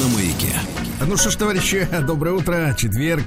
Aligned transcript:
на 0.00 0.08
маяке. 0.14 0.54
Ну 1.06 1.16
что 1.16 1.30
ж, 1.30 1.36
товарищи, 1.36 1.88
доброе 2.06 2.34
утро, 2.34 2.74
четверг. 2.76 3.24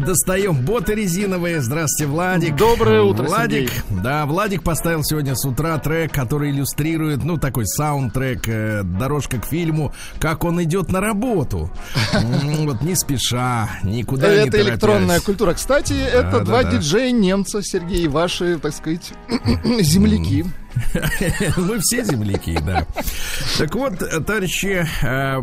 Достаем 0.00 0.56
боты 0.56 0.94
резиновые. 0.94 1.60
Здравствуйте, 1.60 2.10
Владик. 2.10 2.56
Доброе 2.56 3.02
утро, 3.02 3.24
Владик. 3.24 3.70
Сергей. 3.70 4.02
Да, 4.02 4.26
Владик 4.26 4.62
поставил 4.62 5.04
сегодня 5.04 5.34
с 5.36 5.44
утра 5.46 5.78
трек, 5.78 6.12
который 6.12 6.50
иллюстрирует, 6.50 7.24
ну, 7.24 7.38
такой 7.38 7.66
саундтрек, 7.66 8.48
э, 8.48 8.82
дорожка 8.82 9.38
к 9.38 9.46
фильму, 9.46 9.94
как 10.18 10.44
он 10.44 10.62
идет 10.62 10.90
на 10.90 11.00
работу. 11.00 11.70
Вот 12.68 12.82
не 12.82 12.96
спеша, 12.96 13.70
никуда 13.82 14.28
не 14.30 14.48
Это 14.48 14.60
электронная 14.60 15.20
культура. 15.20 15.54
Кстати, 15.54 15.94
это 15.94 16.40
да, 16.40 16.44
два 16.44 16.62
да. 16.64 16.72
диджея 16.72 17.12
немца, 17.12 17.62
Сергей, 17.62 18.08
ваши, 18.08 18.58
так 18.58 18.74
сказать, 18.74 19.12
земляки. 19.80 20.44
Мы 21.56 21.78
все 21.80 22.04
земляки, 22.04 22.58
да. 22.64 22.86
Так 23.58 23.74
вот, 23.74 23.98
товарищи, 24.26 24.86
э, 25.02 25.42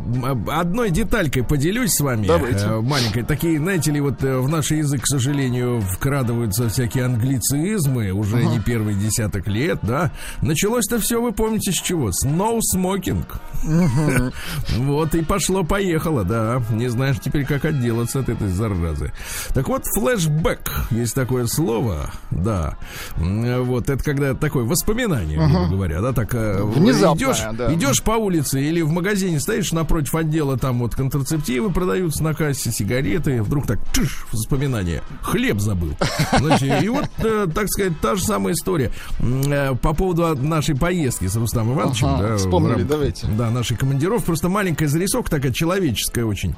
одной 0.52 0.89
деталькой 0.91 1.44
поделюсь 1.44 1.94
с 1.94 1.99
вами. 1.99 2.27
Давайте. 2.27 2.66
э, 2.66 2.81
Маленькой. 2.81 3.23
Такие, 3.23 3.58
знаете 3.58 3.91
ли, 3.91 3.99
вот 4.02 4.23
э, 4.23 4.38
в 4.38 4.49
наш 4.49 4.71
язык, 4.71 5.03
к 5.03 5.08
сожалению, 5.08 5.81
вкрадываются 5.81 6.70
всякие 6.70 7.06
англицизмы 7.06 8.11
уже 8.11 8.44
не 8.44 8.59
первый 8.59 8.95
десяток 8.95 9.47
лет, 9.47 9.80
да. 9.81 10.11
Началось-то 10.41 11.00
все, 11.00 11.22
вы 11.22 11.31
помните, 11.31 11.72
с 11.72 11.75
чего? 11.81 12.11
С 12.11 12.25
smoking. 12.25 13.25
Вот 14.78 15.16
и 15.16 15.22
пошло-поехало, 15.22 16.23
да. 16.23 16.61
Не 16.72 16.88
знаешь 16.89 17.17
теперь, 17.19 17.45
как 17.45 17.66
отделаться 17.66 18.19
от 18.19 18.30
этой 18.30 18.50
заразы. 18.50 19.11
Так 19.53 19.67
вот, 19.67 19.83
флешбэк, 19.95 20.72
есть 20.91 21.16
такое 21.16 21.47
слово, 21.47 22.11
да. 22.31 22.78
Вот, 23.17 23.89
это 23.89 24.03
когда 24.03 24.33
такое 24.33 24.63
воспоминание, 24.66 25.25
грубо 25.34 25.68
говоря, 25.68 26.02
да, 26.02 26.14
так 26.14 26.34
э, 26.34 26.59
идешь, 26.59 27.42
да. 27.58 27.73
идешь 27.73 28.02
по 28.04 28.12
улице 28.12 28.62
или 28.62 28.81
в 28.81 28.92
магазине 28.92 29.40
стоишь 29.40 29.72
напротив 29.72 30.16
отдела, 30.16 30.58
там 30.58 30.80
вот 30.80 30.95
контрацептивы 30.95 31.72
продаются 31.72 32.23
на 32.23 32.34
кассе, 32.34 32.72
сигареты, 32.72 33.42
вдруг 33.42 33.66
так, 33.66 33.80
чиш, 33.94 34.26
воспоминание, 34.31 35.02
хлеб 35.22 35.59
забыл. 35.59 35.96
Значит, 36.38 36.84
и 36.84 36.90
вот, 36.90 37.09
э, 37.18 37.48
так 37.53 37.68
сказать, 37.70 38.00
та 38.02 38.16
же 38.16 38.23
самая 38.23 38.53
история 38.53 38.92
э, 39.20 39.76
по 39.76 39.94
поводу 39.94 40.36
нашей 40.36 40.76
поездки 40.76 41.28
с 41.28 41.36
Рустамом 41.36 41.76
Ивановичем. 41.76 42.08
Ага, 42.08 42.28
да, 42.30 42.38
вспомнили, 42.38 42.72
рамках, 42.72 42.88
давайте. 42.88 43.28
Да, 43.28 43.50
нашей 43.50 43.78
командировки. 43.78 44.26
Просто 44.26 44.50
маленькая 44.50 44.88
зарисовка 44.88 45.31
такая 45.31 45.52
человеческая 45.52 46.26
очень. 46.26 46.56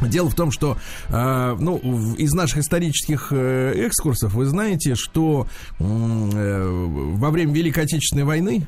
Дело 0.00 0.30
в 0.30 0.34
том, 0.34 0.50
что 0.50 0.76
э, 1.08 1.56
ну, 1.58 1.78
из 2.16 2.32
наших 2.32 2.58
исторических 2.58 3.28
э, 3.30 3.86
экскурсов 3.86 4.34
вы 4.34 4.46
знаете, 4.46 4.94
что 4.94 5.46
э, 5.78 7.12
во 7.16 7.30
время 7.30 7.52
Великой 7.52 7.84
Отечественной 7.84 8.24
войны 8.24 8.66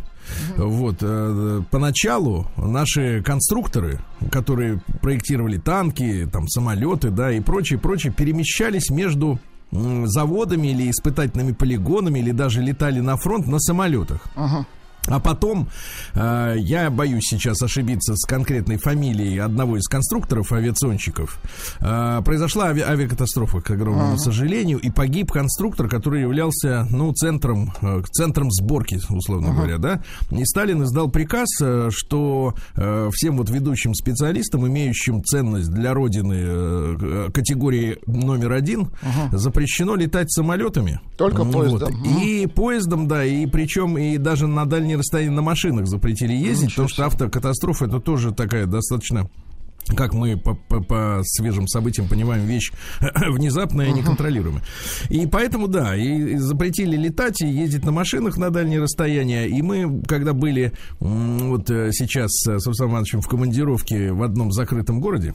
вот, 0.57 0.97
э, 1.01 1.63
поначалу 1.71 2.47
наши 2.57 3.23
конструкторы, 3.23 4.01
которые 4.31 4.81
проектировали 5.01 5.59
танки, 5.59 6.29
там, 6.33 6.49
самолеты, 6.49 7.11
да, 7.11 7.33
и 7.33 7.41
прочее, 7.41 7.79
прочее, 7.79 8.13
перемещались 8.13 8.91
между 8.91 9.39
заводами 9.73 10.69
или 10.69 10.91
испытательными 10.91 11.53
полигонами, 11.53 12.19
или 12.19 12.33
даже 12.33 12.61
летали 12.61 12.99
на 13.01 13.17
фронт 13.17 13.47
на 13.47 13.61
самолетах. 13.61 14.21
Ага. 14.35 14.67
А 15.07 15.19
потом, 15.19 15.69
э, 16.15 16.55
я 16.59 16.91
боюсь 16.91 17.25
сейчас 17.25 17.63
ошибиться 17.63 18.15
с 18.17 18.25
конкретной 18.27 18.77
фамилией 18.77 19.39
одного 19.39 19.77
из 19.79 19.89
конструкторов 19.89 20.53
авиационщиков, 20.53 21.41
э, 21.81 22.21
произошла 22.25 22.71
ави- 22.71 22.83
авиакатастрофа, 22.87 23.61
к 23.61 23.71
огромному 23.71 24.19
сожалению, 24.19 24.79
и 24.79 24.91
погиб 24.91 25.33
конструктор, 25.33 25.89
который 25.89 26.21
являлся, 26.21 26.87
ну, 26.91 27.13
центром, 27.15 27.73
э, 27.81 28.03
центром 28.13 28.51
сборки, 28.51 29.01
условно 29.09 29.53
говоря, 29.55 29.79
да. 29.79 30.03
И 30.31 30.45
Сталин 30.45 30.83
издал 30.85 31.09
приказ, 31.11 31.49
э, 31.61 31.89
что 31.91 32.55
э, 32.77 33.09
всем 33.13 33.37
вот 33.39 33.51
ведущим 33.51 33.95
специалистам, 33.95 34.67
имеющим 34.69 35.25
ценность 35.25 35.71
для 35.73 35.95
Родины 35.95 36.35
э, 36.37 37.29
категории 37.33 37.99
номер 38.07 38.53
один, 38.53 38.89
запрещено 39.33 39.97
летать 39.97 40.31
самолетами. 40.31 41.01
Только 41.17 41.43
М, 41.43 41.53
поездом. 41.53 41.93
вот. 41.95 42.23
И 42.23 42.47
поездом, 42.47 43.09
да, 43.09 43.25
и 43.25 43.47
причем 43.47 43.97
и 43.99 44.19
даже 44.19 44.47
на 44.47 44.67
дальние 44.91 44.99
расстояния 44.99 45.31
на 45.31 45.43
машинах 45.43 45.87
запретили 45.87 46.33
ездить, 46.33 46.69
Ничего 46.71 46.87
потому 46.87 46.89
что 46.89 47.07
автокатастрофа 47.07 47.85
это 47.87 48.01
тоже 48.01 48.33
такая 48.33 48.67
достаточно 48.67 49.29
как 49.97 50.13
мы 50.13 50.37
по, 50.37 50.55
по- 50.55 50.81
по 50.83 51.21
свежим 51.25 51.67
событиям 51.67 52.07
понимаем, 52.07 52.45
вещь 52.45 52.71
внезапная 53.01 53.89
и 53.89 53.93
неконтролируемая. 53.93 54.63
И 55.09 55.27
поэтому, 55.27 55.67
да, 55.69 55.97
и, 55.97 56.37
запретили 56.37 56.97
летать 56.97 57.41
и 57.41 57.49
ездить 57.49 57.85
на 57.85 57.91
машинах 57.91 58.37
на 58.37 58.51
дальние 58.51 58.81
расстояния. 58.81 59.49
И 59.49 59.63
мы, 59.63 60.03
когда 60.07 60.33
были 60.33 60.75
вот 61.01 61.71
э, 61.71 61.91
сейчас 61.93 62.31
с 62.31 62.47
Александром 62.47 62.91
Ивановичем 62.91 63.21
в 63.21 63.27
командировке 63.29 64.13
в 64.13 64.23
одном 64.23 64.53
закрытом 64.53 65.01
городе, 65.01 65.35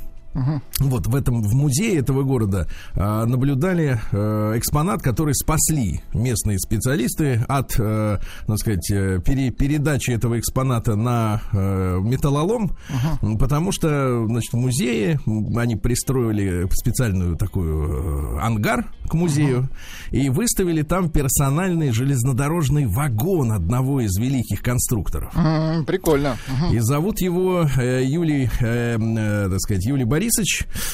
вот 0.79 1.07
в 1.07 1.15
этом 1.15 1.41
в 1.41 1.53
музее 1.53 1.97
этого 1.99 2.23
города 2.23 2.67
а, 2.93 3.25
наблюдали 3.25 3.99
э, 4.11 4.53
экспонат, 4.57 5.01
который 5.01 5.33
спасли 5.33 6.01
местные 6.13 6.59
специалисты 6.59 7.43
от, 7.47 7.75
э, 7.79 8.17
так 8.45 8.57
сказать, 8.57 8.91
э, 8.91 9.19
пере- 9.25 9.51
передачи 9.51 10.11
этого 10.11 10.37
экспоната 10.39 10.95
на 10.95 11.41
э, 11.53 11.99
металлолом, 12.01 12.75
м, 13.21 13.37
потому 13.37 13.71
что, 13.71 14.25
значит, 14.27 14.51
в 14.53 14.57
музее 14.57 15.19
они 15.55 15.75
пристроили 15.75 16.67
специальную 16.71 17.35
такую 17.37 18.37
э, 18.37 18.39
ангар 18.41 18.85
к 19.09 19.13
музею 19.13 19.69
и 20.11 20.29
выставили 20.29 20.81
там 20.81 21.09
персональный 21.09 21.91
железнодорожный 21.91 22.85
вагон 22.87 23.51
одного 23.53 24.01
из 24.01 24.17
великих 24.17 24.61
конструкторов. 24.61 25.31
М, 25.35 25.85
Прикольно. 25.85 26.35
Мгм. 26.47 26.73
И 26.75 26.79
зовут 26.79 27.21
его 27.21 27.67
э, 27.77 28.03
Юлий, 28.03 28.49
э, 28.59 28.97
э, 28.99 29.49
так 29.49 29.59
сказать, 29.59 29.85
Юлий 29.85 30.03
Борисович, 30.05 30.24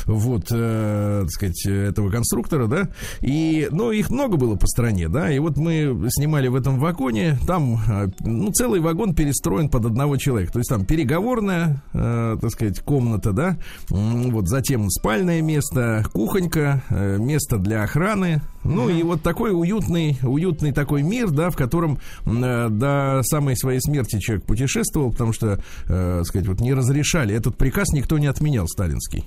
вот, 0.05 0.47
э, 0.51 1.21
так 1.23 1.31
сказать, 1.31 1.65
этого 1.65 2.09
конструктора, 2.09 2.67
да. 2.67 2.89
И, 3.21 3.67
ну, 3.71 3.91
их 3.91 4.09
много 4.09 4.37
было 4.37 4.55
по 4.55 4.67
стране, 4.67 5.07
да. 5.07 5.31
И 5.31 5.39
вот 5.39 5.57
мы 5.57 6.09
снимали 6.09 6.47
в 6.47 6.55
этом 6.55 6.79
вагоне, 6.79 7.37
там, 7.47 7.79
э, 7.87 8.07
ну, 8.19 8.51
целый 8.51 8.79
вагон 8.79 9.15
перестроен 9.15 9.69
под 9.69 9.85
одного 9.85 10.17
человека. 10.17 10.53
То 10.53 10.59
есть 10.59 10.69
там 10.69 10.85
переговорная, 10.85 11.81
э, 11.93 12.37
так 12.39 12.51
сказать, 12.51 12.79
комната, 12.81 13.31
да. 13.31 13.57
Вот 13.89 14.47
затем 14.47 14.89
спальное 14.89 15.41
место, 15.41 16.05
кухонька, 16.13 16.83
э, 16.89 17.17
место 17.17 17.57
для 17.57 17.83
охраны. 17.83 18.41
Ну 18.63 18.89
и 18.89 19.01
вот 19.03 19.23
такой 19.23 19.51
уютный, 19.51 20.19
уютный 20.21 20.71
такой 20.71 21.01
мир, 21.01 21.29
да, 21.31 21.49
в 21.49 21.55
котором 21.55 21.99
э, 22.25 22.69
до 22.69 23.21
самой 23.23 23.57
своей 23.57 23.79
смерти 23.81 24.19
человек 24.19 24.45
путешествовал, 24.45 25.11
потому 25.11 25.33
что, 25.33 25.59
э, 25.87 26.23
сказать, 26.25 26.47
вот 26.47 26.59
не 26.61 26.73
разрешали. 26.73 27.35
Этот 27.35 27.57
приказ 27.57 27.89
никто 27.93 28.17
не 28.17 28.27
отменял 28.27 28.67
сталинский. 28.67 29.20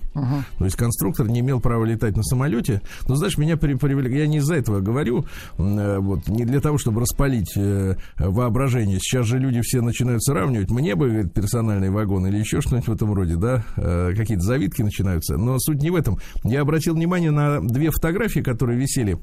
То 0.59 0.65
есть 0.65 0.77
конструктор 0.77 1.27
не 1.29 1.41
имел 1.41 1.61
права 1.61 1.85
летать 1.85 2.17
на 2.17 2.23
самолете. 2.23 2.81
Но 3.09 3.15
знаешь, 3.17 3.37
меня 3.39 3.57
при- 3.57 3.75
я 4.19 4.27
не 4.27 4.39
из-за 4.39 4.55
этого 4.55 4.81
говорю, 4.81 5.25
э, 5.59 5.99
вот 5.99 6.29
не 6.29 6.45
для 6.45 6.61
того, 6.61 6.79
чтобы 6.79 7.01
распалить 7.01 7.53
э, 7.57 7.97
воображение. 8.19 8.99
Сейчас 9.01 9.27
же 9.27 9.39
люди 9.39 9.61
все 9.63 9.81
начинают 9.81 10.23
сравнивать. 10.23 10.71
Мне 10.71 10.95
бы 10.95 11.09
говорит, 11.11 11.33
персональный 11.33 11.91
вагон 11.91 12.27
или 12.27 12.39
еще 12.39 12.61
что-нибудь 12.61 12.89
в 12.89 12.93
этом 12.93 13.13
роде, 13.15 13.37
да, 13.37 13.65
Э, 13.77 14.13
какие-то 14.17 14.43
завитки 14.45 14.83
начинаются. 14.83 15.37
Но 15.37 15.59
суть 15.59 15.83
не 15.83 15.91
в 15.91 15.95
этом. 15.97 16.19
Я 16.45 16.61
обратил 16.63 16.95
внимание 16.95 17.31
на 17.31 17.61
две 17.61 17.91
фотографии, 17.91 18.41
которые 18.41 18.79
висели 18.79 19.19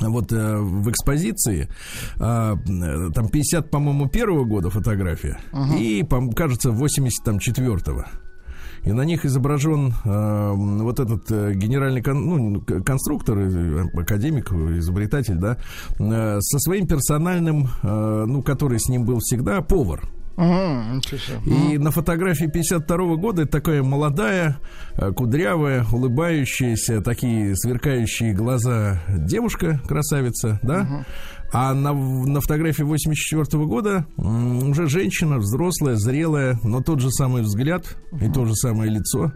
вот 0.00 0.32
э, 0.32 0.56
в 0.58 0.90
экспозиции 0.90 1.68
а, 2.18 2.54
э, 2.54 3.10
там 3.12 3.28
50, 3.28 3.70
по-моему, 3.70 4.08
первого 4.08 4.44
года 4.44 4.70
фотография 4.70 5.38
и, 5.78 6.02
пом- 6.02 6.32
кажется, 6.34 6.70
84-го. 6.70 8.04
И 8.84 8.92
на 8.92 9.02
них 9.02 9.24
изображен 9.24 9.94
э, 10.04 10.52
вот 10.54 10.98
этот 10.98 11.30
э, 11.30 11.54
генеральный 11.54 12.02
кон- 12.02 12.26
ну, 12.26 12.60
конструктор, 12.84 13.38
э, 13.38 13.84
академик, 13.94 14.52
изобретатель, 14.52 15.36
да, 15.36 15.56
э, 16.00 16.40
со 16.40 16.58
своим 16.58 16.86
персональным, 16.88 17.68
э, 17.82 18.24
ну, 18.26 18.42
который 18.42 18.80
с 18.80 18.88
ним 18.88 19.04
был 19.04 19.18
всегда, 19.20 19.60
повар. 19.62 20.00
И 21.46 21.78
на 21.78 21.90
фотографии 21.90 22.46
52 22.46 23.16
года 23.16 23.42
это 23.42 23.52
такая 23.52 23.82
молодая, 23.82 24.58
э, 24.96 25.10
кудрявая, 25.12 25.84
улыбающаяся, 25.92 27.00
такие 27.00 27.54
сверкающие 27.56 28.32
глаза 28.32 29.02
девушка, 29.08 29.80
красавица, 29.86 30.58
да? 30.62 31.04
А 31.54 31.74
на, 31.74 31.92
на 31.92 32.40
фотографии 32.40 32.82
84 32.82 33.44
года 33.66 34.06
уже 34.16 34.88
женщина, 34.88 35.36
взрослая, 35.36 35.96
зрелая, 35.96 36.58
но 36.64 36.80
тот 36.80 37.00
же 37.00 37.10
самый 37.10 37.42
взгляд 37.42 37.98
и 38.20 38.30
то 38.30 38.46
же 38.46 38.54
самое 38.54 38.90
лицо. 38.90 39.32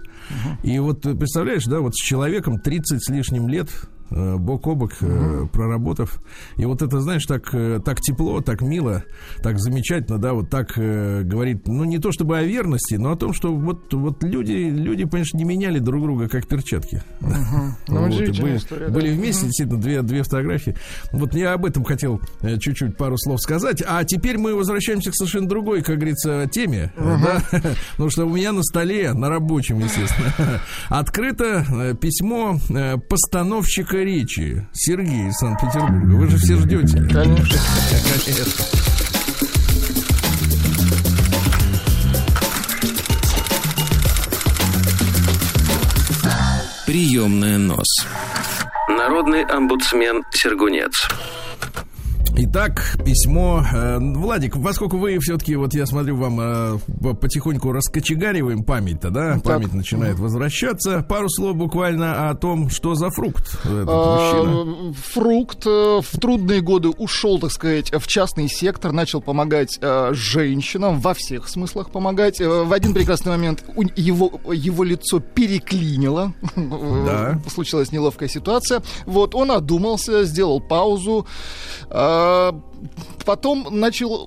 И 0.62 0.78
вот 0.78 1.02
ты 1.02 1.14
представляешь, 1.14 1.64
да, 1.66 1.80
вот 1.80 1.94
с 1.94 2.02
человеком 2.02 2.58
30 2.58 3.04
с 3.04 3.10
лишним 3.10 3.48
лет, 3.48 3.68
э, 3.68 3.95
бок 4.10 4.66
о 4.66 4.74
бок, 4.74 4.92
э, 5.00 5.46
проработав. 5.52 6.20
И 6.56 6.64
вот 6.64 6.82
это, 6.82 7.00
знаешь, 7.00 7.24
так, 7.26 7.52
э, 7.52 7.80
так 7.84 8.00
тепло, 8.00 8.40
так 8.40 8.62
мило, 8.62 9.04
так 9.42 9.58
замечательно, 9.58 10.18
да, 10.18 10.32
вот 10.32 10.50
так 10.50 10.72
э, 10.76 11.22
говорит, 11.22 11.66
ну, 11.66 11.84
не 11.84 11.98
то 11.98 12.12
чтобы 12.12 12.38
о 12.38 12.42
верности, 12.42 12.94
но 12.94 13.12
о 13.12 13.16
том, 13.16 13.32
что 13.32 13.54
вот, 13.54 13.92
вот 13.92 14.22
люди, 14.22 14.52
люди, 14.52 15.06
конечно, 15.08 15.36
не 15.38 15.44
меняли 15.44 15.78
друг 15.78 16.02
друга 16.02 16.28
как 16.28 16.46
перчатки. 16.46 17.02
Ну, 17.88 18.00
Вот, 18.00 18.10
были, 18.10 18.56
история, 18.56 18.86
да. 18.88 18.92
были 18.92 19.10
вместе, 19.14 19.46
действительно, 19.46 19.80
две, 19.80 20.02
две 20.02 20.22
фотографии. 20.22 20.76
Вот 21.12 21.34
я 21.34 21.52
об 21.54 21.64
этом 21.64 21.84
хотел 21.84 22.20
э, 22.40 22.58
чуть-чуть 22.58 22.96
пару 22.96 23.16
слов 23.18 23.40
сказать. 23.40 23.82
А 23.86 24.04
теперь 24.04 24.38
мы 24.38 24.54
возвращаемся 24.54 25.10
к 25.10 25.14
совершенно 25.14 25.48
другой, 25.48 25.82
как 25.82 25.96
говорится, 25.96 26.48
теме. 26.50 26.92
э, 26.96 27.18
Да? 27.22 27.42
Потому 27.92 28.10
что 28.10 28.26
у 28.26 28.30
меня 28.34 28.52
на 28.52 28.62
столе, 28.62 29.12
на 29.12 29.28
рабочем, 29.28 29.78
естественно, 29.78 30.60
открыто 30.88 31.64
э, 31.68 31.94
письмо 31.94 32.58
э, 32.70 32.96
постановщика 33.96 34.02
речи 34.04 34.66
Сергея 34.72 35.28
из 35.28 35.34
Санкт-Петербурга. 35.36 36.14
Вы 36.14 36.28
же 36.28 36.38
все 36.38 36.56
ждете. 36.56 36.98
Конечно. 37.12 37.58
Конечно. 38.24 38.64
Приемная 46.86 47.58
нос. 47.58 47.86
Народный 48.88 49.44
омбудсмен 49.44 50.22
Сергунец. 50.32 50.92
Итак, 52.38 52.98
письмо. 53.02 53.64
Э, 53.72 53.98
Владик, 53.98 54.62
поскольку 54.62 54.98
вы 54.98 55.18
все-таки, 55.20 55.56
вот 55.56 55.72
я 55.72 55.86
смотрю, 55.86 56.16
вам 56.16 56.38
э, 56.38 56.78
по- 57.02 57.14
потихоньку 57.14 57.72
раскочегариваем 57.72 58.62
память-то, 58.62 59.08
да? 59.08 59.34
Так. 59.36 59.42
Память 59.44 59.72
начинает 59.72 60.18
возвращаться. 60.18 61.02
Пару 61.08 61.30
слов 61.30 61.56
буквально 61.56 62.28
о 62.28 62.34
том, 62.34 62.68
что 62.68 62.94
за 62.94 63.08
фрукт 63.08 63.54
этот 63.64 63.88
А, 63.88 64.42
мужчина. 64.44 64.94
Фрукт 65.14 65.66
э, 65.66 66.00
в 66.02 66.20
трудные 66.20 66.60
годы 66.60 66.90
ушел, 66.90 67.38
так 67.38 67.52
сказать, 67.52 67.90
в 67.90 68.06
частный 68.06 68.48
сектор, 68.48 68.92
начал 68.92 69.22
помогать 69.22 69.78
женщинам, 70.12 71.00
во 71.00 71.14
всех 71.14 71.48
смыслах 71.48 71.90
помогать. 71.90 72.38
В 72.40 72.70
один 72.70 72.92
прекрасный 72.92 73.30
момент 73.32 73.64
его, 73.96 74.40
его 74.52 74.84
лицо 74.84 75.20
переклинило. 75.20 76.34
Да. 76.54 77.40
Случилась 77.48 77.92
неловкая 77.92 78.28
ситуация. 78.28 78.82
Вот, 79.06 79.34
он 79.34 79.50
одумался, 79.52 80.24
сделал 80.24 80.60
паузу. 80.60 81.26
А, 82.26 82.52
Потом 83.24 83.66
начал 83.70 84.26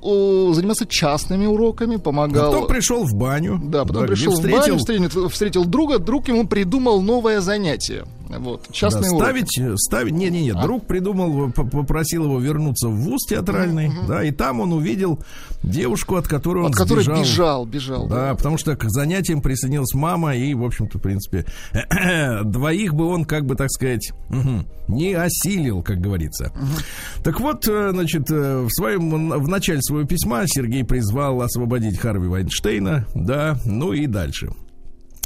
э, 0.51 0.53
заниматься 0.53 0.85
частными 0.85 1.45
уроками, 1.45 1.95
помогал. 1.95 2.51
Потом 2.51 2.67
пришел 2.67 3.05
в 3.05 3.13
баню. 3.15 3.59
Да, 3.63 3.85
потом 3.85 4.07
пришел 4.07 4.31
в 4.33 4.35
встретил, 4.35 4.59
баню, 4.61 4.77
встретил, 4.77 5.29
встретил 5.29 5.65
друга, 5.65 5.99
друг 5.99 6.27
ему 6.27 6.47
придумал 6.47 7.01
новое 7.01 7.39
занятие. 7.39 8.05
Вот, 8.29 8.61
да, 8.67 8.73
частный 8.73 9.09
урок. 9.09 9.21
ставить, 9.23 9.57
э, 9.57 9.73
ставить, 9.77 10.11
не, 10.13 10.29
не, 10.29 10.43
не, 10.43 10.51
А? 10.51 10.61
друг 10.61 10.85
придумал, 10.85 11.51
п- 11.51 11.63
попросил 11.63 12.25
его 12.25 12.39
вернуться 12.39 12.87
в 12.87 12.95
вуз 12.95 13.25
театральный, 13.27 13.91
да, 14.07 14.23
и 14.23 14.29
там 14.31 14.59
он 14.59 14.71
увидел 14.73 15.19
девушку, 15.63 16.15
от 16.15 16.27
которой 16.27 16.65
он 16.65 16.69
От 16.71 16.75
которой 16.75 17.03
сбежал. 17.03 17.23
бежал, 17.23 17.65
бежал. 17.65 18.07
Да, 18.07 18.35
потому 18.35 18.57
что 18.59 18.75
к 18.75 18.83
занятиям 18.87 19.41
присоединилась 19.41 19.95
мама, 19.95 20.35
и, 20.35 20.53
в 20.53 20.63
общем-то, 20.63 20.99
в 20.99 21.01
принципе, 21.01 21.45
двоих 22.43 22.93
бы 22.93 23.07
он, 23.07 23.25
как 23.25 23.45
бы, 23.45 23.55
так 23.55 23.71
сказать, 23.71 24.11
не 24.87 25.13
осилил, 25.13 25.81
как 25.81 25.99
говорится. 25.99 26.51
Так 27.23 27.39
вот, 27.39 27.67
э, 27.67 27.89
значит, 27.91 28.29
э, 28.29 28.38
в 28.39 28.69
своем, 28.69 29.29
в 29.29 29.47
начале 29.47 29.81
своего 29.81 30.07
письма 30.07 30.43
Сергей 30.47 30.83
призвал 30.83 31.41
освободить 31.41 31.97
Харви 31.97 32.27
Вайнштейна, 32.27 33.05
да, 33.15 33.57
ну 33.65 33.93
и 33.93 34.07
дальше. 34.07 34.49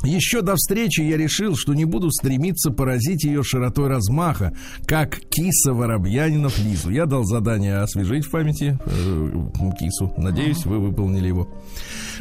Еще 0.03 0.41
до 0.41 0.55
встречи 0.55 1.01
я 1.01 1.17
решил, 1.17 1.55
что 1.55 1.73
не 1.73 1.85
буду 1.85 2.11
стремиться 2.11 2.69
поразить 2.71 3.23
ее 3.23 3.41
широтой 3.43 3.87
размаха, 3.87 4.53
как 4.85 5.21
киса 5.29 5.73
Воробьянинов 5.73 6.59
Лизу. 6.59 6.89
Я 6.89 7.05
дал 7.05 7.23
задание 7.23 7.77
освежить 7.77 8.25
в 8.25 8.31
памяти 8.31 8.77
э, 8.85 9.31
кису. 9.79 10.11
Надеюсь, 10.17 10.65
вы 10.65 10.79
выполнили 10.79 11.27
его. 11.27 11.47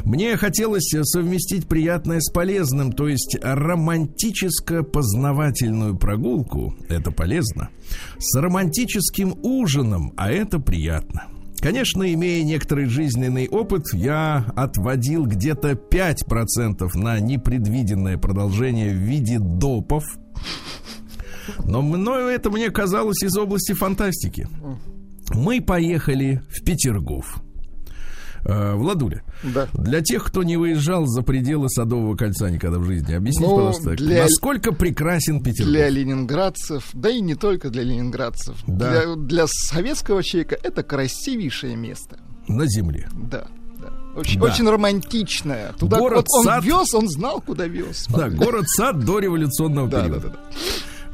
Мне 0.04 0.36
хотелось 0.36 0.94
совместить 1.02 1.66
приятное 1.66 2.20
с 2.20 2.30
полезным, 2.30 2.92
то 2.92 3.08
есть 3.08 3.36
романтическо-познавательную 3.42 5.96
прогулку, 5.96 6.76
это 6.88 7.10
полезно, 7.10 7.70
с 8.18 8.38
романтическим 8.38 9.34
ужином, 9.42 10.12
а 10.16 10.30
это 10.30 10.60
приятно. 10.60 11.26
Конечно, 11.62 12.12
имея 12.12 12.42
некоторый 12.42 12.86
жизненный 12.86 13.46
опыт, 13.48 13.84
я 13.92 14.52
отводил 14.56 15.26
где-то 15.26 15.70
5% 15.70 16.90
на 16.94 17.20
непредвиденное 17.20 18.18
продолжение 18.18 18.90
в 18.90 18.96
виде 18.96 19.38
допов. 19.38 20.02
Но 21.64 21.80
мною 21.80 22.26
это 22.26 22.50
мне 22.50 22.70
казалось 22.70 23.22
из 23.22 23.36
области 23.36 23.74
фантастики. 23.74 24.48
Мы 25.34 25.60
поехали 25.60 26.42
в 26.48 26.64
Петергоф. 26.64 27.40
Э, 28.44 28.74
Владуля, 28.74 29.22
Да. 29.44 29.68
для 29.72 30.00
тех, 30.00 30.24
кто 30.24 30.42
не 30.42 30.56
выезжал 30.56 31.06
за 31.06 31.22
пределы 31.22 31.68
Садового 31.68 32.16
кольца 32.16 32.50
никогда 32.50 32.78
в 32.78 32.84
жизни, 32.84 33.12
объясните, 33.14 33.46
Ну, 33.48 33.54
пожалуйста, 33.56 33.90
для- 33.94 34.22
насколько 34.24 34.72
прекрасен 34.72 35.40
Петербург? 35.42 35.70
Для 35.70 35.88
ленинградцев, 35.88 36.90
да 36.92 37.08
и 37.10 37.20
не 37.20 37.34
только 37.36 37.70
для 37.70 37.84
ленинградцев. 37.84 38.56
Да. 38.66 38.90
Для, 38.90 39.14
для 39.16 39.44
советского 39.46 40.22
человека 40.24 40.58
это 40.60 40.82
красивейшее 40.82 41.76
место. 41.76 42.18
На 42.48 42.66
земле. 42.66 43.08
Да. 43.30 43.46
Очень, 44.16 44.40
Да. 44.40 44.46
очень 44.46 44.68
романтичное. 44.68 45.72
Туда 45.78 45.98
Город, 45.98 46.26
вот 46.28 46.38
он 46.38 46.44
сад. 46.44 46.64
вез, 46.64 46.92
он 46.94 47.08
знал, 47.08 47.40
куда 47.40 47.66
вез. 47.66 48.06
Да, 48.10 48.28
город-сад 48.28 49.04
до 49.04 49.20
революционного 49.20 49.88
Да, 49.88 49.98
да, 49.98 50.04
периода. 50.04 50.28
да, 50.28 50.34
да. 50.34 50.40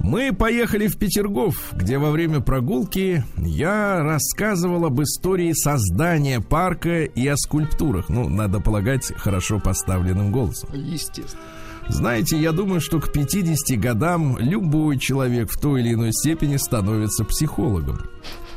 Мы 0.00 0.33
поехали 0.33 0.87
в 0.87 0.97
Петергоф, 0.97 1.73
где 1.75 1.99
во 1.99 2.11
время 2.11 2.41
прогулки 2.41 3.25
я 3.37 4.03
рассказывал 4.03 4.87
об 4.87 5.03
истории 5.03 5.53
создания 5.53 6.41
парка 6.41 7.05
и 7.05 7.27
о 7.27 7.37
скульптурах. 7.37 8.09
Ну, 8.09 8.29
надо 8.29 8.61
полагать, 8.61 9.12
хорошо 9.17 9.61
поставленным 9.61 10.33
голосом. 10.33 10.71
Естественно. 10.73 11.43
Знаете, 11.89 12.39
я 12.39 12.53
думаю, 12.53 12.81
что 12.81 13.00
к 13.00 13.12
50 13.12 13.79
годам 13.81 14.37
любой 14.39 14.99
человек 14.99 15.50
в 15.50 15.59
той 15.59 15.81
или 15.81 15.95
иной 15.95 16.12
степени 16.12 16.56
становится 16.56 17.25
психологом. 17.25 17.99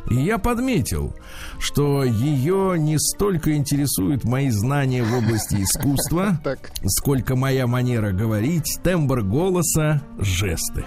И 0.09 0.15
я 0.15 0.37
подметил, 0.37 1.15
что 1.59 2.03
ее 2.03 2.75
не 2.77 2.97
столько 2.99 3.55
интересуют 3.55 4.23
мои 4.23 4.49
знания 4.49 5.03
в 5.03 5.13
области 5.13 5.61
искусства, 5.61 6.41
сколько 6.85 7.35
моя 7.35 7.67
манера 7.67 8.11
говорить, 8.11 8.79
тембр 8.83 9.21
голоса, 9.21 10.01
жесты. 10.19 10.83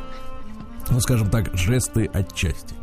Ну, 0.90 1.00
скажем 1.00 1.30
так, 1.30 1.54
жесты 1.54 2.06
отчасти. 2.12 2.74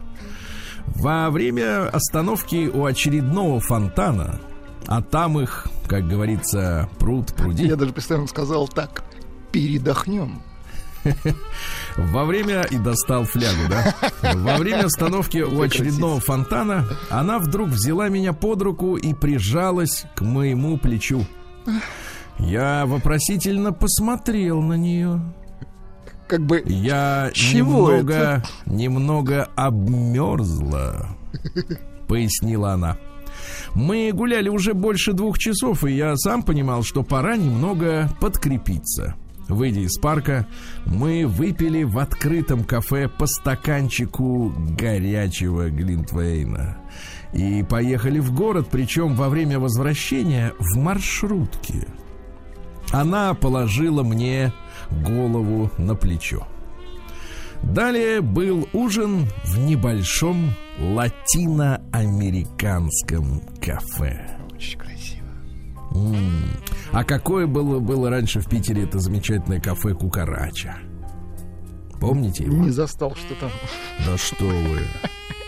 Во 0.88 1.30
время 1.30 1.88
остановки 1.88 2.68
у 2.68 2.86
очередного 2.86 3.60
фонтана, 3.60 4.40
а 4.88 5.02
там 5.02 5.40
их, 5.40 5.68
как 5.88 6.08
говорится, 6.08 6.90
пруд 7.00 7.34
пруди. 7.36 7.68
Я 7.68 7.76
даже 7.76 7.94
представил, 7.94 8.28
сказал 8.28 8.68
так. 8.68 9.04
Передохнем. 9.52 10.42
Во 11.98 12.26
время 12.26 12.64
и 12.70 12.78
достал 12.78 13.24
флягу, 13.24 13.70
да? 13.70 13.96
Во 14.34 14.58
время 14.58 14.86
остановки 14.86 15.40
у 15.40 15.62
очередного 15.62 16.20
фонтана 16.20 16.88
она 17.10 17.40
вдруг 17.40 17.70
взяла 17.70 18.10
меня 18.10 18.34
под 18.34 18.62
руку 18.62 18.98
и 18.98 19.14
прижалась 19.14 20.06
к 20.16 20.22
моему 20.22 20.78
плечу. 20.78 21.26
Я 22.38 22.86
вопросительно 22.86 23.72
посмотрел 23.72 24.62
на 24.62 24.74
нее. 24.74 25.22
Как 26.32 26.40
бы 26.46 26.64
Я 26.66 27.30
Чего 27.34 27.92
немного, 27.92 28.42
немного 28.66 29.50
обмерзла, 29.58 31.10
пояснила 32.08 32.72
она. 32.72 32.98
Мы 33.76 34.14
гуляли 34.14 34.48
уже 34.48 34.74
больше 34.74 35.12
двух 35.12 35.38
часов, 35.38 35.84
и 35.84 35.92
я 35.92 36.16
сам 36.16 36.44
понимал, 36.44 36.84
что 36.84 37.04
пора 37.04 37.36
немного 37.36 38.10
подкрепиться. 38.22 39.16
Выйдя 39.50 39.82
из 39.82 39.98
парка, 39.98 40.48
мы 40.86 41.28
выпили 41.28 41.84
в 41.84 42.00
открытом 42.00 42.64
кафе 42.64 43.10
по 43.10 43.28
стаканчику 43.28 44.54
горячего 44.80 45.70
глинтвейна. 45.70 46.78
И 47.34 47.62
поехали 47.64 48.20
в 48.20 48.34
город, 48.34 48.70
причем 48.72 49.16
во 49.16 49.28
время 49.28 49.60
возвращения 49.60 50.54
в 50.60 50.78
маршрутке. 50.78 51.88
Она 52.92 53.34
положила 53.34 54.04
мне 54.04 54.54
голову 55.04 55.70
на 55.78 55.96
плечо. 55.96 56.48
Далее 57.64 58.22
был 58.22 58.68
ужин 58.74 59.28
в 59.46 59.60
небольшом 59.60 60.52
латиноамериканском 60.80 63.42
кафе. 63.64 64.38
очень 64.54 64.80
красиво. 64.80 65.28
М. 65.94 66.50
А 66.92 67.04
какое 67.04 67.46
было, 67.48 67.80
было 67.80 68.10
раньше 68.10 68.42
в 68.42 68.48
Питере 68.50 68.84
это 68.84 69.00
замечательное 69.00 69.60
кафе 69.62 69.94
Кукарача? 69.94 70.76
Помните 72.00 72.46
его? 72.46 72.64
Не 72.64 72.72
застал, 72.72 73.16
что 73.16 73.36
там. 73.36 73.52
Да 74.06 74.18
что 74.18 74.46
вы. 74.46 74.80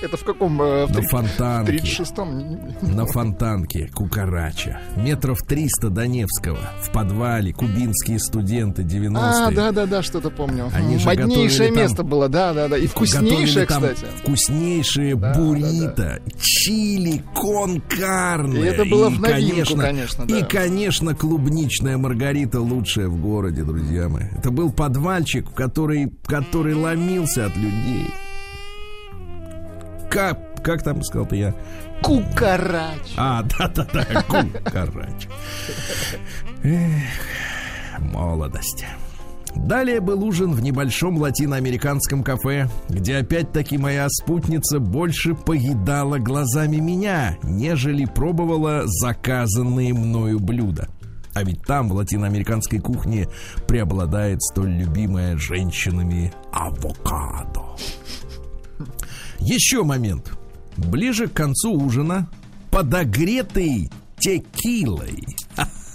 Это 0.04 0.18
в 0.18 0.24
каком? 0.26 0.62
э, 0.62 0.86
В 0.86 0.92
На 0.92 1.02
фонтанке. 1.04 1.78
36-м? 1.78 2.94
На 2.94 3.06
фонтанке 3.06 3.90
Кукарача. 3.94 4.82
Метров 4.98 5.40
300 5.48 5.90
до 5.90 6.06
Невского. 6.08 6.60
В 6.82 6.92
подвале 6.92 7.54
кубинские 7.54 8.20
студенты 8.20 8.82
90-е. 8.82 9.48
А, 9.48 9.52
да-да-да, 9.52 10.04
что-то 10.04 10.30
помню. 10.30 10.70
Они 10.76 10.98
же 10.98 11.06
Моднейшее 11.06 11.70
там- 11.70 11.78
место 11.78 12.04
было, 12.04 12.28
да-да-да. 12.28 12.78
И 12.78 12.88
вкуснейшее, 12.88 13.66
кстати. 13.66 14.06
Вкуснейшие 14.22 15.16
Да, 15.16 15.34
буррито, 15.36 16.20
чили, 16.38 17.24
кон 17.34 17.80
карне. 17.82 18.60
И 18.60 18.64
это 18.66 18.84
было 18.84 19.08
в 19.10 19.22
новинку, 19.22 19.56
конечно, 19.56 19.82
конечно, 19.84 20.26
да. 20.28 20.38
И, 20.38 20.44
конечно, 20.44 21.16
клубничная 21.16 21.98
маргарита 21.98 22.60
лучшая 22.60 23.08
в 23.08 23.22
городе, 23.22 23.64
друзья 23.64 24.10
мои. 24.10 24.26
Это 24.38 24.52
был 24.52 24.70
подвальчик, 24.74 25.50
который, 25.54 26.12
который 26.26 26.74
ломился 26.74 27.46
от 27.46 27.56
людей. 27.56 28.08
Как, 30.14 30.64
как 30.64 30.84
там 30.84 31.02
сказал-то 31.02 31.36
я? 31.36 31.56
Кукарач. 32.04 33.14
А, 33.18 33.42
да-да-да, 33.42 34.06
кукарач. 34.28 35.28
Эх, 36.64 38.00
молодость. 38.00 38.86
Далее 39.56 40.02
был 40.02 40.24
ужин 40.24 40.52
в 40.54 40.62
небольшом 40.62 41.18
латиноамериканском 41.18 42.24
кафе, 42.24 42.70
где 42.90 43.18
опять-таки 43.18 43.80
моя 43.80 44.08
спутница 44.10 44.80
больше 44.80 45.34
поедала 45.34 46.20
глазами 46.20 46.78
меня, 46.78 47.38
нежели 47.42 48.06
пробовала 48.06 48.84
заказанные 48.86 49.96
мною 49.96 50.40
блюда. 50.40 50.90
А 51.34 51.44
ведь 51.44 51.64
там, 51.64 51.90
в 51.90 51.94
латиноамериканской 51.94 52.80
кухне, 52.80 53.28
преобладает 53.68 54.42
столь 54.44 54.74
любимая 54.74 55.38
женщинами 55.38 56.32
авокадо. 56.52 57.62
Еще 59.46 59.84
момент. 59.84 60.32
Ближе 60.78 61.28
к 61.28 61.34
концу 61.34 61.74
ужина, 61.74 62.30
подогретый 62.72 63.92
текилой. 64.18 65.24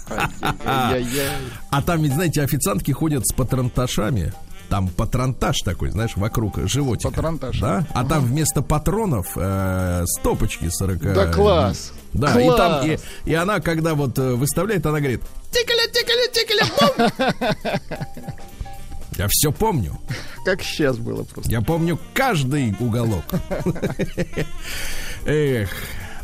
А 0.07 1.81
там 1.81 2.03
ведь, 2.03 2.13
знаете, 2.13 2.41
официантки 2.41 2.91
ходят 2.91 3.27
с 3.27 3.33
патронташами. 3.33 4.33
Там 4.69 4.87
патронтаж 4.87 5.57
такой, 5.65 5.89
знаешь, 5.89 6.15
вокруг 6.15 6.59
животика. 6.69 7.09
Патронтаж. 7.09 7.59
Да? 7.59 7.87
А 7.91 8.05
там 8.05 8.23
вместо 8.23 8.61
патронов 8.61 9.35
э, 9.35 10.03
стопочки 10.05 10.69
40. 10.69 11.13
Да 11.13 11.31
класс. 11.33 11.91
Да, 12.13 12.39
и 12.39 12.47
там, 12.55 12.85
и, 12.85 12.89
Класс. 12.89 13.01
и 13.25 13.33
она, 13.33 13.59
когда 13.61 13.95
вот 13.95 14.17
э, 14.19 14.33
выставляет, 14.35 14.85
она 14.85 14.99
говорит, 14.99 15.21
тикали, 15.51 15.91
тикали, 15.91 16.29
тикали, 16.33 16.63
бум!» 16.77 18.35
Я 19.19 19.27
все 19.27 19.51
помню. 19.51 19.99
Как 20.45 20.61
сейчас 20.61 20.97
было 20.97 21.23
просто. 21.23 21.51
Я 21.51 21.59
помню 21.59 21.99
каждый 22.13 22.73
уголок. 22.79 23.25
Эх. 25.25 25.69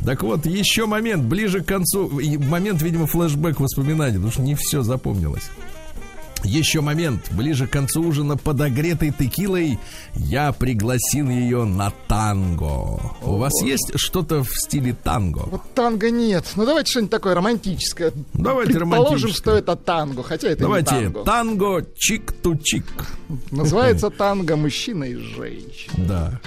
Так 0.05 0.23
вот, 0.23 0.45
еще 0.45 0.85
момент, 0.85 1.23
ближе 1.23 1.61
к 1.61 1.67
концу, 1.67 2.09
момент, 2.09 2.81
видимо, 2.81 3.05
флешбэк 3.05 3.59
воспоминаний, 3.59 4.15
потому 4.15 4.31
что 4.31 4.41
не 4.43 4.55
все 4.55 4.81
запомнилось. 4.81 5.49
Еще 6.45 6.81
момент, 6.81 7.31
ближе 7.31 7.65
к 7.67 7.71
концу 7.71 8.03
ужина, 8.03 8.37
подогретой 8.37 9.11
текилой, 9.11 9.79
я 10.13 10.51
пригласил 10.51 11.27
ее 11.29 11.65
на 11.65 11.91
танго. 12.07 12.99
У 13.23 13.37
вас 13.37 13.51
есть 13.63 13.91
что-то 13.95 14.43
в 14.43 14.49
стиле 14.55 14.93
танго? 15.03 15.39
Вот 15.47 15.61
танго 15.73 16.11
нет. 16.11 16.45
Ну 16.55 16.65
давайте 16.65 16.91
что-нибудь 16.91 17.11
такое 17.11 17.33
романтическое. 17.35 18.13
Давайте 18.33 18.73
Предположим, 18.73 19.05
романтическое. 19.05 19.33
что 19.33 19.57
это 19.57 19.75
танго, 19.75 20.23
хотя 20.23 20.49
это 20.49 20.61
Давайте 20.61 20.95
не 20.95 21.03
танго. 21.05 21.23
танго 21.23 21.85
чик-ту-чик. 21.97 22.85
Называется 23.51 24.09
танго 24.17 24.55
мужчина 24.55 25.05
и 25.05 25.15
женщина. 25.15 26.05
Да. 26.07 26.39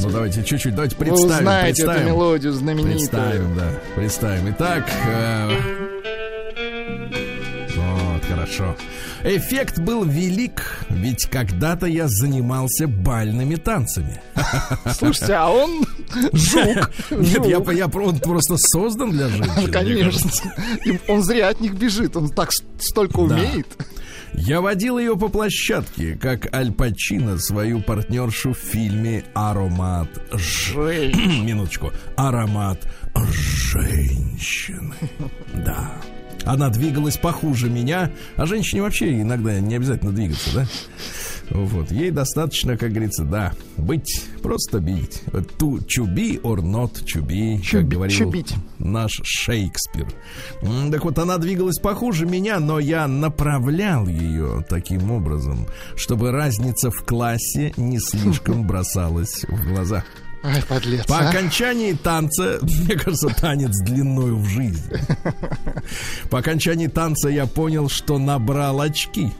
Ну 0.00 0.10
давайте 0.10 0.44
чуть-чуть, 0.44 0.74
давайте 0.74 0.96
Вы 0.96 1.04
представим. 1.06 1.30
узнаете 1.36 1.82
эту 1.82 1.90
представим. 1.92 2.06
мелодию 2.06 2.52
знаменитую. 2.52 2.94
Представим, 2.98 3.56
да, 3.56 3.72
представим. 3.94 4.50
Итак, 4.50 4.90
э, 5.06 5.87
хорошо. 8.48 8.76
Эффект 9.24 9.78
был 9.80 10.04
велик, 10.04 10.84
ведь 10.88 11.26
когда-то 11.26 11.86
я 11.86 12.08
занимался 12.08 12.86
бальными 12.86 13.56
танцами. 13.56 14.20
Слушайте, 14.92 15.34
а 15.34 15.48
он 15.48 15.84
жук. 16.32 16.90
Нет, 17.10 17.46
я, 17.46 17.72
я, 17.72 17.86
он 17.86 18.18
просто 18.20 18.56
создан 18.58 19.10
для 19.10 19.28
женщин. 19.28 19.72
Конечно. 19.72 20.30
Он 21.08 21.22
зря 21.22 21.48
от 21.48 21.60
них 21.60 21.74
бежит, 21.74 22.16
он 22.16 22.30
так 22.30 22.50
столько 22.78 23.20
умеет. 23.20 23.66
Я 24.34 24.60
водил 24.60 24.98
ее 24.98 25.16
по 25.16 25.28
площадке, 25.28 26.14
как 26.14 26.54
Аль 26.54 26.70
Пачино 26.70 27.38
свою 27.38 27.80
партнершу 27.80 28.52
в 28.52 28.58
фильме 28.58 29.24
«Аромат 29.34 30.08
Ж...» 30.32 30.74
Жень. 30.74 31.44
Минуточку. 31.44 31.92
Аромат 32.16 32.86
женщины. 33.16 34.94
Да. 35.54 35.92
Она 36.48 36.70
двигалась 36.70 37.18
похуже 37.18 37.68
меня, 37.68 38.10
а 38.36 38.46
женщине 38.46 38.80
вообще 38.82 39.20
иногда 39.20 39.60
не 39.60 39.74
обязательно 39.76 40.12
двигаться, 40.12 40.50
да? 40.54 40.66
Вот, 41.50 41.90
ей 41.90 42.10
достаточно, 42.10 42.76
как 42.76 42.90
говорится, 42.90 43.24
да, 43.24 43.52
быть, 43.76 44.24
просто 44.42 44.80
бить. 44.80 45.22
To, 45.32 45.78
to 45.78 46.04
be 46.06 46.40
or 46.42 46.56
not 46.58 46.92
to 47.14 47.22
be, 47.22 47.56
как 47.58 47.64
Чуби- 47.84 47.88
говорил 47.88 48.16
чубить. 48.18 48.54
наш 48.78 49.20
Шекспир. 49.24 50.06
М, 50.62 50.90
Так 50.90 51.04
вот, 51.04 51.18
она 51.18 51.38
двигалась 51.38 51.78
похуже 51.78 52.26
меня, 52.26 52.60
но 52.60 52.78
я 52.78 53.06
направлял 53.08 54.06
ее 54.06 54.64
таким 54.68 55.10
образом, 55.10 55.66
чтобы 55.96 56.32
разница 56.32 56.90
в 56.90 57.02
классе 57.04 57.72
не 57.78 57.98
слишком 57.98 58.62
бросалась 58.66 59.44
в 59.48 59.68
глаза. 59.68 60.04
Ай, 60.48 60.62
подлец. 60.62 61.06
По 61.06 61.18
а. 61.18 61.28
окончании 61.28 61.92
танца, 61.92 62.58
мне 62.62 62.94
кажется, 62.94 63.28
танец 63.28 63.78
длиною 63.82 64.36
в 64.36 64.46
жизнь. 64.46 64.90
По 66.30 66.38
окончании 66.38 66.86
танца 66.86 67.28
я 67.28 67.46
понял, 67.46 67.88
что 67.88 68.18
набрал 68.18 68.80
очки. 68.80 69.30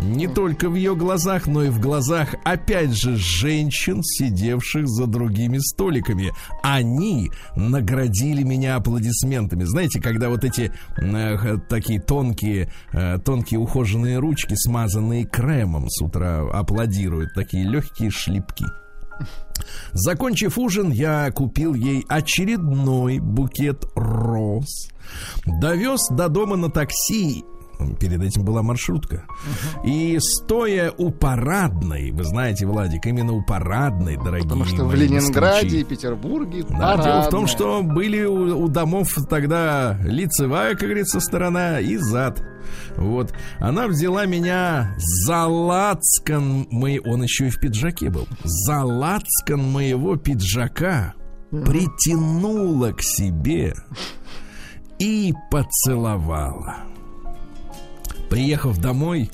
Не 0.00 0.26
только 0.26 0.68
в 0.68 0.74
ее 0.74 0.96
глазах, 0.96 1.46
но 1.46 1.62
и 1.62 1.68
в 1.68 1.78
глазах, 1.78 2.34
опять 2.42 2.90
же, 2.90 3.14
женщин, 3.16 4.02
сидевших 4.02 4.88
за 4.88 5.06
другими 5.06 5.58
столиками. 5.58 6.32
Они 6.64 7.30
наградили 7.54 8.42
меня 8.42 8.74
аплодисментами. 8.76 9.62
Знаете, 9.62 10.00
когда 10.00 10.28
вот 10.28 10.42
эти 10.42 10.72
э, 11.00 11.58
такие 11.68 12.00
тонкие, 12.00 12.72
э, 12.92 13.18
тонкие 13.24 13.60
ухоженные 13.60 14.18
ручки, 14.18 14.54
смазанные 14.56 15.24
кремом 15.24 15.88
с 15.88 16.02
утра, 16.02 16.40
аплодируют, 16.52 17.34
такие 17.34 17.62
легкие 17.62 18.10
шлепки. 18.10 18.64
Закончив 19.92 20.58
ужин, 20.58 20.90
я 20.90 21.30
купил 21.30 21.74
ей 21.74 22.04
очередной 22.08 23.18
букет 23.18 23.84
роз. 23.94 24.88
Довез 25.46 26.08
до 26.10 26.28
дома 26.28 26.56
на 26.56 26.70
такси. 26.70 27.44
Перед 28.00 28.22
этим 28.22 28.44
была 28.44 28.62
маршрутка. 28.62 29.24
И 29.84 30.18
стоя 30.20 30.92
у 30.96 31.10
парадной, 31.10 32.10
вы 32.10 32.24
знаете, 32.24 32.66
Владик, 32.66 33.06
именно 33.06 33.32
у 33.32 33.42
парадной, 33.42 34.16
дорогие 34.16 34.44
Потому 34.44 34.64
что 34.64 34.84
в 34.84 34.94
Ленинграде 34.94 35.64
москвичи. 35.64 35.80
и 35.80 35.84
Петербурге 35.84 36.64
Да, 36.68 36.96
дело 37.02 37.22
в 37.22 37.28
том, 37.28 37.46
что 37.46 37.82
были 37.82 38.24
у, 38.24 38.64
у 38.64 38.68
домов 38.68 39.14
тогда 39.28 39.98
лицевая, 40.02 40.74
как 40.74 40.84
говорится, 40.84 41.20
сторона 41.20 41.80
и 41.80 41.96
зад. 41.96 42.42
Вот. 42.96 43.32
Она 43.58 43.86
взяла 43.86 44.26
меня 44.26 44.94
за 44.98 45.46
лацкан 45.46 46.66
мой... 46.70 47.00
Он 47.04 47.22
еще 47.22 47.46
и 47.46 47.50
в 47.50 47.60
пиджаке 47.60 48.10
был. 48.10 48.26
За 48.44 48.82
лацкан 48.82 49.62
моего 49.62 50.16
пиджака 50.16 51.14
притянула 51.50 52.92
к 52.92 53.02
себе 53.02 53.74
и 54.98 55.32
поцеловала. 55.50 56.76
Приехав 58.30 58.78
домой 58.78 59.30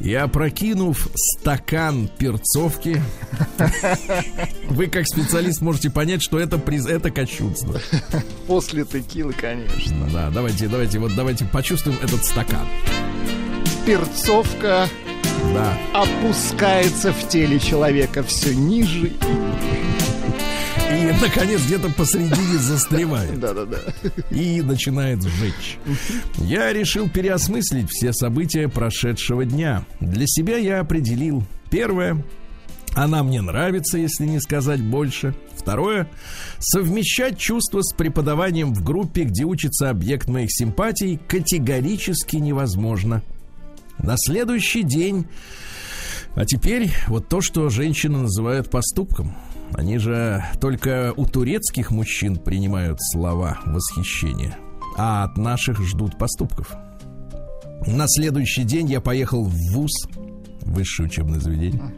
и 0.00 0.14
опрокинув 0.14 1.08
стакан 1.14 2.08
перцовки, 2.18 3.00
вы 4.68 4.86
как 4.88 5.06
специалист 5.06 5.60
можете 5.60 5.90
понять, 5.90 6.22
что 6.22 6.38
это, 6.40 6.56
приз- 6.56 6.88
это 6.88 7.10
кощунство. 7.10 7.80
После 8.46 8.84
текилы, 8.84 9.32
конечно. 9.32 10.08
Да, 10.12 10.30
давайте, 10.30 10.66
давайте, 10.68 10.98
вот 10.98 11.14
давайте 11.14 11.44
почувствуем 11.44 11.98
этот 12.02 12.24
стакан. 12.24 12.66
Перцовка 13.86 14.88
Да. 15.54 15.76
опускается 15.92 17.12
в 17.12 17.28
теле 17.28 17.58
человека 17.58 18.22
все 18.22 18.54
ниже. 18.54 19.08
И, 19.08 19.12
наконец, 21.20 21.64
где-то 21.64 21.88
посредине 21.90 22.58
застревает. 22.58 23.38
Да-да-да. 23.38 23.78
и 24.30 24.60
начинает 24.60 25.22
сжечь. 25.22 25.78
Я 26.38 26.72
решил 26.72 27.08
переосмыслить 27.08 27.90
все 27.90 28.12
события 28.12 28.68
прошедшего 28.68 29.44
дня. 29.44 29.84
Для 30.00 30.26
себя 30.26 30.56
я 30.56 30.80
определил. 30.80 31.44
Первое. 31.70 32.22
Она 32.94 33.22
мне 33.22 33.40
нравится, 33.40 33.96
если 33.96 34.26
не 34.26 34.40
сказать 34.40 34.82
больше. 34.82 35.34
Второе. 35.56 36.08
Совмещать 36.58 37.38
чувства 37.38 37.80
с 37.82 37.94
преподаванием 37.94 38.74
в 38.74 38.84
группе, 38.84 39.22
где 39.22 39.44
учится 39.44 39.88
объект 39.88 40.28
моих 40.28 40.50
симпатий, 40.52 41.18
категорически 41.26 42.36
невозможно. 42.36 43.22
На 43.98 44.14
следующий 44.16 44.82
день... 44.82 45.26
А 46.34 46.46
теперь 46.46 46.90
вот 47.08 47.28
то, 47.28 47.42
что 47.42 47.68
женщины 47.68 48.20
называют 48.20 48.70
поступком. 48.70 49.36
Они 49.74 49.98
же 49.98 50.44
только 50.60 51.12
у 51.16 51.26
турецких 51.26 51.90
мужчин 51.90 52.36
принимают 52.36 52.98
слова 53.00 53.58
восхищения, 53.64 54.56
а 54.96 55.24
от 55.24 55.36
наших 55.38 55.80
ждут 55.80 56.18
поступков. 56.18 56.74
На 57.86 58.04
следующий 58.06 58.64
день 58.64 58.88
я 58.90 59.00
поехал 59.00 59.44
в 59.44 59.54
ВУЗ, 59.72 60.08
высшее 60.62 61.08
учебное 61.08 61.40
заведение, 61.40 61.94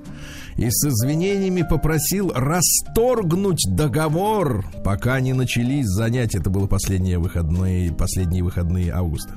и 0.57 0.71
с 0.71 0.88
извинениями 0.88 1.62
попросил 1.62 2.33
расторгнуть 2.35 3.64
договор, 3.69 4.64
пока 4.85 5.21
не 5.21 5.33
начались 5.33 5.87
занятия. 5.87 6.38
Это 6.38 6.50
было 6.50 6.66
последние 6.66 7.19
выходные, 7.19 7.93
последние 7.93 8.45
выходные 8.45 8.93
августа. 8.93 9.35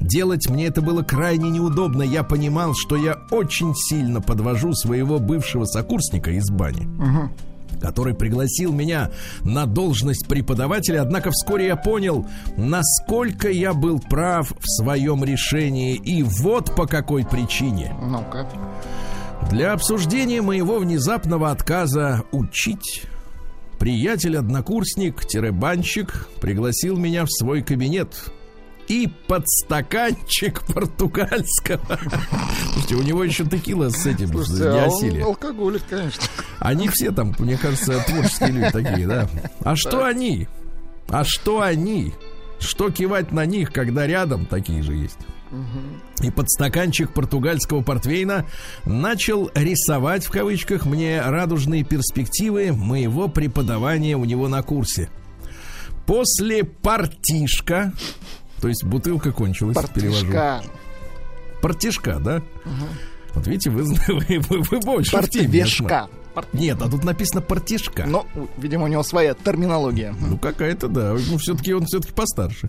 Делать 0.00 0.48
мне 0.48 0.66
это 0.66 0.82
было 0.82 1.02
крайне 1.02 1.50
неудобно. 1.50 2.02
Я 2.02 2.24
понимал, 2.24 2.72
что 2.74 2.96
я 2.96 3.18
очень 3.30 3.74
сильно 3.74 4.20
подвожу 4.20 4.72
своего 4.72 5.18
бывшего 5.18 5.66
сокурсника 5.66 6.30
из 6.30 6.50
бани. 6.50 6.88
который 7.80 8.14
пригласил 8.14 8.74
меня 8.74 9.10
на 9.42 9.64
должность 9.64 10.28
преподавателя, 10.28 11.00
однако 11.00 11.30
вскоре 11.30 11.68
я 11.68 11.76
понял, 11.76 12.26
насколько 12.58 13.50
я 13.50 13.72
был 13.72 14.00
прав 14.00 14.50
в 14.50 14.68
своем 14.68 15.24
решении 15.24 15.94
и 15.94 16.22
вот 16.22 16.74
по 16.74 16.86
какой 16.86 17.24
причине. 17.24 17.96
Ну-ка. 18.02 18.46
Для 19.50 19.72
обсуждения 19.72 20.42
моего 20.42 20.78
внезапного 20.78 21.50
отказа 21.50 22.22
учить 22.32 23.04
приятель-однокурсник-банщик 23.78 26.28
пригласил 26.40 26.98
меня 26.98 27.24
в 27.24 27.30
свой 27.30 27.62
кабинет 27.62 28.30
и 28.90 29.08
под 29.28 29.48
стаканчик 29.48 30.62
португальского. 30.66 32.00
Слушайте, 32.72 32.94
у 32.96 33.02
него 33.02 33.22
еще 33.22 33.44
текила 33.44 33.88
с 33.88 34.04
этим, 34.04 34.28
Слушайте, 34.28 34.56
с 34.56 34.66
а 34.66 34.88
он 34.88 35.22
алкоголик, 35.22 35.82
конечно. 35.88 36.24
Они 36.58 36.88
все 36.88 37.12
там, 37.12 37.32
мне 37.38 37.56
кажется, 37.56 38.00
творческие 38.00 38.50
люди 38.50 38.70
такие, 38.72 39.06
да. 39.06 39.28
А 39.62 39.76
что 39.76 40.04
они? 40.04 40.48
А 41.08 41.22
что 41.24 41.62
они? 41.62 42.14
Что 42.58 42.90
кивать 42.90 43.30
на 43.30 43.46
них, 43.46 43.72
когда 43.72 44.08
рядом 44.08 44.44
такие 44.44 44.82
же 44.82 44.94
есть? 44.94 45.18
И 46.20 46.30
под 46.32 46.50
стаканчик 46.50 47.12
португальского 47.12 47.82
портвейна 47.82 48.46
начал 48.84 49.52
рисовать 49.54 50.24
в 50.24 50.30
кавычках 50.32 50.84
мне 50.84 51.20
радужные 51.22 51.84
перспективы 51.84 52.72
моего 52.72 53.28
преподавания 53.28 54.16
у 54.16 54.24
него 54.24 54.48
на 54.48 54.62
курсе. 54.62 55.10
После 56.06 56.64
партишка, 56.64 57.92
то 58.60 58.68
есть 58.68 58.84
бутылка 58.84 59.32
кончилась, 59.32 59.76
перевожу. 59.94 60.26
Портишка. 60.26 60.62
Партишка, 61.62 62.18
да? 62.18 62.42
Вот 63.34 63.46
видите, 63.46 63.70
вы, 63.70 63.82
вы, 64.08 64.40
вы, 64.48 64.62
вы 64.62 64.80
больше. 64.80 65.12
Пор- 66.34 66.46
Нет, 66.52 66.80
а 66.80 66.88
тут 66.88 67.02
написано 67.02 67.40
партишка. 67.40 68.04
Ну, 68.06 68.24
видимо, 68.56 68.84
у 68.84 68.86
него 68.86 69.02
своя 69.02 69.34
терминология. 69.34 70.14
Ну, 70.20 70.38
какая-то, 70.38 70.86
да. 70.86 71.16
Ну, 71.28 71.38
все-таки 71.38 71.74
он 71.74 71.86
все-таки 71.86 72.12
постарше. 72.12 72.68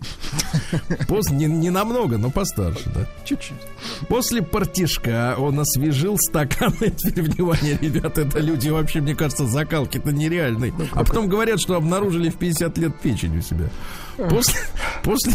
После, 1.08 1.36
не, 1.36 1.46
не 1.46 1.70
намного, 1.70 2.18
но 2.18 2.32
постарше, 2.32 2.92
да. 2.94 3.08
Чуть-чуть. 3.24 3.62
После 4.08 4.42
партишка 4.42 5.36
он 5.38 5.60
освежил 5.60 6.18
стаканы. 6.18 6.92
Теперь, 6.98 7.24
внимание, 7.30 7.78
ребят, 7.80 8.18
это 8.18 8.40
люди 8.40 8.70
вообще, 8.70 9.00
мне 9.00 9.16
кажется, 9.16 9.46
закалки-то 9.46 10.12
нереальные. 10.12 10.74
А 10.94 11.04
потом 11.04 11.28
говорят, 11.28 11.60
что 11.62 11.76
обнаружили 11.76 12.30
в 12.30 12.38
50 12.38 12.78
лет 12.80 13.00
печень 13.00 13.38
у 13.38 13.42
себя. 13.42 13.70
После, 14.18 14.60
после, 15.04 15.34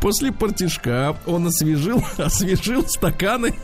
после 0.00 0.32
партишка 0.32 1.16
он 1.26 1.46
освежил, 1.46 2.02
освежил 2.18 2.86
стаканы. 2.88 3.54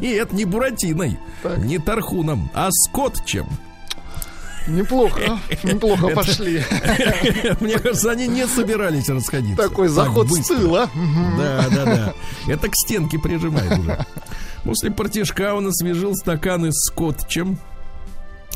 Нет, 0.00 0.32
не 0.32 0.44
буратиной, 0.44 1.18
Так. 1.42 1.58
не 1.58 1.78
тархуном, 1.78 2.50
а 2.54 2.68
скотчем. 2.70 3.46
Неплохо, 4.68 5.38
неплохо 5.62 6.08
пошли. 6.08 6.62
Мне 7.60 7.78
кажется, 7.78 8.10
они 8.10 8.26
не 8.26 8.46
собирались 8.48 9.08
расходиться. 9.08 9.62
Такой 9.62 9.86
Так 9.86 9.94
заход 9.94 10.28
с 10.32 10.48
тыла. 10.48 10.90
Да, 11.38 11.66
да, 11.70 11.84
да. 11.84 12.14
Это 12.48 12.68
к 12.68 12.72
стенке 12.74 13.18
прижимает 13.18 13.78
уже. 13.78 14.04
После 14.64 14.90
партишка 14.90 15.54
он 15.54 15.68
освежил 15.68 16.16
стаканы 16.16 16.72
с 16.72 16.86
скотчем, 16.86 17.58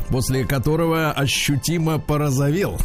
после 0.09 0.43
которого 0.43 1.13
ощутимо 1.13 1.97
порозовел. 1.99 2.77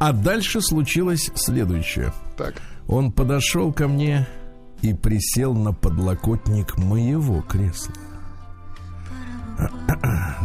А 0.00 0.10
дальше 0.12 0.60
случилось 0.60 1.30
следующее. 1.36 2.12
Так. 2.36 2.54
Он 2.88 3.12
подошел 3.12 3.72
ко 3.72 3.86
мне 3.86 4.26
и 4.82 4.94
присел 4.94 5.54
на 5.54 5.72
подлокотник 5.72 6.76
моего 6.78 7.42
кресла. 7.42 7.94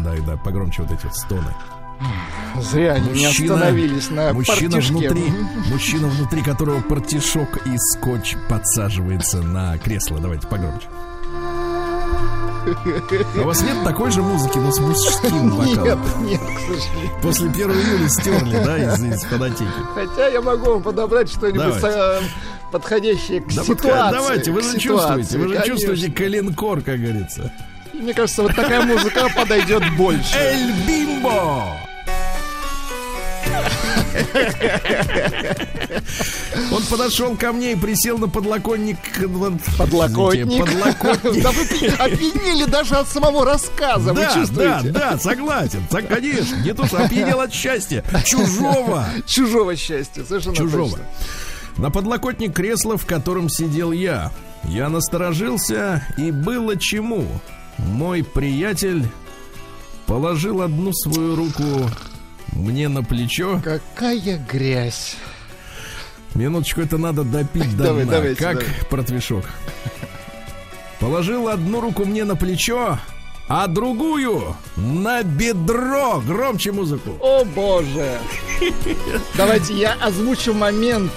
Да, 0.03 0.15
да, 0.27 0.38
погромче 0.38 0.82
вот 0.82 0.91
эти 0.91 1.08
стоны. 1.13 1.53
Зря 2.60 2.93
они 2.93 3.10
не 3.12 3.27
Мужчина- 3.27 3.53
остановились 3.56 4.10
на 4.10 4.34
Мужчина 4.34 4.71
партишке. 4.71 4.91
внутри, 4.93 5.23
мужчина 5.71 6.08
внутри 6.08 6.41
которого 6.41 6.82
партишок 6.82 7.65
и 7.65 7.77
скотч 7.77 8.36
подсаживается 8.49 9.41
на 9.41 9.77
кресло. 9.77 10.19
Давайте 10.19 10.47
погромче. 10.47 10.88
А 12.65 13.41
у 13.41 13.43
вас 13.45 13.62
нет 13.62 13.84
такой 13.84 14.12
же 14.12 14.21
музыки, 14.21 14.58
но 14.58 14.71
с 14.71 14.80
мужским 14.80 15.49
Нет, 15.65 15.78
вокалом? 15.78 16.26
нет, 16.26 16.39
к 16.41 16.60
сожалению. 16.60 17.21
После 17.21 17.49
1 17.49 17.71
июля 17.71 18.10
стерли, 18.10 18.63
да, 18.63 18.78
из, 18.78 19.04
из 19.04 19.23
фонотеки. 19.23 19.69
Хотя 19.95 20.28
я 20.28 20.41
могу 20.41 20.71
вам 20.71 20.84
подобрать 20.84 21.30
что-нибудь 21.30 21.84
э, 21.84 22.19
подходящее 22.71 23.41
к 23.41 23.47
Да 23.54 23.63
ситуации. 23.63 24.13
давайте, 24.15 24.52
вы 24.52 24.62
же 24.62 24.78
чувствуете, 24.78 25.38
вы 25.38 25.47
же 25.49 25.54
конечно. 25.56 25.73
чувствуете 25.76 26.12
коленкор, 26.12 26.82
как 26.82 26.99
говорится. 26.99 27.52
Мне 27.93 28.13
кажется, 28.13 28.41
вот 28.43 28.56
такая 28.56 28.82
музыка 28.86 29.28
подойдет 29.36 29.84
больше. 29.97 30.36
Эль 30.38 30.71
Бимбо! 30.88 31.65
Он 36.71 36.84
подошел 36.84 37.36
ко 37.36 37.51
мне 37.51 37.73
и 37.73 37.75
присел 37.75 38.17
на 38.17 38.27
подлокотник. 38.27 38.97
Подлокотник. 39.77 40.47
Подлокотник. 40.47 41.43
Да 41.43 41.51
вы 41.51 41.63
опьянели 41.99 42.65
даже 42.65 42.95
от 42.95 43.08
самого 43.08 43.45
рассказа, 43.45 44.13
вы 44.13 44.21
Да, 44.21 44.45
да, 44.51 44.82
да, 44.84 45.19
согласен. 45.19 45.86
Так, 45.89 46.08
конечно. 46.08 46.56
Не 46.58 46.73
то, 46.73 46.86
что 46.86 47.03
опьянел 47.03 47.41
от 47.41 47.53
счастья. 47.53 48.03
Чужого. 48.25 49.06
Чужого 49.27 49.75
счастья, 49.75 50.23
совершенно 50.23 50.56
Чужого. 50.56 50.89
точно. 50.89 51.06
На 51.77 51.89
подлокотник 51.89 52.53
кресла, 52.53 52.97
в 52.97 53.06
котором 53.06 53.49
сидел 53.49 53.91
я. 53.91 54.32
Я 54.63 54.89
насторожился, 54.89 56.06
и 56.17 56.32
было 56.32 56.77
чему. 56.77 57.27
Мой 57.77 58.23
приятель 58.23 59.06
положил 60.06 60.62
одну 60.62 60.93
свою 60.93 61.36
руку 61.36 61.89
мне 62.56 62.88
на 62.88 63.04
плечо. 63.04 63.62
Какая 63.63 64.38
грязь. 64.38 65.16
Минуточку, 66.36 66.82
это 66.82 66.98
надо 66.98 67.24
допить 67.24 67.76
до 67.78 67.86
Давай, 67.86 68.04
дна, 68.06 68.13
давайте, 68.13 68.44
как 68.44 68.60
давай. 68.60 68.74
протвишок. 68.89 69.46
Положил 71.00 71.48
одну 71.48 71.82
руку 71.82 72.06
мне 72.06 72.24
на 72.24 72.36
плечо, 72.36 72.98
а 73.48 73.68
другую 73.68 74.56
на 74.76 75.22
бедро. 75.22 76.22
Громче 76.26 76.72
музыку. 76.72 77.18
О 77.20 77.44
боже. 77.44 78.18
Давайте 79.36 79.74
я 79.76 79.94
озвучу 80.02 80.54
момент. 80.54 81.12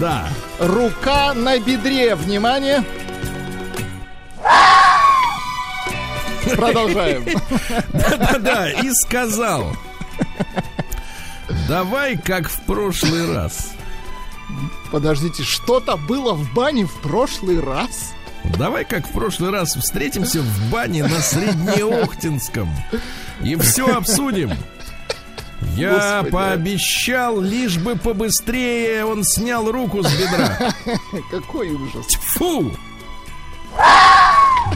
Да. 0.00 0.28
Рука 0.60 1.34
на 1.34 1.58
бедре. 1.58 2.14
Внимание. 2.14 2.84
Продолжаем. 6.54 7.24
Да-да-да, 7.92 8.70
и 8.70 8.90
сказал. 8.92 9.76
Давай, 11.68 12.16
как 12.16 12.48
в 12.48 12.60
прошлый 12.62 13.32
раз. 13.32 13.72
Подождите, 14.90 15.42
что-то 15.42 15.96
было 15.96 16.32
в 16.32 16.52
бане 16.54 16.86
в 16.86 16.94
прошлый 17.00 17.60
раз? 17.60 18.14
Давай, 18.56 18.84
как 18.84 19.06
в 19.06 19.12
прошлый 19.12 19.50
раз, 19.50 19.76
встретимся 19.76 20.40
в 20.40 20.70
бане 20.70 21.02
на 21.04 21.20
Среднеохтинском. 21.20 22.68
И 23.42 23.56
все 23.56 23.94
обсудим. 23.94 24.52
Я 25.76 26.20
Господи. 26.20 26.30
пообещал, 26.30 27.40
лишь 27.40 27.78
бы 27.78 27.96
побыстрее 27.96 29.04
он 29.04 29.24
снял 29.24 29.70
руку 29.70 30.02
с 30.02 30.12
бедра. 30.12 30.56
Какой 31.30 31.70
ужас. 31.70 32.06
Фу! 32.36 32.72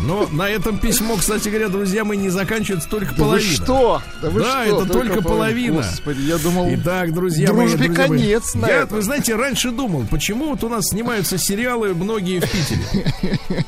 Но 0.00 0.26
на 0.32 0.48
этом 0.48 0.78
письмо, 0.78 1.16
кстати 1.16 1.48
говоря, 1.48 1.68
друзья, 1.68 2.04
мы 2.04 2.16
не 2.16 2.28
заканчивается 2.28 2.88
только 2.88 3.06
Да 3.10 3.12
вы 3.12 3.18
половина. 3.30 3.52
что? 3.54 4.02
Да, 4.20 4.30
вы 4.30 4.40
Да, 4.40 4.64
что? 4.66 4.82
это 4.82 4.92
только 4.92 5.22
половина. 5.22 5.76
Господи, 5.76 6.20
я 6.22 6.38
думал... 6.38 6.68
Итак, 6.74 7.12
друзья 7.14 7.52
мои, 7.52 7.68
Дружбе 7.68 7.86
друзья 7.86 8.08
мои, 8.08 8.18
конец 8.18 8.54
на 8.54 8.66
Я, 8.66 8.76
этом. 8.82 8.96
вы 8.96 9.02
знаете, 9.02 9.36
раньше 9.36 9.70
думал, 9.70 10.04
почему 10.10 10.48
вот 10.50 10.64
у 10.64 10.68
нас 10.68 10.86
снимаются 10.88 11.38
сериалы 11.38 11.94
многие 11.94 12.40
в 12.40 12.50
Питере. 12.50 13.38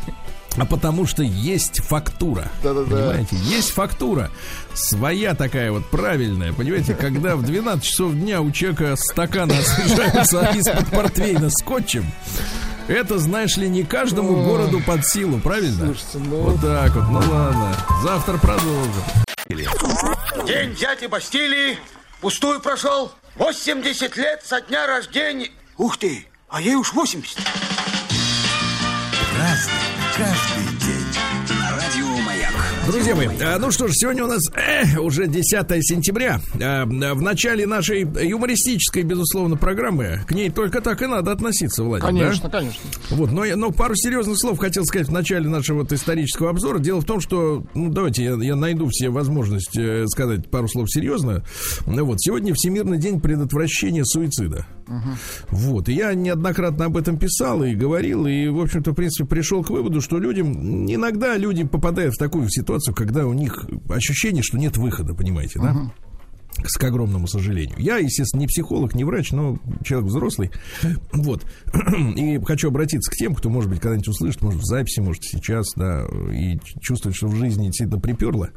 А 0.56 0.64
потому 0.66 1.04
что 1.04 1.24
есть 1.24 1.80
фактура. 1.82 2.48
Да-да-да. 2.62 2.84
Понимаете, 3.08 3.34
есть 3.42 3.70
фактура. 3.72 4.30
Своя 4.72 5.34
такая 5.34 5.72
вот 5.72 5.84
правильная. 5.90 6.52
Понимаете, 6.52 6.94
когда 6.94 7.34
в 7.34 7.42
12 7.42 7.82
часов 7.82 8.12
дня 8.14 8.40
у 8.40 8.52
человека 8.52 8.94
стаканы 8.96 9.52
освежаются 9.54 10.42
из-под 10.54 10.86
портвейна 10.90 11.50
скотчем, 11.50 12.04
это, 12.88 13.18
знаешь 13.18 13.56
ли, 13.56 13.68
не 13.68 13.82
каждому 13.84 14.38
Ой. 14.38 14.44
городу 14.44 14.80
под 14.86 15.06
силу, 15.06 15.38
правильно? 15.38 15.86
Слушайте, 15.86 16.18
ну... 16.18 16.36
Вот 16.42 16.60
так 16.60 16.94
вот, 16.94 17.08
ну 17.08 17.32
ладно. 17.32 17.76
Завтра 18.02 18.38
продолжим. 18.38 19.02
День 20.46 20.74
дяди 20.74 21.06
Бастилии 21.06 21.78
пустую 22.20 22.60
прошел. 22.60 23.12
80 23.36 24.16
лет 24.16 24.42
со 24.44 24.60
дня 24.60 24.86
рождения. 24.86 25.50
Ух 25.76 25.98
ты, 25.98 26.26
а 26.48 26.60
ей 26.60 26.76
уж 26.76 26.92
80. 26.92 27.38
Разный, 29.36 29.72
каждый. 30.16 30.53
Друзья 32.86 33.16
мои, 33.16 33.28
а, 33.42 33.58
ну 33.58 33.70
что 33.70 33.88
ж, 33.88 33.92
сегодня 33.94 34.24
у 34.24 34.26
нас 34.26 34.42
э, 34.54 34.98
уже 34.98 35.26
10 35.26 35.44
сентября. 35.80 36.40
А, 36.62 36.84
В 36.84 37.22
начале 37.22 37.66
нашей 37.66 38.00
юмористической, 38.00 39.02
безусловно, 39.02 39.56
программы 39.56 40.20
к 40.26 40.32
ней 40.32 40.50
только 40.50 40.82
так 40.82 41.00
и 41.00 41.06
надо 41.06 41.32
относиться, 41.32 41.82
Владимир. 41.82 42.24
Конечно, 42.24 42.50
да? 42.50 42.58
конечно. 42.58 42.80
Вот, 43.10 43.32
но, 43.32 43.44
но 43.56 43.70
пару 43.70 43.94
серьезных 43.96 44.38
слов 44.38 44.58
хотел 44.58 44.84
сказать 44.84 45.08
в 45.08 45.12
начале 45.12 45.48
нашего 45.48 45.78
вот 45.78 45.92
исторического 45.92 46.50
обзора. 46.50 46.78
Дело 46.78 47.00
в 47.00 47.04
том, 47.04 47.20
что, 47.20 47.64
ну, 47.74 47.90
давайте 47.90 48.22
я, 48.22 48.34
я 48.34 48.54
найду 48.54 48.88
все 48.90 49.08
возможность 49.08 49.76
э, 49.76 50.06
сказать 50.06 50.50
пару 50.50 50.68
слов 50.68 50.90
серьезно. 50.90 51.42
Ну, 51.86 52.04
Вот, 52.04 52.20
сегодня 52.20 52.52
Всемирный 52.54 52.98
день 52.98 53.20
предотвращения 53.20 54.04
суицида. 54.04 54.66
Вот, 55.50 55.88
и 55.88 55.92
я 55.92 56.14
неоднократно 56.14 56.86
об 56.86 56.96
этом 56.96 57.18
писал 57.18 57.62
и 57.64 57.74
говорил, 57.74 58.26
и, 58.26 58.48
в 58.48 58.60
общем-то, 58.60 58.92
в 58.92 58.94
принципе, 58.94 59.28
пришел 59.28 59.62
к 59.64 59.70
выводу, 59.70 60.00
что 60.00 60.18
людям, 60.18 60.86
иногда 60.86 61.36
люди 61.36 61.64
попадают 61.64 62.14
в 62.14 62.18
такую 62.18 62.48
ситуацию, 62.50 62.94
когда 62.94 63.26
у 63.26 63.32
них 63.32 63.66
ощущение, 63.88 64.42
что 64.42 64.58
нет 64.58 64.76
выхода, 64.76 65.14
понимаете, 65.14 65.60
да? 65.60 65.90
К, 66.56 66.78
к 66.78 66.84
огромному 66.84 67.26
сожалению. 67.26 67.76
Я, 67.78 67.98
естественно, 67.98 68.40
не 68.40 68.46
психолог, 68.46 68.94
не 68.94 69.02
врач, 69.02 69.32
но 69.32 69.58
человек 69.84 70.08
взрослый. 70.08 70.52
Вот. 71.12 71.44
И 72.16 72.38
хочу 72.44 72.68
обратиться 72.68 73.10
к 73.10 73.14
тем, 73.14 73.34
кто, 73.34 73.50
может 73.50 73.68
быть, 73.68 73.80
когда-нибудь 73.80 74.08
услышит, 74.08 74.40
может, 74.40 74.60
в 74.60 74.64
записи, 74.64 75.00
может, 75.00 75.24
сейчас, 75.24 75.66
да, 75.74 76.06
и 76.32 76.58
чувствует, 76.80 77.16
что 77.16 77.26
в 77.26 77.34
жизни 77.34 77.66
действительно 77.66 78.00
приперло. 78.00 78.50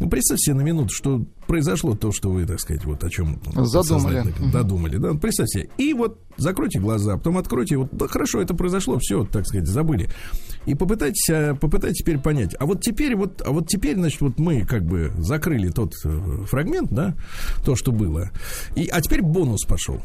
Ну, 0.00 0.08
представьте 0.08 0.46
себе 0.46 0.54
на 0.54 0.62
минуту, 0.62 0.88
что 0.94 1.26
произошло 1.46 1.94
то, 1.94 2.10
что 2.10 2.30
вы, 2.30 2.46
так 2.46 2.58
сказать, 2.58 2.86
вот 2.86 3.04
о 3.04 3.10
чем 3.10 3.38
Задумали. 3.54 4.32
додумали. 4.50 4.96
Да? 4.96 5.12
Представьте 5.12 5.60
себе. 5.60 5.70
И 5.76 5.92
вот 5.92 6.18
закройте 6.38 6.80
глаза, 6.80 7.18
потом 7.18 7.36
откройте, 7.36 7.76
вот, 7.76 7.90
да, 7.92 8.08
хорошо, 8.08 8.40
это 8.40 8.54
произошло, 8.54 8.98
все, 8.98 9.26
так 9.26 9.46
сказать, 9.46 9.68
забыли. 9.68 10.08
И 10.64 10.74
попытайтесь, 10.74 11.28
а, 11.30 11.54
попытайтесь 11.54 11.98
теперь 11.98 12.18
понять. 12.18 12.56
А 12.58 12.64
вот 12.64 12.80
теперь, 12.80 13.14
вот, 13.14 13.42
а 13.44 13.50
вот 13.50 13.68
теперь, 13.68 13.96
значит, 13.96 14.22
вот 14.22 14.38
мы 14.38 14.64
как 14.64 14.86
бы 14.86 15.12
закрыли 15.18 15.68
тот 15.68 15.92
э, 16.02 16.44
фрагмент, 16.46 16.90
да, 16.90 17.14
то, 17.62 17.76
что 17.76 17.92
было. 17.92 18.30
И, 18.76 18.86
а 18.86 19.02
теперь 19.02 19.20
бонус 19.20 19.64
пошел. 19.66 20.00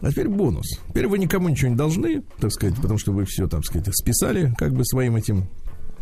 А 0.00 0.12
теперь 0.12 0.28
бонус. 0.28 0.78
Теперь 0.90 1.08
вы 1.08 1.18
никому 1.18 1.48
ничего 1.48 1.70
не 1.70 1.76
должны, 1.76 2.22
так 2.38 2.52
сказать, 2.52 2.76
потому 2.76 2.98
что 2.98 3.10
вы 3.10 3.24
все, 3.24 3.48
так 3.48 3.64
сказать, 3.64 3.88
списали 3.96 4.54
как 4.56 4.74
бы 4.74 4.84
своим 4.84 5.16
этим 5.16 5.48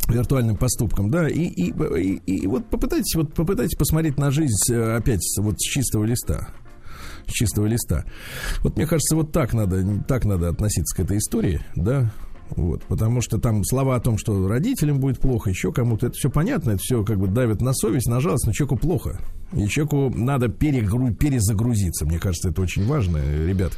виртуальным 0.08 0.56
поступком, 0.56 1.10
да, 1.10 1.28
и, 1.28 1.42
и, 1.42 1.70
и, 1.70 2.16
и 2.26 2.46
вот 2.46 2.68
попытайтесь, 2.68 3.14
вот 3.14 3.34
попытайтесь 3.34 3.76
посмотреть 3.76 4.18
на 4.18 4.30
жизнь 4.30 4.54
э, 4.70 4.96
опять 4.96 5.22
вот 5.38 5.60
с 5.60 5.62
чистого 5.62 6.04
листа. 6.04 6.48
С 7.26 7.32
чистого 7.32 7.66
листа. 7.66 8.04
Вот 8.62 8.76
мне 8.76 8.86
кажется, 8.86 9.16
вот 9.16 9.32
так 9.32 9.54
надо, 9.54 9.82
так 10.06 10.24
надо 10.24 10.48
относиться 10.48 10.96
к 10.96 11.00
этой 11.00 11.18
истории, 11.18 11.60
да, 11.74 12.12
вот, 12.50 12.82
потому 12.84 13.20
что 13.20 13.38
там 13.38 13.64
слова 13.64 13.96
о 13.96 14.00
том, 14.00 14.18
что 14.18 14.46
родителям 14.46 15.00
будет 15.00 15.18
плохо, 15.18 15.50
еще 15.50 15.72
кому-то, 15.72 16.06
это 16.06 16.14
все 16.16 16.30
понятно, 16.30 16.70
это 16.70 16.80
все 16.80 17.04
как 17.04 17.18
бы 17.18 17.26
давит 17.26 17.60
на 17.60 17.72
совесть, 17.72 18.06
на 18.06 18.20
жалость, 18.20 18.46
но 18.46 18.52
человеку 18.52 18.76
плохо. 18.76 19.18
И 19.52 19.68
человеку 19.68 20.10
надо 20.10 20.46
перегру- 20.46 21.14
перезагрузиться. 21.14 22.06
Мне 22.06 22.18
кажется, 22.18 22.48
это 22.48 22.60
очень 22.60 22.86
важно, 22.86 23.18
ребят. 23.18 23.72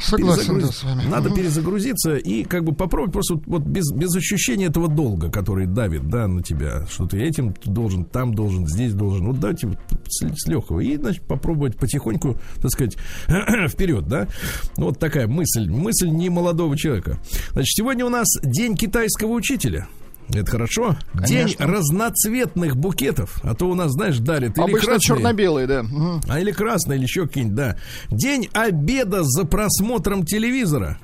Согласен, 0.00 0.56
перезагруз- 0.56 0.60
да, 0.60 0.72
с 0.72 0.82
вами. 0.84 1.02
Надо 1.08 1.30
перезагрузиться 1.30 2.16
и 2.16 2.44
как 2.44 2.64
бы 2.64 2.74
попробовать 2.74 3.12
просто 3.12 3.40
вот, 3.46 3.62
без, 3.62 3.92
без 3.92 4.14
ощущения 4.16 4.66
этого 4.66 4.88
долга, 4.88 5.30
который 5.30 5.66
давит, 5.66 6.08
да, 6.08 6.26
на 6.28 6.42
тебя, 6.42 6.86
что 6.88 7.06
ты 7.06 7.20
этим 7.20 7.54
должен, 7.64 8.04
там 8.04 8.34
должен, 8.34 8.66
здесь 8.66 8.94
должен. 8.94 9.26
Вот 9.26 9.38
давайте 9.38 9.66
вот 9.66 9.78
с, 10.08 10.46
легкого. 10.46 10.80
И, 10.80 10.96
значит, 10.96 11.22
попробовать 11.24 11.76
потихоньку, 11.76 12.38
так 12.62 12.70
сказать, 12.70 12.96
вперед, 13.68 14.08
да. 14.08 14.28
Вот 14.76 14.98
такая 14.98 15.26
мысль, 15.26 15.68
мысль 15.68 16.08
не 16.08 16.30
молодого 16.30 16.76
человека. 16.76 17.18
Значит, 17.52 17.68
сегодня 17.76 18.06
у 18.06 18.08
нас 18.08 18.26
день 18.42 18.74
китайского 18.74 19.32
учителя. 19.32 19.86
Это 20.30 20.50
хорошо. 20.50 20.96
День 21.14 21.54
разноцветных 21.58 22.74
букетов. 22.74 23.38
А 23.44 23.54
то 23.54 23.68
у 23.68 23.74
нас, 23.74 23.92
знаешь, 23.92 24.18
дарят 24.18 24.56
или 24.56 24.62
Обычно 24.62 24.92
красные, 24.92 25.00
черно-белые, 25.00 25.66
да. 25.66 25.82
Мгм. 25.82 26.22
а 26.26 26.40
или 26.40 26.52
красный, 26.52 26.96
или 26.96 27.02
еще 27.04 27.26
какие-нибудь, 27.26 27.56
да. 27.56 27.76
День 28.10 28.48
обеда 28.52 29.22
за 29.22 29.44
просмотром 29.44 30.24
телевизора. 30.24 30.98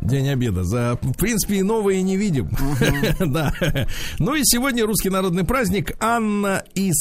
День 0.00 0.28
обеда. 0.28 0.62
За, 0.62 0.98
в 1.02 1.12
принципе, 1.14 1.56
и 1.56 1.62
не 2.02 2.16
видим. 2.16 2.48
да. 3.18 3.52
Ну 4.18 4.34
и 4.34 4.42
сегодня 4.44 4.86
русский 4.86 5.10
народный 5.10 5.44
праздник 5.44 5.96
Анна 6.00 6.64
и 6.74 6.92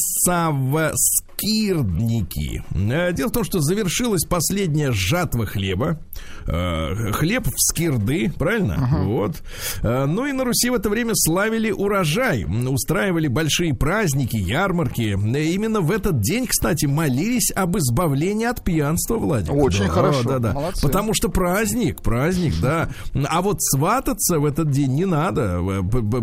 Савва 1.40 1.82
Скирдники. 1.82 2.64
Э, 2.74 3.14
Дело 3.14 3.30
в 3.30 3.32
том, 3.32 3.44
что 3.44 3.60
завершилась 3.62 4.26
последняя 4.26 4.92
жатва 4.92 5.46
хлеба. 5.46 6.00
Э, 6.48 7.12
Хлеб 7.14 7.48
в 7.48 7.54
скирды, 7.58 8.32
правильно? 8.38 8.90
Вот. 9.04 9.42
Э, 9.84 10.06
Ну 10.06 10.26
и 10.26 10.32
на 10.34 10.44
Руси 10.44 10.70
в 10.70 10.74
это 10.76 10.90
время 10.90 11.14
славили 11.16 11.72
урожай. 11.72 12.46
Устраивали 12.46 13.28
большие 13.28 13.74
праздники, 13.74 14.36
ярмарки. 14.38 15.02
Именно 15.14 15.82
в 15.82 15.92
этот 15.92 16.22
день, 16.22 16.48
кстати, 16.48 16.86
молились 16.86 17.52
об 17.56 17.78
избавлении 17.78 18.46
от 18.46 18.64
пьянства, 18.64 19.18
Владимир. 19.18 19.62
Очень 19.64 19.86
Да, 19.86 19.90
хорошо. 19.92 20.24
Да, 20.24 20.40
да. 20.40 20.54
Молодцы. 20.54 20.82
Потому 20.86 21.14
что 21.14 21.30
праздник, 21.30 22.02
праздник, 22.02 22.54
да. 22.62 22.90
А 23.14 23.42
вот 23.42 23.62
свататься 23.62 24.40
в 24.40 24.46
этот 24.46 24.72
день 24.72 24.94
не 24.94 25.06
надо. 25.06 25.60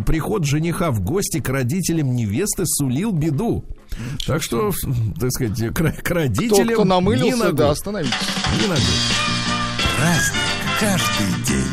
Приход 0.07 0.45
жениха 0.45 0.91
в 0.91 1.01
гости 1.01 1.41
к 1.41 1.49
родителям 1.49 2.15
невесты 2.15 2.65
сулил 2.67 3.13
беду. 3.13 3.65
Так 4.27 4.43
что, 4.43 4.73
так 5.21 5.31
сказать, 5.33 5.75
к, 5.75 5.75
к 5.75 6.03
Кто, 6.03 6.15
родителям 6.15 6.75
кто 6.75 6.85
ни 6.85 6.89
намылился, 6.89 7.37
ногой, 7.37 7.53
да, 7.57 7.71
остановитесь. 7.71 8.15
ни 8.61 8.63
ногой. 8.63 8.83
Праздник 9.97 10.43
каждый 10.81 11.45
день. 11.47 11.73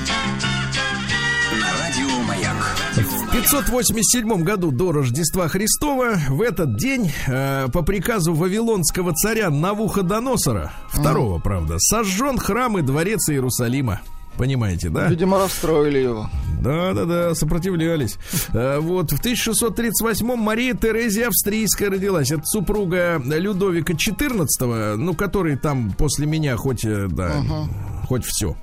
На 1.61 1.81
Радио 1.81 2.23
Маяк. 2.23 2.55
В 2.95 3.31
587 3.31 4.43
году 4.43 4.71
до 4.71 4.91
Рождества 4.91 5.47
Христова 5.47 6.15
в 6.29 6.41
этот 6.41 6.77
день 6.77 7.11
э, 7.27 7.67
по 7.71 7.81
приказу 7.81 8.33
вавилонского 8.33 9.13
царя 9.13 9.49
Навуходоносора, 9.49 10.71
второго, 10.89 11.39
правда, 11.39 11.75
сожжен 11.79 12.37
храм 12.37 12.77
и 12.77 12.81
дворец 12.81 13.29
Иерусалима. 13.29 14.01
Понимаете, 14.37 14.89
да? 14.89 15.07
Видимо, 15.07 15.37
расстроили 15.39 15.99
его. 15.99 16.29
Да, 16.61 16.93
да, 16.93 17.05
да, 17.05 17.35
сопротивлялись. 17.35 18.17
Э, 18.53 18.79
Вот 18.79 19.11
в 19.11 19.21
1638-м 19.23 20.39
Мария 20.39 20.73
Терезия 20.73 21.27
Австрийская 21.27 21.89
родилась. 21.89 22.31
Это 22.31 22.43
супруга 22.45 23.21
Людовика 23.23 23.93
XIV, 23.93 24.95
ну, 24.95 25.13
который 25.13 25.55
там 25.57 25.91
после 25.97 26.25
меня 26.25 26.57
хоть, 26.57 26.83
э, 26.85 27.07
да, 27.07 27.43
хоть 28.07 28.25
все. 28.25 28.55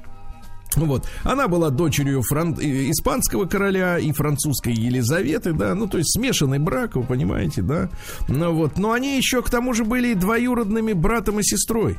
Вот. 0.74 1.06
Она 1.22 1.48
была 1.48 1.68
дочерью 1.70 2.22
фран- 2.22 2.58
э, 2.58 2.90
испанского 2.90 3.44
короля 3.44 3.98
и 3.98 4.10
французской 4.12 4.72
Елизаветы, 4.72 5.52
да, 5.52 5.74
ну, 5.74 5.86
то 5.86 5.98
есть 5.98 6.12
смешанный 6.18 6.58
брак, 6.58 6.96
вы 6.96 7.02
понимаете, 7.02 7.60
да. 7.62 7.90
Ну, 8.28 8.52
вот. 8.54 8.78
Но 8.78 8.92
они 8.92 9.16
еще 9.18 9.42
к 9.42 9.50
тому 9.50 9.74
же 9.74 9.84
были 9.84 10.08
и 10.08 10.14
двоюродными 10.14 10.92
братом 10.94 11.40
и 11.40 11.42
сестрой. 11.42 11.98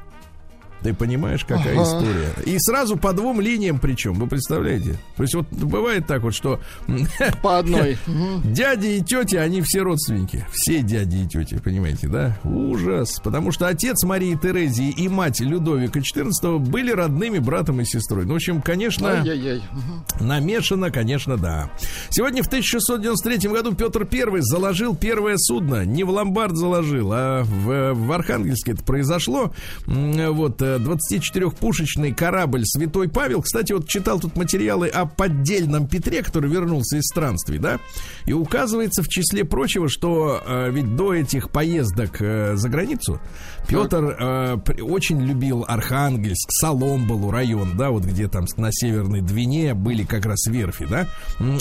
Ты 0.83 0.93
понимаешь, 0.93 1.45
какая 1.45 1.73
Ага. 1.79 1.83
история? 1.83 2.29
И 2.45 2.57
сразу 2.59 2.97
по 2.97 3.13
двум 3.13 3.39
линиям 3.39 3.79
причем, 3.79 4.13
вы 4.13 4.27
представляете? 4.27 4.97
То 5.15 5.23
есть 5.23 5.33
вот 5.33 5.47
бывает 5.51 6.05
так 6.07 6.23
вот, 6.23 6.33
что 6.35 6.59
По 7.41 7.59
одной. 7.59 7.97
Дяди 8.43 8.87
и 8.97 9.01
тети, 9.01 9.35
они 9.37 9.61
все 9.61 9.81
родственники. 9.81 10.45
Все 10.51 10.81
дяди 10.81 11.17
и 11.23 11.27
тети, 11.27 11.59
понимаете, 11.63 12.07
да? 12.07 12.37
Ужас. 12.43 13.19
Потому 13.23 13.51
что 13.51 13.67
отец 13.67 14.03
Марии 14.03 14.35
Терезии 14.35 14.89
и 14.89 15.07
мать 15.07 15.39
Людовика 15.39 15.99
XIV 15.99 16.59
были 16.59 16.91
родными 16.91 17.39
братом 17.39 17.81
и 17.81 17.85
сестрой. 17.85 18.25
Ну, 18.25 18.33
в 18.33 18.35
общем, 18.35 18.61
конечно... 18.61 19.19
Ай-яй-яй. 19.21 19.61
Мгм. 19.71 20.27
Намешано, 20.27 20.91
конечно, 20.91 21.37
да. 21.37 21.69
Сегодня 22.09 22.43
в 22.43 22.47
1693 22.47 23.49
году 23.49 23.73
Петр 23.73 24.07
I 24.11 24.41
заложил 24.41 24.95
первое 24.95 25.35
судно. 25.37 25.85
Не 25.85 26.03
в 26.03 26.09
ломбард 26.09 26.55
заложил, 26.57 27.11
а 27.13 27.43
в, 27.43 27.93
в 27.93 28.11
Архангельске 28.11 28.73
это 28.73 28.83
произошло. 28.83 29.53
Вот, 29.85 30.61
э, 30.61 30.72
24-пушечный 30.77 32.13
корабль 32.13 32.65
«Святой 32.65 33.09
Павел». 33.09 33.41
Кстати, 33.41 33.73
вот 33.73 33.87
читал 33.87 34.19
тут 34.19 34.35
материалы 34.35 34.87
о 34.87 35.05
поддельном 35.05 35.87
Петре, 35.87 36.23
который 36.23 36.49
вернулся 36.49 36.97
из 36.97 37.03
странствий, 37.03 37.59
да? 37.59 37.79
И 38.25 38.33
указывается 38.33 39.03
в 39.03 39.07
числе 39.07 39.43
прочего, 39.43 39.89
что 39.89 40.41
э, 40.45 40.71
ведь 40.71 40.95
до 40.95 41.13
этих 41.13 41.49
поездок 41.49 42.21
э, 42.21 42.55
за 42.55 42.69
границу 42.69 43.19
Петр 43.67 44.15
э, 44.19 44.57
очень 44.81 45.21
любил 45.21 45.65
Архангельск, 45.67 46.49
Соломбалу 46.51 47.31
район, 47.31 47.77
да, 47.77 47.89
вот 47.89 48.03
где 48.03 48.27
там 48.27 48.45
на 48.57 48.71
Северной 48.71 49.21
Двине 49.21 49.73
были 49.73 50.03
как 50.03 50.25
раз 50.25 50.45
верфи, 50.47 50.85
да? 50.85 51.07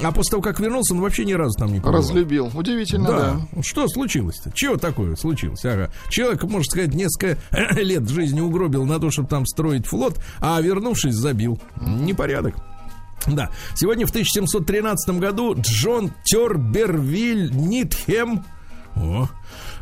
А 0.03 0.12
после 0.12 0.33
того, 0.33 0.43
как 0.43 0.61
вернулся, 0.61 0.95
он 0.95 1.01
вообще 1.01 1.25
ни 1.25 1.33
разу 1.33 1.59
там 1.59 1.73
не 1.73 1.81
побывал. 1.81 2.01
Разлюбил. 2.01 2.51
Удивительно, 2.55 3.09
да. 3.09 3.41
Да. 3.53 3.62
Что 3.62 3.88
случилось-то? 3.88 4.53
Чего 4.55 4.77
такое 4.77 5.17
случилось? 5.17 5.65
Ага. 5.65 5.91
Человек, 6.09 6.43
можно 6.45 6.65
сказать, 6.65 6.95
несколько 6.95 7.38
лет 7.81 8.09
жизни 8.09 8.41
угробил 8.41 8.85
на 8.85 8.99
то, 8.99 9.11
чтобы 9.11 9.29
там 9.29 9.47
строить 9.47 9.87
флот, 9.87 10.19
а 10.41 10.61
вернувшись, 10.61 11.15
забил. 11.15 11.61
Непорядок. 11.81 12.57
Да. 13.27 13.51
Сегодня 13.75 14.07
в 14.07 14.11
1713 14.11 15.19
году 15.19 15.55
Джон 15.59 16.12
Тербервиль 16.25 17.53
Нитхем 17.53 18.45
О, 18.97 19.29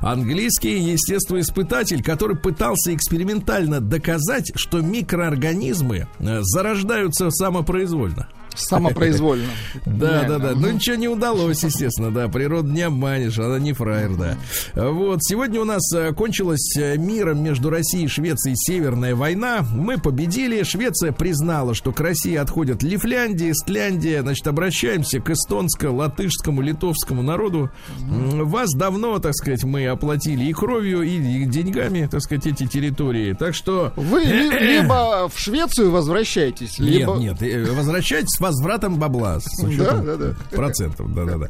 английский 0.00 0.78
естествоиспытатель, 0.78 2.02
который 2.02 2.36
пытался 2.36 2.94
экспериментально 2.94 3.80
доказать, 3.80 4.52
что 4.54 4.80
микроорганизмы 4.80 6.08
э, 6.18 6.38
зарождаются 6.42 7.30
самопроизвольно. 7.30 8.28
Самопроизвольно. 8.54 9.48
Да, 9.86 10.24
да, 10.24 10.38
да. 10.38 10.52
Ну 10.54 10.70
ничего 10.70 10.96
не 10.96 11.08
удалось, 11.08 11.62
естественно, 11.62 12.10
да. 12.10 12.28
Природа 12.28 12.68
не 12.68 12.82
обманешь, 12.82 13.38
она 13.38 13.58
не 13.58 13.72
фраер, 13.72 14.14
да. 14.16 14.36
Вот, 14.74 15.22
сегодня 15.22 15.60
у 15.60 15.64
нас 15.64 15.82
э, 15.94 16.12
кончилась 16.12 16.76
э, 16.76 16.96
миром 16.96 17.42
между 17.42 17.70
Россией 17.70 18.04
и 18.04 18.08
Швецией 18.08 18.56
Северная 18.56 19.14
война. 19.14 19.64
Мы 19.72 19.98
победили. 19.98 20.62
Швеция 20.62 21.12
признала, 21.12 21.74
что 21.74 21.92
к 21.92 22.00
России 22.00 22.34
отходят 22.36 22.82
Лифляндия, 22.82 23.52
Эстляндия. 23.52 24.22
Значит, 24.22 24.46
обращаемся 24.46 25.20
к 25.20 25.30
эстонскому, 25.30 25.96
латышскому, 25.96 26.62
литовскому 26.62 27.22
народу. 27.22 27.70
Вас 27.98 28.70
давно, 28.74 29.18
так 29.18 29.34
сказать, 29.34 29.64
мы 29.64 29.86
оплатили 29.86 30.44
и 30.44 30.52
кровью, 30.52 31.02
и 31.02 31.44
деньгами, 31.44 32.08
так 32.10 32.20
сказать, 32.20 32.46
эти 32.46 32.66
территории. 32.66 33.34
Так 33.34 33.54
что... 33.54 33.92
Вы 33.96 34.20
либо 34.22 35.28
в 35.28 35.38
Швецию 35.38 35.90
возвращаетесь, 35.90 36.78
либо... 36.78 37.16
Нет, 37.16 37.40
нет, 37.40 37.42
э, 37.42 37.72
возвращайтесь 37.72 38.39
с 38.40 38.42
возвратом 38.42 38.98
бабла. 38.98 39.38
С 39.40 39.62
учетом 39.62 40.04
да, 40.04 40.16
да, 40.16 40.28
да. 40.28 40.56
процентов. 40.56 41.14
Да, 41.14 41.24
да, 41.24 41.36
да. 41.36 41.48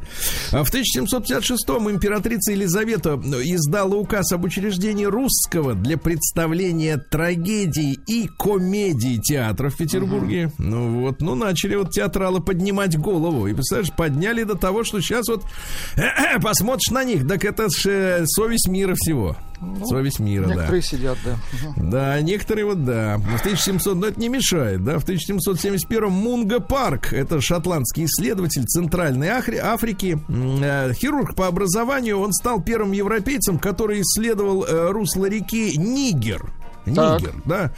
А 0.51 0.65
в 0.65 0.73
1756-м 0.73 1.91
императрица 1.91 2.53
Елизавета 2.53 3.15
издала 3.15 3.95
указ 3.95 4.33
об 4.33 4.45
учреждении 4.45 5.05
русского 5.05 5.75
для 5.75 5.97
представления 5.97 6.99
трагедий 6.99 7.99
и 8.07 8.29
комедий 8.39 9.21
театра 9.21 9.71
в 9.71 9.77
Петербурге. 9.77 10.47
Угу. 10.47 10.55
Ну 10.59 11.01
вот, 11.01 11.23
ну 11.23 11.35
начали 11.35 11.77
вот 11.77 11.93
театралы 11.93 12.41
поднимать 12.41 12.99
голову. 12.99 13.47
И, 13.47 13.55
представляешь, 13.55 13.93
подняли 13.93 14.43
до 14.43 14.57
того, 14.57 14.83
что 14.83 15.01
сейчас 15.01 15.29
вот 15.29 15.45
посмотришь 16.43 16.91
на 16.91 17.05
них, 17.05 17.27
так 17.27 17.45
это 17.45 17.69
же 17.71 17.91
э, 17.91 18.27
совесть 18.27 18.69
мира 18.69 18.95
всего. 18.97 19.37
Ну, 19.61 19.85
Совесть 19.87 20.21
мира, 20.21 20.47
некоторые 20.47 20.81
да. 20.81 20.87
сидят, 20.87 21.19
да. 21.25 21.37
Да, 21.77 22.21
некоторые 22.23 22.65
вот, 22.65 22.85
да. 22.85 23.19
В 23.19 23.41
1700, 23.41 23.95
но 23.97 24.07
это 24.07 24.19
не 24.19 24.29
мешает, 24.29 24.83
да. 24.83 24.99
В 24.99 25.03
1771 25.03 26.11
Мунга 26.11 26.61
Парк, 26.61 27.13
это 27.13 27.41
шотландский 27.43 28.07
исследователь 28.07 28.65
Центральной 28.65 29.29
Афри- 29.29 29.59
Африки, 29.59 30.19
э, 30.29 30.93
хирург 30.95 31.35
по 31.35 31.47
образованию, 31.47 32.19
он 32.19 32.33
стал 32.33 32.63
первым 32.63 32.93
европейцем, 32.93 33.59
который 33.59 34.01
исследовал 34.01 34.65
э, 34.65 34.91
русло 34.91 35.27
реки 35.27 35.77
Нигер. 35.77 36.53
Так. 36.87 37.21
Нигер, 37.21 37.35
да. 37.45 37.73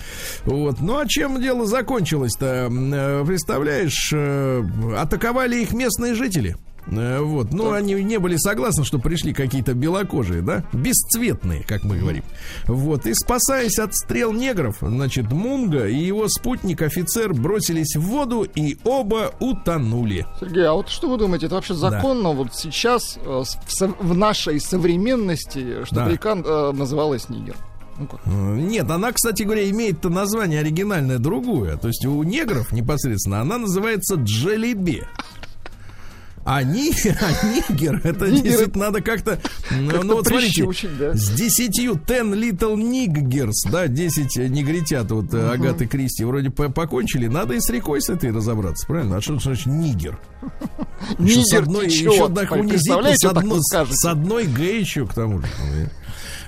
Вот. 0.44 0.80
Ну 0.80 0.98
а 0.98 1.06
чем 1.08 1.40
дело 1.40 1.66
закончилось-то? 1.66 2.68
Э, 2.70 3.24
представляешь, 3.26 4.10
э, 4.14 4.62
атаковали 4.96 5.56
их 5.60 5.72
местные 5.72 6.14
жители. 6.14 6.56
Э, 6.86 7.20
вот. 7.20 7.52
Ну, 7.52 7.72
они 7.72 7.94
не 7.94 8.18
были 8.18 8.36
согласны, 8.36 8.84
что 8.84 8.98
пришли 8.98 9.32
какие-то 9.32 9.74
белокожие, 9.74 10.42
да? 10.42 10.64
Бесцветные, 10.72 11.62
как 11.62 11.84
мы 11.84 11.98
говорим. 11.98 12.24
Вот. 12.66 13.06
И 13.06 13.14
спасаясь 13.14 13.78
от 13.78 13.94
стрел 13.94 14.32
негров, 14.32 14.78
значит, 14.80 15.30
Мунга 15.32 15.86
и 15.86 15.96
его 15.96 16.28
спутник, 16.28 16.82
офицер, 16.82 17.32
бросились 17.32 17.96
в 17.96 18.02
воду 18.02 18.42
и 18.42 18.78
оба 18.84 19.32
утонули. 19.40 20.26
Сергей, 20.40 20.66
а 20.66 20.74
вот 20.74 20.88
что 20.88 21.08
вы 21.08 21.18
думаете, 21.18 21.46
это 21.46 21.56
вообще 21.56 21.74
законно 21.74 22.30
да. 22.30 22.30
вот 22.30 22.54
сейчас 22.54 23.18
э, 23.24 23.42
в 24.00 24.16
нашей 24.16 24.60
современности, 24.60 25.84
что 25.84 25.94
да. 25.94 26.10
э, 26.10 26.72
называлась 26.72 27.28
Нигер? 27.28 27.56
Ну 28.24 28.54
Нет, 28.56 28.90
она, 28.90 29.12
кстати 29.12 29.42
говоря, 29.42 29.68
имеет 29.70 30.02
название 30.04 30.60
оригинальное 30.60 31.18
другое. 31.18 31.76
То 31.76 31.88
есть 31.88 32.04
у 32.06 32.22
негров 32.22 32.72
непосредственно 32.72 33.40
она 33.40 33.58
называется 33.58 34.16
Джелебе. 34.16 35.06
А, 36.44 36.62
ни, 36.64 36.90
а 37.08 37.46
нигер, 37.46 38.00
это 38.02 38.26
нигер. 38.26 38.42
действительно 38.42 38.86
надо 38.86 39.00
как-то... 39.00 39.38
Ну, 39.70 40.02
ну 40.02 40.14
вот 40.16 40.26
смотрите, 40.26 40.66
да? 40.98 41.14
с 41.14 41.30
десятью 41.30 41.92
ten 41.92 42.32
little 42.32 42.76
niggers, 42.76 43.70
да, 43.70 43.86
10 43.86 44.50
негритят 44.50 45.10
вот 45.10 45.32
угу. 45.32 45.36
Агаты 45.36 45.86
Кристи 45.86 46.24
вроде 46.24 46.50
покончили, 46.50 47.28
надо 47.28 47.54
и 47.54 47.60
с 47.60 47.70
рекой 47.70 48.02
с 48.02 48.08
этой 48.08 48.32
разобраться, 48.32 48.86
правильно? 48.86 49.18
А 49.18 49.20
что 49.20 49.38
значит 49.38 49.66
нигер? 49.66 50.18
Нигер 51.18 51.44
с 51.44 51.52
одной, 51.54 51.88
течет, 51.88 52.12
еще 52.12 52.28
так 52.28 52.50
унизительно, 52.52 53.14
с, 53.14 53.24
одно, 53.24 53.58
с 53.60 54.04
одной 54.04 54.46
Г 54.46 54.78
еще 54.78 55.06
к 55.06 55.14
тому 55.14 55.40
же. 55.40 55.46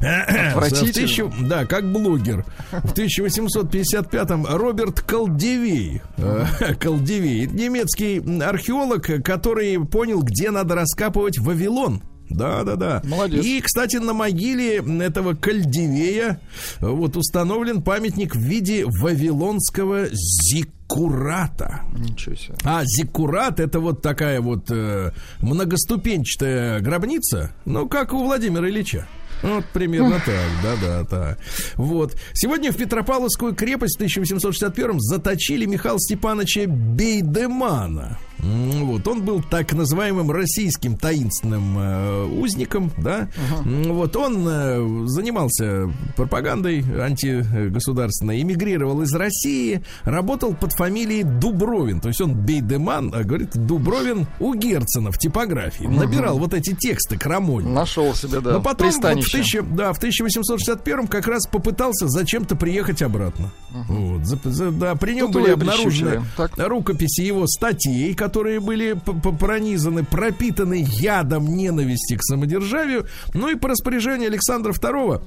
Отвратительно. 0.04 1.48
Да, 1.48 1.64
как 1.66 1.90
блогер. 1.90 2.44
В 2.70 2.92
1855-м 2.92 4.46
Роберт 4.46 5.00
Колдевей, 5.00 6.02
э, 6.16 6.74
Колдевей, 6.80 7.46
немецкий 7.46 8.18
археолог, 8.42 9.24
который 9.24 9.84
понял, 9.86 10.22
где 10.22 10.50
надо 10.50 10.74
раскапывать 10.74 11.38
Вавилон. 11.38 12.02
Да, 12.30 12.64
да, 12.64 12.76
да. 12.76 13.02
Молодец. 13.04 13.44
И, 13.44 13.60
кстати, 13.60 13.96
на 13.96 14.12
могиле 14.12 14.76
этого 14.76 15.34
Кальдивея 15.34 16.40
вот 16.80 17.16
установлен 17.16 17.82
памятник 17.82 18.34
в 18.34 18.40
виде 18.40 18.84
вавилонского 18.86 20.06
зиккурата. 20.10 21.82
Ничего 21.96 22.34
себе. 22.34 22.54
А 22.64 22.82
зиккурат 22.84 23.60
это 23.60 23.80
вот 23.80 24.02
такая 24.02 24.40
вот 24.40 24.70
э, 24.70 25.12
многоступенчатая 25.40 26.80
гробница, 26.80 27.52
ну, 27.64 27.88
как 27.88 28.12
у 28.12 28.24
Владимира 28.24 28.68
Ильича. 28.68 29.06
Вот 29.44 29.64
примерно 29.66 30.20
так, 30.26 30.50
да-да, 30.62 31.04
да. 31.10 31.36
Вот. 31.76 32.16
Сегодня 32.32 32.72
в 32.72 32.76
Петропавловскую 32.76 33.54
крепость 33.54 33.96
в 33.96 33.98
1861 33.98 35.00
заточили 35.00 35.66
Михаила 35.66 36.00
Степановича 36.00 36.62
Бейдемана. 36.66 38.18
Вот, 38.38 39.06
он 39.08 39.22
был 39.22 39.42
так 39.42 39.72
называемым 39.72 40.30
российским 40.30 40.96
таинственным 40.96 41.78
э, 41.78 42.24
узником, 42.24 42.90
да. 42.98 43.28
Uh-huh. 43.52 43.92
Вот, 43.92 44.16
он 44.16 44.46
э, 44.46 45.06
занимался 45.06 45.90
пропагандой 46.16 46.84
антигосударственной, 47.00 48.42
эмигрировал 48.42 49.02
из 49.02 49.14
России, 49.14 49.82
работал 50.02 50.54
под 50.54 50.72
фамилией 50.72 51.22
Дубровин. 51.22 52.00
То 52.00 52.08
есть 52.08 52.20
он 52.20 52.34
Бейдеман, 52.34 53.12
а 53.14 53.22
говорит 53.22 53.50
Дубровин 53.54 54.26
у 54.40 54.54
Герцена 54.54 55.10
в 55.10 55.18
типографии. 55.18 55.86
Uh-huh. 55.86 55.98
Набирал 55.98 56.38
вот 56.38 56.54
эти 56.54 56.74
тексты 56.74 57.16
крамольные. 57.16 57.72
Нашел 57.72 58.14
себе, 58.14 58.40
да, 58.40 58.52
Но 58.52 58.62
потом 58.62 58.90
вот, 58.90 59.04
в, 59.04 59.30
тысяча, 59.30 59.62
да, 59.62 59.92
в 59.92 59.98
1861 59.98 61.06
как 61.06 61.26
раз 61.26 61.46
попытался 61.46 62.08
зачем-то 62.08 62.56
приехать 62.56 63.00
обратно. 63.00 63.52
Uh-huh. 63.72 63.84
Вот, 63.88 64.26
за, 64.26 64.38
за, 64.44 64.70
да, 64.70 64.94
при 64.96 65.14
нем 65.14 65.32
Тут 65.32 65.42
были 65.42 65.52
обнаружены 65.52 66.22
рукописи 66.56 67.22
его 67.22 67.46
статей, 67.46 68.14
которые 68.24 68.58
были 68.58 68.96
пронизаны, 69.38 70.02
пропитаны 70.02 70.86
ядом 70.88 71.54
ненависти 71.54 72.16
к 72.16 72.22
самодержавию. 72.22 73.06
Ну 73.34 73.50
и 73.50 73.54
по 73.54 73.68
распоряжению 73.68 74.28
Александра 74.28 74.72
II 74.72 75.22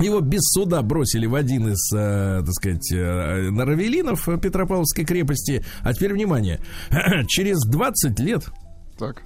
его 0.00 0.20
без 0.20 0.40
суда 0.42 0.82
бросили 0.82 1.26
в 1.26 1.36
один 1.36 1.68
из, 1.68 1.92
э, 1.94 2.42
так 2.44 2.52
сказать, 2.52 2.92
э, 2.92 3.50
Наравелинов 3.50 4.28
Петропавловской 4.42 5.04
крепости. 5.04 5.64
А 5.82 5.94
теперь 5.94 6.12
внимание. 6.12 6.58
Через 7.28 7.60
20 7.70 8.18
лет 8.18 8.48
так. 8.98 9.22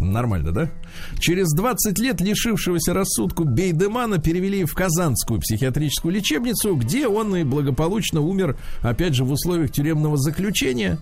Нормально, 0.00 0.52
да? 0.52 0.70
Через 1.18 1.52
20 1.52 1.98
лет 1.98 2.20
лишившегося 2.20 2.94
рассудку 2.94 3.44
Бейдемана 3.44 4.18
перевели 4.18 4.64
в 4.64 4.74
Казанскую 4.74 5.40
психиатрическую 5.40 6.14
лечебницу, 6.14 6.74
где 6.74 7.06
он 7.06 7.36
и 7.36 7.44
благополучно 7.44 8.20
умер, 8.20 8.56
опять 8.82 9.14
же, 9.14 9.24
в 9.24 9.32
условиях 9.32 9.70
тюремного 9.70 10.16
заключения. 10.16 10.98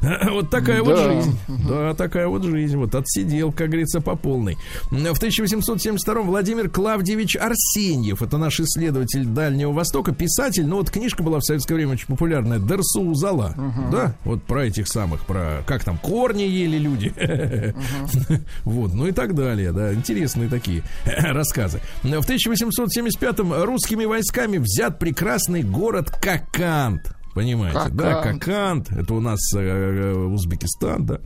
Вот 0.32 0.50
такая 0.50 0.82
да. 0.82 0.84
вот 0.84 0.98
жизнь. 0.98 1.38
Да, 1.68 1.94
такая 1.94 2.26
вот 2.26 2.42
жизнь. 2.44 2.76
Вот 2.76 2.94
отсидел, 2.94 3.52
как 3.52 3.68
говорится, 3.68 4.00
по 4.00 4.16
полной. 4.16 4.56
В 4.90 5.16
1872 5.16 6.22
Владимир 6.22 6.70
Клавдевич 6.70 7.36
Арсеньев, 7.36 8.22
это 8.22 8.38
наш 8.38 8.60
исследователь 8.60 9.26
Дальнего 9.26 9.72
Востока, 9.72 10.12
писатель, 10.12 10.66
ну 10.66 10.76
вот 10.76 10.90
книжка 10.90 11.22
была 11.22 11.38
в 11.38 11.44
советское 11.44 11.74
время 11.74 11.92
очень 11.92 12.06
популярная, 12.06 12.58
Дерсу 12.58 13.02
Узала, 13.02 13.54
uh-huh. 13.56 13.90
да, 13.90 14.14
вот 14.24 14.42
про 14.42 14.66
этих 14.66 14.88
самых, 14.88 15.24
про 15.26 15.62
как 15.66 15.84
там 15.84 15.98
корни 15.98 16.42
ели 16.42 16.78
люди. 16.78 17.12
Uh-huh. 17.16 18.41
Вот, 18.64 18.92
ну 18.92 19.06
и 19.06 19.12
так 19.12 19.34
далее, 19.34 19.72
да, 19.72 19.92
интересные 19.92 20.48
такие 20.48 20.82
рассказы. 21.06 21.80
В 22.02 22.06
1875-м 22.06 23.64
русскими 23.64 24.04
войсками 24.04 24.58
взят 24.58 24.98
прекрасный 24.98 25.62
город 25.62 26.10
Кокант. 26.10 27.14
Понимаете, 27.34 27.78
Кокант. 27.78 27.96
да, 27.96 28.22
Кокант, 28.22 28.92
это 28.92 29.14
у 29.14 29.20
нас 29.20 29.40
э, 29.54 29.60
э 29.60 30.14
Узбекистан, 30.14 31.06
да. 31.06 31.20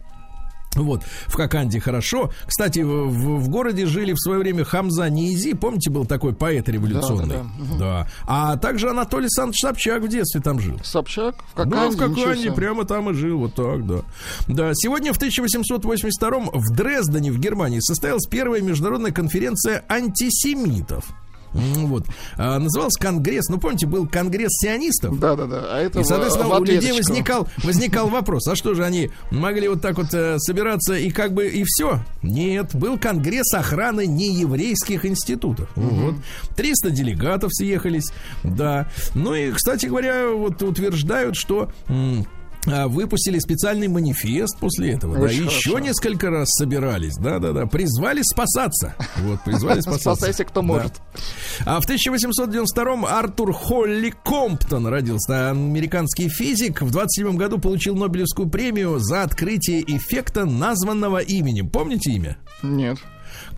Вот, 0.77 1.03
в 1.27 1.37
Коканде 1.37 1.81
хорошо. 1.81 2.31
Кстати, 2.47 2.81
в, 2.81 3.39
в 3.39 3.49
городе 3.49 3.87
жили 3.87 4.13
в 4.13 4.19
свое 4.19 4.41
время 4.41 4.65
Хамза 4.65 5.09
Ниизи, 5.09 5.55
помните, 5.55 5.91
был 5.91 6.07
такой 6.07 6.35
поэт 6.35 6.69
революционный? 6.69 7.37
Да, 7.37 7.47
да, 7.59 7.65
да. 7.71 7.79
да. 7.79 8.09
А 8.27 8.57
также 8.57 8.91
Анатолий 8.91 9.25
Александрович 9.25 9.61
Собчак 9.61 10.03
в 10.03 10.09
детстве 10.09 10.41
там 10.41 10.61
жил. 10.61 10.79
Собчак? 10.83 11.37
В 11.53 11.55
Коканде? 11.55 11.97
Да, 11.97 12.07
в 12.07 12.15
Коканде, 12.15 12.53
прямо 12.53 12.85
там 12.85 13.11
и 13.11 13.15
жил, 13.15 13.39
вот 13.39 13.55
так, 13.55 13.87
да. 13.87 14.03
Да, 14.49 14.71
сегодня 14.75 15.13
в 15.13 15.17
1882 15.17 16.31
в 16.53 16.75
Дрездене, 16.75 17.33
в 17.33 17.39
Германии, 17.39 17.81
состоялась 17.81 18.27
первая 18.27 18.61
международная 18.61 19.13
конференция 19.13 19.85
антисемитов. 19.89 21.05
М, 21.55 21.87
Вот. 21.87 22.07
А, 22.37 22.59
назывался 22.59 23.01
Конгресс, 23.01 23.49
ну, 23.49 23.59
помните, 23.59 23.87
был 23.87 24.07
Конгресс 24.07 24.51
сионистов. 24.53 25.19
Да-да-да. 25.19 25.63
А 25.71 25.81
это 25.81 26.01
И, 26.01 26.03
в- 26.03 26.07
соответственно, 26.07 26.49
в 26.49 26.61
у 26.61 26.65
людей 26.65 26.93
возникал, 26.93 27.49
возникал 27.63 28.09
вопрос, 28.11 28.47
а 28.49 28.57
что 28.57 28.75
же 28.75 28.85
они 28.85 29.11
могли 29.31 29.69
вот 29.69 29.81
так 29.81 29.97
вот 29.97 30.13
э, 30.13 30.39
собираться 30.39 30.95
и 30.95 31.11
как 31.11 31.33
бы 31.33 31.47
и 31.49 31.65
все? 31.65 32.01
Нет, 32.23 32.75
был 32.75 32.99
Конгресс 32.99 33.53
охраны 33.55 34.07
нееврейских 34.07 35.05
институтов. 35.07 35.69
Вот. 35.77 36.15
300 36.57 36.91
делегатов 36.91 37.51
съехались, 37.55 38.11
да. 38.45 38.89
Ну 39.15 39.35
и, 39.35 39.51
кстати 39.53 39.87
говоря, 39.87 40.29
вот 40.31 40.63
утверждают, 40.63 41.37
что... 41.37 41.71
м, 41.89 42.27
Выпустили 42.67 43.39
специальный 43.39 43.89
манифест 43.89 44.59
после 44.59 44.93
этого. 44.93 45.17
Да, 45.17 45.23
Очень 45.23 45.47
еще 45.47 45.71
хорошо. 45.71 45.79
несколько 45.79 46.31
раз 46.31 46.49
собирались. 46.51 47.15
Да, 47.17 47.39
да, 47.39 47.53
да. 47.53 47.67
Призвали 47.67 48.23
спасаться. 48.23 48.95
Вот, 49.19 49.41
призвали 49.45 49.81
спасаться. 49.83 50.15
Спасайся, 50.17 50.45
кто 50.45 50.61
Да. 50.63 50.67
может. 50.67 50.93
А 51.65 51.81
в 51.81 51.89
1892-м 51.89 53.07
Артур 53.07 53.53
Холли 53.53 54.13
Комптон 54.25 54.87
родился. 54.89 55.51
Американский 55.51 56.29
физик. 56.29 56.83
В 56.83 56.91
27 56.91 57.37
году 57.37 57.59
получил 57.59 57.95
Нобелевскую 57.97 58.49
премию 58.49 58.99
за 58.99 59.23
открытие 59.23 59.83
эффекта, 59.97 60.45
названного 60.45 61.19
именем. 61.19 61.69
Помните 61.69 62.11
имя? 62.13 62.37
Нет. 62.63 62.99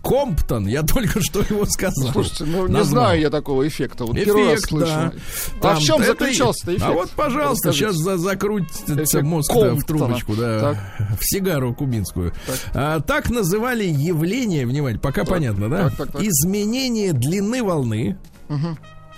Комптон. 0.03 0.67
Я 0.67 0.83
только 0.83 1.21
что 1.23 1.39
его 1.41 1.65
сказал. 1.65 2.11
Слушайте, 2.11 2.45
ну 2.45 2.67
не 2.67 2.73
Назвал. 2.73 3.05
знаю 3.05 3.21
я 3.21 3.29
такого 3.29 3.67
эффекта. 3.67 4.05
Вот 4.05 4.15
первый 4.15 4.45
раз 4.45 4.53
Эффект, 4.59 4.69
слышу. 4.69 4.85
да. 4.85 5.13
А 5.57 5.61
Там 5.61 5.75
в 5.77 5.79
чем 5.81 6.03
заключался-то 6.03 6.71
эффект? 6.75 6.89
А 6.89 6.91
вот, 6.93 7.09
пожалуйста, 7.11 7.69
Расскажите. 7.69 7.93
сейчас 7.93 7.95
за 8.03 8.17
закрутится 8.17 9.03
Эффект 9.03 9.21
мозг 9.23 9.51
да, 9.53 9.73
в 9.75 9.83
трубочку, 9.83 10.35
да, 10.35 10.77
в 11.19 11.23
сигару 11.25 11.73
кубинскую. 11.73 12.33
А, 12.73 12.99
так 13.01 13.29
называли 13.29 13.83
явление, 13.85 14.65
внимание, 14.65 14.99
пока 14.99 15.25
понятно, 15.25 15.69
да? 15.69 15.89
так, 15.89 15.97
так, 15.97 16.11
так. 16.13 16.21
Изменение 16.23 17.13
длины 17.13 17.63
волны. 17.63 18.17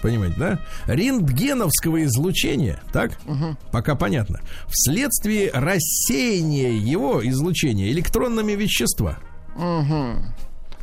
Понимаете, 0.02 0.36
да? 0.40 0.60
Рентгеновского 0.88 2.04
излучения, 2.06 2.82
так? 2.92 3.12
Пока 3.72 3.94
понятно. 3.96 4.40
Вследствие 4.68 5.52
рассеяния 5.54 6.72
его 6.72 7.22
излучения 7.30 7.92
электронными 7.92 8.54
вещества. 8.54 9.20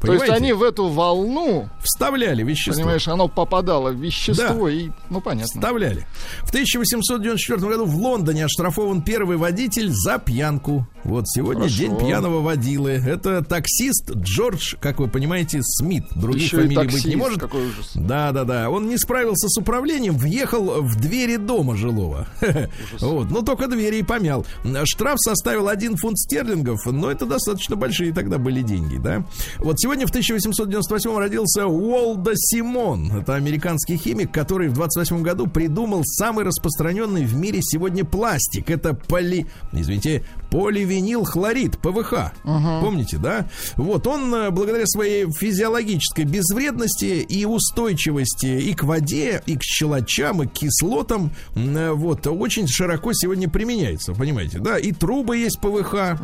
То 0.01 0.13
есть 0.13 0.25
Понимаете? 0.25 0.33
они 0.35 0.53
в 0.53 0.63
эту 0.63 0.89
волну, 0.89 1.69
вставляли 1.83 2.43
вещество. 2.45 2.75
понимаешь, 2.75 3.09
оно 3.09 3.29
попадало 3.29 3.91
в 3.91 3.97
вещество 3.97 4.69
и, 4.69 4.91
ну 5.11 5.21
понятно. 5.21 5.47
Вставляли. 5.61 6.07
В 6.45 6.51
1894 6.51 7.61
году 7.61 7.85
в 7.85 7.97
Лондоне 7.97 8.45
оштрафован 8.45 9.03
первый 9.03 9.37
водитель 9.37 9.91
за 9.91 10.19
пьянку. 10.19 10.87
Вот 11.05 11.29
сегодня 11.29 11.63
Хорошо. 11.63 11.79
день 11.79 11.97
пьяного 11.99 12.41
водилы. 12.41 12.91
Это 12.91 13.43
таксист 13.43 14.11
Джордж, 14.15 14.75
как 14.81 14.99
вы 14.99 15.09
понимаете, 15.09 15.61
Смит. 15.63 16.05
Других 16.15 16.43
Еще 16.43 16.57
фамилий 16.59 16.77
быть 16.77 16.85
таксист, 16.87 17.07
не 17.07 17.17
может. 17.17 17.41
какой 17.41 17.67
ужас. 17.69 17.93
Да, 17.95 18.33
да, 18.33 18.45
да. 18.45 18.69
Он 18.71 18.89
не 18.89 18.99
справился 18.99 19.49
с 19.49 19.57
управлением, 19.59 20.17
въехал 20.17 20.83
в 20.83 20.97
двери 21.01 21.37
дома 21.37 21.77
жилого. 21.77 22.27
Вот, 23.01 23.31
но 23.31 23.43
только 23.43 23.69
двери 23.69 23.97
и 23.99 24.03
помял. 24.03 24.45
Штраф 24.85 25.19
составил 25.21 25.69
1 25.69 25.97
фунт 25.97 26.19
стерлингов, 26.19 26.85
но 26.87 27.11
это 27.11 27.27
достаточно 27.27 27.77
большие 27.77 28.13
тогда 28.13 28.39
были 28.39 28.63
деньги, 28.63 28.97
да. 28.97 29.25
Вот 29.59 29.79
сегодня 29.88 30.07
в 30.07 30.11
1898 30.11 31.16
родился 31.16 31.66
Уолда 31.66 32.33
Симон. 32.37 33.11
Это 33.11 33.37
американский 33.37 33.96
химик, 33.96 34.31
который 34.31 34.68
в 34.68 34.74
28 34.74 35.22
году 35.22 35.46
придумал 35.46 36.03
самый 36.05 36.44
распространенный 36.44 37.24
в 37.24 37.35
мире 37.35 37.61
сегодня 37.62 38.05
пластик. 38.05 38.68
Это 38.68 38.92
поли... 38.92 39.46
Извините, 39.72 40.24
поливинил 40.51 41.24
хлорид, 41.24 41.79
ПВХ. 41.79 42.33
Помните, 42.42 43.16
да? 43.16 43.48
Вот 43.77 44.07
он, 44.07 44.35
э, 44.35 44.51
благодаря 44.51 44.87
своей 44.87 45.31
физиологической 45.31 46.24
безвредности 46.24 47.24
и 47.27 47.44
устойчивости 47.46 48.46
и 48.46 48.74
к 48.74 48.83
воде, 48.83 49.42
и 49.46 49.57
к 49.57 49.62
щелочам, 49.62 50.42
и 50.42 50.46
к 50.46 50.53
кислотам, 50.53 51.33
э, 51.55 51.92
вот, 51.92 52.27
очень 52.27 52.66
широко 52.68 53.12
сегодня 53.14 53.48
применяется, 53.48 54.12
понимаете, 54.12 54.59
да? 54.59 54.79
И 54.79 54.92
трубы 54.92 55.38
есть 55.38 55.59
ПВХ, 55.61 56.20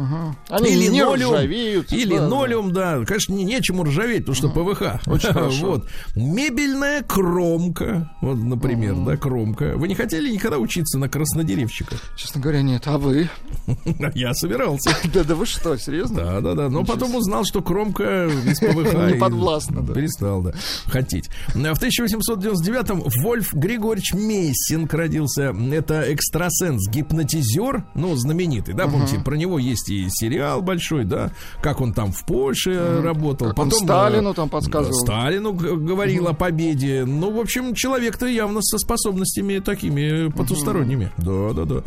Они 0.50 0.70
и 0.70 0.74
линолеум, 0.74 1.34
ржавеют, 1.34 1.92
и 1.92 2.04
да, 2.04 2.14
линолеум, 2.14 2.72
да. 2.72 3.02
Конечно, 3.06 3.32
не, 3.32 3.53
нечему 3.54 3.84
ржаветь, 3.84 4.26
потому 4.26 4.36
что 4.36 4.48
ПВХ. 4.48 5.06
Очень 5.06 5.32
хорошо. 5.32 5.66
Вот. 5.66 5.88
Мебельная 6.14 7.02
кромка, 7.02 8.10
вот, 8.20 8.36
например, 8.36 8.96
да, 8.96 9.16
кромка. 9.16 9.74
Вы 9.76 9.88
не 9.88 9.94
хотели 9.94 10.30
никогда 10.30 10.58
учиться 10.58 10.98
на 10.98 11.08
краснодеревщика? 11.08 11.96
Честно 12.16 12.40
говоря, 12.40 12.62
нет. 12.62 12.82
А 12.86 12.98
вы? 12.98 13.28
Я 14.14 14.34
собирался. 14.34 14.90
Да, 15.14 15.22
да 15.22 15.34
вы 15.36 15.46
что, 15.46 15.76
серьезно? 15.76 16.16
Да, 16.16 16.40
да, 16.40 16.54
да. 16.54 16.68
Но 16.68 16.84
потом 16.84 17.14
узнал, 17.14 17.44
что 17.44 17.62
кромка 17.62 18.26
из 18.26 18.58
ПВХ. 18.60 19.12
Не 19.12 19.18
подвластна, 19.18 19.82
да. 19.82 19.94
Перестал, 19.94 20.42
да, 20.42 20.52
хотеть. 20.86 21.28
В 21.48 21.56
1899-м 21.56 23.04
Вольф 23.22 23.52
Григорьевич 23.54 24.14
Мессинг 24.14 24.92
родился. 24.92 25.54
Это 25.72 26.12
экстрасенс, 26.12 26.88
гипнотизер, 26.88 27.86
ну, 27.94 28.16
знаменитый, 28.16 28.74
да, 28.74 28.88
помните, 28.88 29.20
про 29.20 29.36
него 29.36 29.58
есть 29.58 29.88
и 29.90 30.08
сериал 30.10 30.62
большой, 30.62 31.04
да, 31.04 31.32
как 31.62 31.80
он 31.80 31.92
там 31.92 32.12
в 32.12 32.24
Польше 32.24 33.00
работал. 33.02 33.43
Как 33.48 33.58
он 33.58 33.70
Потом, 33.70 33.86
Сталину 33.86 34.30
э, 34.30 34.34
там 34.34 34.48
подсказывал. 34.48 34.94
Сталину 34.94 35.52
говорил 35.52 36.28
о 36.28 36.34
победе. 36.34 37.04
Ну, 37.06 37.30
в 37.30 37.40
общем, 37.40 37.74
человек-то 37.74 38.26
явно 38.26 38.60
со 38.62 38.78
способностями 38.78 39.58
такими 39.58 40.30
потусторонними. 40.30 41.10
Да, 41.18 41.52
да, 41.52 41.64
да. 41.64 41.82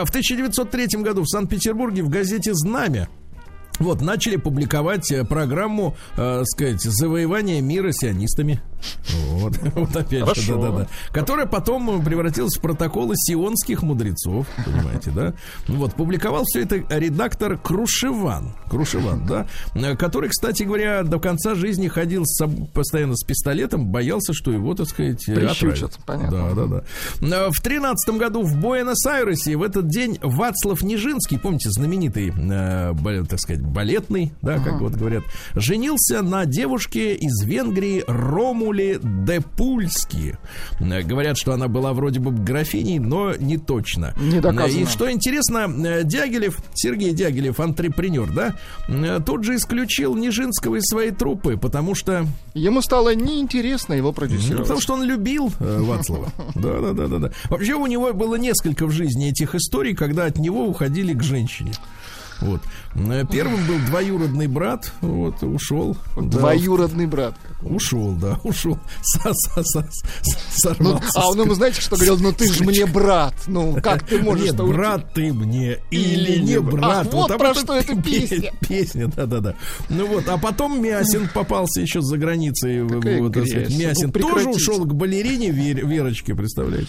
А 0.00 0.04
В 0.04 0.10
1903 0.10 1.02
году 1.02 1.22
в 1.22 1.28
Санкт-Петербурге 1.28 2.02
в 2.02 2.08
газете 2.08 2.54
«Знамя» 2.54 3.08
Вот, 3.80 4.02
начали 4.02 4.36
публиковать 4.36 5.10
э, 5.10 5.24
программу, 5.24 5.96
э, 6.16 6.42
сказать, 6.44 6.82
завоевания 6.82 7.62
мира 7.62 7.92
сионистами. 7.92 8.60
Вот, 9.30 9.56
вот 9.74 9.96
опять 9.96 10.20
же, 10.20 10.24
Хорошо. 10.26 10.60
да-да-да. 10.60 10.88
Которая 11.12 11.46
потом 11.46 12.02
превратилась 12.04 12.56
в 12.56 12.60
протоколы 12.60 13.14
сионских 13.16 13.82
мудрецов, 13.82 14.46
понимаете, 14.64 15.10
да? 15.10 15.34
Вот, 15.68 15.94
публиковал 15.94 16.44
все 16.46 16.62
это 16.62 16.76
редактор 16.90 17.58
Крушеван. 17.58 18.56
Крушеван, 18.68 19.26
да? 19.26 19.46
Который, 19.96 20.28
кстати 20.30 20.62
говоря, 20.62 21.02
до 21.02 21.18
конца 21.18 21.54
жизни 21.54 21.88
ходил 21.88 22.24
с 22.24 22.46
постоянно 22.72 23.16
с 23.16 23.24
пистолетом, 23.24 23.86
боялся, 23.86 24.32
что 24.32 24.52
его, 24.52 24.74
так 24.74 24.88
сказать, 24.88 25.28
э, 25.28 25.34
Прищучат, 25.34 25.98
понятно. 26.06 26.54
Да, 26.54 26.66
да, 26.66 26.82
да. 27.20 27.50
В 27.50 27.60
тринадцатом 27.60 28.18
году 28.18 28.42
в 28.42 28.56
Буэнос-Айресе 28.56 29.56
в 29.56 29.62
этот 29.62 29.88
день 29.88 30.18
Вацлав 30.22 30.82
Нижинский, 30.82 31.38
помните, 31.38 31.70
знаменитый, 31.70 32.30
э, 32.30 33.24
так 33.28 33.40
сказать, 33.40 33.62
балетный, 33.62 34.32
да, 34.42 34.58
как 34.58 34.80
вот 34.80 34.92
говорят, 34.92 35.24
женился 35.54 36.22
на 36.22 36.46
девушке 36.46 37.14
из 37.14 37.42
Венгрии 37.44 38.04
Ромуле 38.06 38.69
де 38.72 39.40
Пульски. 39.40 40.38
Э, 40.80 41.02
Говорят, 41.02 41.36
что 41.38 41.52
она 41.52 41.68
была 41.68 41.92
вроде 41.92 42.20
бы 42.20 42.30
графиней, 42.30 42.98
но 42.98 43.34
не 43.34 43.58
точно. 43.58 44.14
Не 44.18 44.40
доказано. 44.40 44.80
И 44.80 44.86
что 44.86 45.10
интересно, 45.10 45.66
э, 45.68 46.04
Дягилев, 46.04 46.58
Сергей 46.74 47.12
Дягилев, 47.12 47.58
антрепренер, 47.60 48.30
да, 48.32 48.54
э, 48.88 49.20
тут 49.24 49.44
же 49.44 49.56
исключил 49.56 50.14
Нижинского 50.14 50.76
из 50.76 50.84
своей 50.84 51.10
труппы, 51.10 51.56
потому 51.56 51.94
что 51.94 52.26
Ему 52.54 52.82
стало 52.82 53.14
неинтересно 53.14 53.94
его 53.94 54.08
ну, 54.08 54.14
продюсировать. 54.14 54.62
потому 54.62 54.80
что 54.80 54.94
он 54.94 55.04
любил 55.04 55.52
э, 55.60 55.80
Вацлава. 55.80 56.32
Да, 56.54 56.80
да, 56.80 56.92
да, 56.92 57.06
да, 57.06 57.18
да. 57.18 57.30
Вообще 57.48 57.74
у 57.74 57.86
него 57.86 58.12
было 58.12 58.34
несколько 58.36 58.86
в 58.86 58.90
жизни 58.90 59.28
этих 59.30 59.54
историй, 59.54 59.94
когда 59.94 60.24
от 60.26 60.38
него 60.38 60.66
уходили 60.66 61.12
к 61.14 61.22
женщине. 61.22 61.72
Вот. 62.40 62.60
Э, 62.94 63.24
Первым 63.30 63.66
был 63.66 63.78
двоюродный 63.86 64.46
брат, 64.46 64.92
вот, 65.00 65.42
ушел. 65.42 65.96
Да, 66.16 66.38
Двоюродный 66.38 67.06
брат. 67.06 67.34
Ушел, 67.62 68.12
да, 68.12 68.38
ушел. 68.42 68.78
Со- 69.02 69.32
со- 69.34 69.62
со- 69.62 69.80
Ну, 70.78 70.94
Сорвался. 70.98 71.08
а 71.20 71.28
он 71.30 71.40
ему, 71.42 71.54
знаете, 71.54 71.80
что 71.82 71.96
говорил? 71.96 72.18
Ну 72.18 72.32
ты 72.32 72.50
же 72.52 72.64
мне 72.64 72.86
брат. 72.86 73.34
Ну 73.46 73.76
как 73.82 74.06
ты 74.06 74.18
можешь 74.22 74.46
Нет, 74.46 74.56
брат 74.56 75.12
ты 75.12 75.32
мне 75.32 75.78
Или 75.90 76.32
или 76.32 76.40
не 76.42 76.60
брат. 76.60 77.06
Ах, 77.06 77.12
вот 77.12 77.30
об 77.30 77.38
про 77.38 77.54
что 77.54 77.74
эта 77.76 77.94
пе- 77.94 78.02
песня. 78.26 78.52
Песня, 78.68 79.06
да-да-да. 79.08 79.54
Ну 79.90 80.06
вот, 80.06 80.28
а 80.28 80.38
потом 80.38 80.82
Мясин 80.82 81.28
попался 81.32 81.80
еще 81.82 82.00
за 82.00 82.16
границей. 82.16 82.88
Какая 82.88 83.20
вот. 83.20 83.36
Мясин 83.36 84.10
Ну, 84.14 84.20
тоже 84.20 84.48
ушел 84.48 84.84
к 84.86 84.94
балерине 84.94 85.50
Вер- 85.50 85.86
Верочке, 85.86 86.34
представляете? 86.34 86.88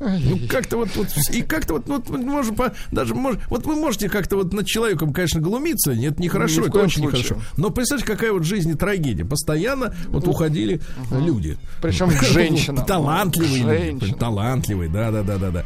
Ну, 0.00 0.38
как-то 0.48 0.76
вот, 0.78 0.88
вот, 0.96 1.06
и 1.30 1.42
как-то 1.42 1.74
вот, 1.74 1.86
вот, 1.86 2.08
можно 2.10 2.54
по- 2.54 2.74
даже, 2.90 3.14
мож- 3.14 3.40
вот 3.48 3.64
вы 3.64 3.76
можете 3.76 4.08
как-то 4.08 4.36
вот 4.36 4.52
над 4.52 4.66
человеком, 4.66 5.12
конечно, 5.12 5.40
глумиться, 5.40 5.92
это 5.92 6.20
нехорошо, 6.20 6.62
Ни 6.62 6.64
в 6.64 6.68
это 6.68 6.78
очень 6.80 7.02
случае. 7.02 7.22
нехорошо. 7.22 7.46
Но 7.56 7.70
представьте, 7.70 8.04
какая 8.06 8.32
вот 8.32 8.44
жизнь 8.44 8.70
и 8.70 8.74
трагедия. 8.74 9.24
Постоянно 9.24 9.94
вот 10.08 10.26
уходили 10.26 10.80
люди. 11.12 11.56
Причем 11.80 12.10
к 12.10 12.22
женщинам. 12.24 12.84
Талантливые 12.86 13.62
люди. 13.62 13.84
Женщинам. 14.00 14.18
Талантливые, 14.18 14.90
да, 14.90 15.10
да, 15.10 15.22
да, 15.22 15.38
да, 15.38 15.50
да. 15.50 15.64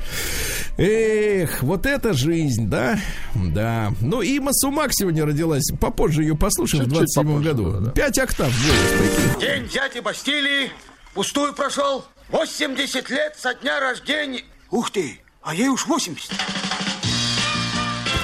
Эх, 0.76 1.62
вот 1.62 1.86
это 1.86 2.12
жизнь, 2.12 2.68
да? 2.68 2.98
Да. 3.34 3.92
Ну, 4.00 4.22
Има 4.22 4.52
Сумак 4.52 4.90
сегодня 4.92 5.24
родилась. 5.24 5.64
Попозже 5.80 6.22
ее 6.22 6.36
послушаем 6.36 6.84
в 6.84 6.88
Чуть-чуть 6.88 7.14
27 7.14 7.24
попозже, 7.24 7.48
году. 7.48 7.70
да, 7.72 7.78
да. 7.86 7.90
Пять 7.92 8.18
октав. 8.18 8.52
День 9.40 9.64
дяди 9.72 10.00
Бастилии 10.00 10.70
пустую 11.14 11.52
прошел. 11.54 12.04
80 12.30 13.10
лет 13.10 13.36
со 13.40 13.54
дня 13.54 13.80
рождения. 13.80 14.42
Ух 14.70 14.90
ты, 14.90 15.20
а 15.42 15.54
ей 15.54 15.68
уж 15.68 15.86
80. 15.86 16.30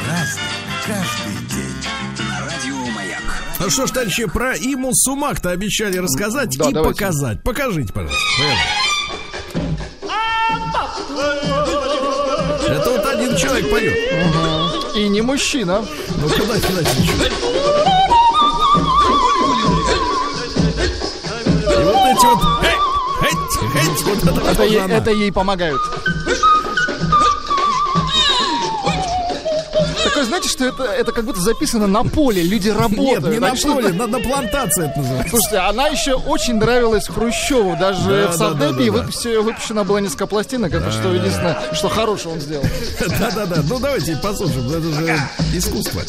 Разный, 0.07 0.43
каждый 0.87 1.47
день. 1.49 2.29
На 2.29 2.41
радио 2.45 2.93
Маяк. 2.93 3.23
Ну 3.59 3.71
что 3.71 3.87
ж, 3.87 3.91
товарищи, 3.91 4.27
про 4.27 4.55
Иму 4.57 4.91
Сумак-то 4.95 5.51
обещали 5.51 5.97
рассказать 5.97 6.51
Да, 6.59 6.69
и 6.69 6.73
давайте. 6.73 6.99
показать. 7.05 7.43
Покажите, 7.43 7.93
пожалуйста. 7.93 8.19
Это 12.69 12.91
вот 12.91 13.07
один 13.07 13.37
человек 13.37 13.71
поет. 13.71 13.95
И 14.97 15.09
не 15.09 15.23
мужчина. 15.23 15.85
Ну 16.17 16.29
куда 16.29 16.61
кидать 16.61 16.99
ничего. 16.99 17.94
Вот 24.23 24.47
это, 24.49 24.63
ей, 24.65 24.81
это 24.81 25.11
ей 25.11 25.33
помогают. 25.33 25.81
Такое, 30.05 30.25
знаете, 30.27 30.49
что 30.49 30.65
это, 30.67 30.85
это 30.85 31.13
как 31.13 31.25
будто 31.25 31.41
записано 31.41 31.87
на 31.87 32.05
поле, 32.05 32.43
люди 32.43 32.69
работают. 32.69 33.25
Нет, 33.25 33.33
не 33.33 33.39
на 33.41 33.55
поле, 33.55 33.89
на, 33.93 34.07
на 34.07 34.21
плантации 34.21 34.89
это 34.91 34.99
называется. 34.99 35.31
Слушайте, 35.31 35.59
она 35.59 35.89
еще 35.89 36.15
очень 36.15 36.55
нравилась 36.57 37.09
Хрущеву. 37.09 37.77
Даже 37.77 38.01
Да, 38.03 38.07
в 38.07 38.11
да, 38.11 38.27
да, 38.27 38.33
Сардепии 38.39 38.91
да, 38.91 38.99
да. 38.99 39.41
выпущена, 39.43 39.85
была 39.85 40.01
несколько 40.01 40.27
пластинок. 40.27 40.73
Это 40.75 40.93
что 40.93 41.13
единственное, 41.13 41.59
что 41.73 41.89
хорошего 41.89 42.33
он 42.35 42.41
сделал. 42.41 42.65
Да-да-да, 43.19 43.63
ну 43.69 43.79
давайте 43.79 44.17
послушаем, 44.23 44.69
это 44.69 44.93
же 44.93 45.19
искусство. 45.55 46.03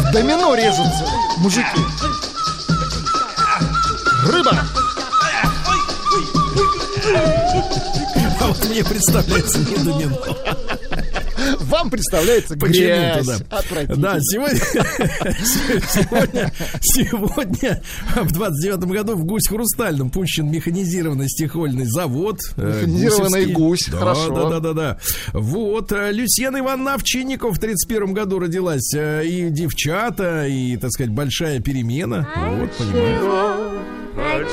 В 0.00 0.12
домино 0.12 0.54
режутся 0.54 1.04
мужики. 1.38 1.80
Рыба! 4.26 4.52
мне 8.70 8.84
представляется 8.84 9.58
не 9.58 9.76
домино. 9.84 10.18
Вам 11.60 11.90
представляется 11.90 12.54
Почему-то, 12.56 13.22
грязь. 13.22 13.26
да. 13.26 13.58
Отвратительно. 13.58 13.96
Да, 14.14 14.18
сегодня, 14.20 14.60
сегодня, 15.84 16.52
сегодня 16.80 17.82
в 18.16 18.32
29 18.32 18.84
году 18.84 19.16
в 19.16 19.24
Гусь 19.24 19.48
Хрустальном 19.48 20.10
пущен 20.10 20.50
механизированный 20.50 21.28
стихольный 21.28 21.84
завод. 21.86 22.38
э, 22.56 22.66
Механизированный 22.86 23.46
гусевский. 23.46 23.52
гусь, 23.54 23.88
да, 23.90 23.98
хорошо. 23.98 24.34
Да, 24.34 24.48
да, 24.50 24.60
да, 24.60 24.72
да. 24.72 24.98
Вот, 25.32 25.92
э, 25.92 26.12
Люсьена 26.12 26.58
Ивановна 26.60 26.94
Овчинников 26.94 27.56
в 27.56 27.60
31 27.60 28.14
году 28.14 28.38
родилась. 28.38 28.94
э, 28.94 29.26
И 29.26 29.50
девчата, 29.50 30.46
и, 30.46 30.76
так 30.76 30.92
сказать, 30.92 31.12
большая 31.12 31.60
перемена. 31.60 32.28
Вот, 32.36 32.70
понимаете. 32.72 33.18
А 34.16 34.44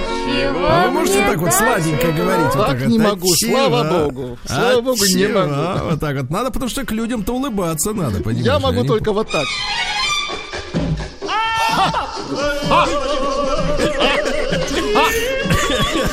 вы 0.00 0.90
можете 0.90 1.20
так 1.26 1.36
вот 1.38 1.52
сладенько 1.52 2.12
говорить? 2.12 2.54
вот 2.54 2.66
Так 2.66 2.78
вот, 2.78 2.88
не 2.88 2.98
могу, 2.98 3.32
«Отчего? 3.32 3.52
слава 3.52 3.84
богу. 3.84 4.38
Слава 4.46 4.80
богу, 4.80 4.98
не 4.98 5.24
Отчего?» 5.24 5.40
могу. 5.46 5.90
Вот 5.90 6.00
так 6.00 6.16
вот. 6.16 6.30
Надо, 6.30 6.50
потому 6.50 6.68
что 6.68 6.84
к 6.84 6.92
людям-то 6.92 7.34
улыбаться 7.34 7.92
надо, 7.92 8.20
понимаешь? 8.22 8.46
Я 8.46 8.58
могу 8.58 8.84
только 8.84 9.12
вот 9.12 9.30
так. 9.30 9.44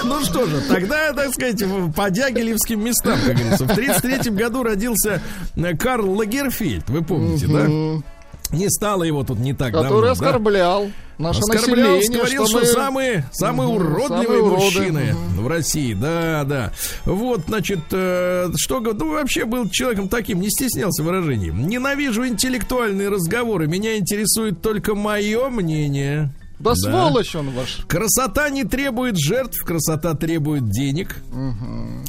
Ну 0.04 0.24
что 0.24 0.46
же, 0.46 0.62
тогда, 0.68 1.14
так 1.14 1.34
сказать, 1.34 1.64
по 1.96 2.10
дягилевским 2.10 2.84
местам, 2.84 3.18
как 3.26 3.36
говорится. 3.36 3.66
В 3.66 3.74
33 3.76 4.32
году 4.32 4.64
родился 4.64 5.22
э, 5.56 5.76
Карл 5.78 6.12
Лагерфельд, 6.12 6.90
вы 6.90 7.02
помните, 7.04 7.48
да? 7.48 8.04
Не 8.52 8.70
стало 8.70 9.04
его 9.04 9.24
тут 9.24 9.40
не 9.40 9.54
так 9.54 9.74
давно. 9.74 9.90
Который 9.90 10.06
да? 10.06 10.12
оскорблял 10.12 10.92
наше 11.18 11.40
Оскорблял, 11.40 11.96
население. 11.96 12.20
говорил, 12.20 12.48
что, 12.48 12.60
мы- 12.60 12.66
самые, 12.66 13.26
самые 13.32 13.70
Мгм, 13.70 13.78
уродливые 13.78 14.26
самые 14.26 14.42
уроды, 14.44 14.64
мужчины 14.64 15.16
в 15.38 15.48
России. 15.48 15.94
Да, 15.94 16.44
да. 16.44 16.72
Вот, 17.06 17.42
значит, 17.48 17.80
э, 17.92 18.50
что 18.58 18.80
ну, 18.80 19.12
вообще 19.14 19.46
был 19.46 19.70
человеком 19.70 20.08
таким, 20.08 20.42
не 20.42 20.50
стеснялся 20.50 21.04
выражений. 21.04 21.52
Ненавижу 21.52 22.28
интеллектуальные 22.28 23.10
разговоры. 23.10 23.68
Меня 23.68 23.98
интересует 23.98 24.62
только 24.62 24.96
мое 24.96 25.50
мнение. 25.50 26.32
Да, 26.72 26.76
сволочь 26.76 27.36
он 27.36 27.50
ваш. 27.52 27.82
Красота 27.88 28.50
не 28.50 28.64
требует 28.64 29.18
жертв, 29.18 29.64
красота 29.64 30.14
требует 30.14 30.70
денег. 30.70 31.18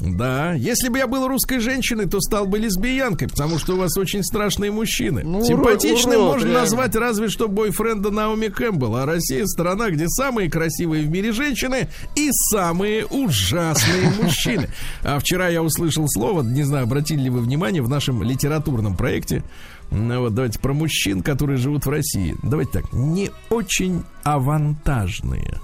Да. 0.01 0.53
Если 0.55 0.89
бы 0.89 0.99
я 0.99 1.07
был 1.07 1.27
русской 1.29 1.59
женщиной, 1.59 2.07
то 2.07 2.21
стал 2.21 2.47
бы 2.47 2.59
лесбиянкой, 2.59 3.29
потому 3.29 3.59
что 3.59 3.75
у 3.75 3.79
вас 3.79 3.97
очень 3.97 4.23
страшные 4.23 4.71
мужчины. 4.71 5.23
Ну, 5.25 5.45
Симпатичным 5.45 6.15
урод, 6.21 6.33
можно 6.35 6.47
реально. 6.47 6.61
назвать 6.61 6.95
разве 6.95 7.29
что 7.29 7.49
бойфренда 7.49 8.11
Наоми 8.11 8.49
Кэмпбелл. 8.49 8.97
А 8.97 9.07
Россия 9.07 9.47
страна, 9.47 9.91
где 9.91 10.09
самые 10.09 10.51
красивые 10.51 11.05
в 11.05 11.11
мире 11.11 11.33
женщины 11.33 11.89
и 12.15 12.31
самые 12.53 13.07
ужасные 13.07 14.11
мужчины. 14.23 14.69
А 15.03 15.19
вчера 15.19 15.49
я 15.49 15.63
услышал 15.63 16.07
слово, 16.09 16.43
не 16.43 16.63
знаю, 16.63 16.85
обратили 16.85 17.23
ли 17.23 17.31
вы 17.31 17.41
внимание, 17.41 17.83
в 17.83 17.89
нашем 17.89 18.23
литературном 18.23 18.97
проекте. 18.97 19.43
Ну, 19.91 20.21
вот 20.21 20.35
давайте 20.35 20.59
про 20.59 20.73
мужчин, 20.73 21.23
которые 21.23 21.57
живут 21.57 21.87
в 21.87 21.91
России. 21.91 22.37
Давайте 22.43 22.73
так, 22.73 22.93
не 22.93 23.31
очень 23.51 24.03
авантажные. 24.25 25.55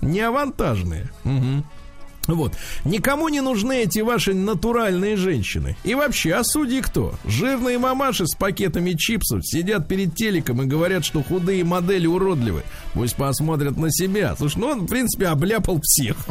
Не 0.00 0.20
авантажные. 0.20 1.10
Мгм. 1.24 1.64
Вот. 2.28 2.52
Никому 2.84 3.28
не 3.28 3.40
нужны 3.40 3.82
эти 3.82 4.00
ваши 4.00 4.34
натуральные 4.34 5.16
женщины. 5.16 5.76
И 5.82 5.94
вообще, 5.94 6.34
а 6.34 6.44
судьи 6.44 6.82
кто? 6.82 7.14
Жирные 7.24 7.78
мамаши 7.78 8.26
с 8.26 8.34
пакетами 8.34 8.92
чипсов 8.92 9.40
сидят 9.44 9.88
перед 9.88 10.14
телеком 10.14 10.62
и 10.62 10.66
говорят, 10.66 11.04
что 11.04 11.22
худые 11.22 11.64
модели 11.64 12.06
уродливы. 12.06 12.62
Пусть 12.92 13.16
посмотрят 13.16 13.78
на 13.78 13.90
себя. 13.90 14.36
Слушай, 14.36 14.58
ну 14.58 14.66
он, 14.68 14.80
в 14.80 14.86
принципе, 14.86 15.28
обляпал 15.28 15.80
всех. 15.82 16.16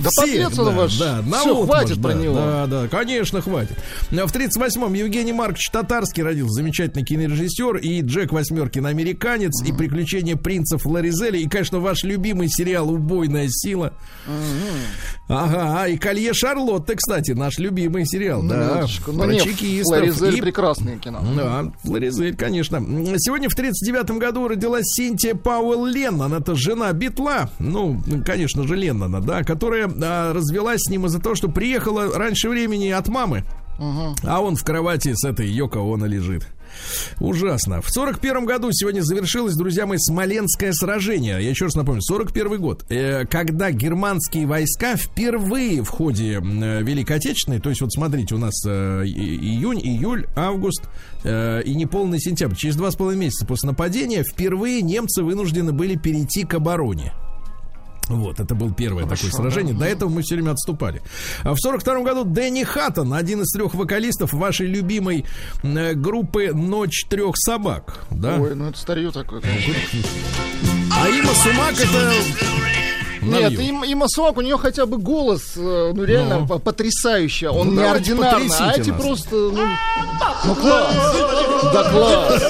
Да 0.00 0.10
подлец 0.16 0.58
он 0.58 0.74
ваш. 0.74 0.98
Да, 0.98 1.22
хватит 1.22 2.02
про 2.02 2.14
него. 2.14 2.34
Да, 2.34 2.66
да, 2.66 2.88
конечно, 2.88 3.40
хватит. 3.40 3.76
В 4.10 4.14
38-м 4.14 4.92
Евгений 4.92 5.32
Маркович 5.32 5.70
Татарский 5.70 6.22
родился, 6.22 6.54
замечательный 6.54 7.04
кинорежиссер, 7.04 7.76
и 7.76 8.00
Джек 8.00 8.32
Восьмеркин 8.32 8.86
американец, 8.86 9.62
и 9.62 9.72
приключения 9.72 10.34
принцев 10.34 10.84
Ларизели, 10.84 11.38
и, 11.38 11.48
конечно, 11.48 11.78
ваш 11.78 12.02
любимый 12.02 12.48
сериал 12.48 12.90
«Убойная 12.90 13.46
сила». 13.48 13.92
Ага, 15.28 15.86
и 15.88 15.96
«Колье 15.96 16.34
Шарлотты», 16.34 16.96
кстати, 16.96 17.32
наш 17.32 17.58
любимый 17.58 18.06
сериал, 18.06 18.42
да, 18.42 18.74
Минуточку. 18.74 19.12
Ну, 19.12 19.24
про 19.24 19.34
чекистов. 19.34 19.96
Флоризель 19.98 20.38
И 20.38 20.40
прекрасное 20.40 20.98
кино. 20.98 21.20
да, 21.36 21.72
Флоризель, 21.82 22.36
конечно. 22.36 22.78
Сегодня 23.18 23.48
в 23.48 23.54
39 23.54 24.18
году 24.18 24.48
родилась 24.48 24.84
Синтия 24.86 25.34
Пауэлл 25.34 25.86
Леннон. 25.86 26.34
Это 26.34 26.54
жена 26.54 26.92
Битла. 26.92 27.50
Ну, 27.58 28.00
конечно 28.24 28.66
же, 28.66 28.76
Леннона, 28.76 29.20
да, 29.20 29.42
которая 29.42 29.90
а, 30.02 30.32
развелась 30.32 30.82
с 30.82 30.90
ним 30.90 31.06
из-за 31.06 31.20
того, 31.20 31.34
что 31.34 31.48
приехала 31.48 32.12
раньше 32.18 32.48
времени 32.48 32.88
от 32.90 33.08
мамы. 33.08 33.44
А 34.22 34.40
он 34.40 34.56
в 34.56 34.64
кровати 34.64 35.14
с 35.14 35.24
этой 35.24 35.48
Йоко 35.48 35.80
Оно 35.80 36.06
лежит. 36.06 36.46
Ужасно. 37.20 37.80
В 37.80 37.90
41 37.90 38.44
году 38.44 38.70
сегодня 38.72 39.02
завершилось, 39.02 39.54
друзья 39.54 39.86
мои, 39.86 39.98
Смоленское 39.98 40.72
сражение. 40.72 41.42
Я 41.42 41.50
еще 41.50 41.66
раз 41.66 41.74
напомню, 41.74 42.02
41 42.02 42.60
год. 42.60 42.84
Э, 42.88 43.24
когда 43.26 43.70
германские 43.70 44.46
войска 44.46 44.96
впервые 44.96 45.82
в 45.82 45.88
ходе 45.88 46.34
э, 46.34 46.82
Великой 46.82 47.16
Отечественной, 47.16 47.60
то 47.60 47.68
есть 47.68 47.80
вот 47.80 47.92
смотрите, 47.92 48.34
у 48.34 48.38
нас 48.38 48.54
э, 48.66 49.04
июнь, 49.04 49.80
июль, 49.80 50.26
август 50.36 50.82
и 51.24 51.74
неполный 51.74 52.20
сентябрь, 52.20 52.54
через 52.54 52.76
два 52.76 52.90
с 52.90 52.96
половиной 52.96 53.22
месяца 53.22 53.46
после 53.46 53.68
нападения, 53.68 54.24
впервые 54.24 54.82
немцы 54.82 55.22
вынуждены 55.22 55.72
были 55.72 55.96
перейти 55.96 56.44
к 56.44 56.52
обороне. 56.52 57.14
Вот, 58.08 58.40
это 58.40 58.54
было 58.54 58.72
первое 58.72 59.04
такое 59.04 59.30
сражение. 59.30 59.74
До 59.74 59.84
этого 59.84 60.08
мы 60.08 60.22
все 60.22 60.34
время 60.34 60.52
отступали. 60.52 61.02
А 61.42 61.54
в 61.54 61.58
сорок 61.58 61.80
втором 61.80 62.04
году 62.04 62.24
Дэнни 62.24 62.64
Хаттон, 62.64 63.14
один 63.14 63.42
из 63.42 63.50
трех 63.52 63.74
вокалистов 63.74 64.32
вашей 64.32 64.66
любимой 64.66 65.24
э, 65.62 65.94
группы 65.94 66.52
«Ночь 66.52 67.06
трех 67.08 67.34
собак». 67.36 68.04
Да? 68.10 68.36
Ой, 68.38 68.54
ну 68.54 68.68
это 68.68 68.78
старье 68.78 69.10
такое. 69.10 69.40
конечно. 69.40 69.72
А 70.92 71.08
Има 71.08 71.34
Сумак 71.34 71.74
это... 71.74 72.73
Нет, 73.26 73.42
Навью. 73.52 73.60
им, 73.60 73.84
Има 73.84 74.06
Суак, 74.08 74.36
у 74.36 74.40
нее 74.40 74.56
хотя 74.58 74.86
бы 74.86 74.98
голос, 74.98 75.52
э, 75.56 75.92
ну 75.94 76.04
реально 76.04 76.40
Ну. 76.40 76.46
по- 76.46 76.58
потрясающий. 76.58 77.46
Он 77.46 77.74
Ну, 77.74 77.80
неординарный, 77.82 78.48
а 78.58 78.72
эти 78.76 78.90
нас. 78.90 79.00
просто, 79.00 79.34
ну, 79.36 79.66
ну 80.44 80.54
класс. 80.54 80.94
Да 81.72 81.90
класс. 81.90 82.42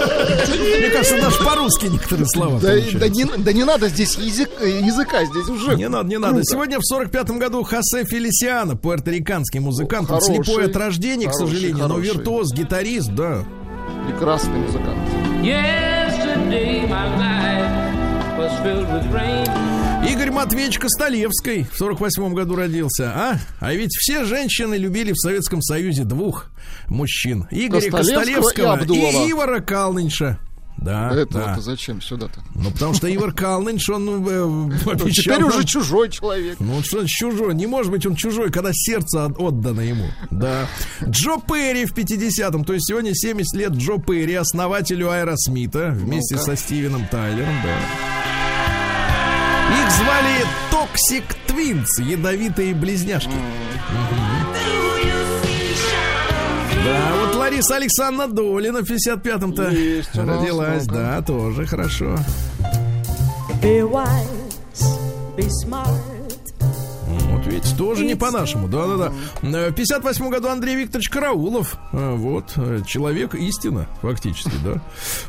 Мне 0.79 0.91
кажется, 0.91 1.21
даже 1.21 1.37
по-русски 1.45 1.87
некоторые 1.87 2.27
слова 2.27 2.59
Да, 2.61 2.73
да 2.95 3.09
не, 3.09 3.25
да 3.25 3.53
не 3.53 3.65
надо 3.65 3.89
здесь 3.89 4.17
язык, 4.17 4.51
э, 4.61 4.81
языка, 4.85 5.25
здесь 5.25 5.49
уже 5.49 5.77
Не 5.77 5.89
надо, 5.89 6.09
не 6.09 6.19
надо. 6.19 6.35
круто. 6.35 6.47
Сегодня 6.51 6.79
в 6.79 6.83
45-м 6.93 7.39
году 7.39 7.63
Хосе 7.63 8.05
Фелисиано, 8.05 8.77
пуэрториканский 8.77 9.61
музыкант, 9.61 10.11
он 10.11 10.21
Хороший, 10.21 10.45
слепой 10.45 10.67
от 10.67 10.77
рождения, 10.77 11.27
к 11.29 11.33
хороший, 11.33 11.49
сожалению, 11.55 11.89
но 11.89 11.95
хороший. 11.95 12.13
виртуоз, 12.15 12.53
гитарист, 12.53 13.11
да. 13.15 13.45
Прекрасный 14.09 14.59
музыкант. 14.59 14.99
Yesterday 15.43 16.87
my 16.89 17.07
life 17.19 18.39
was 18.39 18.53
filled 18.63 18.89
with 18.93 19.11
rain. 19.13 19.49
Игорь 20.09 20.31
Матвеевич 20.31 20.79
Костолевский 20.79 21.65
в 21.73 21.77
48 21.77 22.35
году 22.35 22.57
родился. 22.57 23.13
А? 23.15 23.39
А 23.61 23.73
ведь 23.75 23.93
все 23.93 24.25
женщины 24.25 24.75
любили 24.75 25.13
в 25.13 25.17
Советском 25.19 25.63
Союзе 25.63 26.05
двух 26.05 26.47
мужчин. 26.89 27.47
Игоря 27.51 27.91
Костолевского 27.91 28.23
и 28.23 28.35
Костолевского 28.35 28.65
и, 28.65 28.81
Абдулова. 28.81 29.31
Ивара 29.31 29.61
Калнинша. 29.61 30.39
Да, 30.77 31.11
Это 31.15 31.33
да. 31.33 31.61
зачем 31.61 32.03
сюда-то? 32.03 32.41
Ну, 32.55 32.71
потому 32.73 32.95
что 32.95 33.13
Ивар 33.15 33.33
Калныньш, 33.33 33.89
он 33.91 34.09
э, 34.09 34.45
Ну, 34.45 34.71
обещал 34.91 35.37
Теперь 35.37 35.43
уже 35.45 35.65
чужой 35.65 36.11
человек. 36.11 36.57
Ну, 36.59 36.83
что 36.83 36.99
значит 36.99 37.15
чужой? 37.17 37.55
Не 37.55 37.67
может 37.67 37.93
быть 37.93 38.05
он 38.05 38.17
чужой, 38.17 38.51
когда 38.51 38.71
сердце 38.73 39.25
от- 39.25 39.39
отдано 39.39 39.81
ему. 39.81 40.07
Да. 40.31 40.67
Джо 41.09 41.37
Перри 41.49 41.87
в 41.87 41.95
50-м, 41.95 42.65
то 42.65 42.75
есть 42.75 42.87
сегодня 42.89 43.15
70 43.15 43.57
лет 43.57 43.73
Джо 43.73 43.99
Перри, 43.99 44.35
основателю 44.35 45.11
Аэросмита, 45.11 45.91
вместе 45.95 46.37
со 46.37 46.57
Стивеном 46.57 47.07
Тайлером, 47.07 47.55
да. 47.63 48.34
Их 49.71 49.91
звали 49.91 50.45
Toxic 50.71 51.25
Twins, 51.49 52.03
ядовитые 52.03 52.75
близняшки. 52.75 53.31
Да, 56.85 57.13
вот 57.19 57.35
Лариса 57.37 57.77
Александровна 57.77 58.33
Долина 58.33 58.81
в 58.81 58.91
55-м-то 58.91 59.71
Есть 59.71 60.15
у 60.17 60.23
нас, 60.23 60.41
родилась, 60.41 60.87
да, 60.87 61.23
тоже 61.23 61.67
хорошо. 61.67 62.19
Be 63.63 63.81
wise, 63.81 65.37
be 65.37 65.49
smart. 65.65 66.14
Видите, 67.55 67.77
тоже 67.77 68.05
не 68.05 68.15
по-нашему. 68.15 68.69
Да-да-да. 68.69 69.13
Э, 69.43 69.71
В 69.71 69.75
58 69.75 70.29
году 70.31 70.49
Андрей 70.49 70.77
Викторович 70.77 71.09
Караулов. 71.09 71.77
э, 71.93 72.15
Вот, 72.15 72.53
э, 72.57 72.81
человек 72.87 73.35
истина, 73.35 73.87
фактически, 74.03 74.53
да. 74.65 74.81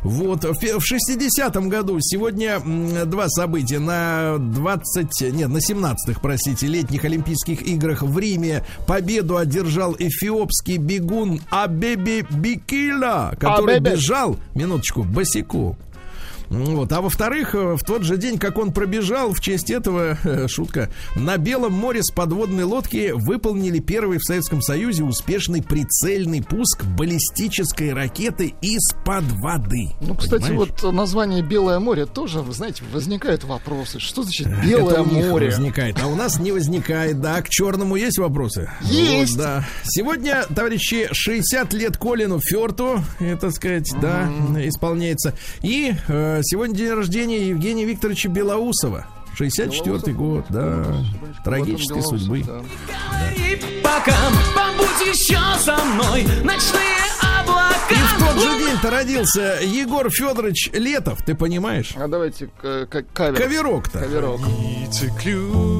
Вот, 0.01 0.43
в 0.43 0.59
пе- 0.59 0.78
в 0.80 0.84
60-м 0.84 1.69
году 1.69 1.97
сегодня 2.01 2.59
два 3.05 3.28
события. 3.30 3.80
На 3.80 4.38
20, 4.39 5.32
нет, 5.32 5.49
на 5.49 5.57
17-х, 5.59 6.19
простите, 6.21 6.67
летних 6.67 7.03
Олимпийских 7.05 7.61
играх 7.61 8.01
в 8.01 8.17
Риме 8.17 8.63
победу 8.88 9.38
одержал 9.38 9.95
эфиопский 9.97 10.78
бегун 10.78 11.41
Абеби 11.49 12.26
Бикила, 12.32 13.36
который 13.39 13.78
Абебе. 13.78 13.91
бежал, 13.95 14.38
минуточку, 14.55 15.03
босиком. 15.03 15.78
Вот. 16.49 16.91
А 16.91 17.01
во-вторых, 17.01 17.55
э, 17.55 17.75
в 17.75 17.83
тот 17.83 18.03
же 18.03 18.17
день, 18.17 18.37
как 18.37 18.57
он 18.57 18.71
пробежал, 18.71 19.33
в 19.33 19.39
честь 19.39 19.69
этого, 19.69 20.17
э, 20.23 20.47
шутка, 20.47 20.89
на 21.15 21.37
Белом 21.37 21.73
море 21.73 22.03
с 22.03 22.11
подводной 22.11 22.63
лодки 22.63 23.11
выполнили 23.13 23.79
первый 23.79 24.17
в 24.17 24.23
Советском 24.23 24.61
Союзе 24.61 25.03
успешный 25.03 25.61
прицельный 25.63 26.41
пуск 26.43 26.83
баллистической 26.83 27.93
ракеты 27.93 28.53
из-под 28.61 29.23
воды. 29.41 29.89
Ну, 30.01 30.15
кстати, 30.15 30.43
Понимаешь? 30.43 30.71
вот 30.81 30.93
название 30.93 31.41
Белое 31.41 31.79
море 31.79 32.05
тоже, 32.05 32.41
вы 32.41 32.53
знаете, 32.53 32.83
возникают 32.91 33.43
вопросы. 33.43 33.99
Что 33.99 34.23
значит 34.23 34.47
Это 34.47 34.65
Белое 34.65 35.01
у 35.01 35.05
них 35.05 35.27
море? 35.27 35.47
возникает, 35.47 35.97
а 36.01 36.07
у 36.07 36.15
нас 36.15 36.39
не 36.39 36.51
возникает. 36.51 37.19
Да, 37.21 37.41
к 37.41 37.49
черному 37.49 37.95
есть 37.95 38.17
вопросы? 38.17 38.69
Есть. 38.81 39.33
Вот, 39.35 39.41
да. 39.41 39.65
Сегодня, 39.83 40.43
товарищи, 40.53 41.07
60 41.11 41.73
лет 41.73 41.97
Колину 41.97 42.39
Ферту, 42.39 43.03
э, 43.19 43.37
так 43.39 43.51
сказать, 43.51 43.91
да, 44.01 44.29
исполняется. 44.57 45.33
И 45.61 45.93
э, 46.07 46.34
сегодня 46.43 46.75
день 46.75 46.91
рождения 46.93 47.47
Евгения 47.49 47.86
Викторовича 47.86 48.29
Белоусова. 48.29 49.05
64-й 49.39 50.13
год, 50.13 50.45
да. 50.49 50.86
Трагической 51.43 51.97
Белоусов, 51.97 52.19
судьбы. 52.21 52.43
да. 52.45 52.61
Пока 53.83 54.15
побудь 54.55 55.07
еще 55.07 55.38
со 55.59 55.75
мной 55.83 56.23
Ночные 56.43 57.03
облака 57.41 57.75
И 57.91 57.93
в 57.95 58.19
тот 58.19 58.41
же 58.41 58.57
день-то 58.59 58.89
родился 58.89 59.59
Егор 59.61 60.09
Федорович 60.09 60.69
Летов, 60.73 61.19
ты 61.25 61.36
понимаешь? 61.36 61.93
А 61.97 62.07
давайте 62.07 62.47
к- 62.47 62.86
к- 62.88 63.05
кавер. 63.13 63.38
Коверок-то. 63.41 63.99
Каверок. 63.99 64.39
Птицы 64.41 65.11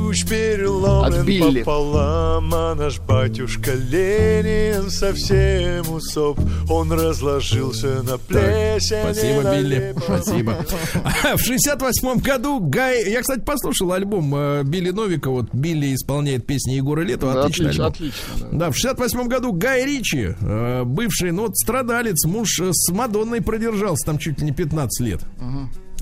ключ 0.06 0.26
переломлен 0.26 1.20
От 1.20 1.26
Билли. 1.26 1.60
пополам, 1.64 2.53
а 2.53 2.76
наш 2.76 2.99
батюшка 2.99 3.74
Ленин 3.74 4.89
совсем 4.89 5.91
усоп. 5.91 6.39
Он 6.70 6.91
разложился 6.91 8.03
на 8.03 8.18
плесень. 8.18 9.01
Спасибо, 9.01 9.41
на 9.41 9.56
Билли. 9.58 9.76
лепо. 9.76 10.01
Спасибо. 10.01 10.66
В 11.36 11.39
68 11.39 12.20
году 12.20 12.60
Гай... 12.60 13.10
Я, 13.10 13.22
кстати, 13.22 13.41
послушал 13.41 13.93
альбом 13.93 14.34
э, 14.36 14.64
Билли 14.64 14.91
Новика. 14.91 15.30
Вот 15.30 15.53
Билли 15.53 15.95
исполняет 15.95 16.45
песни 16.45 16.74
Егора 16.74 17.01
Летова. 17.01 17.34
Да, 17.34 17.43
отлично, 17.45 17.70
альбом. 17.70 17.88
отлично. 17.88 18.22
да. 18.39 18.47
Да, 18.51 18.72
в 18.72 18.76
68 18.76 19.28
году 19.28 19.53
Гай 19.53 19.86
Ричи, 19.86 20.36
э, 20.39 20.84
бывший, 20.84 21.32
ну, 21.32 21.43
вот 21.43 21.58
страдалец, 21.58 22.26
муж 22.26 22.60
э, 22.62 22.70
с 22.72 22.91
Мадонной 22.91 23.41
продержался 23.41 24.06
там 24.06 24.18
чуть 24.20 24.39
ли 24.39 24.45
не 24.45 24.51
15 24.51 25.06
лет. 25.06 25.22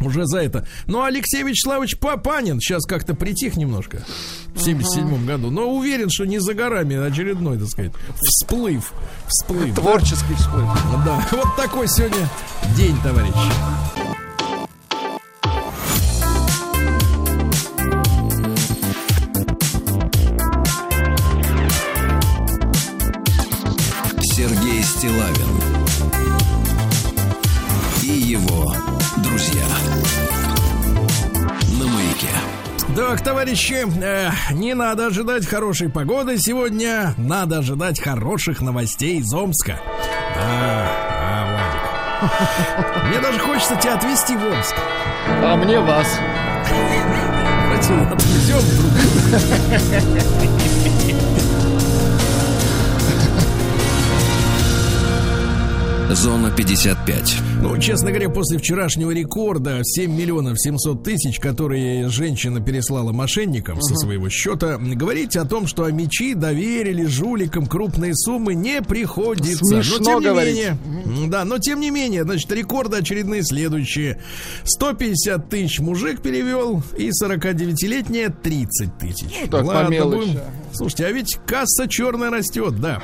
Уже 0.05 0.25
за 0.25 0.39
это. 0.39 0.67
Ну, 0.87 1.01
а 1.01 1.07
Алексей 1.07 1.43
Вячеславович 1.43 1.97
Папанин 1.97 2.59
сейчас 2.59 2.85
как-то 2.85 3.13
притих 3.15 3.55
немножко 3.55 4.03
в 4.55 4.61
77 4.61 5.25
году. 5.25 5.49
Но 5.49 5.71
уверен, 5.73 6.09
что 6.09 6.25
не 6.25 6.39
за 6.39 6.53
горами 6.53 6.95
очередной, 6.95 7.57
так 7.57 7.67
сказать, 7.69 7.91
всплыв. 8.21 8.93
Всплыв. 9.27 9.73
да. 9.75 9.81
Творческий 9.81 10.33
всплыв. 10.35 10.67
Да, 11.05 11.25
вот 11.31 11.55
такой 11.55 11.87
сегодня 11.87 12.29
день, 12.75 12.95
товарищи. 13.03 13.33
Сергей 24.35 24.83
Стилавин 24.83 25.52
Так, 32.95 33.21
товарищи, 33.21 33.85
э, 34.03 34.29
не 34.51 34.75
надо 34.75 35.07
ожидать 35.07 35.47
хорошей 35.47 35.89
погоды 35.89 36.37
сегодня, 36.37 37.15
надо 37.17 37.57
ожидать 37.57 37.99
хороших 37.99 38.61
новостей 38.61 39.17
из 39.17 39.33
Омска. 39.33 39.79
Да, 40.35 40.91
да, 41.09 41.47
Владик. 42.21 43.07
Мне 43.09 43.19
даже 43.19 43.39
хочется 43.39 43.75
тебя 43.77 43.95
отвезти 43.95 44.35
в 44.35 44.45
Омск. 44.45 44.75
А 45.27 45.55
мне 45.55 45.79
вас. 45.79 46.19
Давайте 47.63 47.93
отвезем 48.13 48.61
друг 48.77 48.91
друга. 49.71 50.72
Зона 56.15 56.51
55. 56.51 57.35
Ну, 57.61 57.77
честно 57.79 58.09
говоря, 58.09 58.29
после 58.29 58.57
вчерашнего 58.57 59.11
рекорда 59.11 59.79
7 59.83 60.11
миллионов 60.11 60.59
700 60.59 61.03
тысяч, 61.03 61.39
которые 61.39 62.09
женщина 62.09 62.61
переслала 62.61 63.11
мошенникам 63.11 63.81
со 63.81 63.95
своего 63.95 64.29
счета, 64.29 64.77
говорить 64.77 65.35
о 65.35 65.45
том, 65.45 65.65
что 65.65 65.89
мечи 65.89 66.33
доверили 66.33 67.05
жуликам 67.05 67.65
крупные 67.65 68.15
суммы 68.15 68.53
не 68.53 68.81
приходится. 68.81 69.65
Смешно 69.65 69.97
но 69.99 70.05
тем 70.05 70.19
не 70.19 70.25
говорить. 70.25 70.55
менее, 70.55 71.29
да, 71.29 71.45
но 71.45 71.57
тем 71.57 71.79
не 71.79 71.89
менее, 71.89 72.23
значит, 72.23 72.51
рекорды 72.51 72.97
очередные 72.97 73.43
следующие. 73.43 74.21
150 74.65 75.49
тысяч 75.49 75.79
мужик 75.79 76.21
перевел 76.21 76.83
и 76.97 77.09
49-летняя 77.09 78.29
30 78.29 78.97
тысяч. 78.97 79.33
Ну, 79.41 79.47
так, 79.47 79.65
по 79.65 79.89
мелочи. 79.89 80.39
Слушайте, 80.73 81.05
а 81.05 81.11
ведь 81.11 81.37
касса 81.45 81.87
черная 81.87 82.31
растет, 82.31 82.79
да. 82.79 83.01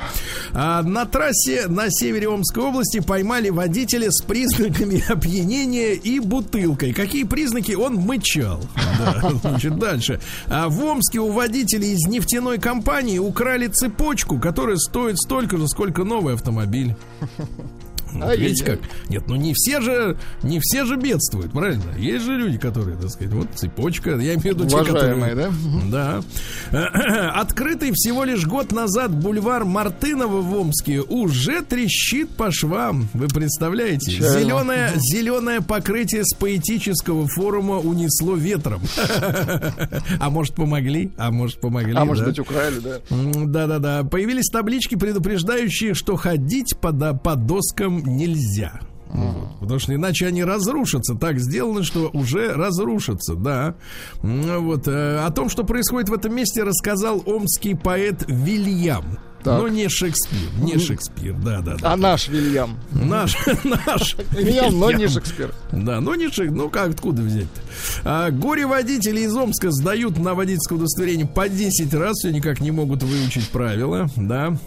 А 0.52 0.82
на 0.82 1.06
трассе 1.06 1.66
на 1.68 1.86
севере 1.88 2.28
Омской 2.28 2.64
области 2.64 3.00
поймали 3.00 3.50
водителя 3.50 4.10
с 4.10 4.22
признаками 4.22 5.02
опьянения 5.08 5.92
и 5.94 6.18
бутылкой. 6.18 6.92
Какие 6.92 7.24
признаки? 7.24 7.72
Он 7.72 7.94
мычал. 7.94 8.60
Да, 8.98 9.30
значит, 9.42 9.78
дальше. 9.78 10.20
А 10.46 10.68
в 10.68 10.84
Омске 10.84 11.20
у 11.20 11.30
водителей 11.30 11.92
из 11.92 12.06
нефтяной 12.08 12.58
компании 12.58 13.18
украли 13.18 13.68
цепочку, 13.68 14.38
которая 14.38 14.76
стоит 14.76 15.18
столько 15.18 15.56
же, 15.56 15.68
сколько 15.68 16.04
новый 16.04 16.34
автомобиль. 16.34 16.94
Вот 18.12 18.22
Ай-яй-яй. 18.24 18.48
видите 18.48 18.64
как? 18.64 18.80
Нет, 19.08 19.24
ну 19.26 19.36
не 19.36 19.52
все 19.54 19.80
же, 19.80 20.16
не 20.42 20.60
все 20.60 20.84
же 20.84 20.96
бедствуют, 20.96 21.52
правильно? 21.52 21.82
Есть 21.98 22.24
же 22.24 22.36
люди, 22.36 22.58
которые, 22.58 22.96
так 22.96 23.10
сказать, 23.10 23.32
вот 23.32 23.48
цепочка, 23.54 24.10
я 24.10 24.34
имею 24.34 24.40
в 24.40 24.44
виду 24.44 24.66
те, 24.66 24.76
которые... 24.84 25.34
да? 25.34 25.50
Да. 25.90 26.22
Открытый 27.40 27.90
всего 27.94 28.24
лишь 28.24 28.46
год 28.46 28.72
назад 28.72 29.14
бульвар 29.14 29.64
Мартынова 29.64 30.40
в 30.40 30.54
Омске 30.54 31.00
уже 31.00 31.62
трещит 31.62 32.30
по 32.30 32.50
швам. 32.50 33.08
Вы 33.14 33.28
представляете? 33.28 34.12
Печально. 34.12 34.40
Зеленое, 34.40 34.92
зеленое 34.96 35.60
покрытие 35.60 36.24
с 36.24 36.34
поэтического 36.34 37.26
форума 37.28 37.78
унесло 37.78 38.34
ветром. 38.34 38.80
А 40.18 40.30
может 40.30 40.54
помогли? 40.54 41.10
А 41.16 41.30
может 41.30 41.60
помогли? 41.60 41.94
А 41.96 42.04
может 42.04 42.24
быть, 42.26 42.38
украли, 42.38 42.78
да? 42.80 42.98
Да-да-да. 43.10 44.04
Появились 44.04 44.48
таблички, 44.50 44.94
предупреждающие, 44.96 45.94
что 45.94 46.16
ходить 46.16 46.76
по, 46.80 46.92
до- 46.92 47.14
нельзя. 48.02 48.80
Вот. 49.08 49.58
Потому 49.60 49.80
что 49.80 49.94
иначе 49.94 50.26
они 50.28 50.44
разрушатся. 50.44 51.14
Так 51.16 51.40
сделано, 51.40 51.82
что 51.82 52.10
уже 52.12 52.52
разрушатся, 52.52 53.34
да. 53.34 53.74
М, 54.22 54.64
Вот. 54.64 54.86
э, 54.86 55.18
О 55.18 55.30
том, 55.30 55.48
что 55.48 55.64
происходит 55.64 56.08
в 56.08 56.12
этом 56.14 56.34
месте, 56.34 56.62
рассказал 56.62 57.22
омский 57.26 57.74
поэт 57.74 58.24
Вильям. 58.28 59.18
Так. 59.42 59.62
Но 59.62 59.68
не 59.68 59.88
Шекспир. 59.88 60.50
Не 60.62 60.78
Шекспир, 60.78 61.34
да-да-да. 61.34 61.92
А 61.94 61.96
наш 61.96 62.28
Вильям. 62.28 62.76
Наш, 62.92 63.34
наш. 63.64 64.16
Вильям, 64.32 64.78
но 64.78 64.92
не. 64.92 65.08
Шекспир. 65.08 65.54
Да, 65.72 66.00
ну 66.00 66.14
не 66.14 66.28
шик, 66.30 66.50
ну 66.50 66.68
как, 66.68 66.90
откуда 66.90 67.22
взять-то? 67.22 67.60
А, 68.04 68.30
горе-водители 68.30 69.20
из 69.22 69.34
Омска 69.34 69.70
сдают 69.70 70.18
на 70.18 70.34
водительское 70.34 70.76
удостоверение 70.78 71.26
по 71.26 71.48
10 71.48 71.92
раз, 71.94 72.16
все 72.18 72.30
никак 72.32 72.60
не 72.60 72.70
могут 72.70 73.02
выучить 73.02 73.48
правила, 73.48 74.08
да. 74.14 74.58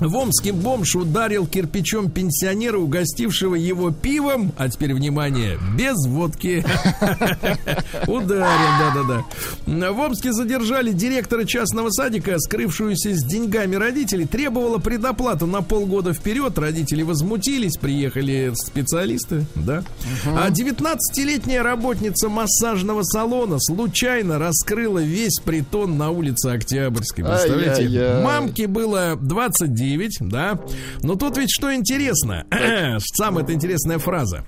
В 0.00 0.16
Омске 0.16 0.52
бомж 0.52 0.96
ударил 0.96 1.46
кирпичом 1.46 2.10
пенсионера, 2.10 2.78
угостившего 2.78 3.54
его 3.54 3.90
пивом, 3.90 4.50
а 4.56 4.70
теперь, 4.70 4.94
внимание, 4.94 5.58
без 5.76 6.06
водки. 6.06 6.64
Ударил, 8.06 8.94
да-да-да. 8.94 9.92
В 9.92 10.00
Омске 10.00 10.32
задержали 10.32 10.92
директора 10.92 11.44
частного 11.44 11.90
садика, 11.90 12.38
скрывшуюся 12.38 13.14
с 13.14 13.22
деньгами 13.22 13.76
родителей, 13.76 14.24
требовала 14.24 14.78
предоплату 14.78 15.46
на 15.46 15.60
полгода 15.60 16.14
вперед. 16.14 16.58
Родители 16.58 17.02
возмутились, 17.02 17.76
приехали 17.76 18.52
специалисты, 18.54 19.44
да. 19.54 19.82
А 20.26 20.48
19-летняя 20.48 21.62
работница 21.62 22.30
массажного 22.30 23.02
салона 23.02 23.58
случайно 23.60 24.38
раскрыла 24.38 25.00
весь 25.02 25.40
притон 25.44 25.98
на 25.98 26.08
улице 26.10 26.46
Октябрьской. 26.48 27.22
Представляете? 27.22 28.22
Мамке 28.24 28.66
было 28.66 29.18
29, 29.20 29.89
да. 30.28 30.58
Но 31.02 31.16
тут 31.16 31.38
ведь 31.38 31.50
что 31.50 31.74
интересно, 31.74 32.46
самая 33.14 33.44
интересная 33.48 33.98
фраза. 33.98 34.44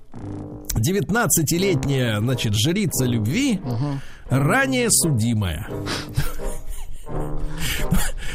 19-летняя, 0.74 2.20
значит, 2.20 2.55
жрица 2.55 3.05
любви, 3.05 3.61
ранее 4.28 4.88
судимая. 4.90 5.68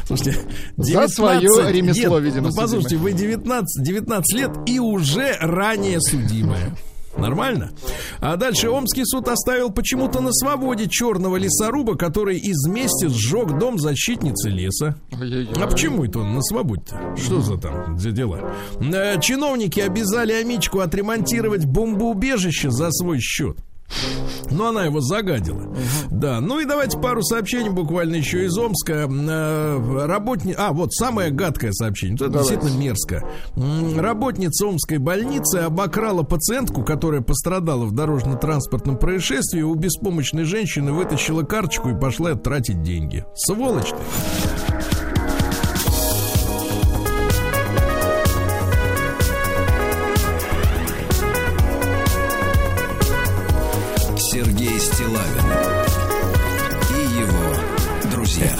Слушайте, 0.05 0.39
За 0.77 1.07
свое 1.09 1.41
19 1.41 1.75
ремесло, 1.75 2.19
нет, 2.19 2.23
видимо, 2.23 2.49
Ну, 2.49 2.55
послушайте, 2.55 2.95
вы 2.95 3.11
19, 3.11 3.83
19 3.83 4.37
лет 4.37 4.51
и 4.65 4.79
уже 4.79 5.35
ранее 5.39 5.99
судимая. 5.99 6.73
Нормально? 7.17 7.71
А 8.19 8.35
дальше 8.35 8.69
Омский 8.69 9.05
суд 9.05 9.27
оставил 9.27 9.71
почему-то 9.71 10.21
на 10.21 10.31
свободе 10.31 10.87
черного 10.87 11.37
лесоруба, 11.37 11.95
который 11.95 12.37
из 12.37 12.67
мести 12.67 13.07
сжег 13.07 13.57
дом 13.57 13.79
защитницы 13.79 14.49
леса. 14.49 14.95
А 15.11 15.67
почему 15.67 16.05
это 16.05 16.19
он 16.19 16.33
на 16.33 16.41
свободе-то? 16.41 17.15
Что 17.17 17.41
за 17.41 17.57
там 17.57 17.97
за 17.97 18.11
дела? 18.11 18.53
Э, 18.79 19.19
Чиновники 19.19 19.79
обязали 19.79 20.33
Амичку 20.33 20.79
отремонтировать 20.79 21.65
бомбоубежище 21.65 22.69
за 22.71 22.91
свой 22.91 23.19
счет. 23.19 23.57
Но 24.51 24.67
она 24.69 24.85
его 24.85 25.01
загадила. 25.01 25.73
Да, 26.11 26.39
ну 26.39 26.59
и 26.59 26.65
давайте 26.65 26.97
пару 26.99 27.21
сообщений 27.23 27.69
буквально 27.69 28.15
еще 28.15 28.45
из 28.45 28.57
Омска. 28.57 29.07
Э, 29.09 30.05
Работни... 30.05 30.53
А, 30.57 30.73
вот 30.73 30.93
самое 30.93 31.31
гадкое 31.31 31.71
сообщение. 31.71 32.15
Это 32.15 32.29
Давайте. 32.29 32.55
действительно 32.55 32.81
мерзко. 32.81 33.23
Работница 33.97 34.67
Омской 34.67 34.97
больницы 34.97 35.57
обокрала 35.57 36.23
пациентку, 36.23 36.83
которая 36.83 37.21
пострадала 37.21 37.85
в 37.85 37.93
дорожно-транспортном 37.93 38.97
происшествии. 38.97 39.61
У 39.61 39.73
беспомощной 39.75 40.43
женщины 40.43 40.91
вытащила 40.91 41.43
карточку 41.43 41.89
и 41.89 41.99
пошла 41.99 42.33
тратить 42.35 42.81
деньги. 42.81 43.25
Сволочь 43.35 43.89
ты. 43.89 44.76
Стилавин 55.07 55.45
и 56.89 57.21
его 57.21 57.53
друзья. 58.11 58.51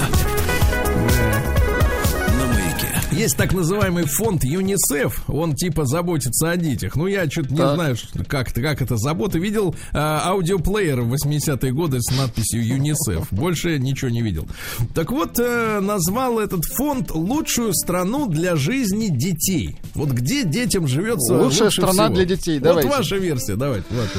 На 2.38 2.46
маяке. 2.46 2.88
Есть 3.12 3.36
так 3.36 3.52
называемый 3.52 4.04
фонд 4.06 4.44
ЮНИСЕФ, 4.44 5.24
он 5.28 5.54
типа 5.54 5.84
заботится 5.84 6.50
о 6.50 6.56
детях. 6.56 6.96
Ну, 6.96 7.06
я 7.06 7.28
что-то 7.30 7.50
не 7.52 7.74
знаю, 7.74 7.96
как, 8.28 8.50
это- 8.50 8.62
как 8.62 8.80
это 8.80 8.96
забота. 8.96 9.38
Видел 9.38 9.74
а, 9.92 10.30
аудиоплеер 10.30 11.02
в 11.02 11.12
80-е 11.12 11.70
годы 11.72 11.98
с 12.00 12.10
надписью 12.16 12.66
ЮНИСЕФ. 12.66 13.26
Больше 13.30 13.78
ничего 13.78 14.10
не 14.10 14.22
видел. 14.22 14.48
Так 14.94 15.10
вот, 15.10 15.38
э, 15.38 15.80
назвал 15.80 16.38
этот 16.38 16.64
фонд 16.64 17.10
лучшую 17.10 17.74
страну 17.74 18.26
для 18.28 18.56
жизни 18.56 19.08
детей. 19.10 19.76
Вот 19.94 20.10
где 20.12 20.44
детям 20.44 20.86
живется 20.86 21.34
Лучшая 21.34 21.64
лучше 21.64 21.82
страна 21.82 22.04
всего? 22.04 22.14
для 22.14 22.24
детей, 22.24 22.54
Вот 22.58 22.64
давайте. 22.64 22.88
ваша 22.88 23.16
версия, 23.16 23.56
давайте. 23.56 23.84
ваша. 23.90 24.18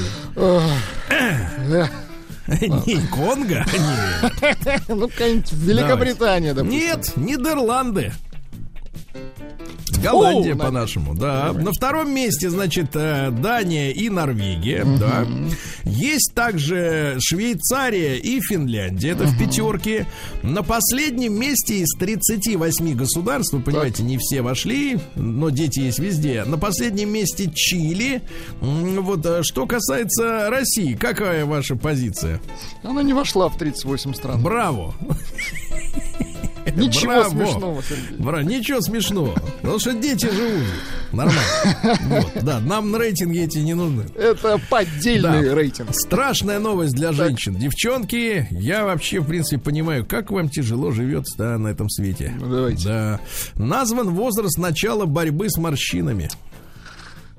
Не, 2.62 3.08
Конго? 3.08 3.66
Нет. 4.42 4.82
Ну, 4.88 5.08
какая-нибудь 5.08 5.52
Великобритания, 5.54 6.54
допустим. 6.54 6.80
Нет, 6.80 7.18
Нидерланды. 7.18 8.14
Голландия 10.02 10.54
О, 10.54 10.56
на- 10.56 10.64
по-нашему, 10.66 11.16
да. 11.16 11.54
На 11.54 11.72
втором 11.72 12.14
месте, 12.14 12.50
значит, 12.50 12.96
э, 12.96 13.30
Дания 13.32 13.92
и 13.92 14.10
Норвегия, 14.10 14.86
да. 15.00 15.26
Есть 15.84 16.34
также 16.34 17.18
Швейцария 17.20 18.18
и 18.18 18.40
Финляндия, 18.42 19.10
это 19.10 19.26
в 19.26 19.38
пятерке. 19.38 20.06
На 20.44 20.64
последнем 20.64 21.34
месте 21.40 21.80
из 21.80 21.90
38 21.98 22.94
государств, 22.96 23.54
вы 23.54 23.62
понимаете, 23.62 24.04
не 24.04 24.18
все 24.18 24.42
вошли, 24.42 25.00
но 25.16 25.50
дети 25.50 25.80
есть 25.82 26.00
везде. 26.00 26.44
На 26.46 26.58
последнем 26.58 27.10
месте 27.10 27.52
Чили. 27.54 28.22
Вот, 28.62 29.26
э, 29.26 29.44
что 29.44 29.66
касается 29.66 30.50
России, 30.50 30.94
какая 30.96 31.46
ваша 31.46 31.76
позиция? 31.76 32.40
Она 32.84 33.04
не 33.04 33.14
вошла 33.14 33.50
в 33.50 33.58
38 33.58 34.14
стран. 34.14 34.42
Браво! 34.42 34.94
Ничего 36.76 37.12
Браво. 37.14 37.30
смешного, 37.30 37.84
Сергей. 37.84 38.18
Бра, 38.18 38.44
ничего 38.44 38.82
смешного. 38.82 39.34
Потому 39.62 39.80
что 39.80 39.94
дети 39.94 40.26
живут. 40.26 40.66
Нормально. 41.12 41.42
Вот, 42.06 42.44
да, 42.44 42.60
нам 42.60 42.96
рейтинги 42.96 43.40
эти 43.42 43.58
не 43.60 43.74
нужны. 43.74 44.06
Это 44.16 44.60
поддельный 44.70 45.44
Да. 45.50 45.56
рейтинг. 45.56 45.90
Страшная 45.94 46.60
новость 46.60 46.94
для 46.94 47.12
женщин. 47.12 47.56
Девчонки, 47.56 48.48
я 48.52 48.86
вообще, 48.86 49.20
в 49.20 49.26
принципе, 49.28 49.60
понимаю, 49.62 50.06
как 50.06 50.30
вам 50.32 50.50
тяжело 50.50 50.92
живется 50.92 51.38
да, 51.38 51.58
на 51.58 51.70
этом 51.70 51.90
свете. 51.90 52.34
Ну, 52.40 52.50
давайте. 52.50 52.88
Да. 52.88 53.20
Назван 53.56 54.10
возраст 54.14 54.58
начала 54.58 55.06
борьбы 55.06 55.50
с 55.50 55.58
морщинами. 55.58 56.30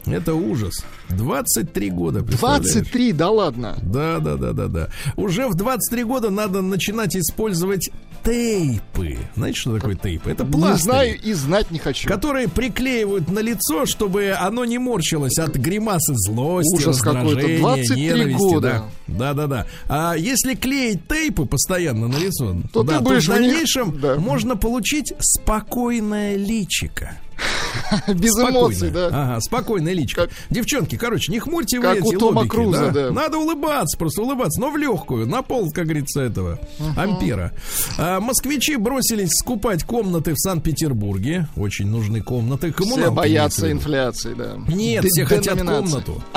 Это 0.06 0.34
ужас. 0.34 0.82
23 1.10 1.90
года, 1.90 2.22
представляешь? 2.22 2.72
23, 2.72 3.12
да 3.12 3.30
ладно. 3.30 3.76
Да, 3.82 4.18
да, 4.18 4.36
да, 4.36 4.52
да, 4.52 4.66
да. 4.66 4.88
Уже 5.16 5.46
в 5.46 5.54
23 5.54 6.04
года 6.04 6.30
надо 6.30 6.62
начинать 6.62 7.14
использовать 7.14 7.90
тейпы. 8.24 9.18
Знаете, 9.36 9.58
что 9.60 9.74
такое 9.78 9.94
тейпы? 9.94 10.30
Это 10.30 10.44
Не 10.44 10.50
пластырь. 10.52 10.82
знаю 10.82 11.20
и 11.20 11.32
знать 11.32 11.70
не 11.70 11.78
хочу. 11.78 12.08
Которые 12.08 12.48
приклеивают 12.48 13.30
на 13.30 13.40
лицо, 13.40 13.86
чтобы 13.86 14.34
оно 14.38 14.64
не 14.64 14.78
морщилось 14.78 15.38
от 15.38 15.56
гримасы 15.56 16.14
злости, 16.16 16.76
Ужас 16.76 17.00
какой-то. 17.00 17.24
раздражения, 17.36 17.58
23 17.60 18.02
ненависти. 18.02 18.38
года. 18.38 18.84
Да, 19.06 19.34
да, 19.34 19.46
да. 19.46 19.66
А 19.88 20.14
если 20.16 20.54
клеить 20.54 21.06
тейпы 21.08 21.46
постоянно 21.46 22.08
на 22.08 22.16
лицо, 22.16 22.56
То 22.72 22.82
да, 22.82 22.98
ты 22.98 23.04
будешь 23.04 23.24
в 23.26 23.28
них- 23.28 23.38
дальнейшем 23.40 24.00
да. 24.00 24.16
можно 24.16 24.56
получить 24.56 25.12
спокойное 25.18 26.36
личико. 26.36 27.16
Без 28.08 28.32
эмоций, 28.36 28.90
да. 28.90 29.06
Ага, 29.08 29.40
спокойное 29.40 29.92
личико. 29.92 30.22
Как- 30.22 30.30
Девчонки, 30.50 30.96
короче, 30.96 31.32
не 31.32 31.38
хмурьте 31.40 31.78
вы 31.78 31.84
Как 31.84 31.96
эти 31.98 32.14
у 32.14 32.18
Тома 32.18 32.38
лобики, 32.38 32.50
Круза, 32.50 32.90
да. 32.90 33.10
Надо 33.10 33.38
улыбаться, 33.38 33.96
просто 33.98 34.22
улыбаться, 34.22 34.60
но 34.60 34.70
в 34.70 34.76
легкую, 34.76 35.26
на 35.26 35.42
пол, 35.42 35.70
как 35.70 35.84
говорится, 35.84 36.20
этого 36.20 36.58
ампера. 36.96 37.52
А, 37.98 38.20
москвичи 38.20 38.76
бросились 38.76 39.30
скупать 39.30 39.84
комнаты 39.84 40.32
в 40.34 40.38
Санкт-Петербурге. 40.38 41.48
Очень 41.56 41.86
нужны 41.88 42.20
комнаты. 42.22 42.68
Все 42.72 42.76
Коммуналки 42.84 43.14
боятся 43.14 43.30
имеется 43.40 43.60
в 43.60 43.64
виду. 43.64 43.78
инфляции, 43.78 44.34
да. 44.34 44.74
Нет, 44.74 45.02
Д- 45.02 45.08
все 45.08 45.24
хотят 45.24 45.62
комнату. 45.62 46.22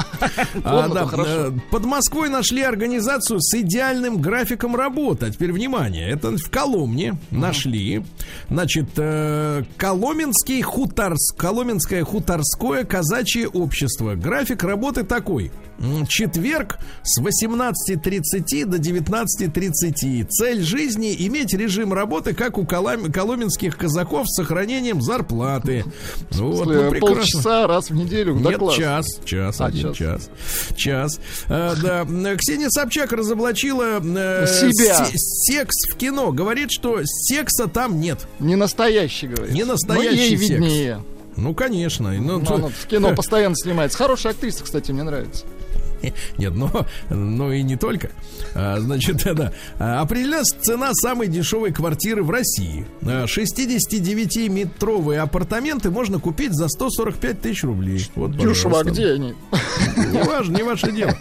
А, 0.63 0.87
да, 0.87 1.05
хорошо. 1.05 1.29
э, 1.29 1.51
Под 1.69 1.83
Москвой 1.85 2.29
нашли 2.29 2.61
организацию 2.61 3.41
с 3.41 3.53
идеальным 3.55 4.21
графиком 4.21 4.73
работы. 4.75 5.25
А 5.25 5.29
теперь 5.29 5.51
внимание, 5.51 6.09
это 6.09 6.31
в 6.37 6.49
Коломне 6.49 7.17
нашли. 7.29 8.03
Значит, 8.49 8.89
э, 8.95 9.63
Коломенский 9.75 10.61
хуторс, 10.93 11.31
Коломенское 11.35 12.03
хуторское 12.03 12.83
казачье 12.83 13.47
общество. 13.47 14.13
График 14.13 14.63
работы 14.63 15.03
такой. 15.03 15.51
Четверг 16.07 16.77
с 17.03 17.19
18.30 17.21 18.65
до 18.65 18.77
19.30. 18.77 20.25
Цель 20.29 20.61
жизни 20.61 21.15
иметь 21.27 21.53
режим 21.53 21.93
работы, 21.93 22.33
как 22.33 22.57
у 22.57 22.63
колом- 22.63 23.11
коломенских 23.11 23.77
казаков 23.77 24.27
с 24.27 24.35
сохранением 24.35 25.01
зарплаты. 25.01 25.83
Вот, 26.31 26.65
ну, 26.67 26.71
Э, 26.73 26.89
прекрасно. 26.89 27.15
Полчаса 27.15 27.67
раз 27.67 27.89
в 27.89 27.95
неделю. 27.95 28.35
Да 28.39 28.49
Нет, 28.51 28.59
класс. 28.59 28.75
час, 28.75 29.05
час, 29.25 29.59
А, 29.59 29.65
один 29.65 29.93
час, 29.93 30.29
час. 30.75 31.19
А, 31.49 31.75
да, 31.81 32.01
М, 32.01 32.37
Ксения 32.37 32.69
Собчак 32.69 33.11
разоблачила 33.11 33.99
э, 34.01 34.47
Себя. 34.47 35.05
се- 35.05 35.17
секс 35.17 35.75
в 35.91 35.95
кино. 35.97 36.31
Говорит, 36.31 36.71
что 36.71 36.99
секса 37.03 37.67
там 37.67 37.99
нет. 37.99 38.27
Не 38.39 38.55
настоящий, 38.55 39.27
говорит. 39.27 39.53
Не 39.53 39.63
настоящий 39.65 40.15
Но 40.15 40.21
ей 40.21 40.37
секс. 40.37 40.49
виднее. 40.49 41.03
Ну, 41.35 41.53
конечно. 41.53 42.11
Ну, 42.13 42.39
Ну, 42.39 42.45
то- 42.45 42.69
в 42.69 42.85
кино 42.87 43.13
постоянно 43.15 43.55
снимается. 43.55 43.97
Хорошая 43.97 44.33
актриса, 44.33 44.63
кстати, 44.63 44.91
мне 44.91 45.03
нравится. 45.03 45.45
Нет, 46.37 46.53
но, 46.55 46.85
но 47.09 47.51
и 47.51 47.63
не 47.63 47.75
только. 47.75 48.09
А, 48.55 48.79
значит, 48.79 49.23
да. 49.35 49.53
А, 49.79 50.01
Определена 50.01 50.43
цена 50.43 50.93
самой 50.93 51.27
дешевой 51.27 51.71
квартиры 51.71 52.23
в 52.23 52.29
России. 52.29 52.85
А, 53.01 53.25
69-метровые 53.25 55.17
апартаменты 55.19 55.89
можно 55.91 56.19
купить 56.19 56.53
за 56.53 56.67
145 56.67 57.41
тысяч 57.41 57.63
рублей. 57.63 58.05
Вот, 58.15 58.35
Дюшева, 58.37 58.81
а 58.81 58.83
где 58.83 59.11
они? 59.13 59.33
Не 60.11 60.23
важно, 60.23 60.57
не 60.57 60.63
ваше 60.63 60.91
дело. 60.91 61.15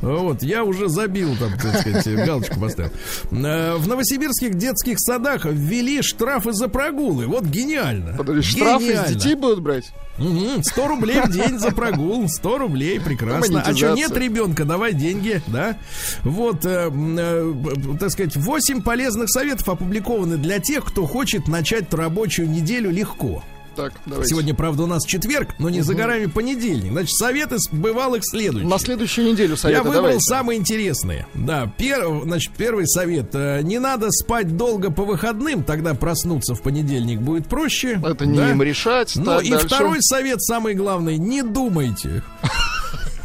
Вот, 0.00 0.42
я 0.42 0.64
уже 0.64 0.88
забил 0.88 1.36
там, 1.36 1.52
так 1.60 1.80
сказать, 1.80 2.26
галочку 2.26 2.60
поставил. 2.60 2.90
В 3.30 3.86
новосибирских 3.88 4.54
детских 4.56 4.96
садах 4.98 5.44
ввели 5.44 6.02
штрафы 6.02 6.52
за 6.52 6.68
прогулы. 6.68 7.26
Вот 7.26 7.44
гениально. 7.44 8.14
Подожди, 8.16 8.42
штрафы 8.42 8.84
с 8.84 8.88
Гениально. 8.88 9.14
детей 9.14 9.34
будут 9.34 9.60
брать? 9.60 9.92
Мгм, 10.18 10.62
100 10.62 10.88
рублей 10.88 11.20
в 11.20 11.30
день 11.30 11.58
за 11.58 11.70
прогул. 11.70 12.28
100 12.28 12.58
рублей, 12.58 13.00
прекрасно. 13.00 13.62
А 13.62 13.74
что, 13.74 13.94
нет 13.94 14.16
ребенка, 14.16 14.64
давай 14.64 14.92
деньги, 14.92 15.40
да? 15.46 15.76
Вот, 16.22 16.64
э, 16.64 16.90
э, 16.90 17.54
так 17.98 18.10
сказать, 18.10 18.36
8 18.36 18.82
полезных 18.82 19.30
советов 19.30 19.68
опубликованы 19.68 20.36
для 20.36 20.58
тех, 20.58 20.84
кто 20.84 21.06
хочет 21.06 21.48
начать 21.48 21.92
рабочую 21.94 22.50
неделю 22.50 22.90
легко. 22.90 23.42
Так, 23.78 23.92
давайте. 24.06 24.30
Сегодня, 24.30 24.54
правда, 24.54 24.82
у 24.82 24.86
нас 24.86 25.04
четверг, 25.04 25.50
но 25.60 25.70
не 25.70 25.82
за 25.82 25.94
горами 25.94 26.26
понедельник. 26.26 26.90
Значит, 26.90 27.12
советы 27.16 27.60
с 27.60 27.68
бывалых 27.70 28.22
следующих. 28.24 28.68
На 28.68 28.78
следующую 28.78 29.30
неделю 29.30 29.52
Я 29.52 29.56
советы 29.56 29.82
выбрал 29.84 29.94
давайте. 30.02 30.20
самые 30.20 30.58
интересные. 30.58 31.26
Да, 31.34 31.72
пер- 31.78 32.24
значит, 32.24 32.52
первый 32.56 32.88
совет. 32.88 33.30
Э, 33.34 33.60
Не 33.62 33.78
надо 33.78 34.10
спать 34.10 34.56
долго 34.56 34.90
по 34.90 35.04
выходным, 35.04 35.62
тогда 35.62 35.94
проснуться 35.94 36.54
в 36.56 36.62
понедельник 36.62 37.20
будет 37.20 37.46
проще. 37.46 38.00
Это 38.04 38.26
не 38.26 38.36
Да? 38.38 38.50
им 38.50 38.60
решать. 38.62 39.14
Ну 39.14 39.38
и 39.40 39.50
дальше. 39.50 39.66
второй 39.68 39.98
совет, 40.02 40.42
самый 40.42 40.74
главный, 40.74 41.16
не 41.16 41.42
думайте. 41.42 42.24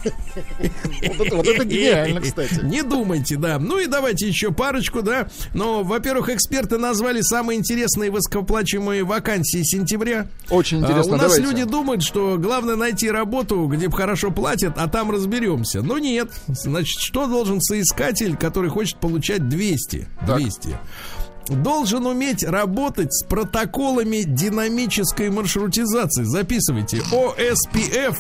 Вот 0.04 1.28
это, 1.28 1.36
вот 1.36 1.48
это 1.48 1.66
гениально, 1.66 2.22
кстати. 2.22 2.60
Не 2.64 2.82
думайте, 2.84 3.38
да. 3.38 3.60
Ну 3.60 3.80
и 3.80 3.88
давайте 3.88 4.28
еще 4.28 4.52
парочку, 4.52 5.02
да. 5.02 5.28
Но, 5.54 5.84
во-первых, 5.84 6.30
эксперты 6.30 6.78
назвали 6.78 7.22
самые 7.22 7.60
интересные 7.60 8.12
высокооплачиваемые 8.12 9.04
вакансии 9.04 9.62
сентября. 9.64 10.28
Очень 10.50 10.78
А, 10.78 10.82
интересно. 10.82 11.14
у 11.14 11.18
нас 11.18 11.22
давайте. 11.36 11.44
люди 11.44 11.64
думают, 11.64 12.04
что 12.04 12.38
главное 12.38 12.76
найти 12.76 13.10
работу, 13.10 13.66
где 13.68 13.90
хорошо 13.90 14.32
платят, 14.32 14.74
а 14.78 14.88
там 14.88 15.12
разберемся. 15.12 15.82
Но 15.82 15.98
нет. 16.00 16.30
Значит, 16.48 17.00
что 17.00 17.28
должен 17.28 17.62
соискатель, 17.62 18.36
который 18.36 18.70
хочет 18.70 18.98
получать 19.00 19.48
200? 19.50 20.08
Так. 20.26 20.38
200. 20.38 20.78
Должен 21.48 22.06
уметь 22.06 22.44
работать 22.44 23.14
с 23.14 23.26
протоколами 23.26 24.24
динамической 24.24 25.30
маршрутизации. 25.30 26.24
Записывайте. 26.24 27.02
OSPF, 27.12 28.18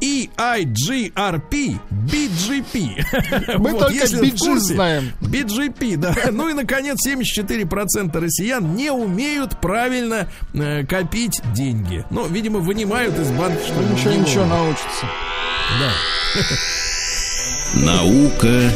EIGRP, 0.00 1.78
BGP. 1.90 3.58
Мы 3.58 3.70
только 3.70 3.92
если 3.94 4.22
BG 4.22 4.38
курсе, 4.38 4.74
знаем. 4.74 5.12
BGP, 5.20 5.96
да. 5.96 6.14
Ну 6.32 6.48
и, 6.48 6.52
наконец, 6.52 6.98
74% 7.06 8.18
россиян 8.20 8.74
не 8.74 8.90
умеют 8.92 9.60
правильно 9.60 10.28
э, 10.54 10.84
копить 10.86 11.40
деньги. 11.54 12.04
Ну, 12.10 12.26
видимо, 12.28 12.58
вынимают 12.58 13.18
из 13.18 13.30
банка, 13.30 13.60
что 13.64 13.82
Ничего, 13.82 14.12
не 14.12 14.18
ничего, 14.18 14.44
научится. 14.44 15.06
Да. 15.80 15.92
Наука 17.74 18.70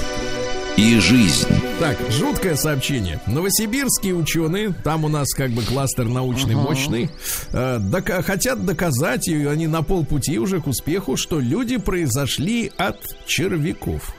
и 0.76 0.98
жизнь. 0.98 1.48
Так, 1.78 1.96
жуткое 2.10 2.56
сообщение. 2.56 3.20
Новосибирские 3.26 4.14
ученые, 4.14 4.72
там 4.84 5.04
у 5.04 5.08
нас 5.08 5.32
как 5.34 5.50
бы 5.50 5.62
кластер 5.62 6.06
научный 6.06 6.54
мощный, 6.54 7.10
э, 7.52 7.78
дока- 7.78 8.22
хотят 8.22 8.64
доказать, 8.64 9.28
и 9.28 9.44
они 9.44 9.66
на 9.66 9.82
полпути 9.82 10.38
уже 10.38 10.60
к 10.60 10.66
успеху, 10.66 11.16
что 11.16 11.40
люди 11.40 11.76
произошли 11.76 12.72
от 12.76 12.98
червяков. 13.26 14.14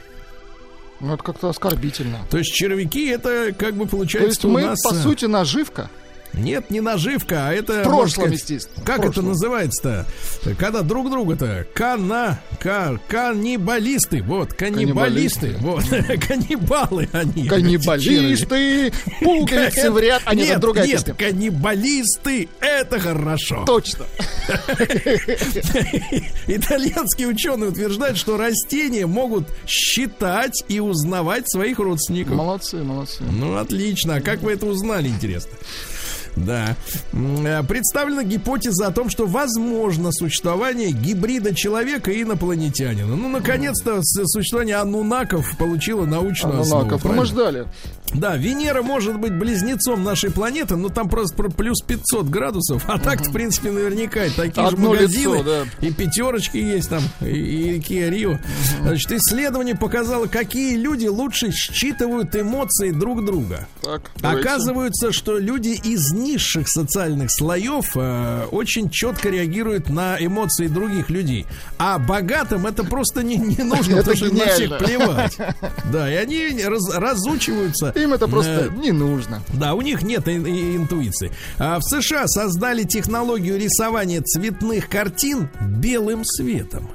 Ну, 0.99 1.15
это 1.15 1.23
как-то 1.23 1.49
оскорбительно. 1.49 2.19
То 2.29 2.37
есть 2.37 2.53
червяки 2.53 3.07
это 3.07 3.53
как 3.57 3.75
бы 3.75 3.85
То 3.85 3.91
получается 3.91 4.29
есть 4.29 4.45
у 4.45 4.49
мы, 4.49 4.61
нас... 4.61 4.81
по 4.81 4.93
э, 4.93 5.01
сути, 5.01 5.25
наживка. 5.25 5.89
Нет, 6.33 6.71
не 6.71 6.81
наживка, 6.81 7.47
а 7.47 7.53
это... 7.53 7.81
В 7.81 7.83
прошлом, 7.83 8.09
сказать, 8.09 8.39
естественно, 8.39 8.85
Как 8.85 8.99
это 8.99 9.05
прошлом. 9.05 9.27
называется-то? 9.27 10.05
Когда 10.57 10.81
друг 10.81 11.09
друга-то... 11.09 11.67
Кана... 11.73 12.39
Ка, 12.59 12.99
каннибалисты. 13.07 14.23
Вот, 14.23 14.53
каннибалисты. 14.53 15.55
Вот, 15.59 15.83
каннибалы 16.27 17.09
они. 17.11 17.47
Каннибалисты, 17.47 18.93
пуговицы 19.21 19.91
в 19.91 19.99
ряд. 19.99 20.21
А 20.25 20.33
нет, 20.33 20.51
это 20.51 20.59
другая 20.59 20.87
нет, 20.87 21.05
песня. 21.05 21.13
каннибалисты, 21.13 22.49
это 22.59 22.99
хорошо. 22.99 23.65
Точно. 23.65 24.05
Итальянские 26.47 27.27
ученые 27.27 27.69
утверждают, 27.69 28.17
что 28.17 28.37
растения 28.37 29.05
могут 29.05 29.47
считать 29.67 30.63
и 30.67 30.79
узнавать 30.79 31.49
своих 31.51 31.79
родственников. 31.79 32.35
Молодцы, 32.35 32.77
молодцы. 32.77 33.23
Ну, 33.23 33.57
отлично. 33.57 34.15
А 34.15 34.21
как 34.21 34.41
вы 34.41 34.53
это 34.53 34.65
узнали, 34.65 35.09
интересно? 35.09 35.51
Да. 36.35 36.75
Э, 37.13 37.63
Представлена 37.63 38.23
гипотеза 38.23 38.87
о 38.87 38.91
том, 38.91 39.09
что 39.09 39.25
возможно 39.25 40.11
существование 40.11 40.91
гибрида 40.91 41.53
человека 41.53 42.11
и 42.11 42.23
инопланетянина. 42.23 43.15
Ну, 43.15 43.29
наконец-то 43.29 43.99
существование 44.01 44.77
анунаков 44.77 45.57
получило 45.57 46.05
научную 46.05 46.61
основу. 46.61 46.81
Анунаков. 46.81 47.03
Ну, 47.05 47.13
мы 47.13 47.25
ждали. 47.25 47.65
Да, 48.13 48.35
Венера 48.37 48.81
может 48.81 49.19
быть 49.19 49.33
близнецом 49.33 50.03
нашей 50.03 50.31
планеты, 50.31 50.75
но 50.75 50.89
там 50.89 51.09
просто 51.09 51.35
про- 51.35 51.49
плюс 51.49 51.81
500 51.81 52.27
градусов. 52.27 52.83
А 52.87 52.99
так, 52.99 53.21
в 53.27 53.31
принципе, 53.31 53.71
наверняка 53.71 54.21
такие 54.35 54.67
же 54.69 54.73
Одно 54.75 54.89
магазины. 54.89 55.33
лицо, 55.37 55.43
да. 55.43 55.85
И 55.87 55.91
пятерочки 55.91 56.57
есть 56.57 56.89
там, 56.89 57.01
и, 57.21 57.25
и 57.25 57.79
Kia 57.79 58.09
Rio. 58.09 58.39
Значит, 58.81 59.11
исследование 59.13 59.75
показало, 59.75 60.27
какие 60.27 60.75
люди 60.75 61.07
лучше 61.07 61.51
считывают 61.51 62.35
эмоции 62.35 62.91
друг 62.91 63.25
друга. 63.25 63.67
Так, 63.81 64.11
давайте. 64.19 64.47
Оказывается, 64.49 65.11
что 65.11 65.37
люди 65.37 65.69
из 65.83 66.11
низших 66.13 66.69
социальных 66.69 67.29
слоев 67.31 67.91
э, 67.95 68.45
очень 68.51 68.89
четко 68.89 69.29
реагируют 69.29 69.89
на 69.89 70.17
эмоции 70.19 70.67
других 70.67 71.09
людей. 71.09 71.45
А 71.77 71.97
богатым 71.99 72.67
это 72.67 72.83
просто 72.83 73.23
не, 73.23 73.37
не 73.37 73.63
нужно, 73.63 73.95
Это 73.97 74.11
потому 74.11 74.15
что 74.17 74.35
на 74.35 74.45
всех 74.47 74.77
плевать. 74.77 75.37
Да, 75.91 76.11
и 76.11 76.15
они 76.15 76.63
раз- 76.63 76.93
разучиваются. 76.95 77.91
Им 78.03 78.13
это 78.13 78.27
просто 78.27 78.69
не 78.75 78.91
нужно. 78.91 79.41
да, 79.53 79.73
у 79.73 79.81
них 79.81 80.03
нет 80.03 80.27
интуиции. 80.27 81.31
А 81.57 81.79
в 81.79 81.83
США 81.83 82.27
создали 82.27 82.83
технологию 82.83 83.57
рисования 83.57 84.21
цветных 84.21 84.89
картин 84.89 85.49
белым 85.61 86.25
светом. 86.25 86.89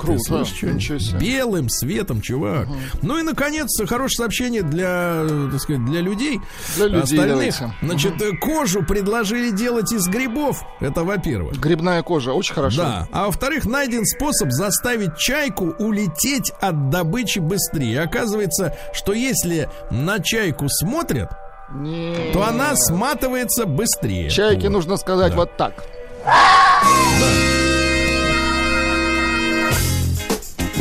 Круто. 0.00 0.44
слышишь. 0.44 1.12
Белым 1.14 1.68
светом, 1.68 2.20
чувак. 2.20 2.68
Ну 3.02 3.18
и 3.18 3.22
наконец 3.22 3.68
хорошее 3.88 4.16
сообщение 4.16 4.62
для, 4.62 5.22
э, 5.28 5.48
так 5.52 5.60
сказать, 5.60 5.84
для 5.84 6.00
людей. 6.00 6.40
Для 6.76 6.86
людей 6.86 7.02
остальных. 7.02 7.28
давайте. 7.28 7.74
Значит, 7.82 8.22
э, 8.22 8.36
кожу 8.38 8.82
предложили 8.84 9.50
делать 9.50 9.92
из 9.92 10.06
грибов. 10.08 10.62
Это 10.80 11.04
во-первых. 11.04 11.58
Грибная 11.58 12.02
кожа, 12.02 12.32
очень 12.32 12.54
хорошо. 12.54 12.82
Да. 12.82 13.08
А 13.12 13.26
во-вторых, 13.26 13.64
найден 13.66 14.04
способ 14.04 14.50
заставить 14.50 15.16
чайку 15.16 15.74
улететь 15.78 16.52
от 16.60 16.90
добычи 16.90 17.38
быстрее. 17.38 18.00
Оказывается, 18.02 18.76
что 18.92 19.12
если 19.12 19.68
на 19.90 20.18
чайку 20.20 20.66
смотрят, 20.68 21.30
Не. 21.72 22.32
то 22.32 22.44
она 22.46 22.74
сматывается 22.74 23.66
быстрее. 23.66 24.30
Чайке 24.30 24.68
Вот. 24.68 24.72
нужно 24.72 24.96
сказать 24.96 25.32
Да. 25.32 25.36
вот 25.36 25.56
так. 25.56 25.84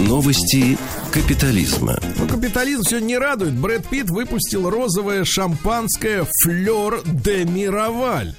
Новости 0.10 0.76
капитализма. 1.12 1.98
Ну, 2.18 2.28
капитализм 2.28 2.84
все 2.84 3.00
не 3.00 3.18
радует. 3.18 3.54
Брэд 3.54 3.88
Питт 3.88 4.10
выпустил 4.10 4.70
розовое 4.70 5.24
шампанское 5.26 6.26
Флер 6.44 7.02
де 7.06 7.46
Мироваль. 7.46 8.36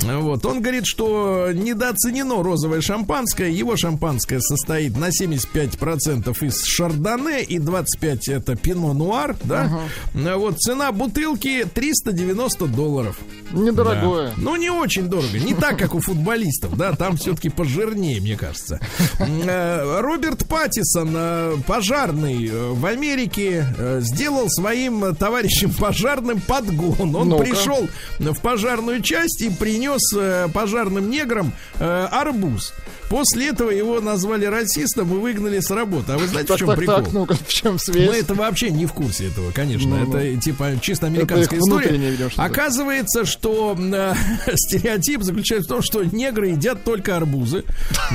Вот. 0.00 0.44
Он 0.44 0.60
говорит, 0.60 0.86
что 0.86 1.50
недооценено 1.52 2.42
розовое 2.42 2.80
шампанское. 2.80 3.50
Его 3.50 3.76
шампанское 3.76 4.40
состоит 4.40 4.96
на 4.96 5.08
75% 5.08 6.44
из 6.44 6.64
шардоне 6.64 7.42
и 7.42 7.58
25% 7.58 8.18
это 8.28 8.56
пино 8.56 8.92
нуар. 8.92 9.36
Да? 9.44 9.80
Вот. 10.14 10.58
Цена 10.58 10.92
бутылки 10.92 11.66
390 11.72 12.66
долларов. 12.66 13.18
Недорогое. 13.52 14.28
Да. 14.28 14.34
Ну, 14.36 14.56
не 14.56 14.70
очень 14.70 15.08
дорого. 15.08 15.38
Не 15.38 15.54
так, 15.54 15.78
как 15.78 15.94
у 15.94 16.00
футболистов, 16.00 16.76
да, 16.76 16.92
там 16.94 17.16
все-таки 17.16 17.48
пожирнее, 17.48 18.20
мне 18.20 18.36
кажется. 18.36 18.80
Э, 19.18 20.00
Роберт 20.00 20.46
Паттисон, 20.48 21.10
э, 21.14 21.56
пожарный 21.92 22.46
э, 22.48 22.70
в 22.72 22.86
Америке, 22.86 23.66
э, 23.76 24.00
сделал 24.02 24.48
своим 24.48 25.04
э, 25.04 25.14
товарищам 25.14 25.72
пожарным 25.78 26.40
подгон. 26.40 27.14
Он 27.14 27.28
Ну-ка. 27.28 27.44
пришел 27.44 27.86
в 28.18 28.40
пожарную 28.40 29.02
часть 29.02 29.42
и 29.42 29.50
принес 29.50 30.00
пожарным 30.52 31.10
неграм 31.10 31.52
арбуз. 31.78 32.72
После 33.12 33.48
этого 33.48 33.68
его 33.68 34.00
назвали 34.00 34.46
расистом 34.46 35.12
и 35.14 35.18
выгнали 35.18 35.60
с 35.60 35.70
работы. 35.70 36.12
А 36.12 36.16
вы 36.18 36.26
знаете, 36.28 36.54
в 36.54 36.56
чем 36.56 36.68
так, 36.68 36.78
прикол? 36.78 36.94
так, 36.96 37.12
ну-ка, 37.12 37.34
в 37.34 37.46
чем 37.46 37.74
Мы 37.74 37.78
связь? 37.78 38.16
это 38.16 38.32
вообще 38.32 38.70
не 38.70 38.86
в 38.86 38.94
курсе 38.94 39.26
этого, 39.26 39.50
конечно. 39.50 39.98
Ну, 39.98 40.06
ну. 40.06 40.16
это 40.16 40.40
типа 40.40 40.78
чисто 40.80 41.08
американская 41.08 41.60
история. 41.60 41.90
видимо. 41.90 42.30
Оказывается, 42.36 43.26
что 43.26 43.76
э, 43.78 44.14
стереотип 44.54 45.22
заключается 45.24 45.68
в 45.68 45.72
том, 45.74 45.82
что 45.82 46.02
негры 46.04 46.48
едят 46.52 46.84
только 46.84 47.14
арбузы. 47.14 47.64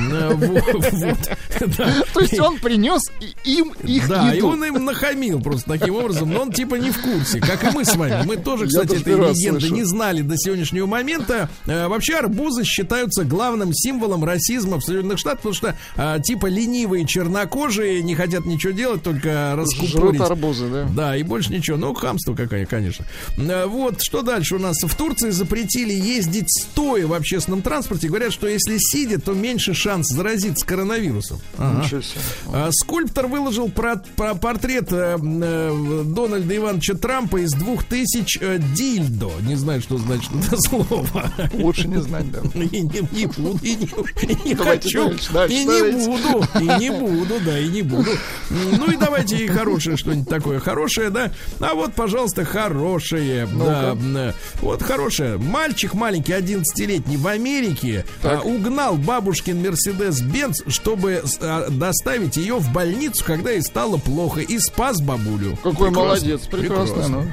То 2.14 2.20
есть 2.20 2.40
он 2.40 2.58
принес 2.58 3.02
и- 3.44 3.62
им 3.74 3.86
их 3.86 4.08
Да, 4.08 4.32
и 4.32 4.36
еду. 4.36 4.48
он 4.48 4.64
им 4.64 4.84
нахамил 4.84 5.40
просто 5.40 5.78
таким 5.78 5.94
образом, 5.96 6.30
но 6.30 6.42
он 6.42 6.52
типа 6.52 6.76
не 6.76 6.90
в 6.90 7.00
курсе, 7.00 7.40
как 7.40 7.64
и 7.64 7.74
мы 7.74 7.84
с 7.84 7.94
вами. 7.96 8.22
Мы 8.24 8.36
тоже, 8.36 8.66
кстати, 8.66 8.96
этой 8.96 9.14
легенды 9.14 9.60
слышу. 9.60 9.74
не 9.74 9.84
знали 9.84 10.22
до 10.22 10.36
сегодняшнего 10.36 10.86
момента. 10.86 11.48
Э, 11.66 11.88
Вообще 11.88 12.14
арбузы 12.16 12.64
считаются 12.64 13.24
главным 13.24 13.72
символом 13.72 14.24
расизма 14.24 14.78
в 14.78 14.82
Соединенных 14.84 15.18
Штатах, 15.18 15.38
потому 15.38 15.54
что 15.54 15.76
а, 15.96 16.18
типа 16.18 16.46
ленивые 16.46 17.06
чернокожие 17.06 18.02
не 18.02 18.14
хотят 18.14 18.44
ничего 18.46 18.72
делать, 18.72 19.02
только 19.02 19.52
Жрут 19.54 19.60
раскупорить. 19.82 20.20
арбузы, 20.20 20.68
да. 20.68 20.88
Да, 20.94 21.16
и 21.16 21.22
больше 21.22 21.52
ничего. 21.52 21.76
Ну, 21.76 21.94
хамство 21.94 22.34
какое, 22.34 22.66
конечно. 22.66 23.04
Э, 23.36 23.66
Вот, 23.66 24.02
что 24.02 24.22
дальше 24.22 24.56
у 24.56 24.58
нас? 24.58 24.76
В 24.82 24.94
Турции 24.94 25.30
запретили 25.30 25.92
ездить 25.92 26.48
стоя 26.50 27.06
в 27.06 27.12
общественном 27.14 27.62
транспорте. 27.62 28.08
Говорят, 28.08 28.32
что 28.32 28.46
если 28.46 28.76
сидя, 28.78 29.18
то 29.20 29.32
меньше 29.32 29.74
шанс 29.74 30.08
заразиться 30.08 30.64
коронавирусом. 30.66 31.40
Ага. 31.56 31.84
Ничего 31.84 32.00
себе. 32.02 32.20
А, 32.52 32.68
Скульптор 32.72 33.26
выложил 33.26 33.57
про, 33.66 33.96
про 34.14 34.36
портрет 34.36 34.92
э, 34.92 35.18
э, 35.20 36.02
Дональда 36.04 36.56
Ивановича 36.56 36.94
Трампа 36.94 37.38
из 37.38 37.50
двух 37.52 37.82
тысяч 37.82 38.38
э, 38.40 38.58
дильдо. 38.74 39.30
Не 39.42 39.56
знаю, 39.56 39.80
что 39.80 39.98
значит 39.98 40.30
это 40.46 40.56
слово. 40.68 41.32
Лучше 41.54 41.88
не 41.88 42.00
знать, 42.00 42.30
да. 42.30 42.38
И 42.54 42.80
не, 42.80 43.00
не 43.10 43.26
буду, 43.26 43.58
и 43.62 43.74
не, 43.74 43.86
и 44.22 44.48
не 44.48 44.54
Давайте 44.54 44.88
хочу, 44.88 45.08
дальше, 45.08 45.32
дальше, 45.32 45.56
и 45.56 45.66
давайте. 45.66 45.96
не 45.96 46.06
буду, 46.06 46.46
и 46.60 46.80
не 46.80 46.90
буду, 46.90 47.34
да, 47.44 47.58
и 47.58 47.68
не 47.68 47.82
буду. 47.82 48.10
Ну 48.50 48.90
и 48.90 48.96
давайте 48.96 49.36
и 49.36 49.48
хорошее 49.48 49.96
что-нибудь 49.96 50.28
такое 50.28 50.60
хорошее, 50.60 51.10
да. 51.10 51.32
А 51.60 51.74
вот, 51.74 51.94
пожалуйста, 51.94 52.44
хорошее. 52.44 53.48
Да, 53.58 53.94
да. 53.94 54.34
вот 54.60 54.82
хорошее. 54.82 55.38
Мальчик 55.38 55.94
маленький, 55.94 56.32
11-летний 56.32 57.16
в 57.16 57.26
Америке 57.26 58.04
а, 58.22 58.40
угнал 58.40 58.96
бабушкин 58.96 59.62
Мерседес 59.62 60.20
Бенц, 60.20 60.60
чтобы 60.68 61.22
а, 61.40 61.68
доставить 61.70 62.36
ее 62.36 62.56
в 62.56 62.72
больницу, 62.72 63.24
когда 63.24 63.47
ей 63.50 63.62
стало 63.62 63.96
плохо, 63.98 64.40
и 64.40 64.58
спас 64.58 65.00
бабулю. 65.00 65.56
Какой 65.56 65.88
Прекрасно, 65.88 66.00
молодец, 66.00 66.40
прекрасно. 66.42 67.08
да. 67.08 67.32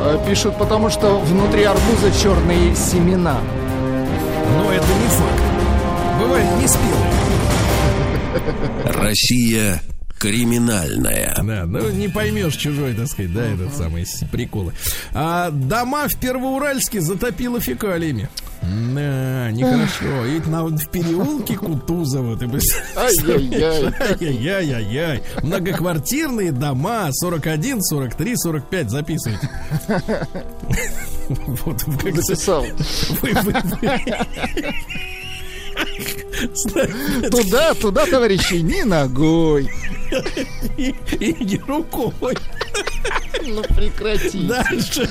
А, 0.00 0.24
Пишут, 0.28 0.56
потому 0.58 0.90
что 0.90 1.18
внутри 1.18 1.64
арбуза 1.64 2.10
черные 2.22 2.74
семена. 2.74 3.40
Но 4.56 4.72
это 4.72 4.86
не 4.86 5.08
факт. 5.08 5.42
Бывает 6.20 6.46
не 6.60 6.66
спелые. 6.66 7.12
Россия 8.84 9.82
криминальная. 10.18 11.34
Да, 11.42 11.64
ну 11.66 11.90
не 11.90 12.08
поймешь 12.08 12.56
чужой, 12.56 12.94
так 12.94 13.06
сказать, 13.06 13.32
да, 13.32 13.42
этот 13.46 13.74
самый 13.76 14.06
приколы. 14.32 14.72
А 15.14 15.50
дома 15.50 16.08
в 16.08 16.18
Первоуральске 16.18 17.00
затопило 17.00 17.60
фекалиями. 17.60 18.28
Да, 18.94 19.50
нехорошо. 19.50 20.26
И 20.26 20.40
на, 20.48 20.64
в 20.64 20.90
переулке 20.90 21.56
Кутузова, 21.56 22.36
ты 22.36 22.48
представляешь? 22.48 23.94
Ай-яй-яй. 24.20 25.22
Многоквартирные 25.42 26.52
дома 26.52 27.08
41, 27.12 27.82
43, 27.82 28.36
45. 28.36 28.90
Записывайте. 28.90 29.48
Вот 31.28 31.84
как 32.02 32.16
Записал. 32.22 32.64
вы- 33.20 33.32
вы- 33.42 33.52
вы- 33.82 34.74
Туда, 37.30 37.74
туда, 37.74 38.06
товарищи, 38.06 38.54
ни 38.54 38.82
ногой. 38.82 39.68
И 40.76 40.94
и 41.20 41.44
не 41.44 41.58
рукой. 41.58 42.36
Ну 43.46 43.62
прекрати. 43.62 44.46
Дальше. 44.46 45.08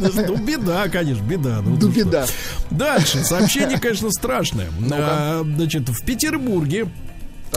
Ну, 0.00 0.36
беда, 0.36 0.88
конечно, 0.88 1.22
беда. 1.22 1.60
Ну, 1.62 1.70
Ну, 1.70 1.76
что. 1.78 1.88
беда. 1.88 2.26
Дальше. 2.70 3.24
Сообщение, 3.24 3.78
конечно, 3.78 4.10
страшное. 4.10 4.68
А, 4.92 5.42
Значит, 5.44 5.88
в 5.88 6.04
Петербурге 6.04 6.88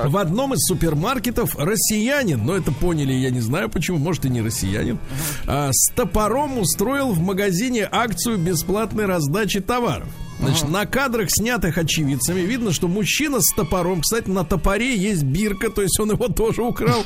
в 0.04 0.18
одном 0.18 0.54
из 0.54 0.60
супермаркетов 0.68 1.56
россиянин, 1.58 2.44
но 2.44 2.56
это 2.56 2.72
поняли, 2.72 3.14
я 3.14 3.30
не 3.30 3.42
знаю 3.42 3.70
почему, 3.70 3.98
может 3.98 4.26
и 4.26 4.30
не 4.30 4.42
россиянин, 4.42 5.00
а, 5.46 5.70
с 5.72 5.92
топором 5.94 6.60
устроил 6.60 7.12
в 7.12 7.20
магазине 7.20 7.88
акцию 7.92 8.38
бесплатной 8.38 9.06
раздачи 9.06 9.60
товаров. 9.60 10.08
Значит, 10.40 10.70
на 10.70 10.86
кадрах, 10.86 11.30
снятых 11.32 11.78
очевидцами, 11.78 12.42
видно, 12.42 12.72
что 12.72 12.88
мужчина 12.88 13.40
с 13.42 13.56
топором, 13.56 14.02
кстати, 14.02 14.30
на 14.30 14.44
топоре 14.44 14.96
есть 14.96 15.24
бирка, 15.24 15.72
то 15.72 15.82
есть 15.82 16.00
он 16.00 16.12
его 16.12 16.28
тоже 16.28 16.62
украл. 16.62 17.04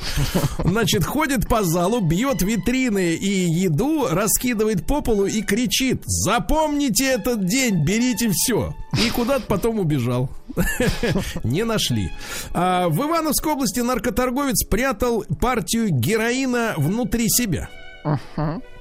Значит, 0.63 1.05
ходит 1.05 1.47
по 1.47 1.63
залу, 1.63 2.01
бьет 2.01 2.41
витрины 2.41 3.13
и 3.13 3.29
еду, 3.29 4.07
раскидывает 4.09 4.85
по 4.85 5.01
полу 5.01 5.25
и 5.25 5.41
кричит: 5.41 6.03
Запомните 6.05 7.05
этот 7.05 7.45
день, 7.45 7.85
берите 7.85 8.29
все. 8.33 8.75
И 9.05 9.09
куда-то 9.09 9.45
потом 9.47 9.79
убежал. 9.79 10.29
Не 11.43 11.63
нашли. 11.63 12.11
А 12.53 12.87
в 12.89 12.99
Ивановской 13.01 13.53
области 13.53 13.79
наркоторговец 13.79 14.63
прятал 14.65 15.23
партию 15.39 15.89
героина 15.89 16.73
внутри 16.77 17.27
себя. 17.29 17.69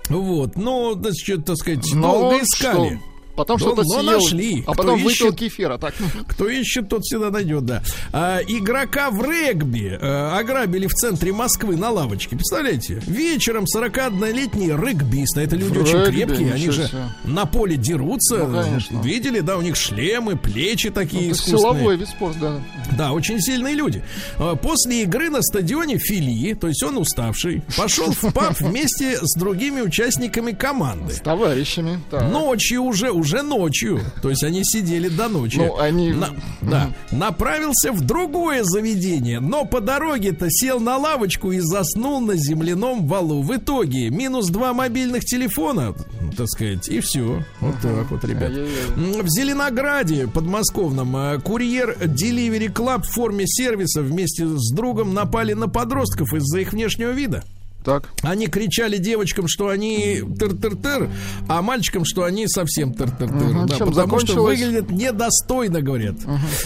Вот, 0.09 0.57
ну, 0.57 0.95
значит, 0.95 1.45
так 1.45 1.57
сказать, 1.57 1.85
Но 1.95 2.12
долго 2.12 2.43
искали. 2.43 2.97
что? 2.97 3.09
Потом 3.37 3.57
Да, 3.59 3.64
что-то 3.64 3.83
но 3.83 4.01
съел, 4.01 4.12
нашли. 4.12 4.61
а 4.66 4.72
Кто 4.72 4.83
потом 4.83 5.03
выпил 5.03 5.28
ищет? 5.28 5.37
кефира. 5.37 5.78
Так, 5.78 5.95
Кто 6.28 6.49
ищет, 6.49 6.89
тот 6.89 7.03
всегда 7.05 7.31
найдет, 7.31 7.64
да. 7.64 7.83
А, 8.12 8.41
игрока 8.47 9.11
в 9.11 9.22
регби 9.24 9.99
э, 10.01 10.39
ограбили 10.39 10.87
в 10.87 10.93
центре 10.95 11.33
Москвы 11.33 11.76
на 11.76 11.91
лавочке. 11.91 12.37
Представляете? 12.37 13.01
Вечером 13.07 13.64
41-летний 13.64 14.68
регбисты. 14.68 15.41
Это 15.41 15.57
люди 15.57 15.78
В 15.78 15.83
очень 15.83 15.99
регби? 15.99 16.11
крепкие. 16.24 16.53
Они 16.55 16.70
же 16.70 16.89
себе. 16.89 17.03
на 17.24 17.47
поле 17.47 17.76
дерутся. 17.76 18.39
Ну, 18.47 18.62
конечно. 18.62 19.01
Видели, 19.03 19.41
да, 19.41 19.57
у 19.57 19.62
них 19.62 19.76
шлемы, 19.76 20.37
плечи 20.37 20.91
такие 20.91 21.28
это 21.28 21.33
искусственные. 21.33 21.61
силовой 21.61 21.97
вид 21.97 22.09
спорта, 22.09 22.39
да. 22.41 22.61
Да, 22.97 23.12
очень 23.12 23.41
сильные 23.41 23.74
люди. 23.74 24.03
А, 24.39 24.57
После 24.57 25.03
игры 25.03 25.31
на 25.31 25.41
стадионе 25.43 25.99
Филии, 25.99 26.55
то 26.55 26.68
есть 26.68 26.83
он 26.83 26.99
уставший, 26.99 27.62
пошел 27.76 28.11
в 28.12 28.33
паб 28.33 28.55
вместе 28.61 29.18
с 29.22 29.39
другими 29.39 29.81
участниками 29.81 30.53
команды. 30.53 31.14
С 31.14 31.20
товарищами. 31.20 32.01
так. 32.11 32.31
Ночью 32.31 32.83
уже, 32.83 33.11
уже 33.12 33.30
ночью. 33.43 34.01
То 34.22 34.31
есть 34.31 34.43
они 34.45 34.62
сидели 34.64 35.09
до 35.09 35.28
ночи. 35.28 35.57
Ну, 35.59 35.78
они- 35.78 36.12
На- 36.12 36.31
да. 36.61 36.91
Направился 37.11 37.93
в 37.93 38.01
другое 38.03 38.62
заведение, 38.64 39.41
но 39.41 39.64
по 39.64 39.81
дороге-то 39.81 40.47
сел 40.51 40.81
на 40.81 40.97
лавочку 40.97 41.53
и 41.53 41.61
заснул 41.61 42.20
на 42.20 42.35
земляном 42.37 43.07
валу. 43.07 43.43
В 43.43 43.57
итоге 43.57 44.11
минус 44.11 44.49
два 44.49 44.72
мобильных 44.74 45.24
телефона, 45.24 45.95
так 46.37 46.49
сказать, 46.49 46.89
и 46.89 47.01
все. 47.01 47.43
Вот 47.61 47.74
так 47.83 48.11
вот, 48.11 48.24
ребят. 48.24 48.51
В 48.97 49.28
Зеленограде 49.28 50.26
подмосковном 50.26 51.16
э, 51.16 51.39
курьер 51.41 51.97
Delivery 52.01 52.72
Club 52.72 53.03
в 53.03 53.09
форме 53.11 53.45
сервиса 53.47 54.03
вместе 54.03 54.47
с 54.47 54.72
другом 54.72 55.14
напали 55.14 55.53
на 55.55 55.68
подростков 55.68 56.33
из-за 56.35 56.61
их 56.61 56.72
внешнего 56.72 57.11
вида. 57.11 57.43
Так. 57.85 58.11
Они 58.22 58.47
кричали 58.47 58.99
девочкам, 58.99 59.47
что 59.49 59.68
они 59.68 60.20
тыр-тыр-тыр, 60.20 61.11
а 61.49 61.62
мальчикам, 61.62 62.05
что 62.05 62.24
они 62.24 62.47
совсем 62.47 62.93
тыр-тыр-тыр. 62.93 63.53
Мгм. 63.53 63.66
Да, 63.66 63.78
потому 63.78 63.93
что 63.93 64.03
закончилось? 64.03 64.61
выглядят 64.61 64.91
недостойно, 64.91 65.81
говорят. 65.81 66.16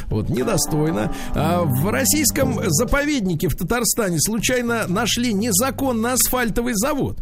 Вот, 0.09 0.29
недостойно. 0.29 1.15
А 1.35 1.63
в 1.63 1.89
российском 1.89 2.61
заповеднике 2.67 3.49
в 3.49 3.55
Татарстане 3.55 4.19
случайно 4.21 4.87
нашли 4.89 5.33
незаконно 5.33 6.15
асфальтовый 6.15 6.75
завод. 6.75 7.19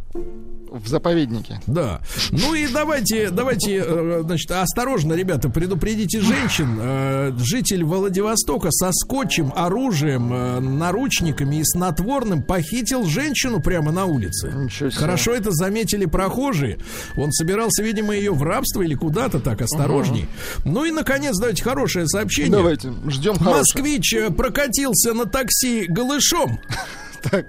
В 0.73 0.89
заповеднике. 0.89 1.61
Да. 1.67 2.01
Ну 2.31 2.55
и 2.55 2.67
давайте, 2.67 3.29
давайте, 3.29 3.83
э, 3.85 4.23
значит, 4.25 4.51
осторожно, 4.51 5.13
ребята, 5.13 5.51
предупредите 5.51 6.21
женщин. 6.21 6.79
Э, 6.81 7.33
Житель 7.39 7.85
Владивостока 7.85 8.71
со 8.71 8.91
скотчем, 8.93 9.53
оружием, 9.55 10.33
э, 10.33 10.61
наручниками 10.61 11.57
и 11.57 11.65
снотворным 11.65 12.43
похитил 12.43 13.05
женщину 13.05 13.61
прямо 13.61 13.93
на 13.93 14.07
улице. 14.07 14.51
Хорошо 14.95 15.33
это 15.35 15.51
заметили 15.51 16.07
прохожие. 16.07 16.79
Он 17.17 17.31
собирался, 17.33 17.83
видимо, 17.83 18.17
ее 18.17 18.33
в 18.33 18.43
рабство 18.43 18.81
или 18.81 18.95
куда-то 18.95 19.41
так 19.41 19.61
осторожней. 19.61 20.27
Ну 20.65 20.87
и, 20.87 20.91
наконец, 20.91 21.37
давайте 21.39 21.63
хорошее 21.63 22.07
сообщение. 22.07 22.53
Давайте, 22.53 22.93
ждем 23.09 23.35
хорошего. 23.35 23.59
Москвич 23.59 24.15
прокатился 24.37 25.13
на 25.13 25.27
такси 25.27 25.85
голышом. 25.87 26.59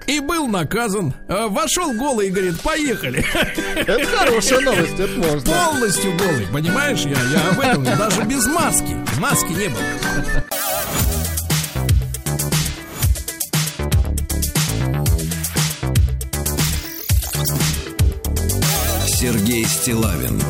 И 0.06 0.20
был 0.20 0.46
наказан. 0.46 1.14
Э, 1.28 1.46
Вошел 1.48 1.92
голый 1.92 2.28
и 2.28 2.30
говорит, 2.30 2.60
поехали. 2.60 3.24
Это 3.76 4.06
хорошая 4.06 4.60
новость, 4.60 4.98
это 4.98 5.18
можно. 5.18 5.52
Полностью 5.52 6.16
голый, 6.16 6.46
понимаешь? 6.52 7.00
Я, 7.00 7.20
я 7.30 7.50
об 7.50 7.60
этом 7.60 7.84
даже 7.84 8.22
без 8.24 8.46
маски. 8.46 8.96
Маски 9.18 9.52
не 9.52 9.68
было. 9.68 10.44
Сергей 19.06 19.64
Стилавин 19.64 20.40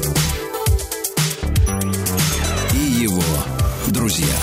и 2.73 2.77
его 3.05 3.23
друзья 3.89 4.35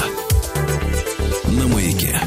на 1.47 1.67
маяке. 1.67 2.17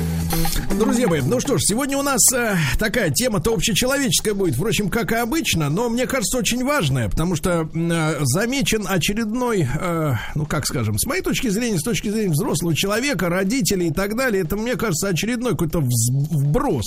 Друзья 0.78 1.06
мои, 1.06 1.20
ну 1.20 1.38
что 1.38 1.56
ж, 1.56 1.60
сегодня 1.62 1.96
у 1.96 2.02
нас 2.02 2.20
э, 2.34 2.56
такая 2.80 3.10
тема-то 3.10 3.54
общечеловеческая 3.54 4.34
будет, 4.34 4.56
впрочем, 4.56 4.90
как 4.90 5.12
и 5.12 5.14
обычно, 5.14 5.70
но 5.70 5.88
мне 5.88 6.06
кажется, 6.06 6.36
очень 6.38 6.64
важная, 6.64 7.08
потому 7.08 7.36
что 7.36 7.68
э, 7.72 8.16
замечен 8.24 8.84
очередной, 8.88 9.68
э, 9.72 10.14
ну 10.34 10.46
как 10.46 10.66
скажем, 10.66 10.98
с 10.98 11.06
моей 11.06 11.22
точки 11.22 11.46
зрения, 11.48 11.78
с 11.78 11.82
точки 11.84 12.08
зрения 12.08 12.30
взрослого 12.32 12.74
человека, 12.74 13.28
родителей 13.28 13.88
и 13.88 13.92
так 13.92 14.16
далее, 14.16 14.42
это, 14.42 14.56
мне 14.56 14.74
кажется, 14.74 15.08
очередной 15.08 15.52
какой-то 15.52 15.80
вброс. 15.80 16.86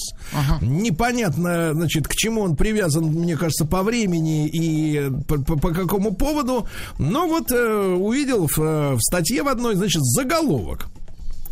Непонятно, 0.62 1.72
значит, 1.74 2.10
к 2.10 2.14
чему 2.14 2.42
он 2.42 2.58
привязан, 2.58 3.06
мне 3.06 3.38
кажется, 3.38 3.66
по 3.66 3.84
времени 3.84 4.48
и 4.48 5.10
по, 5.30 5.38
по- 5.38 5.58
по 5.58 5.70
какому 5.74 6.14
поводу. 6.14 6.68
Но 7.00 7.28
вот 7.28 7.52
э, 7.52 7.96
увидел 7.96 8.48
в, 8.48 8.60
э, 8.60 8.94
в 8.96 9.00
статье 9.02 9.44
в 9.44 9.48
одной, 9.48 9.76
значит, 9.76 10.02
заголовок. 10.04 10.88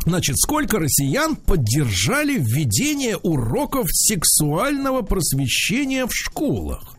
Значит, 0.06 0.38
сколько 0.38 0.78
россиян 0.78 1.34
поддержали 1.34 2.38
введение 2.38 3.16
уроков 3.16 3.88
сексуального 3.90 5.02
просвещения 5.02 6.06
в 6.06 6.14
школах? 6.14 6.95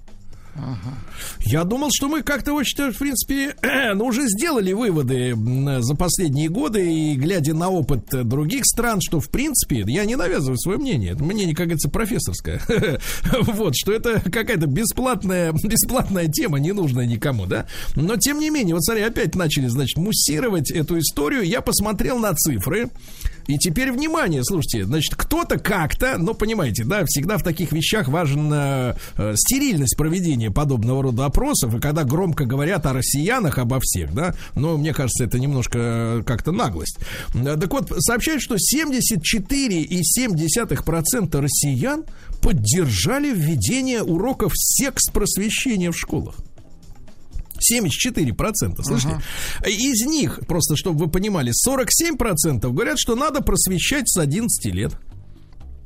Я 1.42 1.64
думал, 1.64 1.90
что 1.94 2.08
мы 2.08 2.24
как-то 2.24 2.54
очень, 2.54 2.92
в 2.92 2.98
принципе, 2.98 3.56
ну, 3.96 4.06
уже 4.06 4.28
сделали 4.28 4.74
выводы 4.74 5.36
за 5.82 5.96
последние 5.96 6.50
годы, 6.50 6.92
и 6.92 7.16
глядя 7.16 7.54
на 7.54 7.70
опыт 7.70 8.06
других 8.28 8.66
стран, 8.66 9.00
что, 9.02 9.20
в 9.20 9.30
принципе, 9.30 9.84
я 9.88 10.06
не 10.06 10.16
навязываю 10.16 10.58
свое 10.58 10.78
мнение, 10.78 11.14
это 11.14 11.24
мнение, 11.24 11.56
как 11.56 11.68
говорится, 11.68 11.90
профессорское, 11.90 12.62
вот, 13.42 13.76
что 13.76 13.94
это 13.94 14.20
какая-то 14.20 14.68
бесплатная, 14.68 15.52
бесплатная 15.64 16.28
тема, 16.28 16.60
не 16.60 16.72
нужная 16.72 17.06
никому, 17.06 17.46
да, 17.46 17.68
но, 17.96 18.18
тем 18.18 18.40
не 18.40 18.50
менее, 18.50 18.76
вот, 18.76 18.84
смотри, 18.84 19.04
опять 19.04 19.36
начали, 19.36 19.68
значит, 19.68 19.98
муссировать 19.98 20.72
эту 20.72 21.00
историю, 21.00 21.44
я 21.44 21.62
посмотрел 21.62 22.20
на 22.20 22.34
цифры, 22.34 22.90
и 23.48 23.58
теперь 23.58 23.92
внимание, 23.92 24.44
слушайте, 24.44 24.86
значит, 24.86 25.16
кто-то 25.16 25.58
как-то, 25.58 26.18
ну, 26.18 26.34
понимаете, 26.34 26.84
да, 26.84 27.04
всегда 27.06 27.38
в 27.38 27.44
таких 27.44 27.72
вещах 27.72 28.08
важен 28.08 28.52
э, 28.54 28.96
стерильность 29.36 29.98
проведения 29.98 30.52
подобного 30.52 31.04
рода 31.04 31.26
опросов, 31.26 31.76
и 31.76 31.80
когда 31.80 32.04
громко 32.04 32.46
говорят 32.46 32.86
о 32.86 32.94
россиянах, 32.94 33.58
обо 33.58 33.80
всех, 33.82 34.14
да, 34.14 34.34
ну, 34.56 34.78
мне 34.78 34.94
кажется, 34.94 35.24
это 35.24 35.40
немножко 35.40 35.80
э, 35.80 36.22
как-то 36.26 36.52
наглость. 36.52 37.00
Э, 37.34 37.56
Так 37.60 37.72
вот, 37.72 37.92
сообщают, 38.00 38.42
что 38.42 38.56
74,7% 38.56 41.40
россиян 41.40 42.04
поддержали 42.42 43.34
введение 43.34 44.04
уроков 44.04 44.52
секс-просвещения 44.56 45.92
в 45.92 45.98
школах. 45.98 46.36
74%, 47.60 48.84
слышите? 48.84 49.22
Из 49.66 50.06
них, 50.06 50.40
просто 50.48 50.76
чтобы 50.76 51.06
вы 51.06 51.12
понимали, 51.12 51.52
47% 51.52 52.60
говорят, 52.72 53.00
что 53.00 53.16
надо 53.16 53.42
просвещать 53.42 54.10
с 54.10 54.18
11 54.18 54.66
лет. 54.74 54.94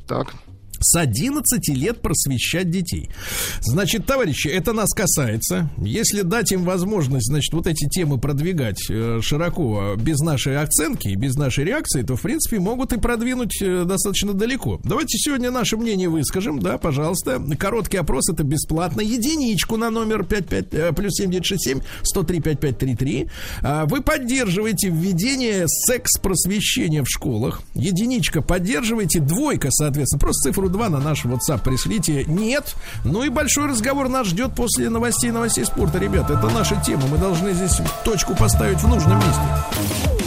Так. 0.08 0.34
С 0.82 0.96
11 0.96 1.68
лет 1.70 2.02
просвещать 2.02 2.70
детей. 2.70 3.10
Значит, 3.62 4.06
товарищи, 4.06 4.48
это 4.48 4.74
нас 4.74 4.90
касается. 4.94 5.70
Если 5.78 6.22
дать 6.22 6.52
им 6.52 6.64
возможность, 6.64 7.28
значит, 7.28 7.54
вот 7.54 7.68
эти 7.68 7.88
темы 7.88 8.18
продвигать 8.18 8.90
э, 8.90 9.20
широко, 9.22 9.96
без 9.98 10.20
нашей 10.20 10.58
оценки 10.58 11.08
и 11.10 11.16
без 11.16 11.36
нашей 11.36 11.66
реакции, 11.66 12.02
то, 12.02 12.16
в 12.16 12.22
принципе, 12.22 12.60
могут 12.60 12.94
и 12.94 13.00
продвинуть 13.00 13.62
э, 13.62 13.86
достаточно 13.86 14.34
далеко. 14.34 14.80
Давайте 14.84 15.18
сегодня 15.18 15.52
наше 15.52 15.78
мнение 15.78 16.10
выскажем, 16.10 16.60
да, 16.60 16.78
пожалуйста. 16.78 17.42
Короткий 17.60 17.98
опрос, 17.98 18.30
это 18.30 18.44
бесплатно. 18.44 19.02
Единичку 19.02 19.78
на 19.78 19.90
номер 19.92 20.24
55, 20.24 20.74
э, 20.74 20.94
плюс 20.94 21.14
7967 21.14 21.82
103 22.04 22.42
5533. 22.42 23.28
А, 23.62 23.86
Вы 23.86 24.02
поддерживаете 24.02 24.90
введение 24.90 25.66
секс-просвещения 25.68 27.04
в 27.04 27.08
школах. 27.08 27.62
Единичка 27.76 28.42
поддерживаете, 28.42 29.20
двойка, 29.20 29.70
соответственно. 29.72 30.20
Просто 30.20 30.50
цифру 30.50 30.70
2 30.72 30.90
на 30.90 31.00
наш 31.00 31.26
WhatsApp 31.26 31.62
пришлите. 31.64 32.26
Нет. 32.26 32.76
Ну 33.04 33.24
и 33.24 33.30
большой 33.30 33.68
разговор 33.68 34.10
нас 34.10 34.28
ждет 34.28 34.54
после 34.56 34.90
новостей 34.90 35.32
новостей 35.32 35.66
спорта. 35.66 35.98
Ребята, 36.00 36.34
это 36.34 36.50
наша 36.50 36.76
тема. 36.86 37.04
Мы 37.08 37.18
должны 37.18 37.54
здесь 37.54 37.80
точку 38.04 38.36
поставить 38.36 38.80
в 38.80 38.88
нужном 38.88 39.18
месте. 39.18 40.21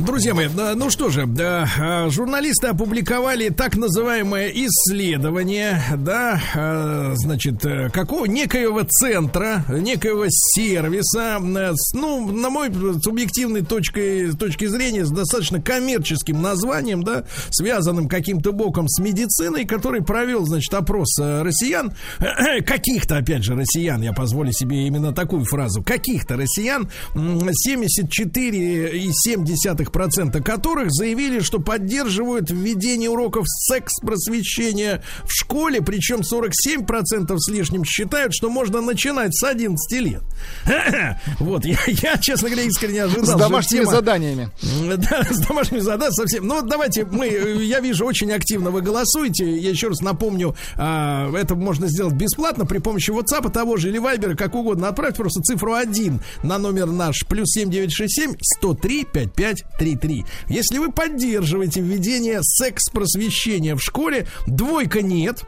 Друзья 0.00 0.34
мои, 0.34 0.48
да, 0.48 0.74
ну 0.74 0.88
что 0.88 1.10
же, 1.10 1.26
да, 1.26 1.68
а, 1.78 2.08
журналисты 2.08 2.68
опубликовали 2.68 3.50
так 3.50 3.76
называемое 3.76 4.48
исследование, 4.48 5.82
да, 5.98 6.40
а, 6.54 7.12
значит, 7.16 7.62
э, 7.66 7.90
какого 7.90 8.24
некоего 8.24 8.80
центра, 8.82 9.62
некоего 9.68 10.24
сервиса, 10.28 11.38
э, 11.40 11.74
ну, 11.92 12.32
на 12.32 12.48
мой 12.48 12.70
субъективной 13.02 13.60
точки 13.62 14.30
точки 14.38 14.64
зрения, 14.66 15.04
с 15.04 15.10
достаточно 15.10 15.60
коммерческим 15.60 16.40
названием, 16.40 17.02
да, 17.02 17.24
связанным 17.50 18.08
каким-то 18.08 18.52
боком 18.52 18.88
с 18.88 19.02
медициной, 19.02 19.66
который 19.66 20.02
провел, 20.02 20.46
значит, 20.46 20.72
опрос 20.72 21.18
э, 21.20 21.42
россиян, 21.42 21.92
каких-то, 22.66 23.18
опять 23.18 23.44
же, 23.44 23.54
россиян, 23.54 24.00
я 24.00 24.14
позволю 24.14 24.52
себе 24.52 24.86
именно 24.86 25.12
такую 25.12 25.44
фразу, 25.44 25.82
каких-то 25.82 26.36
россиян, 26.36 26.88
74,7% 27.14 29.89
40% 29.90 30.42
которых 30.42 30.90
заявили, 30.90 31.40
что 31.40 31.60
поддерживают 31.60 32.50
введение 32.50 33.10
уроков 33.10 33.46
секс-просвещения 33.48 35.02
в 35.24 35.32
школе, 35.32 35.80
причем 35.82 36.20
47% 36.20 37.36
с 37.36 37.50
лишним 37.50 37.84
считают, 37.84 38.34
что 38.34 38.50
можно 38.50 38.80
начинать 38.80 39.34
с 39.34 39.44
11 39.44 40.00
лет. 40.00 40.22
Вот, 41.38 41.64
я, 41.64 41.78
я, 41.86 42.16
честно 42.18 42.48
говоря, 42.48 42.66
искренне 42.66 43.04
ожидал. 43.04 43.24
С 43.24 43.40
домашними 43.40 43.80
тема... 43.82 43.92
заданиями. 43.92 44.50
Да, 45.00 45.24
с 45.30 45.38
домашними 45.46 45.80
заданиями 45.80 46.14
совсем. 46.14 46.46
Ну, 46.46 46.56
вот 46.56 46.68
давайте 46.68 47.04
мы, 47.04 47.26
я 47.26 47.80
вижу, 47.80 48.04
очень 48.04 48.32
активно 48.32 48.70
вы 48.70 48.82
голосуете. 48.82 49.56
Я 49.56 49.70
еще 49.70 49.88
раз 49.88 50.00
напомню, 50.00 50.54
а, 50.76 51.32
это 51.34 51.54
можно 51.54 51.86
сделать 51.88 52.14
бесплатно 52.14 52.66
при 52.66 52.78
помощи 52.78 53.10
WhatsApp 53.10 53.50
того 53.50 53.76
же 53.76 53.88
или 53.88 54.00
Viber, 54.00 54.36
как 54.36 54.54
угодно. 54.54 54.88
Отправьте 54.88 55.18
просто 55.18 55.40
цифру 55.42 55.74
1 55.74 56.20
на 56.42 56.58
номер 56.58 56.86
наш, 56.86 57.26
плюс 57.26 57.50
7967 57.52 58.36
103 58.40 59.04
55 59.04 59.64
5533. 59.80 60.24
Если 60.48 60.78
вы 60.78 60.92
поддерживаете 60.92 61.80
введение 61.80 62.40
секс-просвещения 62.42 63.74
в 63.74 63.80
школе, 63.80 64.26
двойка 64.46 65.02
нет. 65.02 65.44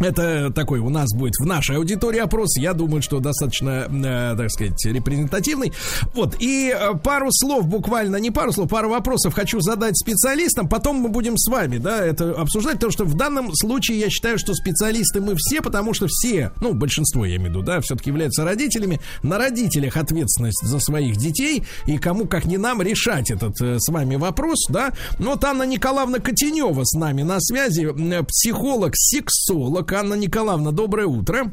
Это 0.00 0.50
такой 0.50 0.80
у 0.80 0.88
нас 0.88 1.12
будет 1.14 1.34
в 1.38 1.46
нашей 1.46 1.76
аудитории 1.76 2.18
опрос. 2.18 2.56
Я 2.56 2.72
думаю, 2.72 3.02
что 3.02 3.20
достаточно, 3.20 3.86
э, 3.88 4.34
так 4.36 4.50
сказать, 4.50 4.84
репрезентативный. 4.86 5.72
Вот, 6.14 6.36
и 6.38 6.74
э, 6.74 6.94
пару 6.96 7.28
слов 7.30 7.66
буквально, 7.66 8.16
не 8.16 8.30
пару 8.30 8.52
слов, 8.52 8.70
пару 8.70 8.88
вопросов 8.88 9.34
хочу 9.34 9.60
задать 9.60 9.98
специалистам. 9.98 10.68
Потом 10.68 10.96
мы 10.96 11.10
будем 11.10 11.36
с 11.36 11.50
вами, 11.50 11.76
да, 11.76 12.02
это 12.04 12.32
обсуждать, 12.32 12.76
потому 12.76 12.92
что 12.92 13.04
в 13.04 13.14
данном 13.14 13.54
случае 13.54 14.00
я 14.00 14.08
считаю, 14.08 14.38
что 14.38 14.54
специалисты 14.54 15.20
мы 15.20 15.34
все, 15.36 15.60
потому 15.60 15.92
что 15.92 16.06
все, 16.08 16.52
ну, 16.60 16.72
большинство, 16.72 17.26
я 17.26 17.36
имею 17.36 17.50
в 17.50 17.54
виду, 17.54 17.62
да, 17.62 17.80
все-таки 17.82 18.08
являются 18.08 18.44
родителями. 18.44 19.00
На 19.22 19.36
родителях 19.36 19.98
ответственность 19.98 20.62
за 20.62 20.80
своих 20.80 21.18
детей, 21.18 21.64
и 21.86 21.98
кому, 21.98 22.26
как 22.26 22.46
не 22.46 22.56
нам, 22.56 22.80
решать 22.80 23.30
этот 23.30 23.60
э, 23.60 23.78
с 23.78 23.92
вами 23.92 24.16
вопрос, 24.16 24.66
да. 24.70 24.92
Но 25.18 25.32
вот 25.32 25.44
Анна 25.44 25.64
Николаевна 25.64 26.20
Котенева 26.20 26.84
с 26.84 26.96
нами 26.96 27.22
на 27.22 27.38
связи, 27.38 27.82
э, 27.82 28.22
психолог-сексолог. 28.22 29.89
Анна 29.92 30.14
Николаевна, 30.14 30.72
доброе 30.72 31.06
утро. 31.06 31.52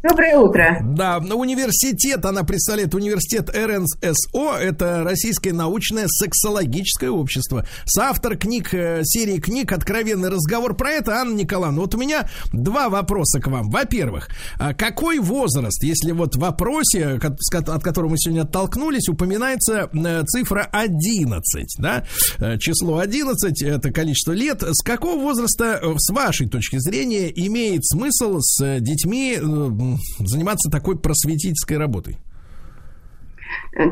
Доброе 0.00 0.38
утро. 0.38 0.78
Да, 0.80 1.18
университет, 1.18 2.24
она 2.24 2.44
представляет 2.44 2.94
университет 2.94 3.50
РНСО, 3.50 4.56
это 4.60 5.02
Российское 5.02 5.52
научное 5.52 6.06
сексологическое 6.06 7.10
общество. 7.10 7.66
Соавтор 7.84 8.36
книг, 8.36 8.72
э, 8.72 9.00
серии 9.02 9.38
книг 9.38 9.72
«Откровенный 9.72 10.28
разговор» 10.28 10.76
про 10.76 10.90
это, 10.92 11.16
Анна 11.16 11.34
Николаевна. 11.34 11.80
Вот 11.80 11.96
у 11.96 11.98
меня 11.98 12.28
два 12.52 12.90
вопроса 12.90 13.40
к 13.40 13.48
вам. 13.48 13.70
Во-первых, 13.70 14.28
а 14.60 14.72
какой 14.72 15.18
возраст, 15.18 15.82
если 15.82 16.12
вот 16.12 16.36
в 16.36 16.38
вопросе, 16.38 17.18
от 17.20 17.82
которого 17.82 18.10
мы 18.10 18.18
сегодня 18.18 18.42
оттолкнулись, 18.42 19.08
упоминается 19.08 19.90
э, 19.92 20.22
цифра 20.26 20.68
11, 20.70 21.74
да? 21.78 22.04
Э, 22.38 22.56
Число 22.58 22.98
11– 22.98 23.62
это 23.64 23.90
количество 23.90 24.30
лет. 24.30 24.62
С 24.62 24.80
какого 24.84 25.20
возраста, 25.20 25.82
с 25.96 26.12
вашей 26.12 26.48
точки 26.48 26.78
зрения, 26.78 27.32
имеет 27.34 27.84
смысл 27.84 28.36
с 28.38 28.78
детьми 28.78 29.38
заниматься 30.18 30.70
такой 30.70 30.98
просветительской 30.98 31.78
работой? 31.78 32.18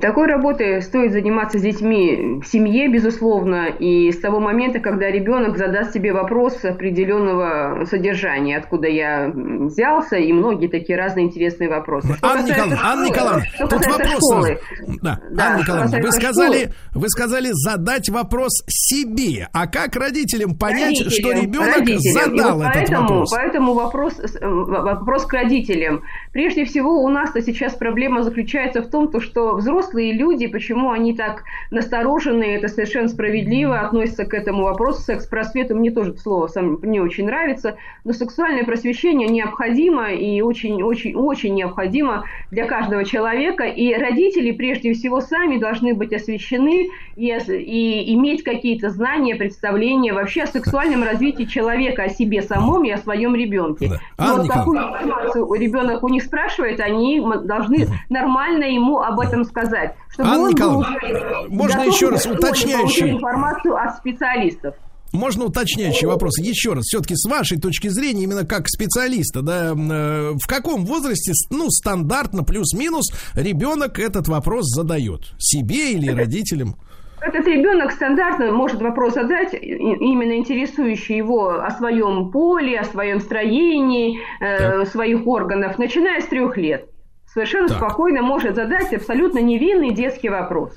Такой 0.01 0.27
работой 0.27 0.83
стоит 0.83 1.13
заниматься 1.13 1.59
с 1.59 1.63
детьми 1.63 2.41
в 2.43 2.47
семье, 2.47 2.89
безусловно, 2.89 3.67
и 3.67 4.11
с 4.11 4.19
того 4.19 4.41
момента, 4.41 4.81
когда 4.81 5.09
ребенок 5.13 5.57
задаст 5.57 5.93
себе 5.95 6.13
вопрос 6.13 6.65
определенного 6.65 7.85
содержания, 7.85 8.57
откуда 8.59 8.89
я 8.89 9.31
взялся, 9.33 10.17
и 10.17 10.33
многие 10.33 10.67
такие 10.67 10.99
разные 10.99 11.27
интересные 11.27 11.69
вопросы. 11.71 12.15
Что 12.15 12.27
Анна 12.27 12.47
Николаевна, 12.49 12.79
Анна 12.83 13.07
школы- 13.07 13.11
Николаевна, 13.11 13.45
что 13.55 13.67
тут 13.69 13.87
вопрос. 13.87 14.17
школы, 14.17 14.59
Да, 15.03 15.21
Да, 15.31 15.47
Анна 15.47 15.61
Николаевна, 15.61 15.99
вы 16.01 16.11
сказали, 16.11 16.59
школы. 16.59 16.75
вы 16.95 17.09
сказали 17.09 17.49
задать 17.53 18.09
вопрос 18.09 18.53
себе. 18.67 19.49
А 19.53 19.69
как 19.69 19.95
родителям 19.95 20.57
понять, 20.57 20.99
Родителям, 21.01 21.11
что 21.13 21.43
ребенок 21.43 21.77
родителям. 21.77 22.25
Задал 22.25 22.57
вот 22.57 22.67
этот 22.67 22.75
поэтому, 22.75 23.03
вопрос? 23.03 23.31
Поэтому 23.31 23.75
вопрос, 23.75 24.19
э, 24.19 24.49
вопрос 24.49 25.27
к 25.27 25.33
родителям. 25.33 26.03
Прежде 26.33 26.65
всего, 26.65 27.05
у 27.05 27.09
нас-то 27.09 27.41
сейчас 27.41 27.75
проблема 27.75 28.25
заключается 28.25 28.83
в 28.83 28.91
том, 28.91 29.13
то, 29.13 29.21
что 29.21 29.55
взрослые 29.55 29.76
люди, 30.13 30.47
почему 30.47 30.91
они 30.91 31.15
так 31.15 31.45
насторожены, 31.71 32.45
это 32.45 32.69
совершенно 32.69 33.09
справедливо, 33.09 33.81
относятся 33.81 34.25
к 34.25 34.35
этому 34.35 34.65
вопросу. 34.65 35.03
Секс-просвету 35.03 35.75
мне 35.75 35.91
тоже 35.91 36.13
это 36.13 36.21
слово 36.21 36.47
сам 36.47 36.79
не 36.83 37.01
очень 37.01 37.27
нравится, 37.27 37.77
но 38.05 38.13
сексуальное 38.13 38.65
просвещение 38.65 39.29
необходимо 39.29 40.13
и 40.13 40.41
очень-очень-очень 40.41 41.55
необходимо 41.55 42.25
для 42.51 42.65
каждого 42.67 43.05
человека. 43.05 43.65
И 43.65 43.95
родители, 43.95 44.51
прежде 44.53 44.93
всего, 44.93 45.21
сами 45.21 45.59
должны 45.59 45.95
быть 45.95 46.13
освещены 46.13 46.89
и, 47.17 47.29
и 47.29 48.15
иметь 48.15 48.43
какие-то 48.43 48.91
знания, 48.91 49.35
представления 49.35 50.13
вообще 50.13 50.43
о 50.43 50.47
сексуальном 50.47 51.03
развитии 51.03 51.45
человека, 51.45 52.05
о 52.05 52.09
себе 52.09 52.43
самом 52.43 52.85
и 52.85 52.91
о 52.91 52.99
своем 52.99 53.35
ребенке. 53.35 53.93
Да. 54.19 54.35
Вот 54.37 54.49
какую 54.49 54.79
информацию 54.79 55.53
ребенок 55.55 56.03
у 56.03 56.09
них 56.09 56.23
спрашивает, 56.23 56.81
они 56.81 57.23
должны 57.45 57.89
нормально 58.09 58.65
ему 58.65 59.01
об 59.01 59.21
этом 59.21 59.45
сказать. 59.45 59.66
Чтобы 60.11 60.29
Анна 60.29 60.43
он 60.43 60.55
был 60.55 60.81
Николаевна, 60.81 61.41
уже 61.41 61.49
можно 61.51 61.81
еще 61.83 62.09
раз 62.09 62.27
уточняющий? 62.27 63.11
информацию 63.11 63.77
от 63.77 63.97
специалистов. 63.97 64.75
Можно 65.13 65.47
уточняющий 65.47 66.07
вопрос 66.07 66.39
еще 66.39 66.75
раз, 66.75 66.85
все-таки 66.85 67.15
с 67.17 67.29
вашей 67.29 67.59
точки 67.59 67.89
зрения, 67.89 68.25
именно 68.25 68.45
как 68.45 68.69
специалиста, 68.69 69.41
да, 69.41 69.73
э, 69.73 70.33
в 70.33 70.47
каком 70.47 70.85
возрасте, 70.85 71.33
ну, 71.51 71.71
стандартно, 71.71 72.43
плюс-минус, 72.43 73.07
ребенок 73.35 73.99
этот 73.99 74.29
вопрос 74.29 74.67
задает? 74.67 75.33
Себе 75.39 75.93
или 75.93 76.11
родителям? 76.11 76.77
Этот 77.21 77.47
ребенок 77.47 77.93
стандартно 77.93 78.53
может 78.53 78.81
вопрос 78.83 79.15
задать, 79.15 79.55
именно 79.55 80.37
интересующий 80.37 81.17
его 81.17 81.61
о 81.61 81.71
своем 81.71 82.31
поле, 82.31 82.79
о 82.79 82.85
своем 82.85 83.21
строении, 83.21 84.21
э, 84.41 84.85
своих 84.85 85.27
органов, 85.27 85.79
начиная 85.79 86.21
с 86.21 86.27
трех 86.27 86.57
лет. 86.57 86.91
Совершенно 87.37 87.69
Так. 87.69 87.77
спокойно 87.77 88.23
может 88.23 88.55
задать 88.55 88.95
абсолютно 88.95 89.41
невинный 89.41 89.91
детский 89.93 90.31
вопрос. 90.31 90.73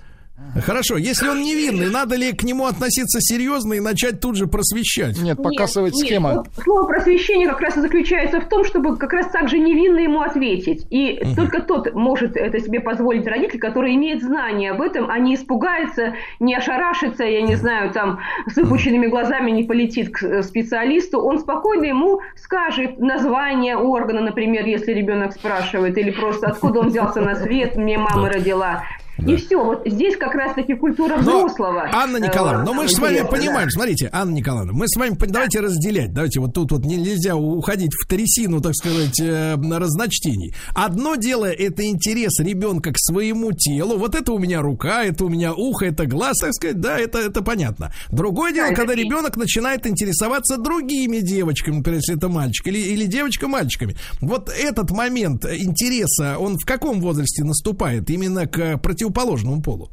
Хорошо, 0.65 0.97
если 0.97 1.27
он 1.27 1.41
невинный, 1.41 1.89
надо 1.89 2.15
ли 2.15 2.33
к 2.33 2.43
нему 2.43 2.65
относиться 2.65 3.19
серьезно 3.21 3.73
и 3.75 3.79
начать 3.79 4.19
тут 4.19 4.35
же 4.35 4.47
просвещать? 4.47 5.21
Нет, 5.21 5.37
показывать 5.41 5.93
Нет, 5.93 6.05
схема. 6.05 6.33
вот 6.33 6.47
слово 6.63 6.87
просвещение 6.87 7.47
как 7.47 7.61
раз 7.61 7.77
и 7.77 7.81
заключается 7.81 8.41
в 8.41 8.49
том, 8.49 8.63
чтобы 8.63 8.97
как 8.97 9.13
раз 9.13 9.27
так 9.31 9.47
же 9.47 9.59
невинно 9.59 9.99
ему 9.99 10.21
ответить. 10.21 10.85
И 10.89 11.21
только 11.35 11.61
тот 11.61 11.93
может 11.93 12.35
это 12.35 12.59
себе 12.59 12.79
позволить 12.79 13.27
родитель, 13.27 13.59
который 13.59 13.95
имеет 13.95 14.23
знания 14.23 14.71
об 14.71 14.81
этом, 14.81 15.09
а 15.09 15.19
не 15.19 15.35
испугается, 15.35 16.15
не 16.39 16.55
ошарашится, 16.55 17.23
я 17.23 17.41
не 17.41 17.55
знаю, 17.55 17.91
там 17.91 18.19
с 18.47 18.55
выпученными 18.55 19.07
глазами 19.07 19.51
не 19.51 19.63
полетит 19.63 20.11
к 20.11 20.23
э, 20.23 20.43
специалисту. 20.43 21.19
Он 21.19 21.39
спокойно 21.39 21.85
ему 21.85 22.21
скажет 22.35 22.99
название 22.99 23.77
органа, 23.77 24.21
например, 24.21 24.65
если 24.65 24.93
ребенок 24.93 25.33
спрашивает, 25.33 25.97
или 25.97 26.11
просто 26.11 26.47
откуда 26.47 26.79
он 26.79 26.87
взялся 26.87 27.21
на 27.21 27.35
свет, 27.35 27.75
мне 27.75 27.97
мама 27.97 28.29
родила. 28.29 28.83
И 29.27 29.35
все, 29.35 29.63
вот 29.63 29.81
здесь 29.85 30.17
как 30.17 30.33
раз-таки 30.33 30.75
культура 30.75 31.15
Но, 31.17 31.45
взрослого. 31.45 31.89
Анна 31.93 32.17
Николаевна, 32.17 32.63
э, 32.63 32.65
но 32.65 32.73
мы 32.73 32.87
же 32.87 32.95
с 32.95 32.99
вами 32.99 33.19
да. 33.19 33.25
понимаем, 33.25 33.69
смотрите, 33.69 34.09
Анна 34.11 34.31
Николаевна, 34.31 34.73
мы 34.73 34.87
с 34.87 34.95
вами 34.95 35.15
давайте 35.19 35.59
разделять, 35.59 36.13
давайте 36.13 36.39
вот 36.39 36.53
тут 36.53 36.71
вот 36.71 36.85
нельзя 36.85 37.35
уходить 37.35 37.91
в 37.93 38.07
трясину, 38.07 38.61
так 38.61 38.75
сказать, 38.75 39.19
э, 39.19 39.55
разночтений. 39.55 40.53
Одно 40.73 41.15
дело 41.15 41.45
это 41.45 41.85
интерес 41.85 42.39
ребенка 42.39 42.91
к 42.91 42.97
своему 42.97 43.51
телу, 43.51 43.97
вот 43.97 44.15
это 44.15 44.31
у 44.31 44.39
меня 44.39 44.61
рука, 44.61 45.03
это 45.03 45.25
у 45.25 45.29
меня 45.29 45.53
ухо, 45.53 45.85
это 45.85 46.05
глаз, 46.05 46.37
так 46.39 46.53
сказать, 46.53 46.79
да, 46.79 46.97
это, 46.97 47.19
это 47.19 47.41
понятно. 47.41 47.91
Другое 48.11 48.53
дело, 48.53 48.73
когда 48.73 48.95
ребенок 48.95 49.37
начинает 49.37 49.85
интересоваться 49.85 50.57
другими 50.57 51.19
девочками, 51.19 51.77
например, 51.77 51.99
если 51.99 52.17
это 52.17 52.29
мальчик, 52.29 52.67
или, 52.67 52.79
или 52.79 53.05
девочка 53.05 53.47
мальчиками. 53.47 53.95
Вот 54.21 54.49
этот 54.49 54.91
момент 54.91 55.45
интереса, 55.45 56.37
он 56.37 56.57
в 56.57 56.65
каком 56.65 57.01
возрасте 57.01 57.43
наступает 57.43 58.09
именно 58.09 58.47
к 58.47 58.77
противоположному 59.09 59.61
полу? 59.61 59.89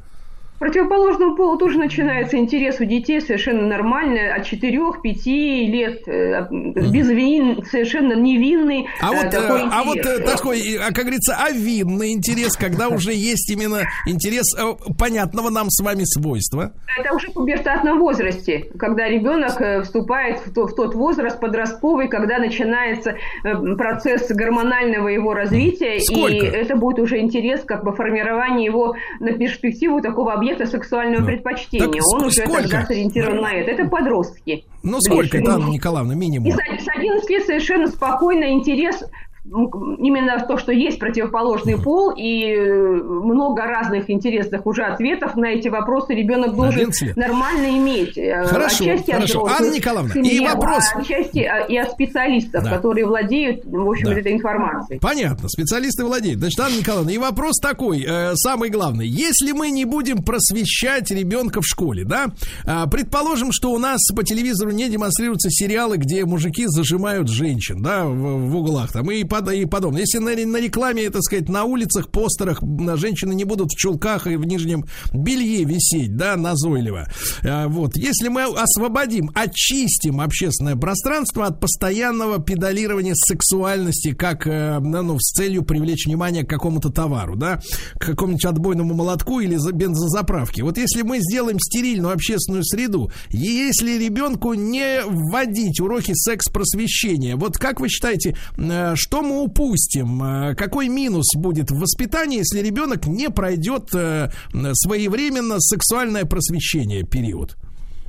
К 0.56 0.58
противоположному 0.58 1.36
полу 1.36 1.58
тоже 1.58 1.78
начинается 1.78 2.38
интерес 2.38 2.80
у 2.80 2.84
детей 2.86 3.20
совершенно 3.20 3.66
нормально, 3.66 4.34
от 4.34 4.50
4-5 4.50 5.66
лет, 5.66 6.08
э, 6.08 6.46
безвин, 6.50 7.62
совершенно 7.70 8.14
невинный 8.14 8.86
А 9.02 9.12
э, 9.12 9.16
вот, 9.16 9.26
э, 9.26 9.30
такой 9.30 9.62
а 9.70 9.82
вот 9.84 9.98
э, 9.98 10.18
такой, 10.20 10.60
э, 10.60 10.78
а, 10.78 10.86
как 10.94 11.02
говорится, 11.04 11.36
овинный 11.36 12.14
интерес, 12.14 12.56
когда 12.56 12.88
уже 12.88 13.12
есть 13.12 13.50
именно 13.50 13.82
интерес 14.06 14.46
э, 14.58 14.62
понятного 14.98 15.50
нам 15.50 15.68
с 15.68 15.82
вами 15.84 16.04
свойства. 16.04 16.72
Это 16.98 17.14
уже 17.14 17.28
в 17.28 17.34
пубертатном 17.34 17.98
возрасте, 17.98 18.64
когда 18.78 19.10
ребенок 19.10 19.60
э, 19.60 19.82
вступает 19.82 20.38
в, 20.38 20.54
то- 20.54 20.66
в 20.68 20.74
тот 20.74 20.94
возраст 20.94 21.38
подростковый, 21.38 22.08
когда 22.08 22.38
начинается 22.38 23.16
э, 23.44 23.74
процесс 23.76 24.30
гормонального 24.30 25.08
его 25.08 25.34
развития, 25.34 26.00
Сколько? 26.00 26.32
и 26.32 26.38
это 26.38 26.76
будет 26.76 26.98
уже 26.98 27.18
интерес 27.18 27.60
как 27.62 27.84
бы 27.84 27.94
формирования 27.94 28.64
его 28.64 28.96
на 29.20 29.32
перспективу 29.32 30.00
такого 30.00 30.32
объекта 30.32 30.45
сексуального 30.66 31.24
предпочтения. 31.26 31.86
Так 31.86 31.94
Он 32.14 32.24
уже 32.26 32.42
сколько? 32.42 32.62
тогда 32.62 32.86
сориентирован 32.86 33.40
на 33.40 33.52
это. 33.52 33.70
Это 33.72 33.88
подростки. 33.88 34.64
Ну, 34.82 35.00
сколько 35.00 35.30
Ближе. 35.38 35.42
это, 35.44 35.54
Анна 35.54 35.68
Николаевна, 35.70 36.12
И 36.12 36.16
минимум? 36.16 36.52
с 36.52 36.56
с 36.56 36.88
11 36.96 37.28
лет 37.30 37.44
совершенно 37.44 37.88
спокойно 37.88 38.52
интерес 38.52 39.00
ну, 39.00 39.08
именно 39.50 40.38
в 40.38 40.46
то, 40.46 40.56
что 40.58 40.72
есть 40.72 40.98
противоположный 40.98 41.80
пол 41.80 42.10
и 42.16 42.44
э, 42.52 42.92
много 43.02 43.62
разных 43.64 44.10
интересных 44.10 44.66
уже 44.66 44.82
ответов 44.84 45.36
на 45.36 45.46
эти 45.46 45.68
вопросы 45.68 46.14
ребенок 46.14 46.54
должен 46.54 46.74
11 46.80 47.02
лет. 47.02 47.16
нормально 47.16 47.78
иметь. 47.78 48.18
э, 48.18 48.44
Хорошо, 48.46 48.84
отчасти 48.84 49.10
от 49.10 49.16
хорошо. 49.16 49.44
взрослых, 49.44 49.60
Анна 49.60 49.74
Николаевна, 49.74 50.14
семьи, 50.14 50.36
и 50.36 50.40
вопрос. 50.40 50.84
а 50.94 50.98
отчасти 50.98 51.38
а, 51.40 51.58
и 51.60 51.76
от 51.76 51.90
специалистов, 51.92 52.64
Да. 52.64 52.70
которые 52.70 53.06
владеют, 53.06 53.64
в 53.64 53.88
общем, 53.88 54.06
Да. 54.06 54.18
этой 54.18 54.32
информацией. 54.32 54.98
Понятно, 55.00 55.48
специалисты 55.48 56.04
владеют. 56.04 56.40
Значит, 56.40 56.60
Анна 56.60 56.78
Николаевна, 56.78 57.12
и 57.12 57.18
вопрос 57.18 57.56
такой, 57.62 58.04
э, 58.06 58.34
самый 58.34 58.70
главный. 58.70 59.06
Если 59.06 59.52
мы 59.52 59.70
не 59.70 59.84
будем 59.84 60.22
просвещать 60.24 61.10
ребенка 61.10 61.60
в 61.60 61.64
школе, 61.66 62.04
да, 62.04 62.26
а, 62.66 62.86
предположим, 62.86 63.52
что 63.52 63.70
у 63.72 63.78
нас 63.78 64.00
по 64.14 64.22
телевизору 64.24 64.70
не 64.72 64.88
демонстрируются 64.88 65.50
сериалы, 65.50 65.96
где 65.98 66.24
мужики 66.24 66.64
зажимают 66.66 67.28
женщин, 67.28 67.82
да, 67.82 68.04
в, 68.06 68.14
в 68.14 68.56
углах 68.56 68.92
там 68.92 69.10
и, 69.10 69.24
под, 69.40 69.52
и 69.52 69.64
подобное. 69.66 70.00
Если 70.00 70.18
на, 70.18 70.34
на 70.34 70.60
рекламе, 70.60 71.10
так 71.10 71.22
сказать, 71.22 71.48
на 71.48 71.64
улицах, 71.64 72.08
постерах 72.08 72.62
женщины 72.96 73.34
не 73.34 73.44
будут 73.44 73.70
в 73.72 73.76
чулках 73.76 74.26
и 74.26 74.36
в 74.36 74.44
нижнем 74.44 74.86
белье 75.12 75.64
висеть, 75.64 76.16
да, 76.16 76.36
назойливо. 76.36 77.08
А, 77.44 77.68
вот, 77.68 77.96
если 77.96 78.28
мы 78.28 78.44
освободим, 78.44 79.30
очистим 79.34 80.20
общественное 80.20 80.76
пространство 80.76 81.46
от 81.46 81.60
постоянного 81.60 82.40
педалирования 82.40 83.14
сексуальности, 83.14 84.12
как, 84.12 84.46
э, 84.46 84.78
ну, 84.80 85.18
с 85.18 85.32
целью 85.32 85.64
привлечь 85.64 86.06
внимание 86.06 86.44
к 86.44 86.50
какому-то 86.50 86.90
товару, 86.90 87.36
да, 87.36 87.60
к 87.98 88.06
какому-нибудь 88.06 88.44
отбойному 88.44 88.94
молотку 88.94 89.40
или 89.40 89.56
за 89.56 89.72
бензозаправке. 89.72 90.62
Вот 90.62 90.78
если 90.78 91.02
мы 91.02 91.18
сделаем 91.20 91.58
стерильную 91.58 92.12
общественную 92.12 92.64
среду, 92.64 93.10
если 93.30 93.98
ребенку 93.98 94.54
не 94.54 95.02
вводить 95.04 95.80
уроки 95.80 96.12
секс-просвещения, 96.14 97.36
вот 97.36 97.58
как 97.58 97.80
вы 97.80 97.88
считаете, 97.88 98.36
э, 98.56 98.94
что 98.96 99.22
мы 99.26 99.42
упустим? 99.42 100.22
Э, 100.22 100.54
Какой 100.54 100.88
минус 100.88 101.26
будет 101.36 101.70
в 101.70 101.78
воспитании, 101.78 102.38
если 102.38 102.60
ребенок 102.60 103.06
не 103.06 103.30
пройдет 103.30 103.94
э, 103.94 104.30
своевременно 104.72 105.56
сексуальное 105.60 106.24
просвещение 106.24 107.02
период? 107.04 107.56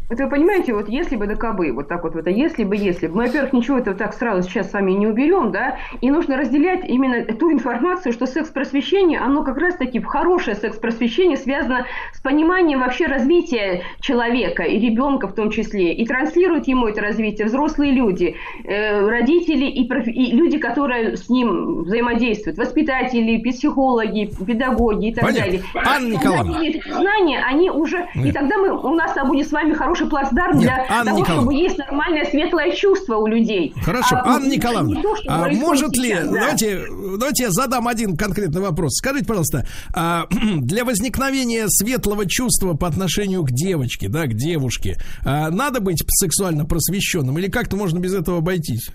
Вот 0.10 0.20
вы 0.20 0.30
понимаете, 0.30 0.74
вот 0.74 0.88
если 0.88 1.18
бы 1.18 1.28
да 1.28 1.36
кабы, 1.36 1.74
вот 1.74 1.89
так 1.89 2.03
вот, 2.03 2.16
это 2.16 2.30
если 2.30 2.64
бы, 2.64 2.78
если 2.78 3.08
бы, 3.08 3.18
мы, 3.18 3.26
во-первых, 3.26 3.51
ничего 3.51 3.78
этого 3.78 3.93
так 3.93 4.14
сразу 4.14 4.47
сейчас 4.47 4.70
с 4.70 4.74
вами 4.74 4.91
не 4.93 5.05
уберем, 5.05 5.51
да, 5.51 5.80
и 5.99 6.10
нужно 6.10 6.38
разделять 6.38 6.88
именно 6.88 7.26
ту 7.26 7.51
информацию, 7.51 8.14
что 8.14 8.26
секс-просвещение, 8.26 9.20
оно 9.20 9.43
как 9.43 9.58
раз-таки, 9.58 9.99
хорошее 9.99 10.55
секс-просвещение 10.55 11.36
связано 11.36 11.88
с 12.14 12.22
пониманием 12.22 12.80
вообще 12.80 13.08
развития 13.08 13.82
человека 13.99 14.64
и 14.64 14.80
ребенка 14.80 15.28
в 15.28 15.34
том 15.36 15.49
числе, 15.51 15.93
и 15.93 16.05
транслируют 16.05 16.70
ему 16.70 16.88
это 16.88 17.01
развитие 17.01 17.45
взрослые 17.47 17.91
люди, 17.91 18.38
э, 18.64 19.05
родители 19.10 19.66
и, 19.66 19.89
профи- 19.89 20.12
и 20.14 20.32
люди, 20.32 20.58
которые 20.58 21.18
с 21.18 21.28
ним 21.28 21.84
взаимодействуют, 21.84 22.58
воспитатели, 22.58 23.41
психологи, 23.41 24.32
педагоги 24.45 25.10
и 25.10 25.14
так 25.14 25.26
Понятно. 25.26 25.45
далее. 25.51 25.64
Анна 25.86 26.08
И 26.08 26.12
Николаевна. 26.12 26.97
знания, 26.97 27.43
они 27.45 27.70
уже, 27.70 28.08
и 28.16 28.20
Нет. 28.20 28.36
тогда 28.36 28.58
мы, 28.58 28.72
у 28.72 28.95
нас 28.95 29.14
будет 29.26 29.49
с 29.49 29.51
вами 29.51 29.74
хорошее 29.74 29.97
хороший 29.98 30.10
плацдарм 30.10 30.58
Нет, 30.58 30.62
для 30.64 30.86
Анна 30.89 31.06
того, 31.06 31.20
Николаевна. 31.20 31.41
чтобы 31.41 31.54
есть 31.54 31.78
нормальное 31.78 32.26
светлое 32.26 32.72
чувство 32.76 33.18
у 33.18 33.28
людей. 33.28 33.74
Хорошо, 33.84 34.16
А, 34.18 34.36
Анна 34.36 34.48
Николаевна, 34.48 35.02
то, 35.02 35.16
а 35.28 35.50
может 35.50 35.95
ли, 35.98 36.10
сейчас, 36.10 36.28
да. 36.28 36.34
давайте, 36.39 36.86
давайте 37.18 37.43
я 37.43 37.52
задам 37.52 37.88
один 37.88 38.16
конкретный 38.16 38.62
вопрос. 38.62 38.95
Скажите, 38.98 39.26
пожалуйста, 39.26 39.68
а, 39.93 40.26
для 40.58 40.86
возникновения 40.86 41.66
светлого 41.67 42.26
чувства 42.28 42.74
по 42.74 42.88
отношению 42.88 43.43
к 43.43 43.51
девочке, 43.51 44.09
да, 44.09 44.26
к 44.26 44.34
девушке, 44.34 44.97
а, 45.24 45.50
надо 45.50 45.80
быть 45.80 46.04
сексуально 46.08 46.66
просвещенным 46.66 47.38
или 47.38 47.50
как-то 47.50 47.76
можно 47.76 48.00
без 48.00 48.13
этого 48.13 48.39
обойтись? 48.39 48.89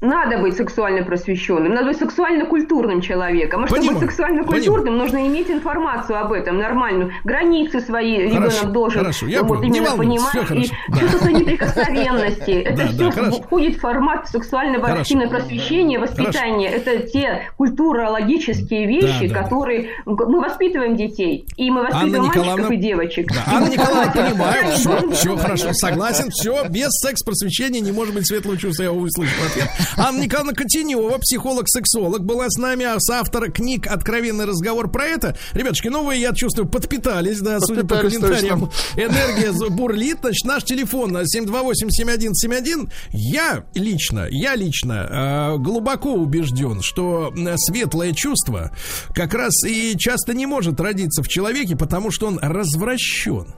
Надо 0.00 0.38
быть 0.38 0.56
сексуально 0.56 1.02
просвещенным, 1.04 1.72
надо 1.72 1.86
быть 1.88 1.98
сексуально-культурным 1.98 3.00
человеком. 3.00 3.64
А 3.64 3.66
чтобы 3.66 3.88
быть 3.88 3.98
сексуально-культурным, 3.98 4.96
нужно 4.98 5.26
иметь 5.26 5.50
информацию 5.50 6.20
об 6.20 6.32
этом 6.32 6.58
нормальную. 6.58 7.12
Границы 7.24 7.80
свои 7.80 8.28
Хорошо, 8.28 8.56
ребенок 8.58 8.72
должен 8.72 9.00
хорошо, 9.00 9.26
я 9.26 9.42
вот 9.42 9.62
именно 9.64 9.90
волнуйтесь, 9.90 9.96
понимать. 10.24 10.28
всё 10.30 10.44
хорошо, 10.44 10.74
и 10.88 10.92
да. 10.92 10.98
чувство 11.00 11.28
неприкосновенности. 11.28 12.50
Это 12.66 12.76
Да, 12.76 12.86
все 12.88 12.96
да, 12.98 13.10
хорошо. 13.10 13.42
входит 13.42 13.76
в 13.76 13.80
формат 13.80 14.28
сексуального 14.28 14.84
Хорошо. 14.84 15.00
активного 15.02 15.28
просвещения, 15.30 15.98
воспитания. 15.98 16.68
Это 16.70 16.98
те 17.06 17.50
культурологические 17.56 18.86
вещи, 18.86 19.28
Да, 19.28 19.34
да, 19.34 19.42
которые 19.42 19.88
мы 20.04 20.40
воспитываем 20.40 20.96
детей. 20.96 21.46
И 21.56 21.70
мы 21.70 21.82
воспитываем 21.84 22.22
мальчиков 22.24 22.44
Николаевна. 22.46 22.74
и 22.74 22.76
девочек. 22.78 23.28
Да, 23.28 23.42
Анна 23.46 23.68
Николаевна, 23.68 24.12
понимаю, 24.14 24.72
все, 24.74 25.10
все 25.10 25.36
хорошо, 25.36 25.68
согласен, 25.72 26.30
все, 26.30 26.64
без 26.68 26.90
секс-просвещения 27.00 27.80
не 27.80 27.92
может 27.92 28.14
быть 28.14 28.26
светлого 28.26 28.56
чувства, 28.56 28.84
я 28.84 28.92
услышал 28.92 29.34
ответ. 29.50 29.68
Анна 29.96 30.22
Николаевна 30.22 30.52
Котенева, 30.52 31.18
психолог-сексолог, 31.18 32.24
была 32.24 32.46
с 32.48 32.58
нами, 32.58 32.84
а 32.84 32.98
автор 33.12 33.50
книг 33.50 33.86
«Откровенный 33.86 34.44
разговор» 34.44 34.90
про 34.90 35.06
это. 35.06 35.36
Ребятушки, 35.52 35.88
ну 35.88 36.04
вы, 36.04 36.16
я 36.16 36.32
чувствую, 36.32 36.68
подпитались, 36.68 37.40
да, 37.40 37.60
судя 37.60 37.84
по 37.84 37.96
комментариям. 37.96 38.70
Энергия 38.96 39.52
бурлит, 39.70 40.18
значит, 40.20 40.44
наш 40.44 40.64
телефон 40.64 41.16
728-7171. 41.16 42.90
Я 43.12 43.64
лично, 43.74 44.26
я 44.30 44.54
лично 44.54 45.54
э, 45.56 45.58
глубоко 45.58 46.14
убежден, 46.14 46.82
что 46.82 47.32
э, 47.36 47.54
светлое 47.56 48.12
чувство 48.12 48.70
как 49.14 49.34
раз 49.34 49.64
и 49.64 49.96
часто 49.98 50.34
не 50.34 50.46
может 50.46 50.80
родиться 50.80 51.22
в 51.22 51.28
человеке, 51.28 51.76
потому 51.76 52.10
что 52.10 52.26
он 52.26 52.38
развращен. 52.40 53.54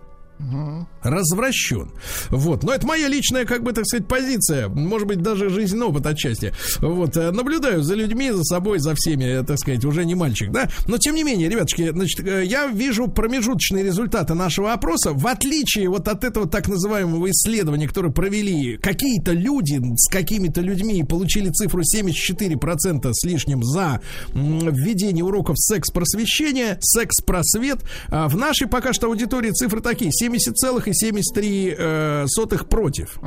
Развращен. 1.03 1.91
Вот. 2.31 2.63
Но 2.63 2.73
это 2.73 2.87
моя 2.87 3.09
личная, 3.09 3.45
как 3.45 3.63
бы, 3.63 3.73
так 3.73 3.87
сказать, 3.87 4.07
позиция. 4.07 4.69
Может 4.69 5.09
быть, 5.09 5.21
даже 5.21 5.49
жизненный 5.49 5.87
опыт 5.87 6.07
отчасти. 6.07 6.53
Вот. 6.79 7.17
э, 7.17 7.31
Наблюдаю 7.31 7.83
за 7.83 7.95
людьми, 7.95 8.31
за 8.31 8.45
собой, 8.45 8.79
за 8.79 8.95
всеми, 8.95 9.25
э, 9.25 9.43
так 9.43 9.59
сказать, 9.59 9.85
уже 9.85 10.05
не 10.05 10.15
мальчик, 10.15 10.51
да. 10.51 10.69
Но, 10.87 10.99
тем 10.99 11.15
не 11.15 11.25
менее, 11.25 11.49
ребятушки, 11.49 11.91
значит, 11.91 12.27
э, 12.27 12.45
я 12.45 12.67
вижу 12.67 13.09
промежуточные 13.09 13.83
результаты 13.85 14.35
нашего 14.35 14.73
опроса. 14.73 15.13
В 15.13 15.27
отличие 15.27 15.89
вот 15.89 16.07
от 16.09 16.25
этого 16.25 16.49
так 16.49 16.69
называемого 16.69 17.31
исследования, 17.31 17.89
которое 17.89 18.13
провели 18.13 18.77
какие-то 18.77 19.33
люди 19.33 19.81
с 19.97 20.09
какими-то 20.11 20.61
людьми 20.61 21.01
и 21.01 21.05
получили 21.05 21.51
цифру 21.51 21.83
74% 21.83 23.11
с 23.13 23.25
лишним 23.25 23.63
за 23.65 24.01
введение 24.35 25.25
уроков 25.25 25.57
секс-просвещения, 25.59 26.79
секс-просвет. 26.81 27.81
А 28.09 28.29
в 28.29 28.37
нашей 28.37 28.69
пока 28.69 28.93
что 28.93 29.09
аудитории 29.09 29.51
цифры 29.51 29.81
такие. 29.81 30.11
70,73 30.37 31.75
э, 31.77 32.25
сотых 32.29 32.69
против. 32.69 33.19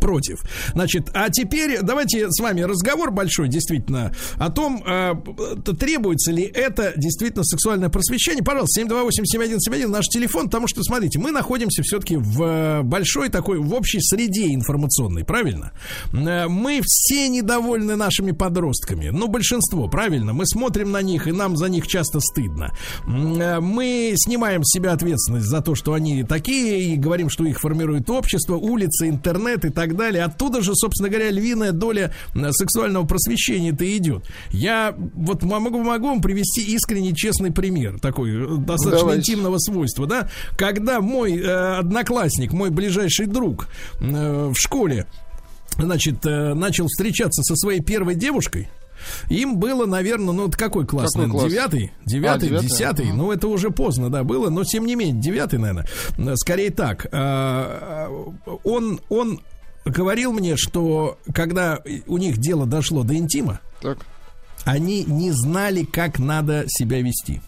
Против. 0.00 0.38
Значит, 0.72 1.10
а 1.14 1.30
теперь 1.30 1.80
давайте 1.82 2.30
с 2.30 2.40
вами 2.40 2.62
разговор 2.62 3.10
большой, 3.10 3.48
действительно, 3.48 4.12
о 4.36 4.50
том, 4.50 4.82
э, 4.86 5.14
требуется 5.78 6.32
ли 6.32 6.42
это 6.42 6.92
действительно 6.96 7.44
сексуальное 7.44 7.88
просвещение. 7.88 8.44
Пожалуйста, 8.44 8.82
728-7171 8.82 9.88
наш 9.88 10.06
телефон, 10.06 10.46
потому 10.46 10.68
что, 10.68 10.82
смотрите, 10.82 11.18
мы 11.18 11.30
находимся 11.30 11.82
все-таки 11.82 12.16
в 12.16 12.42
э, 12.42 12.82
большой 12.82 13.28
такой, 13.28 13.58
в 13.58 13.72
общей 13.74 14.00
среде 14.00 14.54
информационной, 14.54 15.24
правильно? 15.24 15.72
Э, 16.12 16.46
Мы 16.48 16.80
все 16.84 17.28
недовольны 17.28 17.96
нашими 17.96 18.32
подростками, 18.32 19.08
ну, 19.08 19.28
большинство, 19.28 19.88
правильно? 19.88 20.32
Мы 20.32 20.46
смотрим 20.46 20.92
на 20.92 21.02
них, 21.02 21.26
и 21.26 21.32
нам 21.32 21.56
за 21.56 21.68
них 21.68 21.86
часто 21.86 22.20
стыдно. 22.20 22.72
Э, 23.06 23.60
Мы 23.60 24.14
снимаем 24.16 24.64
с 24.64 24.72
себя 24.72 24.92
ответственность 24.92 25.46
за 25.46 25.60
то, 25.60 25.74
что 25.74 25.94
они 25.94 26.24
такие, 26.24 26.92
и 26.92 26.96
говорим, 26.96 27.30
что 27.30 27.44
их 27.44 27.60
формирует 27.60 28.10
общество, 28.10 28.56
улицы, 28.56 29.08
интернет 29.08 29.64
и 29.64 29.70
так 29.76 29.94
далее. 29.94 30.24
Оттуда 30.24 30.62
же, 30.62 30.72
собственно 30.74 31.08
говоря, 31.08 31.30
львиная 31.30 31.70
доля 31.72 32.12
сексуального 32.50 33.04
просвещения-то 33.06 33.96
идет. 33.96 34.24
Я 34.50 34.94
вот 35.14 35.42
могу, 35.44 35.82
могу 35.82 36.08
вам 36.08 36.20
привести 36.20 36.62
искренне 36.62 37.14
честный 37.14 37.52
пример, 37.52 38.00
такой 38.00 38.30
э, 38.30 38.56
достаточно 38.56 39.00
Давайте. 39.00 39.20
интимного 39.20 39.58
свойства, 39.58 40.06
да? 40.06 40.28
Когда 40.56 41.00
мой 41.00 41.36
э, 41.38 41.76
одноклассник, 41.78 42.52
мой 42.52 42.70
ближайший 42.70 43.26
друг 43.26 43.68
э, 44.00 44.46
в 44.48 44.54
школе, 44.56 45.06
значит, 45.78 46.24
э, 46.26 46.54
начал 46.54 46.86
встречаться 46.86 47.42
со 47.42 47.54
своей 47.54 47.80
первой 47.80 48.14
девушкой, 48.14 48.68
им 49.28 49.58
было, 49.58 49.84
наверное, 49.84 50.32
ну 50.32 50.44
вот 50.46 50.56
какой 50.56 50.86
класс, 50.86 51.12
Какой 51.12 51.26
наверное, 51.26 51.40
класс? 51.40 51.52
девятый, 51.52 51.92
девятый, 52.06 52.48
А, 52.48 52.50
девятый? 52.50 52.68
десятый, 52.68 53.06
Ага. 53.08 53.14
ну 53.16 53.30
это 53.30 53.46
уже 53.46 53.70
поздно, 53.70 54.10
да, 54.10 54.24
было, 54.24 54.48
но 54.48 54.64
тем 54.64 54.86
не 54.86 54.96
менее, 54.96 55.20
девятый, 55.20 55.58
наверное, 55.58 55.86
Э, 56.16 56.34
скорее 56.36 56.70
так, 56.70 57.06
э, 57.12 58.08
он, 58.64 59.00
он 59.10 59.40
говорил 59.86 60.32
мне, 60.32 60.56
что 60.56 61.18
когда 61.34 61.80
у 62.06 62.18
них 62.18 62.38
дело 62.38 62.66
дошло 62.66 63.02
до 63.02 63.16
интима, 63.16 63.60
Так. 63.80 63.98
они 64.64 65.04
не 65.04 65.30
знали, 65.30 65.84
как 65.84 66.18
надо 66.18 66.64
себя 66.68 67.00
вести. 67.00 67.40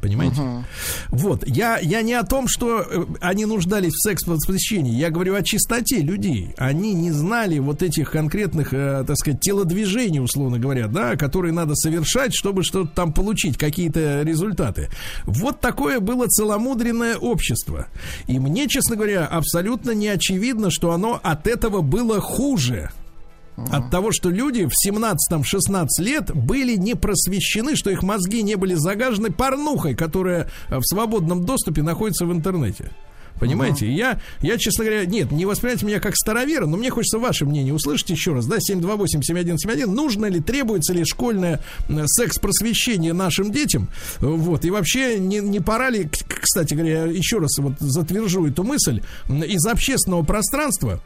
Понимаете? 0.00 0.64
Вот, 1.08 1.46
я, 1.46 1.78
я 1.78 2.02
не 2.02 2.14
о 2.14 2.22
том, 2.22 2.46
что 2.46 2.80
э, 2.80 3.04
они 3.20 3.46
нуждались 3.46 3.94
в 3.94 4.02
секс-просвещении, 4.02 4.94
я 4.94 5.10
говорю 5.10 5.34
о 5.34 5.42
чистоте 5.42 6.00
людей. 6.00 6.54
Они 6.56 6.94
не 6.94 7.10
знали 7.10 7.58
вот 7.58 7.82
этих 7.82 8.12
конкретных, 8.12 8.72
э, 8.72 9.04
так 9.04 9.16
сказать, 9.16 9.40
телодвижений, 9.40 10.20
условно 10.20 10.58
говоря, 10.58 10.86
да, 10.86 11.16
которые 11.16 11.52
надо 11.52 11.74
совершать, 11.74 12.32
чтобы 12.32 12.62
что-то 12.62 12.90
там 12.94 13.12
получить, 13.12 13.58
какие-то 13.58 14.22
результаты. 14.22 14.88
Вот 15.24 15.60
такое 15.60 15.98
было 15.98 16.26
целомудренное 16.26 17.16
общество. 17.16 17.88
И 18.28 18.38
мне, 18.38 18.68
честно 18.68 18.94
говоря, 18.94 19.26
абсолютно 19.26 19.90
не 19.90 20.08
очевидно, 20.08 20.70
что 20.70 20.92
оно 20.92 21.18
от 21.22 21.48
этого 21.48 21.80
было 21.80 22.20
хуже. 22.20 22.90
От 23.70 23.90
того, 23.90 24.12
что 24.12 24.30
люди 24.30 24.66
в 24.66 24.72
17-16 24.86 25.86
лет 25.98 26.34
были 26.34 26.76
не 26.76 26.94
просвещены, 26.94 27.76
что 27.76 27.90
их 27.90 28.02
мозги 28.02 28.42
не 28.42 28.56
были 28.56 28.74
загажены 28.74 29.30
порнухой, 29.30 29.94
которая 29.94 30.50
э, 30.68 30.78
в 30.78 30.82
свободном 30.84 31.44
доступе 31.44 31.82
находится 31.82 32.26
в 32.26 32.32
интернете. 32.32 32.90
Понимаете? 33.38 33.86
И 33.86 33.92
Я, 33.92 34.20
я, 34.40 34.58
честно 34.58 34.84
говоря, 34.84 35.04
нет, 35.06 35.30
не 35.30 35.46
воспринимайте 35.46 35.86
меня 35.86 36.00
как 36.00 36.16
старовера, 36.16 36.66
но 36.66 36.76
мне 36.76 36.90
хочется 36.90 37.18
ваше 37.18 37.44
мнение 37.44 37.72
услышать 37.72 38.10
еще 38.10 38.32
раз. 38.32 38.46
Да, 38.46 38.56
728-7171. 38.56 39.86
Нужно 39.86 40.26
ли, 40.26 40.40
требуется 40.40 40.92
ли 40.92 41.04
школьное 41.04 41.60
э, 41.88 42.04
секс-просвещение 42.06 43.12
нашим 43.12 43.52
детям? 43.52 43.88
Э, 44.20 44.26
Вот. 44.26 44.64
И 44.64 44.70
вообще, 44.70 45.18
не, 45.18 45.38
не 45.38 45.60
пора 45.60 45.90
ли, 45.90 46.08
кстати 46.28 46.74
говоря, 46.74 47.04
еще 47.04 47.38
раз 47.38 47.58
вот 47.58 47.74
затвержу 47.78 48.46
эту 48.46 48.64
мысль, 48.64 49.02
из 49.28 49.64
общественного 49.66 50.22
пространства 50.22 51.00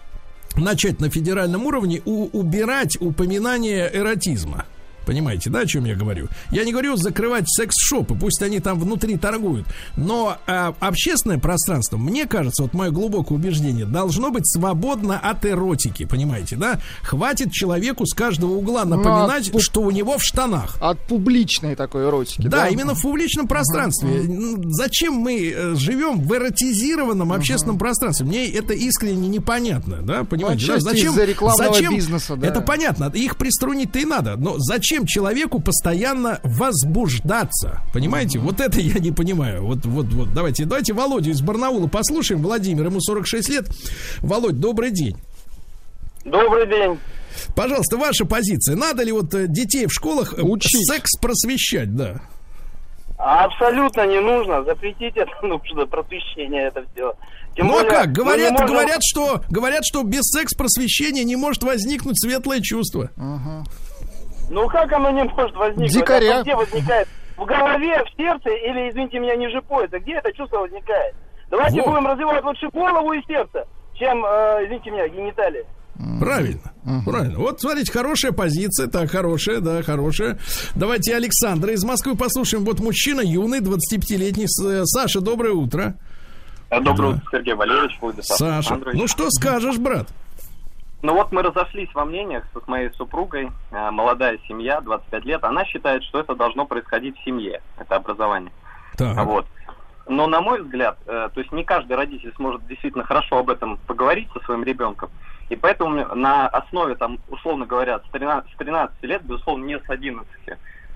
начать 0.56 1.00
на 1.00 1.10
федеральном 1.10 1.66
уровне 1.66 2.02
у- 2.04 2.28
убирать 2.38 2.96
упоминание 3.00 3.90
эротизма. 3.92 4.66
Понимаете, 5.06 5.50
да, 5.50 5.60
о 5.60 5.66
чем 5.66 5.84
я 5.84 5.94
говорю? 5.94 6.28
Я 6.50 6.64
не 6.64 6.72
говорю 6.72 6.96
закрывать 6.96 7.44
секс-шопы, 7.48 8.14
пусть 8.14 8.42
они 8.42 8.60
там 8.60 8.78
внутри 8.78 9.16
торгуют. 9.16 9.66
Но 9.96 10.36
а, 10.46 10.74
общественное 10.80 11.38
пространство, 11.38 11.96
мне 11.96 12.26
кажется, 12.26 12.62
вот 12.62 12.74
мое 12.74 12.90
глубокое 12.90 13.38
убеждение, 13.38 13.84
должно 13.84 14.30
быть 14.30 14.46
свободно 14.46 15.18
от 15.18 15.44
эротики, 15.44 16.04
понимаете, 16.04 16.56
да? 16.56 16.80
Хватит 17.02 17.52
человеку 17.52 18.06
с 18.06 18.14
каждого 18.14 18.52
угла 18.52 18.84
напоминать, 18.84 19.50
Ну, 19.52 19.58
пу- 19.58 19.62
что 19.62 19.80
у 19.82 19.90
него 19.90 20.18
в 20.18 20.22
штанах. 20.22 20.76
От 20.80 20.98
публичной 21.06 21.74
такой 21.74 22.04
эротики, 22.04 22.42
Да, 22.42 22.62
да? 22.62 22.68
именно 22.68 22.94
в 22.94 23.02
публичном 23.02 23.48
пространстве. 23.48 24.22
Ну, 24.24 24.62
Зачем 24.72 25.14
мы 25.14 25.52
э, 25.54 25.74
живем 25.74 26.20
в 26.20 26.32
эротизированном 26.34 27.32
общественном 27.32 27.78
пространстве? 27.78 28.26
Мне 28.26 28.48
это 28.50 28.72
искренне 28.74 29.28
непонятно, 29.28 29.98
да, 30.02 30.24
понимаете? 30.24 30.66
да? 30.66 30.74
отчасти 30.74 31.06
из-за 31.06 31.24
рекламного 31.24 31.80
бизнеса, 31.90 32.36
да. 32.36 32.46
Это 32.46 32.60
понятно, 32.60 33.10
их 33.14 33.36
приструнить-то 33.36 33.98
и 33.98 34.04
надо, 34.04 34.36
но 34.36 34.56
зачем 34.58 34.91
человеку 35.06 35.60
постоянно 35.60 36.40
возбуждаться? 36.42 37.80
Понимаете? 37.92 38.38
Вот 38.38 38.60
это 38.60 38.80
я 38.80 38.98
не 39.00 39.10
понимаю. 39.12 39.64
Вот, 39.66 39.84
вот, 39.84 40.06
вот. 40.06 40.32
Давайте, 40.34 40.64
давайте 40.64 40.92
Володю 40.92 41.30
из 41.30 41.40
Барнаула 41.40 41.86
послушаем. 41.88 42.42
Владимир, 42.42 42.86
ему 42.86 43.00
46 43.00 43.48
лет. 43.48 43.66
Володь, 44.20 44.60
добрый 44.60 44.90
день. 44.90 45.16
Добрый 46.24 46.66
день. 46.68 46.98
Пожалуйста, 47.56 47.96
ваша 47.96 48.24
позиция. 48.24 48.76
Надо 48.76 49.02
ли 49.02 49.10
вот 49.12 49.32
э, 49.34 49.46
детей 49.48 49.86
в 49.86 49.92
школах 49.92 50.34
э, 50.38 50.42
Учить. 50.42 50.86
секс 50.86 51.16
просвещать, 51.20 51.96
да? 51.96 52.20
Абсолютно 53.18 54.06
не 54.06 54.20
нужно. 54.20 54.64
Запретить 54.64 55.16
это 55.16 55.30
нужно, 55.42 55.86
просвещение 55.86 56.68
это 56.68 56.84
все. 56.92 57.14
Тем 57.54 57.66
ну 57.66 57.74
а 57.78 57.82
более, 57.82 57.90
как? 57.90 58.06
мы 58.08 58.12
Говорят, 58.12 58.50
можем- 58.52 58.66
говорят, 58.66 59.00
что 59.02 59.42
говорят, 59.50 59.84
что 59.84 60.02
без 60.02 60.22
секс-просвещения 60.22 61.24
не 61.24 61.36
может 61.36 61.62
возникнуть 61.62 62.20
светлое 62.20 62.60
чувство. 62.60 63.10
Ну 64.52 64.68
как 64.68 64.92
оно 64.92 65.10
не 65.10 65.24
может 65.24 65.56
возникнуть? 65.56 65.92
Дикаря. 65.92 66.42
Где 66.42 66.54
возникает? 66.54 67.08
В 67.36 67.44
голове, 67.46 68.04
в 68.04 68.16
сердце 68.16 68.50
или, 68.50 68.90
извините 68.90 69.18
меня, 69.18 69.34
ниже 69.34 69.62
пояса? 69.62 69.98
Где 69.98 70.12
это 70.12 70.30
чувство 70.34 70.58
возникает? 70.58 71.14
Давайте 71.50 71.80
Во. 71.80 71.88
будем 71.90 72.06
развивать 72.06 72.44
лучше 72.44 72.68
голову 72.68 73.12
и 73.14 73.22
сердце, 73.26 73.64
чем, 73.94 74.24
э, 74.24 74.64
извините 74.66 74.90
меня, 74.90 75.08
гениталии. 75.08 75.64
Правильно, 76.20 76.72
правильно. 77.06 77.38
Вот, 77.38 77.60
смотрите, 77.60 77.90
хорошая 77.92 78.32
позиция, 78.32 78.86
так, 78.88 79.10
хорошая, 79.10 79.60
да, 79.60 79.82
хорошая. 79.82 80.38
Давайте 80.74 81.14
Александра 81.16 81.72
из 81.72 81.84
Москвы 81.84 82.14
послушаем. 82.16 82.64
Вот 82.64 82.80
мужчина 82.80 83.20
юный, 83.20 83.60
25-летний. 83.60 84.46
С- 84.46 84.64
э, 84.64 84.84
Саша, 84.84 85.20
доброе 85.20 85.52
утро. 85.52 85.94
Доброе 86.70 86.84
Да. 87.12 87.16
утро, 87.16 87.22
Сергей 87.30 87.54
Валерьевич, 87.54 87.98
Владислав 88.00 88.38
Саша, 88.38 88.78
ну 88.94 89.06
что 89.06 89.30
скажешь, 89.30 89.76
брат? 89.78 90.08
Ну 91.02 91.14
вот 91.14 91.32
мы 91.32 91.42
разошлись 91.42 91.92
во 91.94 92.04
мнениях 92.04 92.44
с 92.54 92.68
моей 92.68 92.90
супругой, 92.92 93.50
э, 93.72 93.90
молодая 93.90 94.38
семья, 94.46 94.80
25 94.80 95.24
лет. 95.24 95.42
Она 95.42 95.64
считает, 95.64 96.04
что 96.04 96.20
это 96.20 96.36
должно 96.36 96.64
происходить 96.64 97.18
в 97.18 97.24
семье, 97.24 97.60
это 97.76 97.96
образование. 97.96 98.52
Так. 98.96 99.16
Вот. 99.24 99.46
Но 100.06 100.28
на 100.28 100.40
мой 100.40 100.62
взгляд, 100.62 100.98
э, 101.06 101.28
то 101.32 101.40
есть 101.40 101.52
не 101.52 101.64
каждый 101.64 101.96
родитель 101.96 102.32
сможет 102.36 102.64
действительно 102.68 103.04
хорошо 103.04 103.38
об 103.38 103.50
этом 103.50 103.78
поговорить 103.86 104.28
со 104.32 104.40
своим 104.44 104.62
ребенком. 104.62 105.10
И 105.48 105.56
поэтому 105.56 106.14
на 106.14 106.46
основе, 106.46 106.94
там, 106.94 107.18
условно 107.28 107.66
говоря, 107.66 107.98
с 107.98 108.10
13, 108.12 108.52
с 108.52 108.56
13 108.56 109.02
лет, 109.02 109.22
безусловно, 109.22 109.64
не 109.64 109.78
с 109.78 109.90
11, 109.90 110.26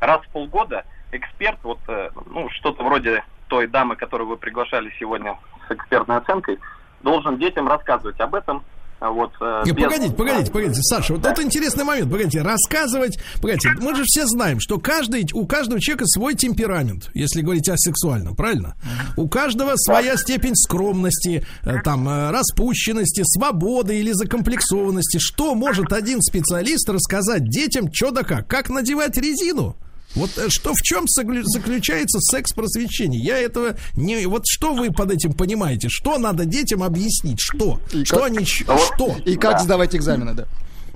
раз 0.01 0.21
в 0.23 0.29
полгода 0.29 0.85
эксперт, 1.13 1.59
вот 1.65 1.79
э, 1.89 2.11
ну, 2.27 2.49
что-то 2.51 2.85
вроде 2.85 3.25
той 3.49 3.67
дамы, 3.67 3.97
которую 3.97 4.29
вы 4.29 4.37
приглашали 4.37 4.93
сегодня 4.99 5.37
с 5.69 5.73
экспертной 5.73 6.17
оценкой, 6.17 6.59
должен 7.03 7.39
детям 7.39 7.69
рассказывать 7.69 8.21
об 8.21 8.35
этом. 8.35 8.65
А 8.99 9.11
Вот, 9.11 9.31
э, 9.41 9.63
без- 9.73 9.85
погодите, 9.85 10.15
погодите, 10.15 10.51
погодите, 10.51 10.81
Саша, 10.83 11.15
вот 11.15 11.23
тут 11.23 11.39
интересный 11.45 11.85
момент, 11.85 12.11
погодите, 12.11 12.41
рассказывать, 12.43 13.19
погодите, 13.43 13.71
мы 13.81 13.95
же 13.95 14.05
все 14.07 14.27
знаем, 14.27 14.59
что 14.59 14.79
каждый, 14.79 15.27
у 15.35 15.47
каждого 15.47 15.81
человека 15.81 16.07
свой 16.07 16.35
темперамент, 16.35 17.11
если 17.15 17.43
говорить 17.43 17.69
о 17.69 17.77
сексуальном, 17.77 18.35
правильно? 18.35 18.75
У 19.17 19.29
каждого 19.29 19.73
своя 19.77 20.17
степень 20.17 20.55
скромности, 20.57 21.47
э, 21.63 21.75
там, 21.85 22.09
э, 22.09 22.31
распущенности, 22.31 23.23
свободы 23.25 23.99
или 23.99 24.13
закомплексованности. 24.13 25.19
Что 25.19 25.55
может 25.55 25.93
один 25.93 26.21
специалист 26.23 26.89
рассказать 26.89 27.45
детям, 27.49 27.91
что 27.93 28.11
да 28.11 28.23
как? 28.23 28.47
Как 28.49 28.71
надевать 28.71 29.17
резину? 29.19 29.77
Вот 30.17 30.31
э, 30.39 30.49
что 30.49 30.73
в 30.73 30.81
чем 30.83 31.05
заключается 31.07 32.19
секс-просвещение? 32.21 33.21
Я 33.21 33.39
этого 33.39 33.77
не... 33.95 34.27
Вот 34.27 34.43
что 34.47 34.73
вы 34.75 34.91
под 34.91 35.11
этим 35.13 35.33
понимаете? 35.35 35.89
Что 35.89 36.19
надо 36.19 36.45
детям 36.45 36.83
объяснить? 36.83 37.39
Что? 37.41 37.79
И 37.93 38.05
что 38.05 38.17
как- 38.17 38.27
они... 38.27 38.39
Ну 38.67 38.73
вот- 38.75 38.95
Что? 38.95 39.17
И 39.25 39.37
как 39.37 39.61
сдавать 39.61 39.95
экзамены, 39.95 40.35
да. 40.35 40.47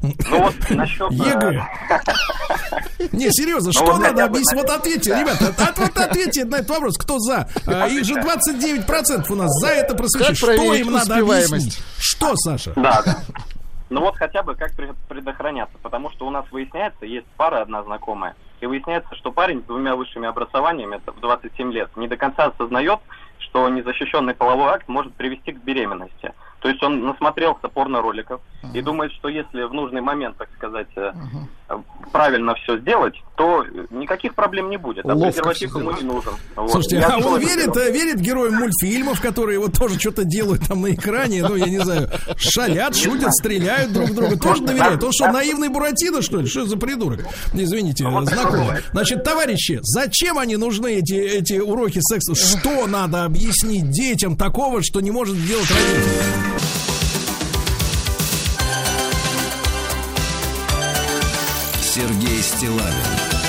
Ну 0.03 0.15
вот 0.31 0.55
насчет... 0.71 1.11
ЕГЭ. 1.13 1.63
Не, 3.13 3.31
серьезно, 3.33 3.73
что 3.73 3.85
вот 3.85 3.99
надо 4.01 4.25
объяснить? 4.25 4.63
Вот 4.63 4.71
ответьте, 4.71 5.11
ребята, 5.11 5.49
от- 5.49 5.79
вот 5.79 5.97
ответьте 5.99 6.45
на 6.45 6.57
этот 6.57 6.71
вопрос, 6.71 6.97
кто 6.97 7.19
за? 7.19 7.49
А, 7.67 7.87
Их 7.87 8.05
же 8.05 8.15
29% 8.15 9.27
у 9.31 9.35
нас 9.35 9.51
за 9.61 9.69
это 9.69 9.95
просвещение. 9.95 10.29
Как 10.29 10.37
Что 10.37 10.75
им 10.75 10.93
надо 10.93 11.17
объяснить? 11.19 11.79
Что, 11.99 12.35
Саша? 12.37 12.73
Да, 12.77 13.03
да. 13.05 13.19
Ну 13.91 14.01
вот 14.03 14.17
хотя 14.17 14.43
бы 14.43 14.55
как 14.55 14.75
пред- 14.77 14.97
предохраняться, 15.09 15.77
потому 15.83 16.11
что 16.13 16.27
у 16.27 16.31
нас 16.31 16.45
выясняется, 16.53 17.05
есть 17.07 17.27
пара 17.37 17.61
одна 17.63 17.83
знакомая, 17.83 18.35
и 18.61 18.67
выясняется, 18.67 19.15
что 19.15 19.33
парень 19.33 19.63
с 19.63 19.65
двумя 19.65 19.97
высшими 19.97 20.29
образованиями, 20.29 20.97
это 20.97 21.13
в 21.13 21.21
27 21.21 21.73
лет, 21.73 21.91
не 21.97 22.09
до 22.09 22.17
конца 22.17 22.47
осознает, 22.47 23.01
что 23.39 23.69
незащищенный 23.69 24.35
половой 24.35 24.71
акт 24.71 24.89
может 24.89 25.15
привести 25.15 25.53
к 25.53 25.63
беременности. 25.63 26.33
То 26.61 26.69
есть 26.69 26.83
он 26.83 27.05
насмотрелся 27.05 27.69
порно-роликов 27.69 28.41
и 28.75 28.83
думает, 28.83 29.13
что 29.13 29.29
если 29.29 29.63
в 29.63 29.73
нужный 29.73 30.03
момент, 30.03 30.37
так 30.37 30.49
сказать, 30.57 30.89
э, 30.97 31.13
правильно 32.13 32.55
все 32.55 32.79
сделать, 32.79 33.15
то 33.37 33.65
никаких 33.91 34.35
проблем 34.35 34.69
не 34.69 34.77
будет. 34.77 35.07
А 35.07 35.15
Ловко 35.15 35.27
презерватив 35.27 35.75
ему 35.77 35.93
не 35.93 36.03
нужен. 36.03 36.33
Вот. 36.57 36.71
Слушайте, 36.71 36.97
Я 36.97 37.15
а 37.15 37.19
он 37.19 37.41
верит, 37.41 37.75
э, 37.77 37.91
верит 37.91 38.21
героям 38.21 38.57
мультфильмов, 38.57 39.21
которые 39.23 39.59
вот 39.59 39.73
тоже 39.79 39.99
что-то 39.99 40.25
делают 40.25 40.67
там 40.69 40.83
на 40.83 40.93
экране, 40.93 41.43
ну, 41.43 41.57
я 41.57 41.67
не 41.67 41.79
знаю, 41.79 42.11
шалят, 42.37 42.95
шутят, 42.95 43.33
стреляют 43.33 43.95
друг 43.95 44.11
друга. 44.11 44.39
Тоже 44.39 44.63
доверяет. 44.63 45.03
Он 45.03 45.13
что, 45.13 45.33
наивный 45.33 45.71
Буратино, 45.71 46.21
что 46.21 46.41
ли? 46.41 46.47
Что 46.47 46.67
за 46.67 46.77
придурок? 46.77 47.21
Извините, 47.55 48.05
знакомый. 48.05 48.83
Значит, 48.93 49.25
товарищи, 49.25 49.79
зачем 49.83 50.39
они 50.39 50.57
нужны, 50.57 50.99
эти, 50.99 51.15
эти 51.15 51.55
уроки 51.55 52.01
секса? 52.03 52.35
Что 52.35 52.87
надо 52.87 53.25
объяснить 53.25 53.91
детям 53.91 54.37
такого, 54.37 54.83
что 54.83 55.01
не 55.01 55.11
может 55.11 55.37
сделать 55.37 55.71
родитель? 55.71 56.50
Стилавин 62.61 63.40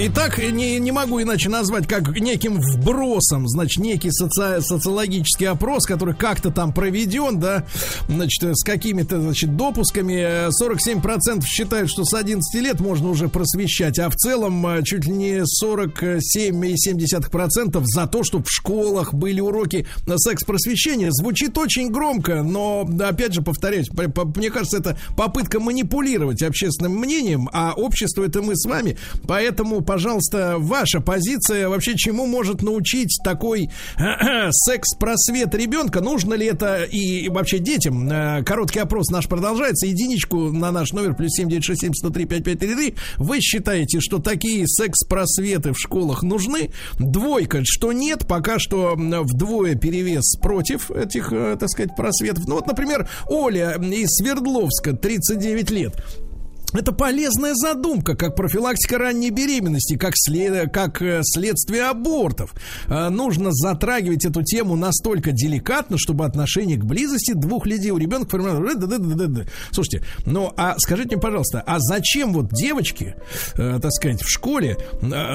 Итак, 0.00 0.38
не, 0.38 0.78
не 0.78 0.92
могу 0.92 1.20
иначе 1.20 1.48
назвать 1.48 1.88
как 1.88 2.20
неким 2.20 2.60
вбросом, 2.60 3.48
значит, 3.48 3.82
некий 3.82 4.10
соци- 4.10 4.60
социологический 4.60 5.48
опрос, 5.48 5.86
который 5.86 6.14
как-то 6.14 6.52
там 6.52 6.72
проведен, 6.72 7.40
да, 7.40 7.66
значит, 8.08 8.56
с 8.56 8.62
какими-то, 8.62 9.20
значит, 9.20 9.56
допусками. 9.56 10.46
Э, 10.46 10.50
47% 10.50 11.44
считают, 11.44 11.90
что 11.90 12.04
с 12.04 12.14
11 12.14 12.54
лет 12.62 12.78
можно 12.78 13.08
уже 13.10 13.28
просвещать, 13.28 13.98
а 13.98 14.08
в 14.08 14.14
целом 14.14 14.64
э, 14.68 14.84
чуть 14.84 15.04
ли 15.06 15.10
не 15.12 15.42
47,7% 15.64 17.82
за 17.84 18.06
то, 18.06 18.22
чтобы 18.22 18.44
в 18.44 18.50
школах 18.52 19.12
были 19.12 19.40
уроки 19.40 19.84
э, 20.06 20.16
секс-просвещения. 20.16 21.08
Звучит 21.10 21.58
очень 21.58 21.90
громко, 21.90 22.44
но, 22.44 22.88
опять 23.00 23.34
же, 23.34 23.42
повторяюсь, 23.42 23.88
по- 23.88 24.08
по- 24.08 24.26
мне 24.38 24.50
кажется, 24.50 24.76
это 24.78 24.96
попытка 25.16 25.58
манипулировать 25.58 26.40
общественным 26.44 26.98
мнением, 26.98 27.48
а 27.52 27.72
общество 27.74 28.22
это 28.22 28.42
мы 28.42 28.54
с 28.54 28.64
вами, 28.64 28.96
поэтому, 29.26 29.87
пожалуйста, 29.88 30.56
ваша 30.58 31.00
позиция 31.00 31.66
вообще 31.70 31.96
чему 31.96 32.26
может 32.26 32.60
научить 32.60 33.18
такой 33.24 33.70
секс-просвет 34.50 35.54
ребенка? 35.54 36.02
Нужно 36.02 36.34
ли 36.34 36.44
это 36.44 36.84
и 36.84 37.30
вообще 37.30 37.58
детям? 37.58 38.06
Э, 38.10 38.42
Короткий 38.44 38.80
опрос 38.80 39.08
наш 39.08 39.28
продолжается. 39.28 39.86
Единичку 39.86 40.52
на 40.52 40.72
наш 40.72 40.92
номер 40.92 41.14
плюс 41.14 41.30
7967 41.32 41.94
103 41.94 42.26
5533. 42.26 42.94
Вы 43.16 43.40
считаете, 43.40 44.00
что 44.00 44.18
такие 44.18 44.68
секс-просветы 44.68 45.72
в 45.72 45.78
школах 45.80 46.22
нужны? 46.22 46.70
Двойка, 46.98 47.62
что 47.64 47.90
нет, 47.94 48.26
пока 48.28 48.58
что 48.58 48.94
вдвое 48.94 49.74
перевес 49.74 50.36
против 50.36 50.90
этих, 50.90 51.32
э, 51.32 51.56
так 51.58 51.70
сказать, 51.70 51.96
просветов. 51.96 52.46
Ну 52.46 52.56
вот, 52.56 52.66
например, 52.66 53.08
Оля 53.26 53.78
из 53.80 54.08
Свердловска, 54.18 54.92
39 54.92 55.70
лет. 55.70 56.27
Это 56.74 56.92
полезная 56.92 57.54
задумка, 57.54 58.14
как 58.14 58.36
профилактика 58.36 58.98
ранней 58.98 59.30
беременности, 59.30 59.96
как, 59.96 60.12
след, 60.16 60.70
как 60.72 61.00
э, 61.00 61.20
следствие 61.22 61.84
абортов. 61.84 62.54
Э, 62.88 63.08
нужно 63.08 63.52
затрагивать 63.52 64.26
эту 64.26 64.42
тему 64.42 64.76
настолько 64.76 65.32
деликатно, 65.32 65.96
чтобы 65.98 66.26
отношение 66.26 66.76
к 66.76 66.84
близости 66.84 67.32
двух 67.32 67.66
людей 67.66 67.90
у 67.90 67.96
ребенка 67.96 68.30
формировалось. 68.30 69.48
Слушайте, 69.70 70.04
ну 70.26 70.52
а 70.56 70.74
скажите 70.78 71.16
мне, 71.16 71.22
пожалуйста, 71.22 71.62
а 71.66 71.78
зачем 71.78 72.34
вот 72.34 72.52
девочки, 72.52 73.14
э, 73.54 73.78
так 73.80 73.92
сказать, 73.92 74.22
в 74.22 74.28
школе 74.28 74.76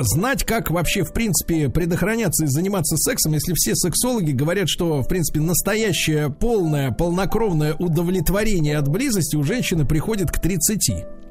знать, 0.02 0.44
как 0.44 0.70
вообще, 0.70 1.04
в 1.04 1.14
принципе, 1.14 1.70
предохраняться 1.70 2.46
и 2.46 2.48
заниматься 2.48 2.96
сексом, 2.98 3.34
если 3.34 3.54
все 3.56 3.76
сексологи 3.76 4.32
говорят, 4.32 4.70
что, 4.70 5.02
в 5.02 5.08
принципе, 5.08 5.40
настоящее 5.40 6.30
полное, 6.30 6.92
полнокровное 6.92 7.74
удовлетворение 7.74 8.78
от 8.78 8.88
близости 8.88 9.36
у 9.36 9.44
женщины 9.44 9.86
приходит 9.86 10.32
к 10.32 10.40
30? 10.40 11.23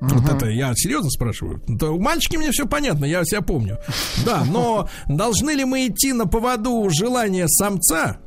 Вот 0.00 0.28
это 0.28 0.46
я 0.46 0.72
серьезно 0.74 1.10
спрашиваю. 1.10 1.62
У 1.68 2.00
мальчики 2.00 2.36
мне 2.36 2.50
все 2.50 2.66
понятно, 2.66 3.04
я 3.04 3.24
себя 3.24 3.40
помню. 3.40 3.78
Да, 4.24 4.44
но 4.44 4.88
должны 5.06 5.50
ли 5.50 5.64
мы 5.64 5.86
идти 5.86 6.12
на 6.12 6.26
поводу 6.26 6.88
желания 6.90 7.48
самца, 7.48 8.18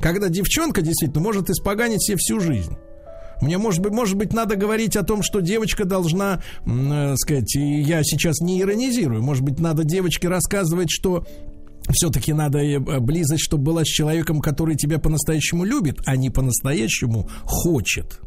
когда 0.00 0.28
девчонка 0.28 0.82
действительно 0.82 1.22
может 1.22 1.50
испоганить 1.50 2.02
себе 2.02 2.16
всю 2.16 2.40
жизнь? 2.40 2.76
Мне, 3.40 3.56
может 3.56 3.80
быть, 3.80 3.92
может 3.92 4.16
быть, 4.16 4.32
надо 4.32 4.56
говорить 4.56 4.96
о 4.96 5.04
том, 5.04 5.22
что 5.22 5.40
девочка 5.40 5.84
должна, 5.84 6.42
э, 6.66 7.14
сказать, 7.16 7.54
и 7.54 7.80
я 7.82 8.02
сейчас 8.02 8.40
не 8.40 8.60
иронизирую, 8.60 9.22
может 9.22 9.44
быть, 9.44 9.60
надо 9.60 9.84
девочке 9.84 10.28
рассказывать, 10.28 10.90
что 10.90 11.24
все-таки 11.90 12.32
надо 12.32 12.58
э, 12.58 12.78
близость, 13.00 13.44
чтобы 13.44 13.64
была 13.64 13.84
с 13.84 13.86
человеком, 13.86 14.40
который 14.40 14.74
тебя 14.74 14.98
по-настоящему 14.98 15.64
любит, 15.64 16.00
а 16.04 16.16
не 16.16 16.30
по-настоящему 16.30 17.28
хочет. 17.44 18.18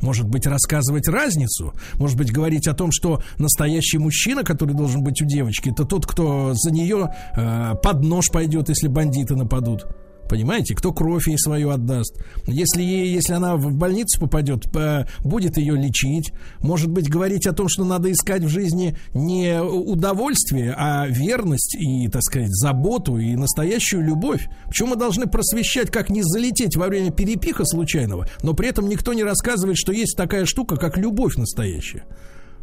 Может 0.00 0.28
быть, 0.28 0.46
рассказывать 0.46 1.08
разницу? 1.08 1.74
Может 1.94 2.16
быть, 2.16 2.32
говорить 2.32 2.66
о 2.66 2.74
том, 2.74 2.90
что 2.92 3.22
настоящий 3.38 3.98
мужчина, 3.98 4.42
который 4.42 4.74
должен 4.74 5.02
быть 5.02 5.20
у 5.22 5.24
девочки, 5.24 5.70
это 5.70 5.84
тот, 5.84 6.06
кто 6.06 6.52
за 6.54 6.70
нее 6.70 7.14
э, 7.36 7.74
под 7.82 8.02
нож 8.02 8.28
пойдет, 8.30 8.68
если 8.68 8.88
бандиты 8.88 9.36
нападут. 9.36 9.86
Понимаете, 10.30 10.76
кто 10.76 10.92
кровь 10.92 11.26
ей 11.26 11.36
свою 11.38 11.70
отдаст. 11.70 12.22
Если, 12.46 12.82
ей, 12.82 13.12
если 13.12 13.32
она 13.32 13.56
в 13.56 13.72
больницу 13.72 14.20
попадет, 14.20 14.64
э, 14.76 15.06
будет 15.24 15.58
ее 15.58 15.74
лечить. 15.74 16.32
Может 16.60 16.88
быть, 16.88 17.10
говорить 17.10 17.48
о 17.48 17.52
том, 17.52 17.68
что 17.68 17.84
надо 17.84 18.12
искать 18.12 18.44
в 18.44 18.48
жизни 18.48 18.96
не 19.12 19.60
удовольствие, 19.60 20.72
а 20.78 21.08
верность 21.08 21.74
и, 21.74 22.06
так 22.06 22.22
сказать, 22.22 22.50
заботу 22.52 23.18
и 23.18 23.34
настоящую 23.34 24.04
любовь. 24.04 24.46
Почему 24.66 24.90
мы 24.90 24.96
должны 24.96 25.26
просвещать, 25.26 25.90
как 25.90 26.10
не 26.10 26.22
залететь 26.22 26.76
во 26.76 26.86
время 26.86 27.10
перепиха 27.10 27.64
случайного, 27.64 28.28
но 28.44 28.54
при 28.54 28.68
этом 28.68 28.88
никто 28.88 29.12
не 29.14 29.24
рассказывает, 29.24 29.78
что 29.78 29.90
есть 29.90 30.16
такая 30.16 30.44
штука, 30.44 30.76
как 30.76 30.96
любовь 30.96 31.34
настоящая. 31.34 32.04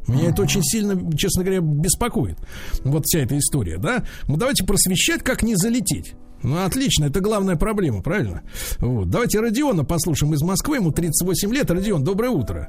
Меня 0.07 0.29
это 0.29 0.41
очень 0.41 0.63
сильно, 0.63 0.95
честно 1.17 1.43
говоря, 1.43 1.59
беспокоит. 1.59 2.37
Вот 2.85 3.03
вся 3.05 3.19
эта 3.19 3.37
история, 3.37 3.77
да? 3.77 4.05
Ну, 4.29 4.37
давайте 4.37 4.63
просвещать, 4.63 5.21
как 5.21 5.43
не 5.43 5.57
залететь. 5.57 6.15
Ну, 6.43 6.63
отлично, 6.63 7.05
это 7.05 7.19
главная 7.19 7.55
проблема, 7.55 8.01
правильно? 8.01 8.41
Вот. 8.79 9.09
Давайте 9.09 9.39
Родиона 9.39 9.83
послушаем 9.83 10.33
из 10.33 10.41
Москвы, 10.41 10.77
ему 10.77 10.91
38 10.91 11.53
лет. 11.53 11.69
Родион, 11.71 12.03
доброе 12.03 12.29
утро. 12.29 12.67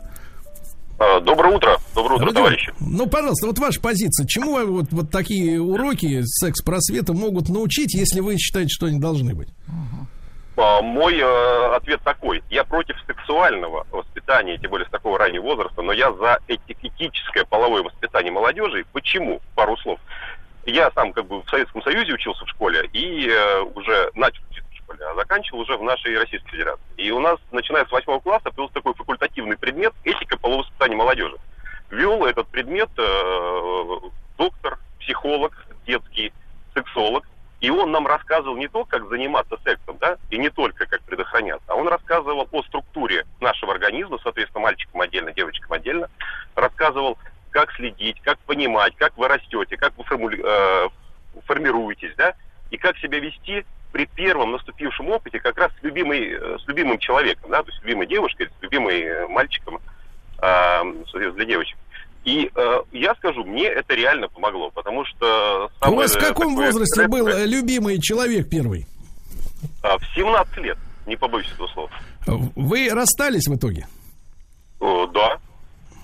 А, 1.00 1.20
Доброе 1.20 1.54
утро, 1.54 1.76
доброе 1.94 2.14
утро, 2.16 2.26
Родион, 2.26 2.34
товарищи. 2.34 2.72
Ну, 2.80 3.06
пожалуйста, 3.06 3.46
вот 3.46 3.58
ваша 3.58 3.80
позиция. 3.80 4.26
Чему 4.26 4.58
вот, 4.66 4.86
вот 4.90 5.10
такие 5.10 5.60
уроки 5.60 6.22
секс-просвета 6.24 7.12
могут 7.12 7.48
научить, 7.48 7.94
если 7.94 8.20
вы 8.20 8.36
считаете, 8.36 8.70
что 8.70 8.86
они 8.86 8.98
должны 8.98 9.32
быть? 9.34 9.48
А, 10.56 10.82
Мой 10.82 11.14
э, 11.18 11.76
ответ 11.76 12.00
такой. 12.02 12.42
Я 12.50 12.64
против 12.64 12.96
сексуального 13.06 13.86
воспитания, 13.92 14.58
тем 14.58 14.70
более 14.72 14.88
с 14.88 14.90
такого 14.90 15.16
раннего 15.18 15.42
возраста, 15.44 15.82
но 15.82 15.92
я 15.92 16.12
за 16.14 16.38
эти- 16.48 16.76
этическое 16.82 17.44
половое 17.44 17.84
воспитание 17.84 18.32
молодежи. 18.32 18.84
Почему? 18.92 19.40
Пару 19.54 19.76
слов. 19.76 20.00
Я 20.66 20.90
сам 20.92 21.12
как 21.12 21.26
бы 21.26 21.42
в 21.42 21.48
Советском 21.48 21.82
Союзе 21.82 22.12
учился 22.12 22.44
в 22.44 22.48
школе 22.48 22.88
и 22.92 23.28
э, 23.28 23.60
уже 23.74 24.10
начал 24.14 24.42
учиться 24.50 24.70
в 24.70 24.76
школе, 24.76 25.04
а 25.04 25.14
заканчивал 25.14 25.60
уже 25.60 25.76
в 25.76 25.82
нашей 25.82 26.18
Российской 26.18 26.50
Федерации. 26.50 26.82
И 26.96 27.10
у 27.10 27.20
нас, 27.20 27.38
начиная 27.52 27.86
с 27.86 27.90
восьмого 27.90 28.20
класса, 28.20 28.50
появился 28.50 28.74
такой 28.74 28.94
факультативный 28.94 29.56
предмет 29.56 29.94
«Этика 30.04 30.36
полового 30.38 30.64
воспитания 30.64 30.96
молодежи». 30.96 31.36
Вел 31.90 32.26
этот 32.26 32.48
предмет 32.48 32.90
э, 32.98 33.98
доктор, 34.36 34.78
психолог 35.00 35.66
детский, 35.86 36.32
сексолог, 36.74 37.24
и 37.60 37.70
он 37.70 37.90
нам 37.90 38.06
рассказывал 38.06 38.56
не 38.56 38.68
то, 38.68 38.84
как 38.84 39.08
заниматься 39.08 39.56
сексом, 39.64 39.96
да, 39.98 40.16
и 40.30 40.38
не 40.38 40.48
только 40.50 40.86
как 40.86 41.02
предохраняться, 41.02 41.64
а 41.66 41.74
он 41.74 41.88
рассказывал 41.88 42.48
о 42.50 42.62
структуре 42.62 43.26
нашего 43.40 43.72
организма, 43.72 44.18
соответственно, 44.22 44.64
мальчикам 44.64 45.00
отдельно, 45.00 45.32
девочкам 45.32 45.72
отдельно, 45.72 46.08
рассказывал, 46.54 47.18
как 47.58 47.72
следить, 47.72 48.20
как 48.22 48.38
понимать, 48.40 48.94
как 48.96 49.16
вы 49.18 49.26
растете, 49.26 49.76
как 49.76 49.92
вы 49.98 50.04
формули- 50.04 50.40
э, 50.44 50.88
формируетесь, 51.44 52.14
да, 52.16 52.34
и 52.70 52.76
как 52.76 52.96
себя 52.98 53.18
вести 53.18 53.64
при 53.90 54.06
первом 54.06 54.52
наступившем 54.52 55.08
опыте 55.08 55.40
как 55.40 55.58
раз 55.58 55.72
с, 55.80 55.82
любимой, 55.82 56.34
э, 56.34 56.56
с 56.64 56.68
любимым 56.68 56.98
человеком, 56.98 57.50
да, 57.50 57.64
то 57.64 57.70
есть 57.70 57.80
с 57.80 57.82
любимой 57.82 58.06
девушкой, 58.06 58.46
с 58.46 58.62
любимым 58.62 58.90
э, 58.94 59.26
мальчиком, 59.26 59.80
э, 60.40 60.82
для 61.34 61.44
девочек. 61.44 61.76
И 62.24 62.48
э, 62.54 62.80
я 62.92 63.14
скажу, 63.16 63.42
мне 63.44 63.64
это 63.66 63.92
реально 63.94 64.28
помогло, 64.28 64.70
потому 64.70 65.04
что... 65.04 65.68
У 65.84 65.94
вас 65.96 66.14
в 66.14 66.20
каком 66.20 66.54
возрасте 66.54 67.08
был 67.08 67.26
крепкое- 67.26 67.42
э, 67.42 67.46
любимый 67.46 68.00
человек 68.00 68.48
первый? 68.48 68.86
а, 69.82 69.98
В 69.98 70.04
17 70.14 70.58
лет, 70.58 70.78
не 71.06 71.16
побоюсь 71.16 71.50
этого 71.52 71.66
слова. 71.68 71.90
Вы 72.54 72.88
расстались 72.92 73.48
в 73.48 73.56
итоге? 73.56 73.88
О, 74.78 75.06
да. 75.08 75.38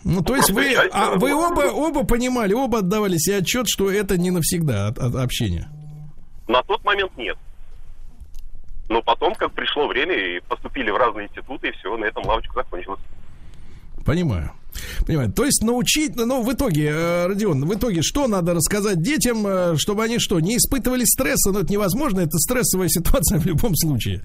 Ну, 0.05 0.23
то 0.23 0.37
есть 0.37 0.51
вы, 0.51 0.75
а, 0.75 1.13
вы 1.17 1.29
счастье. 1.31 1.35
оба, 1.35 1.61
оба 1.73 2.05
понимали, 2.05 2.53
оба 2.53 2.81
отдавали 2.81 3.17
себе 3.17 3.39
отчет, 3.39 3.67
что 3.69 3.91
это 3.91 4.19
не 4.19 4.31
навсегда 4.31 4.89
от- 4.89 4.99
от 4.99 5.15
общения. 5.15 5.69
На 6.47 6.63
тот 6.63 6.85
момент 6.85 7.11
нет. 7.17 7.37
Но 8.91 9.01
потом, 9.03 9.35
как 9.35 9.53
пришло 9.53 9.89
время, 9.89 10.15
и 10.15 10.41
поступили 10.41 10.91
в 10.91 10.97
разные 10.97 11.27
институты, 11.29 11.69
и 11.69 11.73
все, 11.73 11.97
на 11.97 12.05
этом 12.05 12.25
лавочка 12.27 12.53
закончилась. 12.55 13.01
Понимаю. 14.05 14.53
Понимаю. 15.07 15.33
То 15.33 15.45
есть 15.45 15.63
научить, 15.63 16.17
ну, 16.17 16.43
в 16.43 16.53
итоге, 16.53 16.89
э, 16.91 17.27
Родион, 17.27 17.65
в 17.65 17.75
итоге 17.75 18.03
что 18.03 18.27
надо 18.27 18.53
рассказать 18.55 19.01
детям, 19.01 19.47
э, 19.47 19.77
чтобы 19.79 20.05
они 20.05 20.19
что, 20.19 20.39
не 20.41 20.57
испытывали 20.59 21.05
стресса? 21.05 21.53
Ну, 21.53 21.61
это 21.61 21.73
невозможно, 21.73 22.21
это 22.21 22.37
стрессовая 22.39 22.89
ситуация 22.91 23.39
в 23.39 23.47
любом 23.47 23.75
случае. 23.75 24.21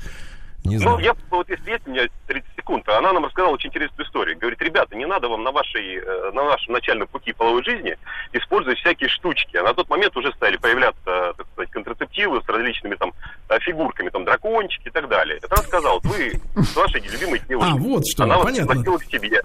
Не 0.65 0.77
знаю. 0.77 0.97
Ну, 0.97 1.03
я, 1.03 1.13
вот 1.31 1.49
если 1.49 1.71
есть 1.71 1.87
у 1.87 1.91
меня 1.91 2.07
30 2.27 2.49
секунд, 2.55 2.87
а 2.89 2.97
она 2.97 3.13
нам 3.13 3.25
рассказала 3.25 3.53
очень 3.53 3.69
интересную 3.69 4.05
историю. 4.05 4.37
Говорит, 4.37 4.61
ребята, 4.61 4.95
не 4.95 5.05
надо 5.05 5.27
вам 5.29 5.43
на 5.43 5.51
вашей, 5.51 5.95
э, 5.97 6.31
на 6.33 6.43
нашем 6.45 6.73
начальном 6.73 7.07
пути 7.07 7.31
половой 7.33 7.63
жизни 7.63 7.95
использовать 8.33 8.77
всякие 8.79 9.09
штучки. 9.09 9.55
А 9.57 9.63
на 9.63 9.73
тот 9.73 9.89
момент 9.89 10.15
уже 10.17 10.31
стали 10.33 10.57
появляться, 10.57 11.33
так 11.37 11.47
сказать, 11.53 11.71
контрацептивы 11.71 12.41
с 12.41 12.47
различными 12.49 12.95
там 12.95 13.13
э, 13.49 13.59
фигурками, 13.61 14.09
там, 14.09 14.25
дракончики 14.25 14.87
и 14.89 14.91
так 14.91 15.07
далее. 15.07 15.37
Это 15.41 15.55
она 15.55 15.63
сказала, 15.63 15.99
вы 16.03 16.33
с 16.55 16.75
вашей 16.75 17.01
любимой 17.01 17.41
девушкой. 17.47 17.71
А, 17.71 17.75
вот 17.75 18.03
что, 18.07 18.23
она 18.23 18.39
понятно. 18.39 18.67
пригласила 18.67 18.97
к 18.97 19.05
себе. 19.05 19.41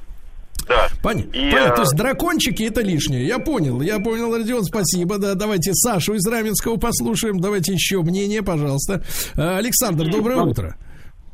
Да. 0.66 0.88
Понятно. 1.02 1.30
И, 1.30 1.50
Понятно. 1.50 1.72
э, 1.72 1.74
То 1.76 1.80
есть 1.82 1.94
дракончики 1.94 2.62
это 2.64 2.80
лишнее. 2.80 3.26
Я 3.26 3.38
понял. 3.38 3.80
Я 3.82 3.98
понял, 4.00 4.34
Родион, 4.34 4.64
спасибо. 4.64 5.18
Да, 5.18 5.34
давайте 5.34 5.74
Сашу 5.74 6.14
из 6.14 6.26
Раменского 6.26 6.76
послушаем. 6.76 7.38
Давайте 7.38 7.72
еще 7.72 8.00
мнение, 8.02 8.42
пожалуйста. 8.42 9.02
Александр, 9.36 10.10
доброе 10.10 10.38
утро. 10.38 10.76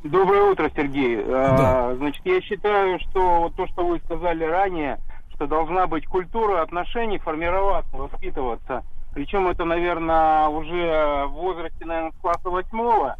Доброе 0.02 0.44
утро, 0.44 0.70
Сергей. 0.74 1.22
А, 1.26 1.94
Значит, 1.96 2.24
я 2.24 2.40
считаю, 2.40 2.98
что 3.00 3.42
вот 3.42 3.54
то, 3.54 3.66
что 3.66 3.86
вы 3.86 3.98
сказали 3.98 4.44
ранее, 4.44 4.98
что 5.34 5.46
должна 5.46 5.86
быть 5.86 6.06
культура 6.06 6.62
отношений, 6.62 7.18
формироваться, 7.18 7.94
воспитываться. 7.94 8.82
Причем 9.12 9.48
это, 9.48 9.64
наверное, 9.64 10.48
уже 10.48 11.26
в 11.26 11.32
возрасте, 11.32 11.84
наверное, 11.84 12.12
с 12.12 12.20
класса 12.22 12.48
восьмого. 12.48 13.16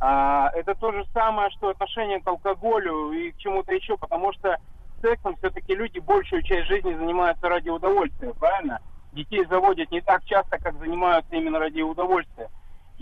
А, 0.00 0.50
это 0.54 0.74
то 0.74 0.90
же 0.92 1.04
самое, 1.12 1.50
что 1.50 1.68
отношение 1.68 2.20
к 2.20 2.26
алкоголю 2.26 3.12
и 3.12 3.32
к 3.32 3.36
чему-то 3.36 3.74
еще, 3.74 3.98
потому 3.98 4.32
что 4.32 4.56
сексом 5.02 5.36
все-таки 5.36 5.74
люди 5.74 5.98
большую 5.98 6.42
часть 6.42 6.66
жизни 6.66 6.94
занимаются 6.94 7.46
ради 7.46 7.68
удовольствия, 7.68 8.32
правильно? 8.40 8.80
Детей 9.12 9.44
заводят 9.50 9.90
не 9.90 10.00
так 10.00 10.24
часто, 10.24 10.56
как 10.56 10.78
занимаются 10.78 11.36
именно 11.36 11.58
ради 11.58 11.82
удовольствия. 11.82 12.48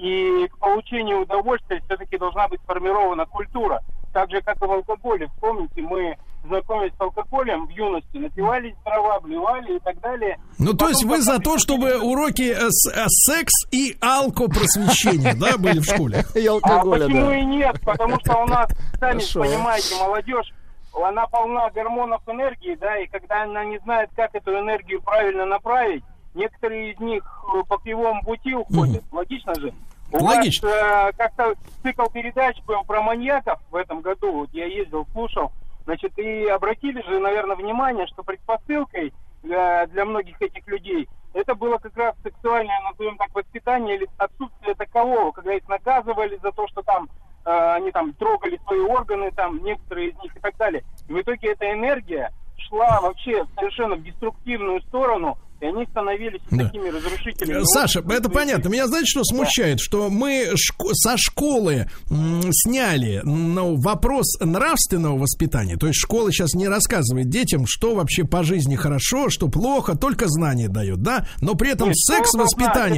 И 0.00 0.48
к 0.48 0.56
получению 0.58 1.22
удовольствия 1.22 1.82
все-таки 1.84 2.16
должна 2.16 2.48
быть 2.48 2.60
сформирована 2.62 3.26
культура. 3.26 3.80
Так 4.14 4.30
же, 4.30 4.40
как 4.40 4.56
и 4.56 4.66
в 4.66 4.72
алкоголе. 4.72 5.28
Вспомните, 5.34 5.82
мы 5.82 6.16
знакомились 6.44 6.94
с 6.96 7.00
алкоголем 7.00 7.66
в 7.66 7.70
юности, 7.70 8.16
напивались 8.16 8.74
дрова, 8.82 9.16
обливали 9.16 9.76
и 9.76 9.78
так 9.80 10.00
далее. 10.00 10.38
Ну, 10.58 10.72
то 10.72 10.88
есть 10.88 11.04
вы 11.04 11.20
за 11.20 11.38
то, 11.38 11.58
чтобы 11.58 11.98
уроки 11.98 12.50
э, 12.50 12.70
с- 12.70 12.90
э, 12.90 13.04
секс 13.08 13.52
и 13.70 13.94
алкопросвещения, 14.00 15.34
да, 15.34 15.58
были 15.58 15.80
в 15.80 15.84
школе? 15.84 16.24
И 16.34 16.46
а 16.46 16.52
алкоголя, 16.52 17.04
почему 17.06 17.26
да. 17.26 17.36
и 17.36 17.44
нет? 17.44 17.76
Потому 17.84 18.18
что 18.20 18.38
у 18.38 18.46
нас, 18.46 18.70
сами 18.98 19.20
Хорошо. 19.20 19.40
понимаете, 19.42 19.94
молодежь, 20.00 20.54
она 20.94 21.26
полна 21.26 21.68
гормонов 21.70 22.22
энергии, 22.26 22.74
да, 22.80 22.96
и 22.98 23.06
когда 23.06 23.42
она 23.42 23.64
не 23.66 23.78
знает, 23.80 24.08
как 24.16 24.34
эту 24.34 24.52
энергию 24.58 25.02
правильно 25.02 25.44
направить, 25.44 26.02
некоторые 26.34 26.92
из 26.92 27.00
них 27.00 27.22
э, 27.54 27.62
по 27.68 27.76
кривому 27.76 28.22
пути 28.24 28.54
уходят. 28.54 29.04
Логично 29.12 29.54
же? 29.54 29.72
У 30.12 30.24
Логично. 30.24 30.68
вас 30.68 30.76
э, 30.76 31.12
как-то 31.16 31.54
цикл 31.82 32.06
передач 32.06 32.60
был 32.64 32.82
про 32.84 33.02
маньяков 33.02 33.60
в 33.70 33.76
этом 33.76 34.00
году, 34.00 34.32
вот 34.32 34.50
я 34.52 34.66
ездил, 34.66 35.06
слушал, 35.12 35.52
значит, 35.84 36.18
и 36.18 36.46
обратили 36.46 37.00
же, 37.02 37.18
наверное, 37.18 37.56
внимание, 37.56 38.06
что 38.08 38.22
предпосылкой 38.22 39.12
для, 39.42 39.86
для 39.86 40.04
многих 40.04 40.40
этих 40.42 40.66
людей 40.66 41.08
это 41.32 41.54
было 41.54 41.78
как 41.78 41.96
раз 41.96 42.14
сексуальное, 42.22 42.80
назовем 42.90 43.16
так, 43.16 43.32
воспитание 43.34 43.96
или 43.96 44.08
отсутствие 44.18 44.74
такового, 44.74 45.30
когда 45.30 45.54
их 45.54 45.68
наказывали 45.68 46.38
за 46.42 46.50
то, 46.52 46.66
что 46.68 46.82
там 46.82 47.08
э, 47.44 47.74
они 47.76 47.92
там 47.92 48.12
трогали 48.14 48.58
свои 48.66 48.80
органы, 48.80 49.30
там 49.30 49.62
некоторые 49.62 50.10
из 50.10 50.18
них 50.22 50.36
и 50.36 50.40
так 50.40 50.56
далее. 50.56 50.82
И 51.08 51.12
в 51.12 51.20
итоге 51.20 51.52
эта 51.52 51.70
энергия 51.70 52.32
шла 52.58 53.00
вообще 53.00 53.44
совершенно 53.54 53.94
в 53.94 54.02
деструктивную 54.02 54.82
сторону, 54.82 55.38
и 55.60 55.66
они 55.66 55.84
становились 55.90 56.40
Да. 56.50 56.64
такими 56.66 56.88
разрушителями. 56.88 57.60
Э, 57.60 57.64
Саша, 57.64 58.00
это 58.08 58.28
понятно. 58.30 58.68
Меня 58.68 58.86
знаете, 58.86 59.06
что 59.06 59.24
смущает? 59.24 59.80
Что 59.80 60.08
мы 60.10 60.52
шко- 60.54 60.90
со 60.94 61.16
школы 61.16 61.86
м, 62.10 62.40
сняли 62.52 63.20
ну, 63.24 63.76
вопрос 63.80 64.38
нравственного 64.40 65.18
воспитания. 65.18 65.76
То 65.76 65.86
есть 65.86 65.98
школа 65.98 66.32
сейчас 66.32 66.54
не 66.54 66.68
рассказывает 66.68 67.28
детям, 67.28 67.64
что 67.66 67.94
вообще 67.94 68.24
по 68.24 68.42
жизни 68.42 68.76
хорошо, 68.76 69.28
что 69.28 69.48
плохо, 69.48 69.96
только 69.96 70.26
знания 70.28 70.68
дает, 70.68 71.02
да? 71.02 71.26
Но 71.40 71.54
при 71.54 71.70
этом 71.72 71.88
Нет, 71.88 71.96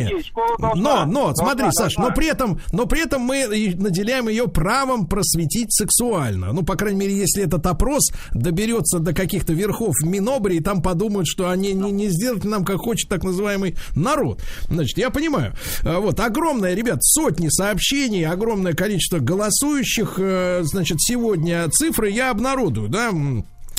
должна, 0.05 0.22
школа 0.22 0.56
должна. 0.59 0.82
Но, 0.82 1.05
но, 1.06 1.20
Должна, 1.26 1.44
смотри, 1.44 1.64
Саш, 1.72 1.94
должна. 1.94 2.05
но 2.09 2.14
при 2.14 2.26
этом, 2.28 2.60
но 2.72 2.86
при 2.86 3.02
этом 3.02 3.22
мы 3.22 3.47
наделяем 3.76 4.28
ее 4.28 4.48
правом 4.48 5.06
просветить 5.06 5.72
сексуально. 5.72 6.52
Ну, 6.52 6.62
по 6.62 6.76
крайней 6.76 6.98
мере, 7.01 7.16
если 7.16 7.43
этот 7.44 7.66
опрос 7.66 8.12
доберется 8.32 8.98
до 8.98 9.12
каких-то 9.14 9.52
верхов 9.52 9.94
Минобри, 10.05 10.56
и 10.56 10.60
там 10.60 10.82
подумают, 10.82 11.26
что 11.26 11.48
они 11.51 11.72
не, 11.72 11.90
не 11.90 12.09
сделают 12.09 12.44
нам, 12.52 12.64
как 12.64 12.78
хочет 12.78 13.08
так 13.08 13.24
называемый 13.24 13.76
народ. 13.96 14.40
Значит, 14.68 14.98
я 14.98 15.10
понимаю. 15.10 15.54
А, 15.84 15.98
Вот, 15.98 16.20
огромное, 16.20 16.74
ребят, 16.74 17.02
сотни 17.02 17.48
сообщений, 17.48 18.24
огромное 18.24 18.74
количество 18.74 19.18
голосующих. 19.18 20.14
э, 20.18 20.60
Значит, 20.62 20.98
сегодня 21.00 21.68
цифры 21.70 22.10
я 22.10 22.30
обнародую, 22.30 22.88
да, 22.88 23.10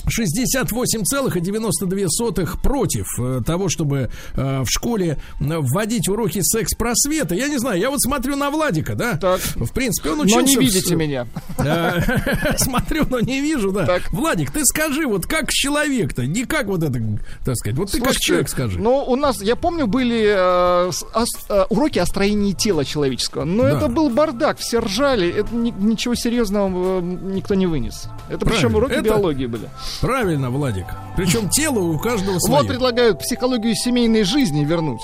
68,92 0.07 2.61
против 2.61 3.05
э, 3.19 3.41
того, 3.45 3.69
чтобы 3.69 4.09
э, 4.35 4.61
в 4.61 4.67
школе 4.69 5.17
вводить 5.39 6.07
уроки 6.09 6.39
секс-просвета. 6.41 7.35
Я 7.35 7.47
не 7.47 7.57
знаю, 7.57 7.79
я 7.79 7.89
вот 7.89 8.01
смотрю 8.01 8.35
на 8.35 8.49
Владика, 8.49 8.95
да? 8.95 9.17
В 9.55 9.71
принципе, 9.73 10.11
он 10.11 10.21
учился... 10.21 10.41
Но 10.41 10.47
не 10.47 10.57
в- 10.57 10.59
видите 10.59 10.95
меня. 10.95 11.27
Э, 11.59 12.01
Смотрю, 12.57 13.05
но 13.09 13.19
не 13.19 13.41
вижу, 13.41 13.71
да. 13.71 13.85
Так. 13.85 14.11
Владик, 14.11 14.51
ты 14.51 14.65
скажи, 14.65 15.05
вот 15.07 15.25
как 15.25 15.49
человек-то, 15.51 16.25
не 16.25 16.45
как 16.45 16.67
вот 16.67 16.83
это, 16.83 16.99
так 17.45 17.55
сказать, 17.57 17.77
вот 17.77 17.91
ты 17.91 17.97
как 17.97 18.07
Слушайте, 18.07 18.25
человек 18.27 18.49
скажи. 18.49 18.79
Ну, 18.79 19.03
у 19.05 19.15
нас, 19.15 19.41
я 19.41 19.55
помню, 19.55 19.87
были 19.87 20.23
э, 20.25 20.87
ос- 20.87 21.05
э, 21.49 21.65
уроки 21.69 21.99
о 21.99 22.05
строении 22.05 22.53
тела 22.53 22.85
человеческого. 22.85 23.45
Но 23.45 23.63
Да. 23.63 23.77
это 23.77 23.87
был 23.87 24.09
бардак, 24.09 24.57
все 24.59 24.79
ржали. 24.79 25.29
Это 25.29 25.53
ни- 25.55 25.73
ничего 25.77 26.15
серьезного 26.15 27.01
никто 27.01 27.55
не 27.55 27.67
вынес. 27.67 28.07
Это 28.29 28.45
причем 28.45 28.75
уроки 28.75 28.93
Это- 28.93 29.01
биологии 29.03 29.45
были. 29.45 29.69
Правильно, 30.01 30.49
Владик. 30.49 30.85
Причем 31.15 31.49
тело 31.49 31.79
у 31.79 31.97
каждого 31.99 32.39
свое. 32.39 32.61
Вот 32.61 32.67
предлагают 32.67 33.19
психологию 33.19 33.75
семейной 33.75 34.23
жизни 34.23 34.63
вернуть. 34.63 35.01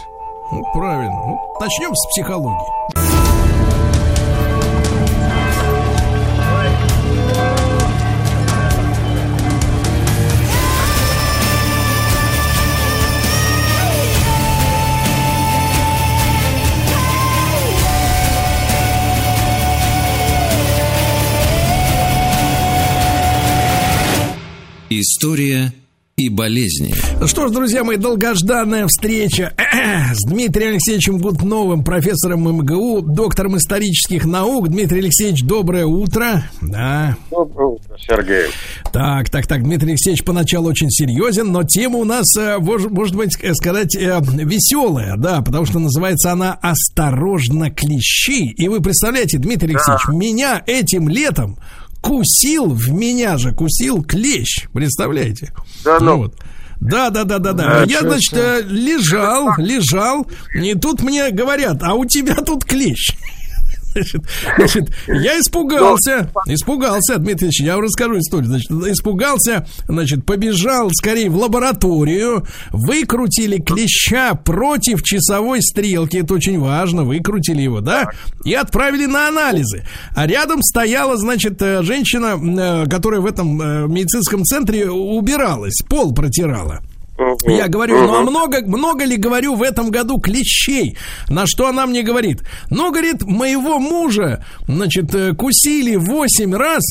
Ну, 0.51 0.63
правильно. 0.73 1.13
Ну, 1.13 1.37
начнем 1.59 1.95
с 1.95 2.07
психологии. 2.07 3.18
История 24.89 25.71
и 26.17 26.29
болезни. 26.29 26.93
Что 27.27 27.47
ж, 27.47 27.51
друзья 27.51 27.83
мои, 27.83 27.95
долгожданная 27.95 28.87
встреча 28.87 29.53
с 30.13 30.27
Дмитрием 30.27 30.71
Алексеевичем 30.71 31.19
Гутновым, 31.19 31.83
профессором 31.83 32.41
МГУ, 32.41 33.01
доктором 33.01 33.55
исторических 33.57 34.25
наук. 34.25 34.67
Дмитрий 34.69 34.99
Алексеевич, 34.99 35.43
доброе 35.43 35.85
утро. 35.85 36.43
Да. 36.61 37.15
Доброе 37.29 37.67
утро, 37.67 37.95
Сергей. 37.99 38.47
Так, 38.91 39.29
так, 39.29 39.45
так, 39.47 39.63
Дмитрий 39.63 39.91
Алексеевич 39.91 40.25
поначалу 40.25 40.69
очень 40.69 40.89
серьезен, 40.89 41.51
но 41.51 41.63
тема 41.63 41.99
у 41.99 42.03
нас, 42.03 42.25
э, 42.35 42.57
мож- 42.57 42.89
может 42.89 43.15
быть, 43.15 43.37
э, 43.41 43.53
сказать, 43.53 43.95
э, 43.95 44.19
веселая, 44.21 45.15
да, 45.17 45.41
потому 45.41 45.65
что 45.65 45.77
называется 45.77 46.31
она 46.31 46.57
«Осторожно, 46.61 47.69
клещи». 47.69 48.51
И 48.57 48.67
вы 48.67 48.81
представляете, 48.81 49.37
Дмитрий 49.37 49.75
Алексеевич, 49.75 50.07
меня 50.09 50.63
этим 50.65 51.07
летом 51.07 51.57
кусил, 52.01 52.67
в 52.67 52.89
меня 52.89 53.37
же 53.37 53.53
кусил 53.53 54.03
клещ, 54.03 54.67
представляете? 54.73 55.53
Да 55.83 55.99
ну. 55.99 56.17
Вот. 56.17 56.35
Да, 56.79 57.09
да, 57.09 57.25
да, 57.25 57.39
да, 57.39 57.53
да. 57.53 57.83
Я, 57.83 58.01
значит, 58.01 58.33
э, 58.33 58.61
лежал, 58.65 59.49
лежал, 59.57 60.25
и 60.53 60.73
тут 60.75 61.01
мне 61.01 61.29
говорят, 61.29 61.83
а 61.83 61.93
у 61.93 62.05
тебя 62.05 62.35
тут 62.35 62.63
клещ. 62.63 63.11
Значит, 63.93 64.21
значит, 64.57 64.89
я 65.07 65.39
испугался, 65.39 66.31
испугался, 66.45 67.17
Дмитрий 67.17 67.47
Ильич, 67.47 67.61
я 67.61 67.75
вам 67.75 67.85
расскажу 67.85 68.19
историю. 68.19 68.47
Значит, 68.47 68.71
испугался, 68.71 69.67
значит, 69.87 70.25
побежал 70.25 70.89
скорее 70.91 71.29
в 71.29 71.35
лабораторию, 71.35 72.45
выкрутили 72.71 73.59
клеща 73.59 74.35
против 74.35 75.03
часовой 75.03 75.61
стрелки, 75.61 76.17
это 76.17 76.33
очень 76.33 76.59
важно, 76.59 77.03
выкрутили 77.03 77.61
его, 77.61 77.81
да, 77.81 78.09
и 78.43 78.53
отправили 78.53 79.05
на 79.05 79.27
анализы. 79.27 79.85
А 80.15 80.27
рядом 80.27 80.61
стояла, 80.61 81.17
значит, 81.17 81.61
э, 81.61 81.83
женщина, 81.83 82.37
э, 82.37 82.89
которая 82.89 83.21
в 83.21 83.25
этом 83.25 83.61
э, 83.61 83.87
медицинском 83.87 84.43
центре 84.43 84.89
убиралась, 84.89 85.81
пол 85.87 86.13
протирала. 86.13 86.81
Я 87.45 87.67
говорю, 87.67 87.97
ну 88.01 88.15
а 88.15 88.21
много, 88.21 88.61
много 88.65 89.03
ли, 89.05 89.17
говорю, 89.17 89.55
в 89.55 89.61
этом 89.63 89.89
году 89.91 90.19
клещей? 90.19 90.97
На 91.29 91.45
что 91.47 91.67
она 91.67 91.85
мне 91.85 92.01
говорит? 92.03 92.41
Ну, 92.69 92.91
говорит, 92.91 93.23
моего 93.23 93.79
мужа, 93.79 94.43
значит, 94.67 95.13
э, 95.15 95.33
кусили 95.33 95.95
8 95.95 96.53
раз, 96.55 96.83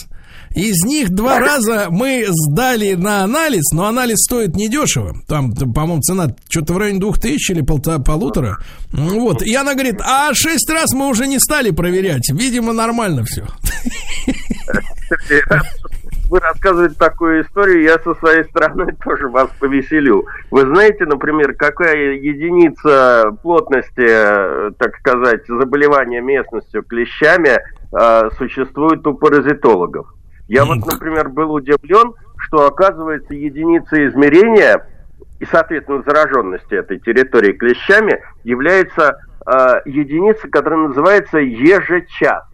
из 0.55 0.82
них 0.84 1.10
два 1.10 1.38
раза 1.38 1.88
мы 1.90 2.24
сдали 2.30 2.94
на 2.94 3.22
анализ, 3.22 3.70
но 3.72 3.84
анализ 3.86 4.16
стоит 4.24 4.56
недешево. 4.56 5.14
Там, 5.28 5.52
по-моему, 5.52 6.00
цена 6.00 6.34
что-то 6.48 6.72
в 6.72 6.78
районе 6.78 7.00
двух 7.00 7.20
тысяч 7.20 7.50
или 7.50 7.62
полта- 7.62 8.02
полутора. 8.02 8.56
Ну, 8.92 9.20
Вот. 9.20 9.42
И 9.42 9.55
она 9.55 9.74
говорит, 9.74 10.00
а 10.00 10.32
шесть 10.34 10.68
раз 10.70 10.92
мы 10.94 11.09
уже 11.09 11.26
не 11.26 11.38
стали 11.38 11.70
проверять. 11.70 12.30
Видимо, 12.32 12.72
нормально 12.72 13.24
все. 13.26 13.46
Вы 16.28 16.40
рассказываете 16.40 16.94
такую 16.98 17.42
историю, 17.42 17.82
я 17.82 17.98
со 18.00 18.14
своей 18.16 18.44
стороны 18.44 18.94
тоже 19.05 19.28
вас 19.28 19.48
повеселю. 19.59 20.26
Вы 20.50 20.60
знаете, 20.62 21.06
например, 21.06 21.55
какая 21.55 22.12
единица 22.14 23.34
плотности, 23.42 24.06
э, 24.06 24.70
так 24.78 24.96
сказать, 24.98 25.46
заболевания 25.48 26.20
местностью 26.20 26.82
клещами 26.82 27.59
э, 27.59 28.30
существует 28.36 29.06
у 29.06 29.14
паразитологов? 29.14 30.12
Я 30.48 30.66
вот, 30.66 30.78
например, 30.86 31.30
был 31.30 31.52
удивлен, 31.52 32.12
что 32.38 32.66
оказывается 32.66 33.34
единица 33.34 34.06
измерения 34.09 34.86
и, 35.40 35.46
соответственно, 35.46 36.02
зараженности 36.06 36.74
этой 36.74 36.98
территории 36.98 37.52
клещами 37.52 38.22
является 38.44 39.18
э, 39.46 39.80
единица, 39.86 40.46
которая 40.48 40.88
называется 40.88 41.38
ежечас. 41.38 42.44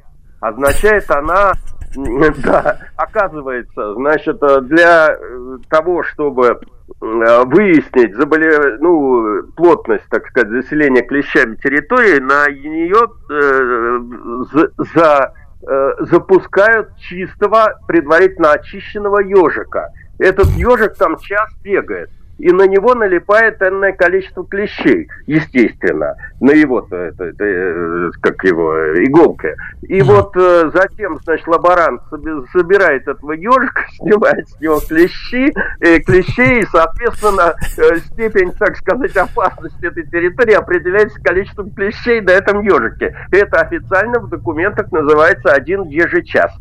Означает 0.40 1.10
она, 1.10 1.54
да, 2.44 2.78
оказывается, 2.96 3.94
значит, 3.94 4.42
э, 4.42 4.60
для 4.62 5.08
э, 5.10 5.58
того, 5.68 6.02
чтобы 6.02 6.46
э, 6.48 7.44
выяснить 7.44 8.14
заболе... 8.16 8.78
ну, 8.80 9.42
плотность, 9.56 10.04
так 10.10 10.26
сказать, 10.28 10.50
заселения 10.50 11.02
клещами 11.02 11.56
территории, 11.56 12.18
на 12.18 12.48
нее 12.48 13.06
э, 13.30 14.74
за 14.94 15.34
э, 15.66 15.90
запускают 16.10 16.96
чистого, 16.98 17.78
предварительно 17.86 18.52
очищенного 18.52 19.20
ежика. 19.20 19.90
Этот 20.18 20.48
ежик 20.50 20.94
там 20.96 21.18
час 21.18 21.48
бегает. 21.62 22.10
И 22.38 22.50
на 22.50 22.66
него 22.66 22.94
налипает 22.94 23.62
энное 23.62 23.92
количество 23.92 24.44
клещей, 24.44 25.08
естественно. 25.26 26.16
На 26.40 26.50
его-то, 26.50 26.96
это, 26.96 27.24
это, 27.24 27.44
э, 27.44 28.10
как 28.20 28.42
его, 28.44 28.74
э, 28.76 29.04
иголка. 29.04 29.54
И 29.82 30.02
вот 30.02 30.36
э, 30.36 30.70
затем, 30.74 31.18
значит, 31.24 31.46
лаборант 31.46 32.02
соби- 32.10 32.44
собирает 32.52 33.06
этого 33.06 33.32
ежика, 33.32 33.84
снимает 33.98 34.48
с 34.48 34.60
него 34.60 34.80
клещи, 34.80 35.52
э, 35.80 36.00
клещей, 36.00 36.62
и, 36.62 36.66
соответственно, 36.66 37.54
э, 37.78 37.96
степень, 37.98 38.52
так 38.52 38.76
сказать, 38.76 39.16
опасности 39.16 39.86
этой 39.86 40.04
территории 40.06 40.54
определяется 40.54 41.20
количеством 41.22 41.70
клещей 41.70 42.20
на 42.20 42.30
этом 42.30 42.62
ежике. 42.62 43.16
Это 43.30 43.60
официально 43.60 44.18
в 44.18 44.28
документах 44.28 44.90
называется 44.90 45.52
один 45.52 45.84
ежечас. 45.84 46.52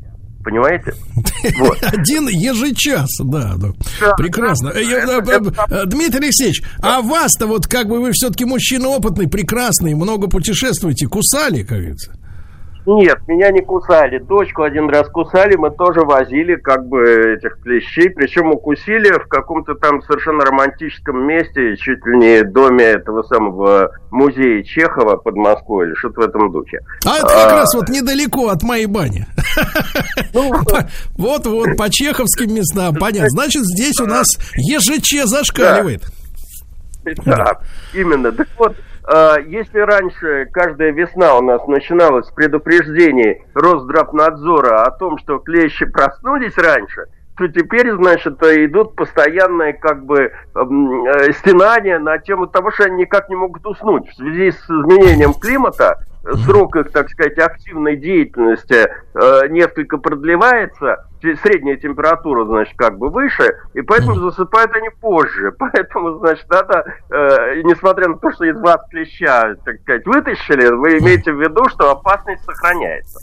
Понимаете? 0.44 0.94
Вот. 1.60 1.78
Один 1.82 2.28
ежечас, 2.30 3.10
да, 3.20 3.54
да. 3.58 3.70
Да. 4.00 4.14
Прекрасно. 4.16 4.70
Я- 4.78 5.86
Дмитрий 5.86 6.26
Алексеевич, 6.28 6.64
а 6.82 7.02
вас-то 7.02 7.48
вот 7.48 7.68
как 7.68 7.88
бы 7.90 8.00
вы 8.00 8.12
все-таки 8.14 8.46
мужчина 8.46 8.88
опытный, 8.90 9.28
прекрасный, 9.28 9.94
много 9.94 10.28
путешествуете, 10.28 11.08
кусали, 11.08 11.64
как 11.64 11.78
говорится? 11.80 12.14
Нет, 12.86 13.20
меня 13.28 13.50
не 13.52 13.62
кусали. 13.62 14.20
Дочку 14.20 14.64
один 14.64 14.90
раз 14.90 15.08
кусали, 15.10 15.56
мы 15.56 15.72
тоже 15.72 16.02
возили 16.02 16.56
как 16.56 16.86
бы 16.88 17.36
этих 17.38 17.62
клещей. 17.62 18.10
Причем 18.10 18.52
укусили 18.52 19.12
в 19.20 19.28
каком-то 19.28 19.76
там 19.76 20.02
совершенно 20.02 20.44
романтическом 20.44 21.26
месте, 21.26 21.78
чуть 21.78 22.06
ли 22.06 22.18
не 22.18 22.44
доме 22.44 22.84
этого 22.84 23.24
самого 23.24 23.92
музея 24.12 24.64
Чехова 24.64 25.16
под 25.16 25.36
Москвой 25.36 25.88
или 25.88 25.96
что-то 25.96 26.22
в 26.22 26.24
этом 26.26 26.52
духе. 26.52 26.80
А 27.06 27.18
это 27.18 27.28
как 27.28 27.52
раз 27.52 27.74
вот 27.74 27.88
недалеко 27.88 28.50
от 28.50 28.64
моей 28.64 28.86
бани. 28.86 29.26
Вот-вот, 31.18 31.78
по 31.78 31.90
чеховским 31.90 32.54
местам, 32.54 32.96
понятно. 32.96 33.30
Значит, 33.30 33.64
здесь 33.64 34.00
у 34.02 34.06
нас 34.06 34.28
ЕЖЧ 34.56 35.26
зашкаливает. 35.26 36.04
Да, 37.26 37.60
именно. 37.94 38.32
Так 38.32 38.48
вот, 38.58 38.76
если 39.48 39.80
раньше 39.80 40.48
каждая 40.52 40.92
весна 40.92 41.36
у 41.38 41.42
нас 41.42 41.66
начиналась 41.68 42.28
с 42.28 42.32
предупреждений 42.32 43.44
Росздравнадзора 43.54 44.84
о 44.84 44.92
том, 44.92 45.18
что 45.18 45.40
клещи 45.40 45.86
проснулись 45.86 46.58
раньше, 46.58 47.08
то 47.38 47.48
теперь, 47.48 47.92
значит, 47.92 48.42
идут 48.44 48.96
постоянные 48.96 49.74
как 49.74 50.06
бы 50.06 50.32
эм, 50.56 51.06
э, 51.06 51.34
стенания 51.34 52.00
на 52.00 52.18
тему 52.20 52.48
того, 52.48 52.72
что 52.72 52.86
они 52.86 52.98
никак 52.98 53.30
не 53.30 53.36
могут 53.36 53.66
уснуть. 53.66 54.08
В 54.10 54.16
связи 54.16 54.52
с 54.52 54.64
изменением 54.70 55.34
климата 55.34 56.00
срок 56.46 56.76
их, 56.76 56.92
так 56.92 57.10
сказать, 57.10 57.38
активной 57.38 57.98
деятельности 57.98 58.88
э, 59.14 59.48
несколько 59.50 59.98
продлевается, 59.98 61.06
средняя 61.42 61.78
температура, 61.78 62.46
значит, 62.46 62.76
как 62.76 62.98
бы 62.98 63.10
выше, 63.10 63.58
и 63.74 63.82
поэтому 63.82 64.16
засыпают 64.16 64.74
они 64.76 64.90
позже. 64.90 65.52
Поэтому, 65.58 66.20
значит, 66.20 66.46
надо, 66.50 66.86
э, 67.10 67.62
несмотря 67.64 68.10
на 68.10 68.18
то, 68.18 68.32
что 68.32 68.46
из 68.46 68.58
вас 68.58 68.82
клеща, 68.90 69.56
так 69.64 69.80
сказать, 69.82 70.06
вытащили, 70.06 70.68
вы 70.68 71.00
имеете 71.00 71.32
в 71.32 71.42
виду, 71.42 71.68
что 71.70 71.92
опасность 71.92 72.44
сохраняется. 72.44 73.20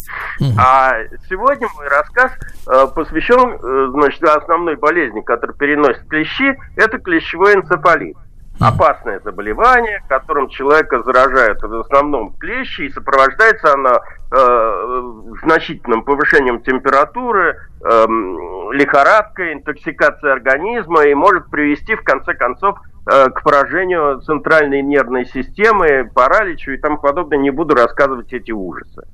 А 0.58 0.94
сегодня 1.28 1.68
мой 1.76 1.88
рассказ 1.88 2.32
э, 2.66 2.86
посвящен, 2.94 3.58
э, 3.62 3.90
значит, 3.92 4.22
основной 4.22 4.76
болезни, 4.76 5.20
которую 5.20 5.56
переносят 5.56 6.06
клещи, 6.08 6.56
это 6.76 6.98
клещевой 6.98 7.54
энцефалит. 7.54 8.16
Опасное 8.60 9.20
заболевание, 9.20 10.02
которым 10.06 10.48
человека 10.48 11.02
заражают 11.02 11.62
в 11.62 11.80
основном 11.80 12.34
клещи, 12.34 12.82
и 12.82 12.90
сопровождается 12.90 13.72
оно 13.72 14.00
э, 14.30 15.02
значительным 15.42 16.02
повышением 16.02 16.60
температуры, 16.60 17.56
эм, 17.82 18.72
лихорадкой, 18.72 19.54
интоксикацией 19.54 20.32
организма 20.32 21.04
и 21.04 21.14
может 21.14 21.48
привести 21.50 21.94
в 21.94 22.02
конце 22.02 22.34
концов 22.34 22.78
э, 23.10 23.30
к 23.30 23.42
поражению 23.42 24.20
центральной 24.20 24.82
нервной 24.82 25.24
системы, 25.24 26.10
параличу 26.14 26.72
и 26.72 26.76
тому 26.76 26.98
подобное. 26.98 27.38
Не 27.38 27.50
буду 27.50 27.74
рассказывать 27.74 28.30
эти 28.34 28.52
ужасы. 28.52 29.04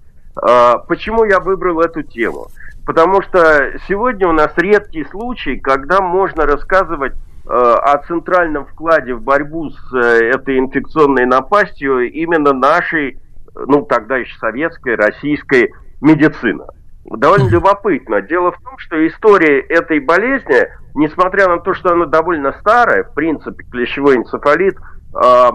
А, 0.42 0.78
Почему 0.78 1.24
я 1.24 1.38
выбрал 1.38 1.80
эту 1.80 2.02
тему? 2.02 2.48
Потому 2.84 3.22
что 3.22 3.72
сегодня 3.88 4.28
у 4.28 4.32
нас 4.32 4.52
редкий 4.56 5.04
случай, 5.04 5.58
когда 5.58 6.00
можно 6.00 6.46
рассказывать 6.46 7.14
э, 7.14 7.25
о 7.48 7.98
центральном 8.06 8.66
вкладе 8.66 9.14
в 9.14 9.22
борьбу 9.22 9.70
с 9.70 9.94
э, 9.94 10.30
этой 10.30 10.58
инфекционной 10.58 11.26
напастью 11.26 12.10
именно 12.10 12.52
нашей, 12.52 13.18
ну 13.54 13.82
тогда 13.82 14.16
еще 14.16 14.36
советской, 14.38 14.96
российской 14.96 15.72
медицины. 16.00 16.64
Довольно 17.04 17.48
любопытно. 17.48 18.20
Дело 18.20 18.50
в 18.50 18.60
том, 18.62 18.78
что 18.78 19.06
история 19.06 19.60
этой 19.60 20.00
болезни, 20.00 20.66
несмотря 20.94 21.48
на 21.48 21.58
то, 21.58 21.72
что 21.72 21.92
она 21.92 22.06
довольно 22.06 22.52
старая, 22.60 23.04
в 23.04 23.14
принципе, 23.14 23.64
клещевой 23.70 24.16
энцефалит, 24.16 24.76
э, 24.76 25.50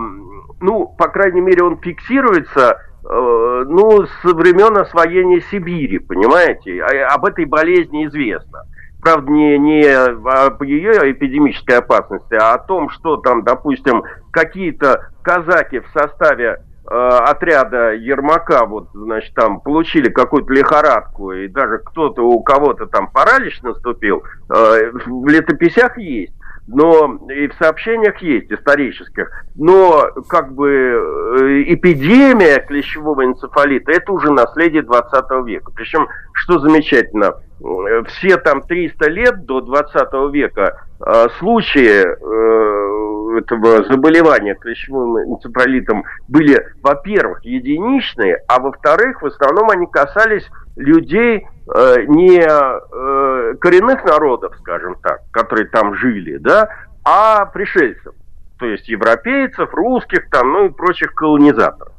ну, 0.62 0.96
по 0.98 1.10
крайней 1.10 1.42
мере, 1.42 1.64
он 1.64 1.78
фиксируется 1.78 2.78
Э, 3.04 3.64
ну, 3.68 4.06
со 4.22 4.34
времен 4.36 4.78
освоения 4.78 5.42
Сибири, 5.50 5.98
понимаете? 5.98 6.84
А, 6.84 7.16
об 7.16 7.26
этой 7.26 7.46
болезни 7.46 8.06
известно. 8.06 8.64
Правда, 9.02 9.32
не, 9.32 9.58
не 9.58 9.84
о 9.84 10.64
ее 10.64 11.12
эпидемической 11.12 11.78
опасности, 11.78 12.36
а 12.36 12.54
о 12.54 12.60
том, 12.60 12.90
что 12.90 13.18
там, 13.18 13.44
допустим, 13.44 14.04
какие-то 14.32 15.10
казаки 15.24 15.80
в 15.80 15.88
составе 15.90 16.62
э, 16.90 16.94
отряда 16.94 17.94
Ермака, 17.94 18.66
вот, 18.66 18.90
значит, 18.94 19.34
там 19.34 19.60
получили 19.60 20.10
какую-то 20.10 20.54
лихорадку, 20.54 21.32
и 21.32 21.48
даже 21.48 21.80
кто-то 21.80 22.22
у 22.22 22.44
кого-то 22.44 22.86
там 22.86 23.10
паралич 23.12 23.62
наступил, 23.64 24.24
э, 24.50 24.92
в 24.92 25.28
летописях 25.28 25.98
есть 25.98 26.34
но 26.68 27.20
и 27.30 27.48
в 27.48 27.54
сообщениях 27.56 28.22
есть 28.22 28.52
исторических, 28.52 29.30
но 29.56 30.06
как 30.28 30.54
бы 30.54 30.70
э, 30.70 31.64
эпидемия 31.68 32.60
клещевого 32.60 33.26
энцефалита 33.26 33.92
это 33.92 34.12
уже 34.12 34.32
наследие 34.32 34.84
20 34.84 35.46
века. 35.46 35.72
Причем, 35.76 36.08
что 36.34 36.60
замечательно, 36.60 37.34
э, 37.60 38.04
все 38.08 38.38
там 38.38 38.62
300 38.62 39.10
лет 39.10 39.46
до 39.46 39.62
20 39.62 40.34
века 40.34 40.86
э, 41.06 41.28
случаи 41.40 43.02
этого 43.38 43.84
заболевания 43.86 44.56
клещевым 44.56 45.18
энцефалитом 45.20 46.04
были, 46.28 46.68
во-первых, 46.82 47.44
единичные, 47.44 48.40
а 48.48 48.60
во-вторых, 48.60 49.22
в 49.22 49.26
основном 49.26 49.70
они 49.70 49.88
касались 49.88 50.46
людей 50.76 51.48
э, 51.74 52.04
не 52.08 52.40
э, 52.40 53.56
коренных 53.60 54.04
народов, 54.04 54.56
скажем 54.60 54.96
так, 55.02 55.22
которые 55.32 55.68
там 55.68 55.96
жили, 55.96 56.38
да, 56.38 56.70
а 57.04 57.46
пришельцев, 57.46 58.14
то 58.60 58.66
есть 58.66 58.88
европейцев, 58.88 59.74
русских 59.74 60.30
там, 60.30 60.52
ну 60.52 60.66
и 60.66 60.70
прочих 60.70 61.14
колонизаторов. 61.14 61.94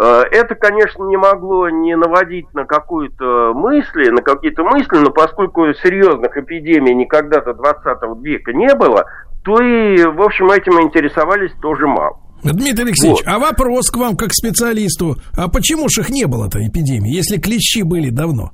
Э, 0.00 0.22
это, 0.30 0.54
конечно, 0.54 1.04
не 1.04 1.16
могло 1.16 1.68
не 1.68 1.96
наводить 1.96 2.52
на 2.54 2.64
какую-то 2.64 3.52
мысли, 3.54 4.10
на 4.10 4.22
какие-то 4.22 4.64
мысли, 4.64 4.96
но 4.96 5.10
поскольку 5.10 5.72
серьезных 5.74 6.36
эпидемий 6.36 6.94
никогда-то 6.94 7.54
20 7.54 8.22
века 8.22 8.52
не 8.52 8.74
было, 8.74 9.06
то 9.44 9.60
и, 9.60 10.04
в 10.04 10.22
общем, 10.22 10.50
этим 10.50 10.80
интересовались 10.80 11.52
тоже 11.60 11.86
мало. 11.86 12.18
Дмитрий 12.52 12.84
Алексеевич, 12.84 13.24
вот. 13.24 13.32
а 13.32 13.38
вопрос 13.38 13.90
к 13.90 13.96
вам 13.96 14.16
как 14.16 14.30
к 14.30 14.34
специалисту. 14.34 15.16
А 15.36 15.48
почему 15.48 15.88
же 15.88 16.02
их 16.02 16.10
не 16.10 16.26
было-то 16.26 16.58
эпидемии, 16.66 17.14
если 17.14 17.38
клещи 17.38 17.82
были 17.82 18.10
давно? 18.10 18.52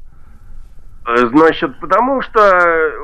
Э, 1.06 1.26
значит, 1.28 1.78
потому 1.80 2.22
что, 2.22 2.40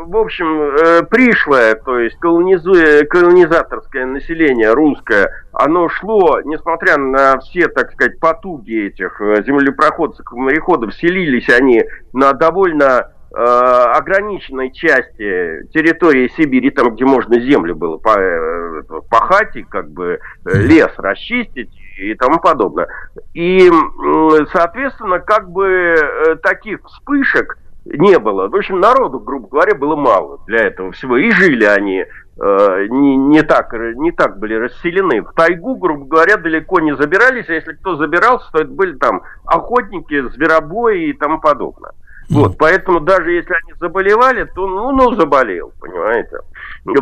в 0.06 0.16
общем, 0.16 0.46
э, 0.60 1.02
пришлое, 1.04 1.74
то 1.76 1.98
есть 1.98 2.16
колонизаторское 2.18 4.06
население 4.06 4.72
русское, 4.72 5.30
оно 5.52 5.88
шло, 5.88 6.40
несмотря 6.44 6.98
на 6.98 7.38
все, 7.40 7.68
так 7.68 7.90
сказать, 7.92 8.20
потуги 8.20 8.88
этих 8.88 9.20
э, 9.20 9.42
землепроходцев 9.44 10.26
и 10.32 10.36
мореходов, 10.36 10.94
селились 10.94 11.48
они 11.48 11.82
на 12.12 12.32
довольно 12.32 13.12
ограниченной 13.38 14.72
части 14.72 15.66
территории 15.74 16.32
Сибири, 16.36 16.70
там, 16.70 16.94
где 16.94 17.04
можно 17.04 17.38
землю 17.38 17.74
было 17.74 18.00
э, 18.16 18.82
пахать 19.10 19.56
и 19.56 19.62
как 19.62 19.90
бы 19.90 20.18
э, 20.46 20.58
лес 20.58 20.90
расчистить 20.96 21.70
и 21.98 22.14
тому 22.14 22.40
подобное. 22.40 22.88
И, 23.34 23.70
соответственно, 24.52 25.18
как 25.18 25.50
бы 25.50 26.38
таких 26.42 26.80
вспышек 26.86 27.58
не 27.86 28.18
было. 28.18 28.48
В 28.48 28.56
общем, 28.56 28.80
народу, 28.80 29.20
грубо 29.20 29.48
говоря, 29.48 29.74
было 29.74 29.96
мало 29.96 30.40
для 30.46 30.66
этого 30.66 30.92
всего. 30.92 31.16
И 31.16 31.30
жили 31.30 31.64
они 31.64 32.04
э, 32.04 32.86
не, 32.88 33.16
не, 33.16 33.42
так, 33.42 33.72
не 33.72 34.12
так 34.12 34.38
были 34.38 34.54
расселены. 34.54 35.22
В 35.22 35.32
тайгу, 35.32 35.76
грубо 35.76 36.06
говоря, 36.06 36.36
далеко 36.36 36.80
не 36.80 36.96
забирались, 36.96 37.48
а 37.48 37.54
если 37.54 37.72
кто 37.72 37.96
забирался, 37.96 38.50
то 38.52 38.60
это 38.60 38.70
были 38.70 38.96
там 38.96 39.22
охотники, 39.44 40.28
зверобои 40.30 41.10
и 41.10 41.12
тому 41.12 41.40
подобное. 41.40 41.92
Вот, 42.28 42.58
поэтому 42.58 43.00
даже 43.00 43.30
если 43.30 43.52
они 43.52 43.74
заболевали, 43.78 44.44
то 44.44 44.66
ну, 44.66 44.90
ну 44.90 45.14
заболел, 45.14 45.72
понимаете. 45.80 46.38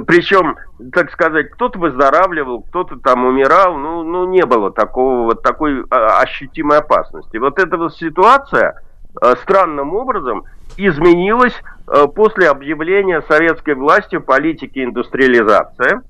Причем, 0.07 0.57
так 0.93 1.11
сказать, 1.13 1.51
кто-то 1.51 1.79
выздоравливал, 1.79 2.63
кто-то 2.63 2.97
там 2.97 3.25
умирал, 3.25 3.77
ну, 3.77 4.03
ну 4.03 4.27
не 4.27 4.45
было 4.45 4.71
такого 4.71 5.25
вот 5.25 5.43
такой 5.43 5.83
а, 5.91 6.21
ощутимой 6.21 6.79
опасности. 6.79 7.39
Вот 7.39 7.59
эта 7.59 7.77
вот 7.79 7.95
ситуация 7.97 8.83
а, 9.21 9.35
странным 9.37 9.95
образом 9.95 10.45
изменилась 10.77 11.55
а, 11.87 12.07
после 12.07 12.49
объявления 12.49 13.23
советской 13.23 13.75
властью 13.75 14.23
политики 14.23 14.85
индустриализации. 14.85 16.01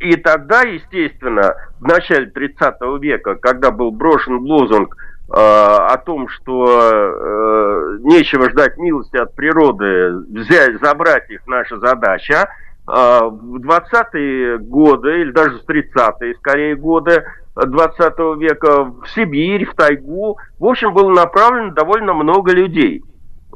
И 0.00 0.16
тогда, 0.16 0.62
естественно, 0.62 1.54
в 1.80 1.84
начале 1.84 2.26
30 2.26 2.74
века, 3.00 3.36
когда 3.36 3.70
был 3.70 3.92
брошен 3.92 4.38
лозунг 4.38 4.94
Э, 4.94 5.05
о 5.28 5.96
том, 5.98 6.28
что 6.28 6.66
э, 6.68 7.98
нечего 8.02 8.48
ждать 8.48 8.76
милости 8.76 9.16
от 9.16 9.34
природы, 9.34 10.18
взять, 10.30 10.80
забрать 10.80 11.28
их 11.30 11.46
наша 11.46 11.78
задача. 11.78 12.48
Э, 12.88 13.20
в 13.22 13.56
20-е 13.56 14.58
годы, 14.58 15.22
или 15.22 15.32
даже 15.32 15.58
в 15.58 15.68
30-е, 15.68 16.34
скорее, 16.36 16.76
годы 16.76 17.24
20 17.56 18.18
века 18.38 18.84
в 18.84 19.06
Сибирь, 19.14 19.66
в 19.66 19.74
тайгу, 19.74 20.38
в 20.58 20.64
общем, 20.64 20.92
было 20.92 21.10
направлено 21.10 21.72
довольно 21.72 22.12
много 22.12 22.52
людей. 22.52 23.02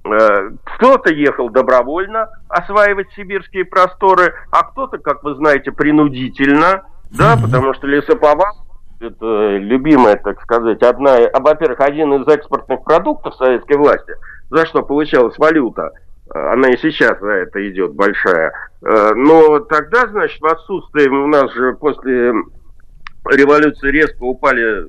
Э, 0.04 0.50
кто-то 0.64 1.12
ехал 1.12 1.50
добровольно 1.50 2.28
осваивать 2.48 3.12
сибирские 3.14 3.64
просторы, 3.64 4.34
а 4.50 4.64
кто-то, 4.64 4.98
как 4.98 5.22
вы 5.22 5.34
знаете, 5.34 5.70
принудительно, 5.70 6.82
да, 7.10 7.36
потому 7.40 7.74
что 7.74 7.86
лесоповал 7.86 8.69
это 9.00 9.56
любимая, 9.56 10.16
так 10.16 10.40
сказать, 10.42 10.82
одна, 10.82 11.16
а, 11.16 11.40
во-первых, 11.40 11.80
один 11.80 12.14
из 12.14 12.28
экспортных 12.28 12.84
продуктов 12.84 13.34
советской 13.34 13.76
власти, 13.76 14.14
за 14.50 14.66
что 14.66 14.82
получалась 14.82 15.38
валюта, 15.38 15.92
она 16.32 16.68
и 16.68 16.76
сейчас 16.76 17.18
за 17.18 17.30
это 17.30 17.68
идет 17.68 17.94
большая. 17.94 18.52
Э, 18.82 19.14
но 19.14 19.58
тогда, 19.60 20.06
значит, 20.06 20.40
в 20.40 20.46
отсутствии 20.46 21.08
у 21.08 21.26
нас 21.26 21.52
же 21.52 21.72
после 21.74 22.32
революции 23.26 23.90
резко 23.90 24.22
упали 24.22 24.86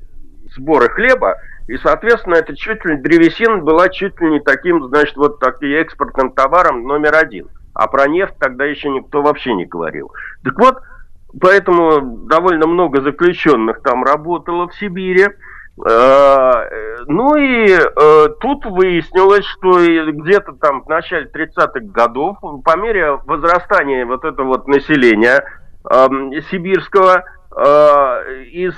сборы 0.56 0.90
хлеба, 0.90 1.38
и, 1.68 1.78
соответственно, 1.78 2.36
это 2.36 2.56
чуть 2.56 2.84
ли 2.86 2.98
древесина 2.98 3.58
была 3.58 3.90
чуть 3.90 4.20
ли 4.20 4.30
не 4.30 4.40
таким, 4.40 4.84
значит, 4.88 5.16
вот 5.16 5.40
таким 5.40 5.70
экспортным 5.70 6.32
товаром 6.32 6.84
номер 6.84 7.16
один. 7.16 7.48
А 7.74 7.88
про 7.88 8.08
нефть 8.08 8.36
тогда 8.40 8.66
еще 8.66 8.90
никто 8.90 9.22
вообще 9.22 9.54
не 9.54 9.66
говорил. 9.66 10.12
Так 10.44 10.60
вот, 10.60 10.80
Поэтому 11.40 12.02
довольно 12.28 12.68
много 12.68 13.02
заключенных 13.02 13.82
там 13.82 14.04
работало 14.04 14.68
в 14.68 14.76
Сибири. 14.76 15.28
Э, 15.90 16.54
ну 17.08 17.36
и 17.36 17.70
э, 17.72 18.28
тут 18.42 18.66
выяснилось, 18.66 19.46
что 19.46 19.80
где-то 20.12 20.54
там 20.54 20.84
в 20.84 20.90
начале 20.90 21.30
30-х 21.34 21.80
годов, 21.94 22.38
по 22.42 22.78
мере 22.78 23.14
возрастания 23.26 24.06
вот 24.06 24.26
этого 24.26 24.48
вот 24.48 24.68
населения 24.68 25.44
эм, 25.90 26.34
сибирского, 26.52 27.24
э, 27.56 28.44
из 28.52 28.76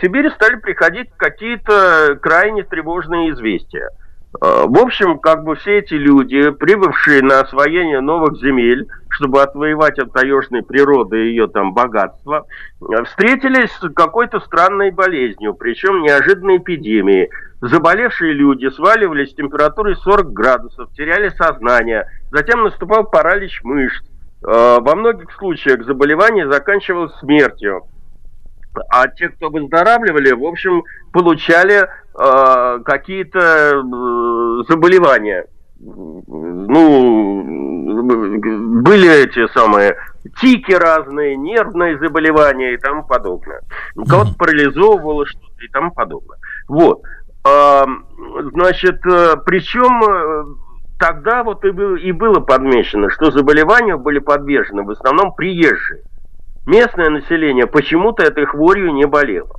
Сибири 0.00 0.30
стали 0.30 0.56
приходить 0.56 1.10
какие-то 1.16 2.16
крайне 2.22 2.62
тревожные 2.62 3.30
известия– 3.30 3.88
в 4.40 4.78
общем, 4.78 5.18
как 5.18 5.44
бы 5.44 5.56
все 5.56 5.78
эти 5.78 5.94
люди, 5.94 6.50
прибывшие 6.50 7.22
на 7.22 7.40
освоение 7.40 8.00
новых 8.00 8.38
земель, 8.38 8.88
чтобы 9.10 9.42
отвоевать 9.42 9.98
от 9.98 10.12
таежной 10.12 10.62
природы 10.62 11.16
ее 11.16 11.48
там 11.48 11.74
богатства, 11.74 12.46
э, 12.80 13.04
встретились 13.04 13.70
с 13.72 13.92
какой-то 13.92 14.40
странной 14.40 14.90
болезнью, 14.90 15.54
причем 15.54 16.02
неожиданной 16.02 16.56
эпидемией. 16.56 17.28
Заболевшие 17.60 18.32
люди 18.32 18.68
сваливались 18.70 19.30
с 19.30 19.34
температурой 19.34 19.96
40 19.96 20.32
градусов, 20.32 20.90
теряли 20.94 21.28
сознание, 21.28 22.06
затем 22.30 22.64
наступал 22.64 23.04
паралич 23.04 23.60
мышц. 23.62 24.02
Э, 24.44 24.78
во 24.80 24.94
многих 24.94 25.30
случаях 25.32 25.84
заболевание 25.84 26.50
заканчивалось 26.50 27.14
смертью. 27.20 27.82
А 28.90 29.08
те, 29.08 29.28
кто 29.28 29.50
выздоравливали, 29.50 30.32
в 30.32 30.44
общем, 30.44 30.82
получали 31.12 31.82
э, 31.84 32.78
какие-то 32.84 33.38
э, 33.38 34.62
заболевания. 34.68 35.46
Ну, 35.84 37.42
были 38.82 39.24
эти 39.24 39.46
самые 39.52 39.96
тики 40.40 40.72
разные, 40.72 41.36
нервные 41.36 41.98
заболевания 41.98 42.74
и 42.74 42.78
тому 42.78 43.04
подобное. 43.04 43.60
У 43.96 44.04
кого-то 44.04 44.34
парализовывало 44.38 45.26
что-то 45.26 45.64
и 45.64 45.68
тому 45.68 45.90
подобное. 45.92 46.38
Вот. 46.68 47.02
А, 47.44 47.84
значит, 48.52 49.04
э, 49.04 49.36
причем 49.44 50.02
э, 50.04 50.44
тогда 50.98 51.42
вот 51.42 51.64
и, 51.64 51.70
был- 51.72 51.96
и 51.96 52.12
было 52.12 52.38
подмечено, 52.38 53.10
что 53.10 53.32
заболеванию 53.32 53.98
были 53.98 54.20
подвержены 54.20 54.84
в 54.84 54.90
основном 54.90 55.34
приезжие. 55.34 56.02
Местное 56.66 57.10
население 57.10 57.66
почему-то 57.66 58.22
этой 58.22 58.44
хворью 58.46 58.92
не 58.94 59.06
болело. 59.06 59.56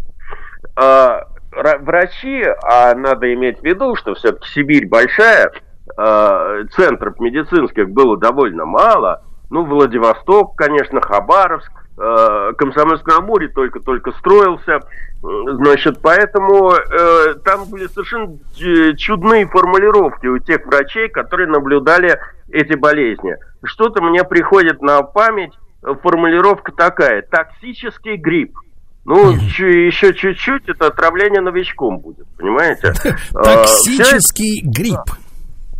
А, 0.75 1.27
ра- 1.51 1.79
врачи, 1.79 2.43
а 2.63 2.95
надо 2.95 3.33
иметь 3.33 3.59
в 3.59 3.63
виду, 3.63 3.95
что 3.95 4.15
все-таки 4.15 4.47
Сибирь 4.49 4.87
большая, 4.87 5.51
а, 5.97 6.63
центров 6.75 7.19
медицинских 7.19 7.89
было 7.89 8.17
довольно 8.17 8.65
мало. 8.65 9.23
Ну, 9.49 9.65
Владивосток, 9.65 10.55
конечно, 10.55 10.99
Хабаровск, 10.99 11.71
э, 11.95 12.53
Комсомольск 12.57 13.05
на 13.05 13.17
Амуре 13.17 13.49
только-только 13.49 14.11
строился. 14.13 14.79
Значит, 15.21 15.99
поэтому 16.01 16.71
э, 16.73 17.35
там 17.45 17.65
были 17.69 17.85
совершенно 17.85 18.39
ч- 18.55 18.95
чудные 18.97 19.45
формулировки 19.47 20.25
у 20.25 20.39
тех 20.39 20.65
врачей, 20.65 21.07
которые 21.07 21.47
наблюдали 21.49 22.19
эти 22.49 22.73
болезни. 22.73 23.35
Что-то 23.63 24.01
мне 24.01 24.23
приходит 24.23 24.81
на 24.81 25.03
память 25.03 25.53
э, 25.53 25.62
формулировка 26.01 26.71
такая. 26.71 27.21
Токсический 27.23 28.15
грипп. 28.15 28.57
Ну, 29.05 29.33
чу- 29.49 29.65
еще 29.67 30.13
чуть-чуть, 30.13 30.69
это 30.69 30.87
отравление 30.87 31.41
новичком 31.41 31.99
будет, 31.99 32.25
понимаете? 32.37 32.93
А, 33.35 33.43
Токсический 33.43 34.61
грипп. 34.63 35.01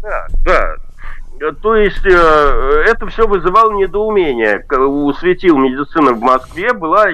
да, 0.02 0.28
да. 0.46 0.76
Э, 1.42 1.52
То 1.62 1.76
есть 1.78 2.06
э, 2.06 2.84
это 2.86 3.08
все 3.08 3.26
вызывало 3.28 3.72
недоумение. 3.72 4.66
У 4.78 5.12
светил 5.14 5.58
медицины 5.58 6.14
в 6.14 6.20
Москве 6.22 6.74
была 6.74 7.06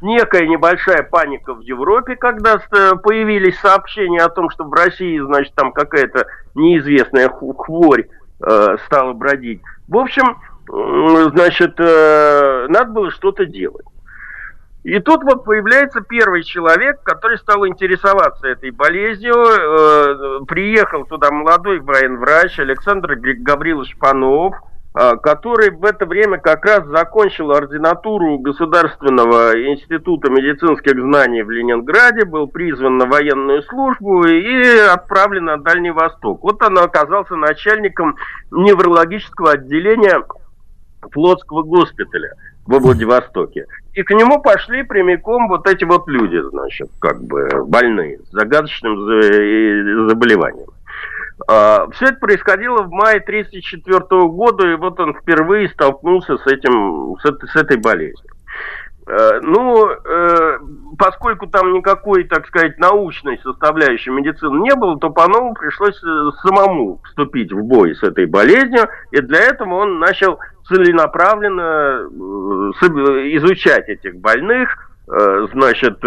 некая 0.00 0.46
небольшая 0.46 1.02
паника 1.02 1.54
в 1.54 1.60
Европе, 1.60 2.14
когда 2.16 2.58
с- 2.60 2.96
появились 3.02 3.58
сообщения 3.58 4.20
о 4.22 4.28
том, 4.30 4.48
что 4.50 4.64
в 4.64 4.72
России, 4.72 5.18
значит, 5.18 5.54
там 5.54 5.72
какая-то 5.72 6.26
неизвестная 6.54 7.28
хворь 7.28 8.06
э, 8.44 8.76
стала 8.86 9.12
бродить. 9.12 9.60
В 9.88 9.96
общем, 9.96 10.36
значит, 10.68 11.74
э, 11.78 12.66
надо 12.68 12.90
было 12.90 13.10
что-то 13.10 13.46
делать. 13.46 13.86
И 14.84 14.98
тут 14.98 15.22
вот 15.22 15.44
появляется 15.44 16.00
первый 16.00 16.42
человек, 16.42 17.02
который 17.04 17.38
стал 17.38 17.66
интересоваться 17.66 18.48
этой 18.48 18.70
болезнью. 18.70 19.34
Э, 19.34 20.44
приехал 20.46 21.04
туда 21.04 21.30
молодой 21.30 21.78
военврач 21.78 22.58
Александр 22.58 23.14
Гаврилович 23.14 23.96
Панов, 23.96 24.56
э, 24.94 25.16
который 25.22 25.70
в 25.70 25.84
это 25.84 26.04
время 26.04 26.38
как 26.38 26.64
раз 26.64 26.84
закончил 26.86 27.52
ординатуру 27.52 28.38
Государственного 28.38 29.52
института 29.72 30.30
медицинских 30.30 31.00
знаний 31.00 31.44
в 31.44 31.50
Ленинграде, 31.50 32.24
был 32.24 32.48
призван 32.48 32.98
на 32.98 33.06
военную 33.06 33.62
службу 33.62 34.24
и 34.26 34.78
отправлен 34.78 35.44
на 35.44 35.58
Дальний 35.58 35.92
Восток. 35.92 36.42
Вот 36.42 36.60
он 36.60 36.76
оказался 36.78 37.36
начальником 37.36 38.16
неврологического 38.50 39.52
отделения 39.52 40.24
флотского 41.10 41.62
госпиталя 41.62 42.34
во 42.66 42.78
Владивостоке. 42.78 43.66
И 43.94 44.02
к 44.02 44.10
нему 44.10 44.40
пошли 44.40 44.82
прямиком 44.82 45.48
вот 45.48 45.66
эти 45.66 45.84
вот 45.84 46.08
люди, 46.08 46.38
значит, 46.50 46.88
как 46.98 47.22
бы 47.22 47.64
больные 47.66 48.18
с 48.20 48.30
загадочным 48.30 48.96
заболеванием. 50.08 50.68
все 51.92 52.06
это 52.06 52.16
происходило 52.16 52.82
в 52.82 52.90
мае 52.90 53.18
1934 53.18 54.22
года, 54.28 54.70
и 54.70 54.76
вот 54.76 54.98
он 55.00 55.14
впервые 55.14 55.68
столкнулся 55.68 56.38
с, 56.38 56.46
этим, 56.46 57.16
с, 57.20 57.24
этой, 57.24 57.48
с 57.48 57.56
этой 57.56 57.76
болезнью. 57.76 58.31
Э, 59.06 59.40
Ну, 59.42 59.88
э, 59.88 60.58
поскольку 60.96 61.48
там 61.48 61.72
никакой, 61.72 62.24
так 62.24 62.46
сказать, 62.46 62.78
научной 62.78 63.38
составляющей 63.42 64.10
медицины 64.10 64.60
не 64.60 64.74
было, 64.76 64.96
то 64.98 65.10
Панову 65.10 65.54
пришлось 65.54 66.00
э, 66.04 66.30
самому 66.42 67.00
вступить 67.04 67.52
в 67.52 67.62
бой 67.64 67.96
с 67.96 68.02
этой 68.04 68.26
болезнью, 68.26 68.88
и 69.10 69.20
для 69.20 69.40
этого 69.40 69.74
он 69.74 69.98
начал 69.98 70.38
целенаправленно 70.68 72.06
изучать 73.36 73.88
этих 73.88 74.16
больных, 74.16 74.88
значит, 75.52 75.98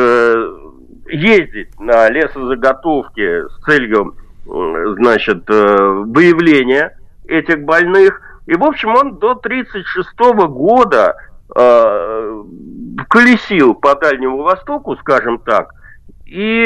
ездить 1.08 1.78
на 1.80 2.10
лесозаготовки 2.10 3.50
с 3.50 3.64
целью, 3.66 4.16
значит, 4.46 5.48
выявления 5.50 6.98
этих 7.28 7.60
больных. 7.66 8.22
И, 8.48 8.56
в 8.56 8.64
общем, 8.64 8.96
он 8.96 9.18
до 9.18 9.32
1936 9.32 10.48
года 10.48 11.16
э, 11.54 12.44
колесил 13.10 13.74
по 13.76 13.96
Дальнему 13.96 14.44
Востоку, 14.44 14.96
скажем 14.98 15.40
так, 15.40 15.72
и 16.26 16.64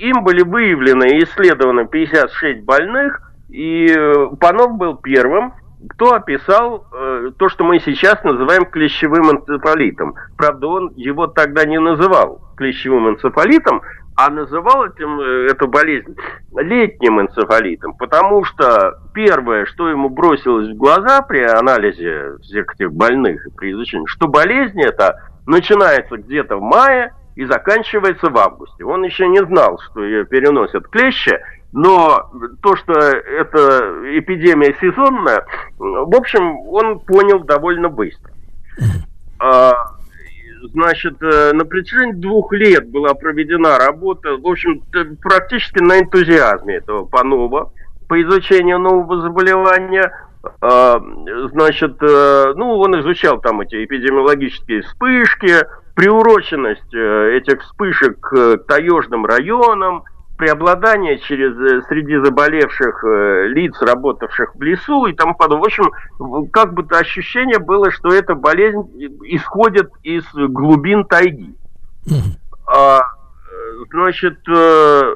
им 0.00 0.24
были 0.24 0.42
выявлены 0.42 1.18
и 1.18 1.24
исследованы 1.24 1.86
56 1.86 2.64
больных, 2.64 3.20
и 3.48 3.94
Панов 4.40 4.76
был 4.76 4.96
первым, 4.96 5.52
кто 5.90 6.14
описал 6.14 6.86
э, 6.92 7.30
то, 7.38 7.48
что 7.48 7.64
мы 7.64 7.78
сейчас 7.80 8.22
называем 8.24 8.66
клещевым 8.66 9.30
энцефалитом. 9.30 10.14
Правда, 10.36 10.66
он 10.66 10.92
его 10.96 11.28
тогда 11.28 11.64
не 11.64 11.78
называл 11.78 12.40
клещевым 12.56 13.10
энцефалитом, 13.10 13.82
а 14.18 14.30
называл 14.30 14.84
этим, 14.84 15.20
э, 15.20 15.46
эту 15.52 15.68
болезнь 15.68 16.16
летним 16.56 17.20
энцефалитом, 17.20 17.94
потому 17.94 18.42
что 18.42 18.98
первое, 19.14 19.64
что 19.66 19.88
ему 19.88 20.08
бросилось 20.08 20.70
в 20.70 20.76
глаза 20.76 21.22
при 21.22 21.40
анализе 21.44 22.36
всех 22.42 22.74
этих 22.74 22.92
больных 22.92 23.46
и 23.46 23.50
при 23.50 23.70
изучении, 23.70 24.06
что 24.06 24.26
болезнь 24.26 24.82
эта 24.82 25.22
начинается 25.46 26.16
где-то 26.16 26.56
в 26.56 26.62
мае 26.62 27.14
и 27.36 27.44
заканчивается 27.44 28.28
в 28.28 28.36
августе. 28.36 28.84
Он 28.84 29.04
еще 29.04 29.28
не 29.28 29.40
знал, 29.44 29.78
что 29.78 30.02
ее 30.02 30.24
переносят 30.24 30.88
клещи, 30.88 31.38
но 31.70 32.28
то, 32.60 32.74
что 32.74 32.94
это 32.94 34.02
эпидемия 34.18 34.74
сезонная, 34.80 35.46
в 35.78 36.16
общем, 36.16 36.58
он 36.66 36.98
понял 36.98 37.44
довольно 37.44 37.88
быстро. 37.88 38.32
А, 39.38 39.92
Значит, 40.72 41.22
э, 41.22 41.52
на 41.52 41.64
протяжении 41.64 42.12
двух 42.12 42.52
лет 42.52 42.88
была 42.90 43.14
проведена 43.14 43.78
работа, 43.78 44.36
в 44.36 44.46
общем, 44.46 44.82
практически 45.22 45.80
на 45.80 46.00
энтузиазме 46.00 46.76
этого 46.76 47.04
Панова 47.04 47.72
по 48.08 48.20
изучению 48.22 48.78
нового 48.78 49.20
заболевания. 49.20 50.10
А, 50.60 51.00
Значит, 51.52 51.96
э, 52.00 52.52
ну, 52.56 52.78
он 52.78 53.00
изучал 53.00 53.40
там 53.40 53.60
эти 53.60 53.84
эпидемиологические 53.84 54.82
вспышки, 54.82 55.54
приуроченность 55.94 56.94
э, 56.94 57.36
этих 57.36 57.62
вспышек 57.62 58.20
к 58.20 58.58
таежным 58.68 59.26
районам, 59.26 60.04
преобладание 60.38 61.18
через, 61.18 61.52
э, 61.58 61.82
среди 61.88 62.16
заболевших 62.16 63.04
э, 63.04 63.48
лиц, 63.48 63.74
работавших 63.82 64.54
в 64.54 64.62
лесу 64.62 65.06
и 65.06 65.12
тому 65.12 65.34
подобное. 65.34 65.64
В 65.64 65.66
общем, 65.66 66.48
как 66.52 66.72
бы 66.72 66.84
то 66.84 66.96
ощущение 66.96 67.58
было, 67.58 67.90
что 67.90 68.08
эта 68.08 68.34
болезнь 68.34 68.80
исходит 69.24 69.90
из 70.02 70.24
глубин 70.32 71.04
тайги. 71.04 71.54
А, 72.66 73.00
значит, 73.90 74.38
э, 74.48 75.14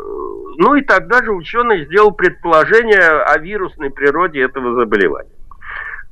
ну 0.59 0.75
и 0.75 0.83
тогда 0.83 1.23
же 1.23 1.33
ученый 1.33 1.87
сделал 1.87 2.13
предположение 2.13 3.01
о 3.01 3.39
вирусной 3.39 3.91
природе 3.91 4.43
этого 4.43 4.75
заболевания. 4.75 5.31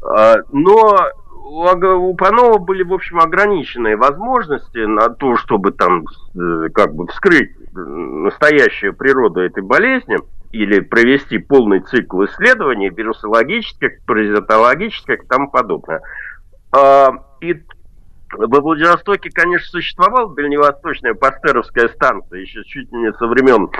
А, 0.03 0.37
Но 0.53 0.99
у 1.43 2.11
у 2.11 2.15
Панова 2.15 2.59
были, 2.59 2.83
в 2.83 2.93
общем, 2.93 3.19
ограниченные 3.21 3.97
возможности 3.97 4.79
на 4.79 5.09
то, 5.09 5.37
чтобы 5.37 5.73
там 5.73 6.05
э, 6.35 6.69
как 6.75 6.95
бы 6.95 7.07
вскрыть 7.09 7.51
настоящую 7.73 8.95
природу 8.95 9.41
этой 9.41 9.63
болезни 9.63 10.19
или 10.53 10.81
провести 10.81 11.39
полный 11.39 11.81
цикл 11.81 12.25
исследований 12.25 12.91
вирусологических, 12.91 14.05
паразитологических 14.07 15.23
и 15.23 15.27
тому 15.27 15.51
подобное. 15.51 16.03
А, 16.73 17.11
И 17.41 17.55
во 18.33 18.61
Владивостоке, 18.61 19.31
конечно, 19.31 19.69
существовала 19.69 20.35
дальневосточная 20.35 21.15
пастеровская 21.15 21.89
станция 21.89 22.41
еще 22.41 22.65
чуть 22.65 22.91
не 22.93 23.13
со 23.13 23.27
времен 23.27 23.71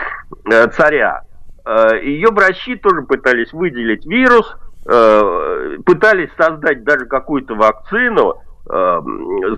э, 0.51 0.69
царя. 0.69 1.23
Э, 1.65 2.01
Ее 2.03 2.29
врачи 2.31 2.77
тоже 2.77 3.03
пытались 3.03 3.53
выделить 3.53 4.07
вирус, 4.07 4.57
э, 4.87 5.77
пытались 5.85 6.31
создать 6.39 6.85
даже 6.85 7.07
какую-то 7.07 7.55
вакцину. 7.55 8.37
Э, 8.71 9.01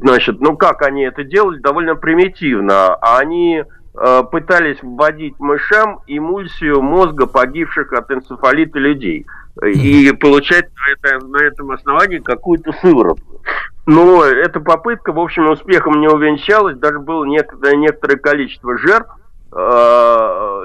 Значит, 0.03 0.41
ну 0.41 0.57
как 0.57 0.83
они 0.83 1.03
это 1.05 1.25
делали? 1.25 1.59
Довольно 1.59 1.95
примитивно. 1.97 2.95
Они 2.97 3.63
э, 3.95 4.23
пытались 4.31 4.79
вводить 4.83 5.39
мышам 5.39 6.01
эмульсию 6.07 6.81
мозга 6.83 7.27
погибших 7.27 7.93
от 7.93 8.11
энцефалита 8.11 8.79
людей 8.79 9.27
и 9.65 10.13
получать 10.13 10.67
на, 10.75 10.93
это- 11.11 11.27
на 11.27 11.37
этом 11.43 11.71
основании 11.73 12.19
какую-то 12.19 12.73
сыворотку. 12.81 13.41
Но 13.85 14.25
эта 14.25 14.61
попытка, 14.61 15.13
в 15.13 15.19
общем, 15.19 15.51
успехом 15.51 16.01
не 16.01 16.09
увенчалась, 16.09 16.79
даже 16.79 17.01
было 17.01 17.25
некоторое, 17.25 17.77
некоторое 17.77 18.17
количество 18.17 18.79
жертв, 18.79 19.11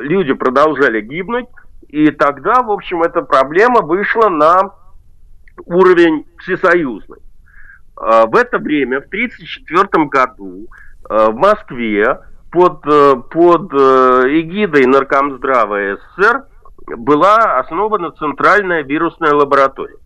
люди 0.02 0.34
продолжали 0.34 1.02
гибнуть, 1.02 1.48
и 1.88 2.12
тогда, 2.12 2.62
в 2.62 2.72
общем, 2.72 3.04
эта 3.04 3.22
проблема 3.22 3.82
вышла 3.82 4.30
на 4.30 4.72
уровень 5.66 6.26
всесоюзный. 6.40 7.20
Э, 8.00 8.26
В 8.28 8.36
это 8.36 8.60
время, 8.60 9.02
в 9.02 9.06
1934 9.08 10.06
году, 10.06 10.68
э, 11.10 11.30
в 11.32 11.36
Москве 11.36 12.20
под, 12.52 12.86
э, 12.86 13.16
под 13.32 13.74
э, 13.74 14.24
эгидой 14.40 14.86
Наркомздрава 14.86 15.98
СССР 15.98 16.44
была 16.98 17.60
основана 17.60 18.12
центральная 18.12 18.84
вирусная 18.84 19.34
лаборатория. 19.34 19.98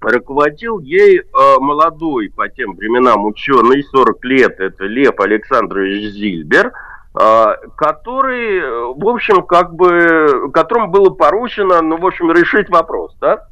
Руководил 0.00 0.78
ей 0.80 1.20
э, 1.20 1.22
молодой 1.58 2.30
по 2.34 2.48
тем 2.48 2.74
временам 2.74 3.26
ученый, 3.26 3.82
40 3.84 4.24
лет, 4.24 4.60
это 4.60 4.84
Лев 4.84 5.18
Александрович 5.20 6.12
Зильбер, 6.12 6.72
который, 7.12 8.94
в 8.94 9.08
общем, 9.08 9.42
как 9.42 9.74
бы, 9.74 10.50
которому 10.54 10.88
было 10.88 11.10
поручено, 11.10 11.82
ну, 11.82 11.96
в 11.96 12.06
общем, 12.06 12.30
решить 12.30 12.68
вопрос, 12.70 13.16
да, 13.20 13.48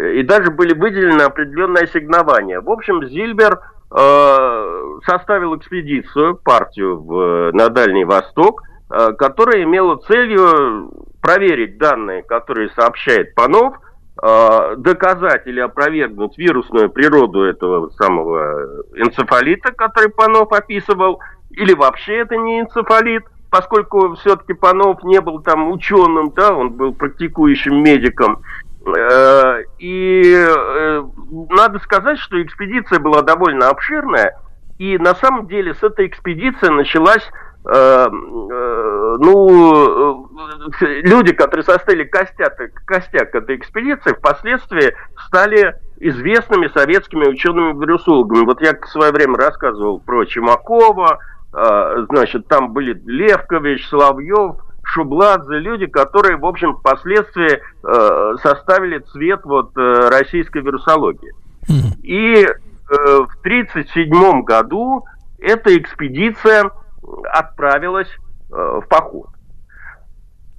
и 0.00 0.22
даже 0.22 0.50
были 0.50 0.74
выделены 0.74 1.22
определенные 1.22 1.84
ассигнования. 1.84 2.60
В 2.60 2.70
общем, 2.70 3.06
Зильбер 3.06 3.60
э, 3.90 4.98
составил 5.06 5.56
экспедицию, 5.56 6.36
партию 6.36 7.00
в, 7.00 7.52
на 7.52 7.68
Дальний 7.68 8.04
Восток, 8.04 8.62
э, 8.90 9.12
которая 9.12 9.62
имела 9.62 9.96
целью 9.96 10.90
проверить 11.20 11.78
данные, 11.78 12.22
которые 12.22 12.70
сообщает 12.70 13.34
Панов, 13.34 13.76
э, 14.20 14.74
доказать 14.78 15.46
или 15.46 15.60
опровергнуть 15.60 16.36
вирусную 16.38 16.90
природу 16.90 17.42
этого 17.42 17.90
самого 17.90 18.82
энцефалита, 18.96 19.72
который 19.72 20.10
Панов 20.10 20.52
описывал, 20.52 21.20
или 21.56 21.74
вообще 21.74 22.18
это 22.18 22.36
не 22.36 22.60
энцефалит, 22.60 23.24
поскольку 23.50 24.14
все-таки 24.16 24.52
Панов 24.52 25.02
не 25.04 25.20
был 25.20 25.40
там 25.40 25.70
ученым, 25.70 26.32
да, 26.34 26.52
он 26.54 26.70
был 26.70 26.92
практикующим 26.94 27.82
медиком. 27.82 28.42
Э, 28.86 29.62
и 29.78 30.34
э, 30.36 31.04
надо 31.50 31.78
сказать, 31.78 32.18
что 32.18 32.42
экспедиция 32.42 32.98
была 32.98 33.22
довольно 33.22 33.68
обширная, 33.68 34.38
и 34.78 34.98
на 34.98 35.14
самом 35.14 35.46
деле 35.46 35.74
с 35.74 35.82
этой 35.82 36.06
экспедиции 36.06 36.68
началась 36.68 37.26
э, 37.64 38.08
ну, 39.16 40.28
люди, 40.80 41.32
которые 41.32 41.64
составили 41.64 42.04
костяк, 42.04 42.58
костяк 42.84 43.34
этой 43.34 43.56
экспедиции, 43.56 44.12
впоследствии 44.14 44.94
стали 45.26 45.74
известными 45.98 46.68
советскими 46.68 47.26
учеными-вирусологами. 47.28 48.44
Вот 48.44 48.60
я 48.60 48.74
в 48.74 48.88
свое 48.88 49.12
время 49.12 49.36
рассказывал 49.36 50.00
про 50.00 50.24
Чемакова, 50.24 51.20
значит, 52.10 52.48
там 52.48 52.72
были 52.72 53.00
Левкович, 53.04 53.86
Соловьев, 53.88 54.56
Шубладзе, 54.84 55.58
люди, 55.58 55.86
которые, 55.86 56.36
в 56.36 56.44
общем, 56.44 56.76
впоследствии 56.76 57.60
э, 57.60 58.36
составили 58.42 58.98
цвет 58.98 59.40
вот 59.44 59.76
э, 59.76 60.08
российской 60.10 60.62
вирусологии. 60.62 61.32
И 62.02 62.44
э, 62.44 62.48
в 62.88 63.36
1937 63.40 64.42
году 64.42 65.04
эта 65.38 65.76
экспедиция 65.76 66.70
отправилась 67.32 68.08
э, 68.08 68.80
в 68.82 68.86
поход. 68.88 69.28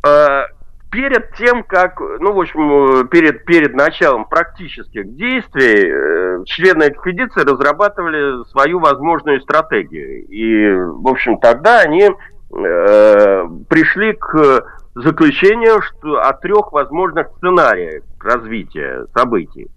Э, 0.05 0.45
перед 0.91 1.33
тем, 1.35 1.63
как, 1.63 1.99
ну, 1.99 2.33
в 2.33 2.39
общем, 2.39 3.07
перед, 3.07 3.45
перед 3.45 3.73
началом 3.73 4.25
практических 4.25 5.15
действий, 5.15 5.89
э, 5.89 6.43
члены 6.45 6.89
экспедиции 6.89 7.41
разрабатывали 7.41 8.43
свою 8.51 8.79
возможную 8.79 9.41
стратегию. 9.41 10.25
И, 10.27 10.73
в 10.73 11.07
общем, 11.07 11.37
тогда 11.39 11.81
они 11.81 12.09
Э, 12.51 13.47
пришли 13.67 14.13
к 14.13 14.63
заключению 14.93 15.81
что 15.81 16.19
о 16.21 16.31
трех 16.33 16.71
возможных 16.71 17.27
сценариях 17.37 18.03
развития 18.21 19.07
событий. 19.13 19.67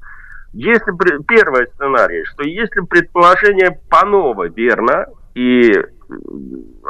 Если 0.53 0.93
первый 1.27 1.67
сценарий, 1.75 2.25
что 2.27 2.45
если 2.45 2.81
предположение 2.83 3.81
Панова 3.91 4.49
верно, 4.49 5.07
и 5.35 5.73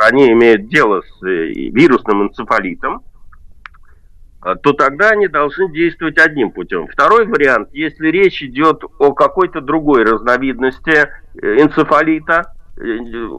они 0.02 0.32
имеют 0.32 0.68
дело 0.68 1.00
с 1.00 1.26
э, 1.26 1.52
вирусным 1.70 2.24
энцефалитом, 2.24 2.98
э, 2.98 3.17
то 4.56 4.72
тогда 4.72 5.10
они 5.10 5.28
должны 5.28 5.70
действовать 5.72 6.18
одним 6.18 6.50
путем. 6.50 6.86
Второй 6.88 7.26
вариант, 7.26 7.68
если 7.72 8.08
речь 8.08 8.42
идет 8.42 8.82
о 8.98 9.12
какой-то 9.12 9.60
другой 9.60 10.04
разновидности 10.04 11.10
энцефалита, 11.34 12.54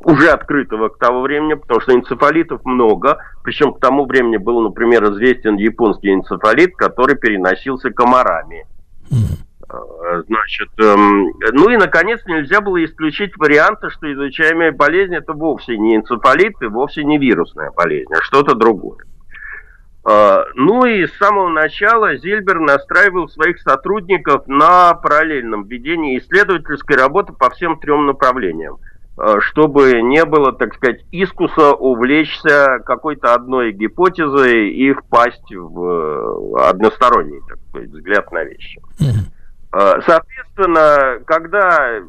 уже 0.03 0.29
открытого 0.29 0.89
к 0.89 0.97
тому 0.97 1.21
времени, 1.21 1.53
потому 1.53 1.79
что 1.79 1.93
энцефалитов 1.93 2.65
много, 2.65 3.19
причем 3.43 3.73
к 3.73 3.79
тому 3.79 4.05
времени 4.05 4.37
был, 4.37 4.61
например, 4.61 5.05
известен 5.13 5.55
японский 5.55 6.13
энцефалит, 6.13 6.75
который 6.75 7.15
переносился 7.15 7.89
комарами. 7.89 8.65
Э, 9.71 10.23
значит, 10.27 10.69
эм, 10.79 11.31
ну 11.53 11.69
и, 11.69 11.77
наконец, 11.77 12.21
нельзя 12.25 12.59
было 12.59 12.83
исключить 12.83 13.37
варианты, 13.37 13.89
что 13.91 14.11
изучаемая 14.11 14.71
болезнь 14.71 15.15
это 15.15 15.33
вовсе 15.33 15.77
не 15.77 15.95
энцефалит 15.95 16.55
и 16.61 16.65
вовсе 16.65 17.03
не 17.03 17.19
вирусная 17.19 17.71
болезнь, 17.71 18.11
а 18.11 18.21
что-то 18.21 18.55
другое. 18.55 19.05
Э, 20.09 20.43
ну 20.55 20.85
и 20.85 21.05
с 21.05 21.15
самого 21.17 21.49
начала 21.49 22.15
Зильбер 22.17 22.59
настраивал 22.59 23.29
своих 23.29 23.59
сотрудников 23.59 24.47
на 24.47 24.93
параллельном 24.95 25.67
ведении 25.67 26.17
исследовательской 26.17 26.95
работы 26.95 27.33
по 27.33 27.49
всем 27.51 27.79
трем 27.79 28.07
направлениям. 28.07 28.79
Э, 29.21 29.39
чтобы 29.41 30.01
не 30.01 30.25
было, 30.25 30.53
так 30.53 30.73
сказать, 30.75 31.01
искуса 31.11 31.73
увлечься 31.73 32.79
какой-то 32.85 33.33
одной 33.33 33.71
гипотезой 33.73 34.69
и 34.69 34.93
впасть 34.93 35.53
в 35.53 36.57
э, 36.57 36.69
односторонний, 36.69 37.41
так 37.47 37.59
сказать, 37.69 37.89
взгляд 37.89 38.31
на 38.31 38.43
вещи. 38.45 38.81
Э, 39.73 39.99
соответственно, 40.05 41.19
когда 41.25 41.99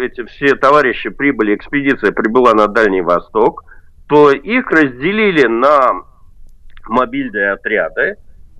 эти 0.00 0.24
все 0.26 0.54
товарищи 0.54 1.10
прибыли, 1.10 1.56
экспедиция 1.56 2.12
прибыла 2.12 2.54
на 2.54 2.68
Дальний 2.68 3.02
Восток, 3.02 3.64
то 4.08 4.30
их 4.30 4.70
разделили 4.70 5.46
на 5.46 6.04
мобильные 6.86 7.52
отряды, 7.52 8.16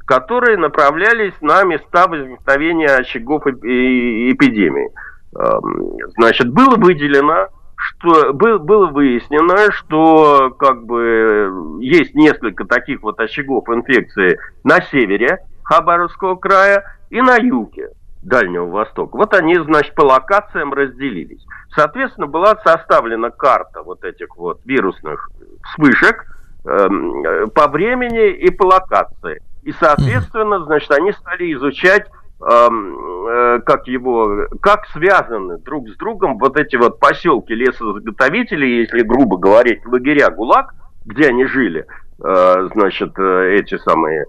которые 0.06 0.56
направлялись 0.56 1.34
на 1.40 1.62
места 1.64 2.06
возникновения 2.06 2.88
очагов 2.88 3.46
эпидемии. 3.46 4.90
Эм, 5.36 5.98
значит, 6.16 6.52
было 6.52 6.76
выделено 6.76 7.48
что 7.76 8.32
был, 8.32 8.58
было 8.58 8.86
выяснено, 8.86 9.70
что 9.72 10.50
как 10.58 10.84
бы 10.84 11.78
есть 11.80 12.14
несколько 12.14 12.64
таких 12.64 13.02
вот 13.02 13.20
очагов 13.20 13.68
инфекции 13.68 14.38
на 14.62 14.80
севере 14.90 15.38
Хабаровского 15.64 16.36
края 16.36 16.84
и 17.10 17.20
на 17.20 17.36
юге 17.36 17.90
Дальнего 18.22 18.66
Востока. 18.66 19.16
Вот 19.16 19.34
они, 19.34 19.58
значит, 19.58 19.94
по 19.94 20.02
локациям 20.02 20.72
разделились. 20.72 21.44
Соответственно, 21.74 22.26
была 22.26 22.56
составлена 22.64 23.30
карта 23.30 23.82
вот 23.82 24.04
этих 24.04 24.36
вот 24.36 24.60
вирусных 24.64 25.30
вспышек 25.64 26.24
по 26.64 27.68
времени 27.68 28.30
и 28.30 28.50
по 28.50 28.64
локации. 28.64 29.42
И, 29.62 29.72
соответственно, 29.72 30.64
значит, 30.64 30.90
они 30.90 31.12
стали 31.12 31.52
изучать 31.52 32.06
Э, 32.46 33.60
как 33.64 33.86
его, 33.86 34.48
как 34.60 34.86
связаны 34.88 35.56
друг 35.58 35.88
с 35.88 35.96
другом 35.96 36.36
вот 36.36 36.58
эти 36.58 36.76
вот 36.76 36.98
поселки 36.98 37.54
лесозаготовителей, 37.54 38.80
если 38.80 39.00
грубо 39.00 39.38
говорить, 39.38 39.86
лагеря 39.86 40.30
ГУЛАГ, 40.30 40.74
где 41.06 41.28
они 41.28 41.46
жили, 41.46 41.86
э, 42.22 42.68
значит, 42.74 43.18
э, 43.18 43.56
эти 43.58 43.78
самые 43.78 44.26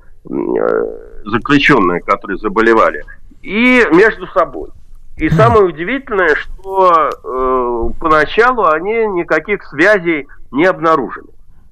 заключенные, 1.25 2.01
которые 2.01 2.37
заболевали, 2.37 3.03
и 3.41 3.83
между 3.91 4.27
собой. 4.27 4.69
И 5.17 5.29
самое 5.29 5.65
удивительное, 5.65 6.35
что 6.35 7.09
э, 7.23 7.99
поначалу 7.99 8.65
они 8.65 9.05
никаких 9.07 9.63
связей 9.65 10.27
не 10.51 10.65
обнаружили. 10.65 11.27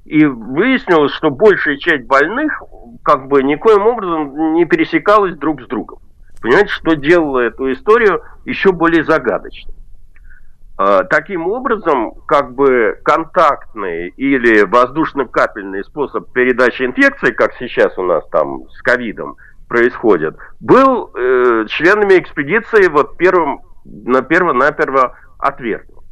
И 0.06 0.26
выяснилось, 0.26 1.14
что 1.14 1.30
большая 1.30 1.78
часть 1.78 2.06
больных 2.06 2.62
как 3.04 3.28
бы 3.28 3.42
никоим 3.42 3.88
образом 3.88 4.54
не 4.54 4.66
пересекалась 4.66 5.36
друг 5.36 5.62
с 5.62 5.68
другом. 5.68 6.00
Понимаете, 6.42 6.70
что 6.70 6.96
делало 6.96 7.40
эту 7.40 7.72
историю 7.72 8.22
еще 8.46 8.74
более 8.74 9.06
загадочной? 9.06 9.74
А, 10.76 11.04
таким 11.04 11.48
образом, 11.48 12.14
как 12.28 12.54
бы 12.54 13.00
контактный 13.04 14.10
или 14.10 14.64
воздушно-капельный 14.64 15.84
способ 15.84 16.32
передачи 16.34 16.84
инфекции, 16.84 17.32
как 17.32 17.54
сейчас 17.60 17.98
у 17.98 18.04
нас 18.04 18.28
там 18.30 18.68
с 18.72 18.82
ковидом 18.82 19.38
происходит, 19.70 20.36
был 20.60 21.12
э, 21.16 21.66
членами 21.70 22.20
экспедиции 22.20 22.88
вот 22.88 23.18
первым, 23.18 23.62
на 23.86 24.22
перво-наперво 24.22 25.16
отвергнут. 25.38 26.03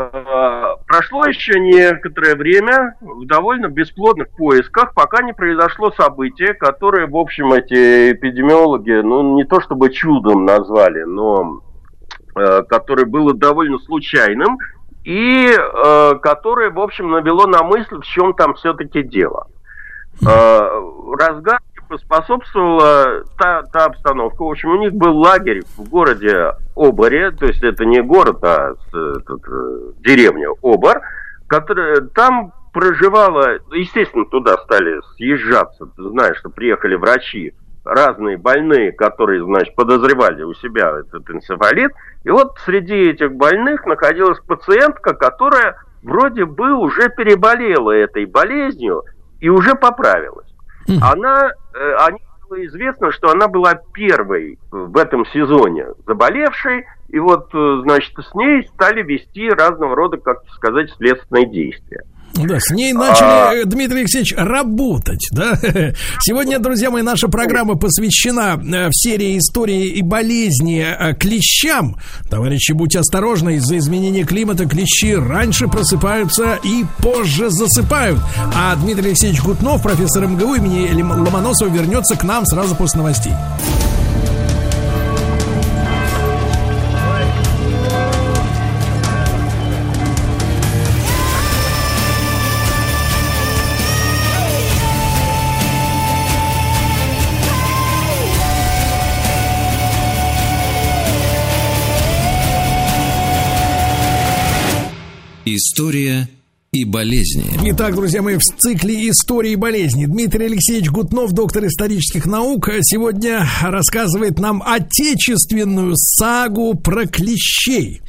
Э, 0.00 0.76
прошло 0.86 1.26
еще 1.26 1.60
некоторое 1.60 2.34
время 2.34 2.96
в 3.02 3.26
довольно 3.26 3.68
бесплодных 3.68 4.30
поисках, 4.30 4.94
пока 4.94 5.22
не 5.22 5.34
произошло 5.34 5.90
событие, 5.90 6.54
которое, 6.54 7.06
в 7.06 7.16
общем, 7.16 7.52
эти 7.52 8.12
эпидемиологи, 8.12 9.02
ну, 9.02 9.34
не 9.34 9.44
то 9.44 9.60
чтобы 9.60 9.90
чудом 9.90 10.46
назвали, 10.46 11.02
но 11.02 11.60
э, 12.34 12.62
которое 12.62 13.04
было 13.04 13.34
довольно 13.34 13.78
случайным, 13.78 14.56
и 15.04 15.54
э, 15.54 16.14
которое, 16.22 16.70
в 16.70 16.80
общем, 16.80 17.10
навело 17.10 17.46
на 17.46 17.62
мысль, 17.62 18.00
в 18.00 18.04
чем 18.04 18.32
там 18.32 18.54
все-таки 18.54 19.02
дело. 19.02 19.48
Э, 20.26 20.82
разгар 21.18 21.60
поспособствовала 21.90 23.24
та, 23.36 23.62
та 23.64 23.86
обстановка. 23.86 24.44
В 24.44 24.50
общем, 24.50 24.70
у 24.70 24.78
них 24.78 24.92
был 24.92 25.18
лагерь 25.18 25.62
в 25.76 25.88
городе 25.88 26.52
Оборе, 26.76 27.32
то 27.32 27.46
есть 27.46 27.62
это 27.62 27.84
не 27.84 28.00
город, 28.00 28.38
а 28.42 28.74
этот, 28.92 29.42
э, 29.48 29.92
деревня 29.98 30.48
Обор, 30.62 31.00
который, 31.48 32.08
там 32.14 32.52
проживало, 32.72 33.58
естественно, 33.72 34.24
туда 34.24 34.56
стали 34.58 35.00
съезжаться, 35.16 35.86
ты 35.96 36.02
знаешь, 36.10 36.38
что 36.38 36.48
приехали 36.48 36.94
врачи, 36.94 37.52
разные 37.84 38.36
больные, 38.36 38.92
которые, 38.92 39.42
значит, 39.42 39.74
подозревали 39.74 40.44
у 40.44 40.54
себя 40.54 41.00
этот 41.00 41.28
энцефалит. 41.28 41.90
И 42.22 42.30
вот 42.30 42.56
среди 42.64 42.94
этих 42.94 43.32
больных 43.32 43.84
находилась 43.86 44.38
пациентка, 44.40 45.14
которая 45.14 45.76
вроде 46.02 46.44
бы 46.44 46.72
уже 46.72 47.08
переболела 47.08 47.90
этой 47.90 48.26
болезнью 48.26 49.02
и 49.40 49.48
уже 49.48 49.74
поправилась. 49.74 50.46
Она, 51.02 51.52
э, 51.74 51.94
они 52.06 52.18
было 52.48 52.64
известно, 52.66 53.12
что 53.12 53.30
она 53.30 53.48
была 53.48 53.74
первой 53.92 54.58
в 54.70 54.96
этом 54.96 55.24
сезоне 55.26 55.86
заболевшей, 56.06 56.86
и 57.08 57.18
вот, 57.18 57.50
э, 57.54 57.80
значит, 57.82 58.12
с 58.18 58.34
ней 58.34 58.66
стали 58.74 59.02
вести 59.02 59.48
разного 59.50 59.94
рода, 59.94 60.16
как 60.16 60.42
сказать, 60.50 60.90
следственные 60.92 61.46
действия. 61.46 62.04
Да, 62.34 62.58
с 62.58 62.70
ней 62.70 62.92
начали, 62.92 63.62
а... 63.62 63.64
Дмитрий 63.64 64.00
Алексеевич, 64.00 64.34
работать, 64.36 65.28
да. 65.32 65.58
Сегодня, 66.20 66.58
друзья 66.58 66.90
мои, 66.90 67.02
наша 67.02 67.28
программа 67.28 67.74
посвящена 67.76 68.60
э, 68.60 68.88
в 68.88 68.92
серии 68.92 69.38
истории 69.38 69.88
и 69.88 70.02
болезни 70.02 70.80
э, 70.80 71.14
клещам. 71.14 71.96
Товарищи, 72.30 72.72
будьте 72.72 73.00
осторожны, 73.00 73.56
из-за 73.56 73.78
изменения 73.78 74.24
климата 74.24 74.66
клещи 74.66 75.14
раньше 75.14 75.68
просыпаются 75.68 76.58
и 76.62 76.84
позже 76.98 77.50
засыпают. 77.50 78.20
А 78.54 78.74
Дмитрий 78.76 79.08
Алексеевич 79.08 79.42
Гутнов, 79.42 79.82
профессор 79.82 80.26
МГУ 80.26 80.54
имени 80.54 80.90
Ломоносова, 81.02 81.68
вернется 81.68 82.16
к 82.16 82.24
нам 82.24 82.46
сразу 82.46 82.74
после 82.74 82.98
новостей. 82.98 83.32
История 105.56 106.28
и 106.72 106.84
болезни. 106.84 107.44
Итак, 107.72 107.96
друзья 107.96 108.22
мои, 108.22 108.36
в 108.36 108.42
цикле 108.42 109.10
истории 109.10 109.52
и 109.52 109.56
болезни 109.56 110.06
Дмитрий 110.06 110.46
Алексеевич 110.46 110.90
Гутнов, 110.90 111.32
доктор 111.32 111.66
исторических 111.66 112.26
наук, 112.26 112.68
сегодня 112.82 113.44
рассказывает 113.60 114.38
нам 114.38 114.62
отечественную 114.64 115.94
сагу 115.96 116.74
про 116.74 117.06
клещей. 117.06 118.00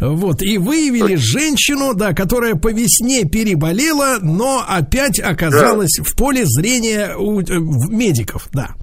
Вот, 0.00 0.42
и 0.42 0.58
выявили 0.58 1.14
женщину, 1.14 1.94
да, 1.94 2.12
которая 2.12 2.56
по 2.56 2.72
весне 2.72 3.24
переболела, 3.24 4.18
но 4.20 4.64
опять 4.66 5.20
оказалась 5.20 5.94
да. 5.96 6.02
в 6.02 6.16
поле 6.16 6.42
зрения 6.46 7.14
у 7.16 7.40
э, 7.40 7.44
медиков, 7.88 8.48
да. 8.52 8.74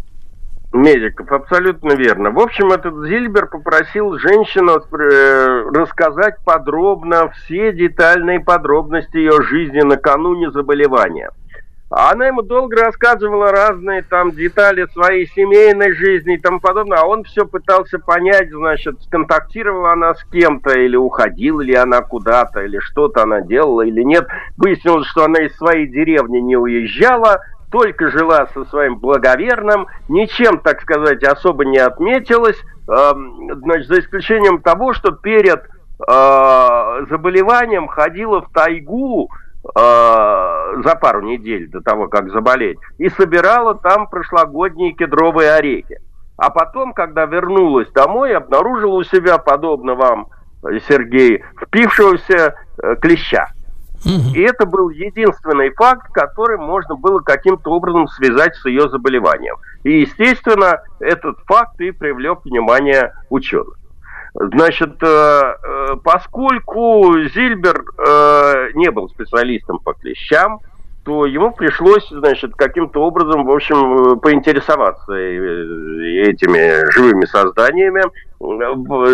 Медиков, 0.77 1.31
абсолютно 1.31 1.93
верно. 1.93 2.31
В 2.31 2.39
общем, 2.39 2.71
этот 2.71 2.93
Зильбер 3.07 3.47
попросил 3.47 4.17
женщину 4.19 4.77
э, 4.77 5.69
рассказать 5.73 6.35
подробно 6.45 7.29
все 7.31 7.73
детальные 7.73 8.39
подробности 8.39 9.17
ее 9.17 9.41
жизни 9.41 9.81
накануне 9.81 10.51
заболевания. 10.51 11.31
А 11.89 12.11
она 12.11 12.27
ему 12.27 12.41
долго 12.41 12.83
рассказывала 12.83 13.49
разные 13.49 14.01
там 14.01 14.31
детали 14.31 14.85
своей 14.91 15.25
семейной 15.27 15.93
жизни 15.93 16.35
и 16.35 16.37
тому 16.37 16.59
подобное, 16.59 16.99
а 16.99 17.05
он 17.05 17.23
все 17.23 17.45
пытался 17.45 17.97
понять, 17.97 18.51
значит, 18.51 18.97
контактировала 19.09 19.93
она 19.93 20.13
с 20.13 20.23
кем-то, 20.25 20.77
или 20.77 20.97
уходила 20.97 21.61
ли 21.61 21.73
она 21.73 22.01
куда-то, 22.01 22.61
или 22.61 22.79
что-то 22.79 23.23
она 23.23 23.39
делала, 23.39 23.83
или 23.83 24.03
нет. 24.03 24.27
Выяснилось, 24.57 25.07
что 25.07 25.23
она 25.23 25.39
из 25.45 25.55
своей 25.55 25.87
деревни 25.87 26.39
не 26.39 26.57
уезжала, 26.57 27.39
только 27.71 28.09
жила 28.09 28.47
со 28.53 28.65
своим 28.65 28.97
благоверным, 28.97 29.87
ничем, 30.07 30.59
так 30.59 30.81
сказать, 30.81 31.23
особо 31.23 31.65
не 31.65 31.77
отметилась, 31.77 32.57
э, 32.87 33.11
значит, 33.61 33.87
за 33.87 33.99
исключением 33.99 34.61
того, 34.61 34.93
что 34.93 35.11
перед 35.11 35.63
э, 35.63 37.05
заболеванием 37.09 37.87
ходила 37.87 38.41
в 38.41 38.51
тайгу 38.51 39.29
э, 39.63 39.69
за 39.73 40.95
пару 40.95 41.21
недель 41.21 41.69
до 41.69 41.81
того, 41.81 42.07
как 42.07 42.29
заболеть, 42.31 42.79
и 42.97 43.09
собирала 43.09 43.75
там 43.75 44.07
прошлогодние 44.07 44.93
кедровые 44.93 45.51
орехи. 45.51 45.99
А 46.37 46.51
потом, 46.51 46.93
когда 46.93 47.25
вернулась 47.25 47.89
домой, 47.91 48.35
обнаружила 48.35 48.93
у 48.93 49.03
себя, 49.03 49.39
подобно 49.39 49.95
вам, 49.95 50.27
Сергей, 50.87 51.43
впившегося 51.61 52.55
э, 52.81 52.95
И 54.05 54.41
это 54.41 54.65
был 54.65 54.89
единственный 54.89 55.71
факт, 55.71 56.11
который 56.13 56.57
можно 56.57 56.95
было 56.95 57.19
каким-то 57.19 57.71
образом 57.71 58.07
связать 58.07 58.55
с 58.55 58.65
ее 58.65 58.89
заболеванием. 58.89 59.55
И, 59.83 60.01
естественно, 60.01 60.81
этот 60.99 61.37
факт 61.45 61.79
и 61.81 61.91
привлек 61.91 62.45
внимание 62.45 63.13
ученых. 63.29 63.77
Значит, 64.33 65.01
э, 65.01 65.07
э, 65.07 65.95
поскольку 66.03 67.11
Зильбер 67.33 67.83
э, 67.97 68.69
не 68.75 68.91
был 68.91 69.09
специалистом 69.09 69.79
по 69.79 69.93
клещам, 69.93 70.59
то 71.07 71.25
ему 71.25 71.51
пришлось, 71.53 72.05
значит, 72.09 72.53
каким-то 72.55 73.01
образом, 73.01 73.45
в 73.45 73.51
общем, 73.51 74.19
поинтересоваться 74.19 75.13
этими 75.13 76.91
живыми 76.91 77.23
созданиями, 77.23 78.03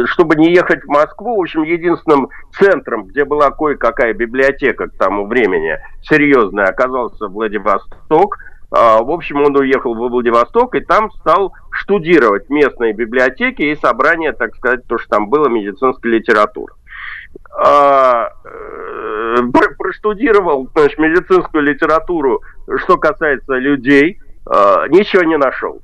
чтобы 0.08 0.36
не 0.36 0.52
ехать 0.52 0.84
в 0.86 0.88
Москву. 0.88 1.38
В 1.38 1.42
общем, 1.42 1.62
единственным 1.62 2.30
центром, 2.58 3.04
где 3.04 3.26
была 3.26 3.52
кое-какая 3.52 4.16
библиотека 4.16 4.88
к 4.88 4.98
тому 4.98 5.28
времени 5.28 5.78
серьезная, 6.02 6.66
оказался 6.66 7.28
Владивосток. 7.28 8.40
А, 8.72 9.04
в 9.04 9.12
общем, 9.12 9.44
он 9.44 9.56
уехал 9.56 9.94
в 9.94 10.00
Владивосток 10.00 10.74
и 10.74 10.80
там 10.80 11.12
стал 11.12 11.54
штудировать 11.70 12.50
местные 12.50 12.94
библиотеки 12.94 13.62
и 13.62 13.76
собрания, 13.76 14.34
так 14.34 14.56
сказать, 14.56 14.88
то, 14.88 14.98
что 14.98 15.10
там 15.10 15.30
было, 15.30 15.48
медицинской 15.48 16.10
литературы. 16.10 16.74
А, 17.56 18.30
э, 18.46 19.38
проштудировал 19.78 20.70
значит, 20.74 20.98
медицинскую 20.98 21.64
литературу, 21.64 22.42
что 22.78 22.98
касается 22.98 23.54
людей, 23.54 24.20
а, 24.46 24.88
ничего 24.88 25.24
не 25.24 25.38
нашел. 25.38 25.82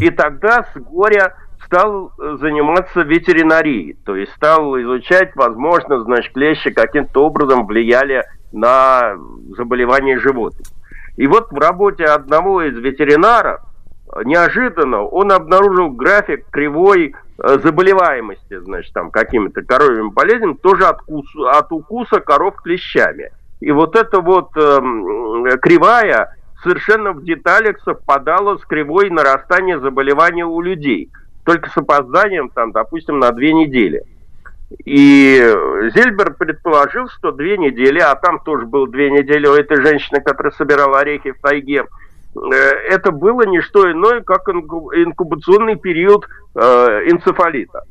И 0.00 0.10
тогда 0.10 0.66
с 0.74 0.80
горя 0.80 1.34
стал 1.64 2.12
заниматься 2.40 3.02
ветеринарией, 3.02 3.96
то 4.04 4.16
есть 4.16 4.32
стал 4.32 4.78
изучать, 4.80 5.34
возможно, 5.36 6.02
значит, 6.02 6.32
клещи 6.32 6.70
каким-то 6.70 7.24
образом 7.24 7.66
влияли 7.66 8.24
на 8.52 9.16
заболевания 9.56 10.18
животных. 10.18 10.66
И 11.16 11.26
вот 11.26 11.50
в 11.50 11.58
работе 11.58 12.04
одного 12.04 12.62
из 12.62 12.76
ветеринаров 12.76 13.60
неожиданно 14.24 15.02
он 15.02 15.32
обнаружил 15.32 15.90
график 15.90 16.46
кривой 16.50 17.08
э, 17.08 17.23
заболеваемости, 17.38 18.58
значит, 18.58 18.92
там, 18.92 19.10
какими-то 19.10 19.62
коровьими 19.62 20.10
болезнями, 20.10 20.54
тоже 20.54 20.86
от, 20.86 21.02
кусу, 21.02 21.46
от 21.46 21.72
укуса 21.72 22.20
коров 22.20 22.56
клещами. 22.56 23.30
И 23.60 23.70
вот 23.70 23.96
эта 23.96 24.20
вот 24.20 24.50
э, 24.56 25.56
кривая 25.60 26.36
совершенно 26.62 27.12
в 27.12 27.24
деталях 27.24 27.80
совпадала 27.80 28.58
с 28.58 28.64
кривой 28.64 29.10
нарастания 29.10 29.78
заболевания 29.78 30.44
у 30.44 30.60
людей, 30.60 31.10
только 31.44 31.70
с 31.70 31.76
опозданием, 31.76 32.50
там, 32.50 32.72
допустим, 32.72 33.18
на 33.18 33.32
две 33.32 33.52
недели. 33.52 34.02
И 34.84 35.36
Зельбер 35.94 36.34
предположил, 36.34 37.08
что 37.08 37.32
две 37.32 37.58
недели, 37.58 38.00
а 38.00 38.14
там 38.16 38.40
тоже 38.40 38.66
было 38.66 38.88
две 38.88 39.10
недели 39.10 39.46
у 39.46 39.54
этой 39.54 39.80
женщины, 39.82 40.20
которая 40.20 40.52
собирала 40.52 41.00
орехи 41.00 41.32
в 41.32 41.40
тайге, 41.40 41.84
Э, 41.84 41.86
это 42.34 43.12
было 43.12 43.42
не 43.46 43.60
что 43.60 43.90
иное, 43.90 44.20
как 44.20 44.48
инкубационный 44.48 45.76
период 45.76 46.26
э, 46.54 46.60
энцефалита. 46.60 47.84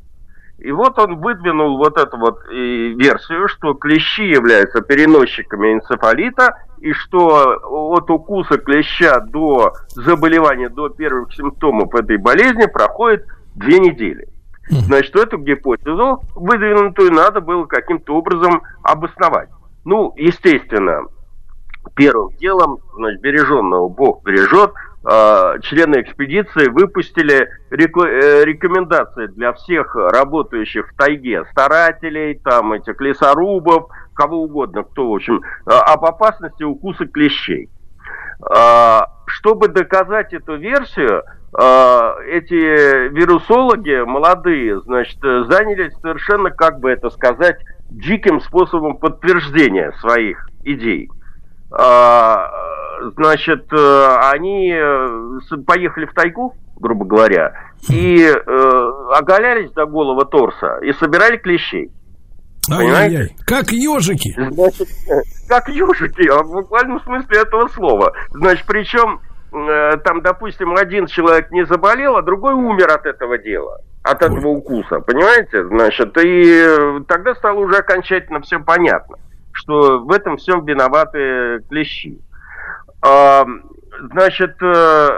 И 0.59 0.71
вот 0.71 0.97
он 0.97 1.17
выдвинул 1.17 1.77
вот 1.77 1.97
эту 1.97 2.17
вот 2.17 2.39
версию, 2.49 3.47
что 3.49 3.73
клещи 3.73 4.21
являются 4.21 4.81
переносчиками 4.81 5.73
энцефалита, 5.73 6.55
и 6.79 6.93
что 6.93 7.59
от 7.93 8.09
укуса 8.09 8.57
клеща 8.57 9.19
до 9.19 9.73
заболевания, 9.89 10.69
до 10.69 10.89
первых 10.89 11.33
симптомов 11.33 11.93
этой 11.95 12.17
болезни 12.17 12.65
проходит 12.65 13.25
две 13.55 13.79
недели. 13.79 14.27
Значит, 14.69 15.15
эту 15.15 15.37
гипотезу, 15.37 16.21
выдвинутую, 16.35 17.11
надо 17.11 17.41
было 17.41 17.65
каким-то 17.65 18.15
образом 18.15 18.61
обосновать. 18.83 19.49
Ну, 19.83 20.13
естественно, 20.15 21.01
первым 21.91 22.35
делом, 22.37 22.79
значит, 22.95 23.21
береженного 23.21 23.89
Бог 23.89 24.23
бережет, 24.23 24.71
э, 25.05 25.59
члены 25.61 26.01
экспедиции 26.01 26.69
выпустили 26.69 27.49
э, 27.71 28.45
рекомендации 28.45 29.27
для 29.27 29.53
всех 29.53 29.95
работающих 29.95 30.89
в 30.89 30.95
тайге, 30.95 31.43
старателей, 31.51 32.39
там, 32.43 32.73
этих 32.73 32.99
лесорубов, 33.01 33.89
кого 34.13 34.43
угодно, 34.43 34.83
кто, 34.83 35.11
в 35.11 35.15
общем, 35.15 35.41
э, 35.41 35.71
об 35.71 36.05
опасности 36.05 36.63
укуса 36.63 37.05
клещей. 37.05 37.69
Э, 38.49 39.01
чтобы 39.25 39.67
доказать 39.67 40.33
эту 40.33 40.57
версию, 40.57 41.23
эти 41.55 43.09
вирусологи 43.09 44.03
молодые, 44.03 44.81
значит, 44.81 45.19
занялись 45.21 45.93
совершенно, 46.01 46.49
как 46.49 46.79
бы 46.79 46.89
это 46.89 47.11
сказать, 47.11 47.59
диким 47.91 48.41
способом 48.41 48.97
подтверждения 48.97 49.91
своих 49.99 50.49
идей. 50.63 51.09
А, 51.75 52.49
значит, 53.15 53.65
э, 53.73 54.17
они 54.31 54.71
э, 54.71 55.57
поехали 55.65 56.05
в 56.05 56.13
тайгу, 56.13 56.55
грубо 56.79 57.05
говоря, 57.05 57.53
и 57.89 58.23
э, 58.25 58.91
оголялись 59.15 59.71
до 59.71 59.85
голого 59.85 60.25
торса 60.25 60.79
и 60.83 60.93
собирали 60.93 61.37
клещей. 61.37 61.91
Ай-яй-яй. 62.71 63.35
Как 63.45 63.71
ежики. 63.71 64.33
Значит, 64.37 64.87
как 65.49 65.67
ежики, 65.69 66.29
а 66.29 66.43
в 66.43 66.51
буквальном 66.51 67.01
смысле 67.01 67.41
этого 67.41 67.67
слова. 67.69 68.13
Значит, 68.31 68.65
причем 68.67 69.19
э, 69.51 69.97
там, 69.97 70.21
допустим, 70.21 70.75
один 70.75 71.07
человек 71.07 71.51
не 71.51 71.65
заболел, 71.65 72.15
а 72.17 72.21
другой 72.21 72.53
умер 72.53 72.89
от 72.91 73.05
этого 73.05 73.37
дела, 73.37 73.79
от 74.03 74.21
этого 74.21 74.47
укуса, 74.47 74.99
понимаете? 74.99 75.65
Значит, 75.65 76.15
и 76.23 77.03
тогда 77.07 77.35
стало 77.35 77.59
уже 77.59 77.77
окончательно 77.77 78.39
все 78.41 78.59
понятно, 78.59 79.17
что 79.53 79.99
в 79.99 80.11
этом 80.11 80.37
всем 80.37 80.65
виноваты 80.65 81.59
клещи. 81.69 82.19
А, 83.01 83.45
значит, 84.11 84.55
э, 84.61 85.09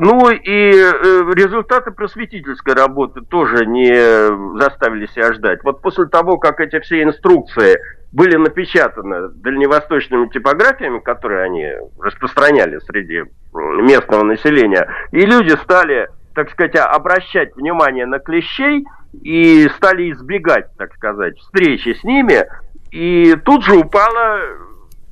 ну 0.00 0.30
и 0.30 0.72
э, 0.72 1.32
результаты 1.34 1.90
просветительской 1.92 2.74
работы 2.74 3.20
тоже 3.22 3.66
не 3.66 4.58
заставили 4.58 5.06
себя 5.06 5.32
ждать. 5.32 5.60
Вот 5.62 5.82
после 5.82 6.06
того, 6.06 6.38
как 6.38 6.60
эти 6.60 6.80
все 6.80 7.02
инструкции 7.02 7.78
были 8.12 8.36
напечатаны 8.36 9.28
дальневосточными 9.36 10.28
типографиями, 10.28 10.98
которые 11.00 11.42
они 11.42 11.72
распространяли 12.00 12.78
среди 12.86 13.24
местного 13.52 14.24
населения, 14.24 14.88
и 15.12 15.20
люди 15.26 15.56
стали, 15.62 16.08
так 16.34 16.50
сказать, 16.50 16.76
обращать 16.76 17.54
внимание 17.56 18.06
на 18.06 18.18
клещей 18.18 18.84
и 19.22 19.68
стали 19.76 20.12
избегать, 20.12 20.66
так 20.76 20.92
сказать, 20.94 21.38
встречи 21.38 21.94
с 21.94 22.04
ними, 22.04 22.46
и 22.94 23.34
тут 23.44 23.64
же 23.64 23.76
упала 23.76 24.38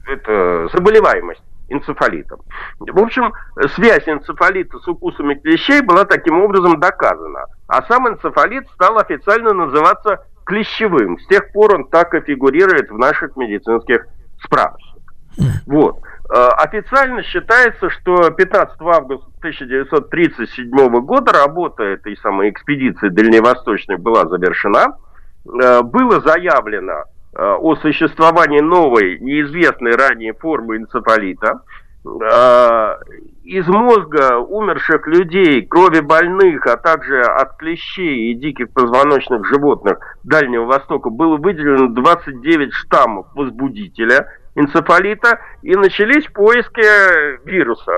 это, 0.06 0.68
заболеваемость 0.72 1.42
энцефалитом. 1.68 2.40
В 2.78 3.02
общем, 3.02 3.32
связь 3.74 4.08
энцефалита 4.08 4.78
с 4.78 4.86
укусами 4.86 5.34
клещей 5.34 5.80
была 5.80 6.04
таким 6.04 6.40
образом 6.40 6.78
доказана. 6.78 7.46
А 7.66 7.82
сам 7.88 8.08
энцефалит 8.08 8.68
стал 8.74 8.98
официально 8.98 9.52
называться 9.52 10.24
клещевым. 10.44 11.18
С 11.18 11.26
тех 11.26 11.50
пор 11.50 11.74
он 11.74 11.88
так 11.88 12.14
и 12.14 12.20
фигурирует 12.20 12.88
в 12.88 12.98
наших 12.98 13.36
медицинских 13.36 14.06
справочниках. 14.44 15.14
Вот. 15.66 15.96
Э, 16.32 16.50
Официально 16.58 17.24
считается, 17.24 17.90
что 17.90 18.30
15 18.30 18.76
августа 18.80 19.26
1937 19.38 20.70
года 21.00 21.32
работа 21.32 21.82
этой 21.82 22.16
самой 22.18 22.50
экспедиции 22.50 23.08
дальневосточной 23.08 23.96
была 23.96 24.28
завершена. 24.28 24.98
Э, 25.46 25.82
Было 25.82 26.20
заявлено 26.20 27.06
о 27.34 27.76
существовании 27.76 28.60
новой, 28.60 29.18
неизвестной 29.20 29.92
ранее 29.92 30.34
формы 30.34 30.76
энцефалита. 30.76 31.62
Э, 32.04 32.96
Из 33.44 33.66
мозга 33.68 34.38
умерших 34.38 35.06
людей, 35.06 35.62
крови 35.66 36.00
больных, 36.00 36.66
а 36.66 36.76
также 36.76 37.22
от 37.22 37.56
клещей 37.56 38.30
и 38.30 38.34
диких 38.34 38.70
позвоночных 38.72 39.46
животных 39.46 39.98
Дальнего 40.24 40.64
Востока 40.64 41.10
было 41.10 41.36
выделено 41.36 41.88
29 41.88 42.72
штаммов 42.72 43.26
возбудителя 43.34 44.26
энцефалита 44.54 45.40
и 45.62 45.74
начались 45.74 46.26
поиски 46.26 47.46
вируса. 47.46 47.92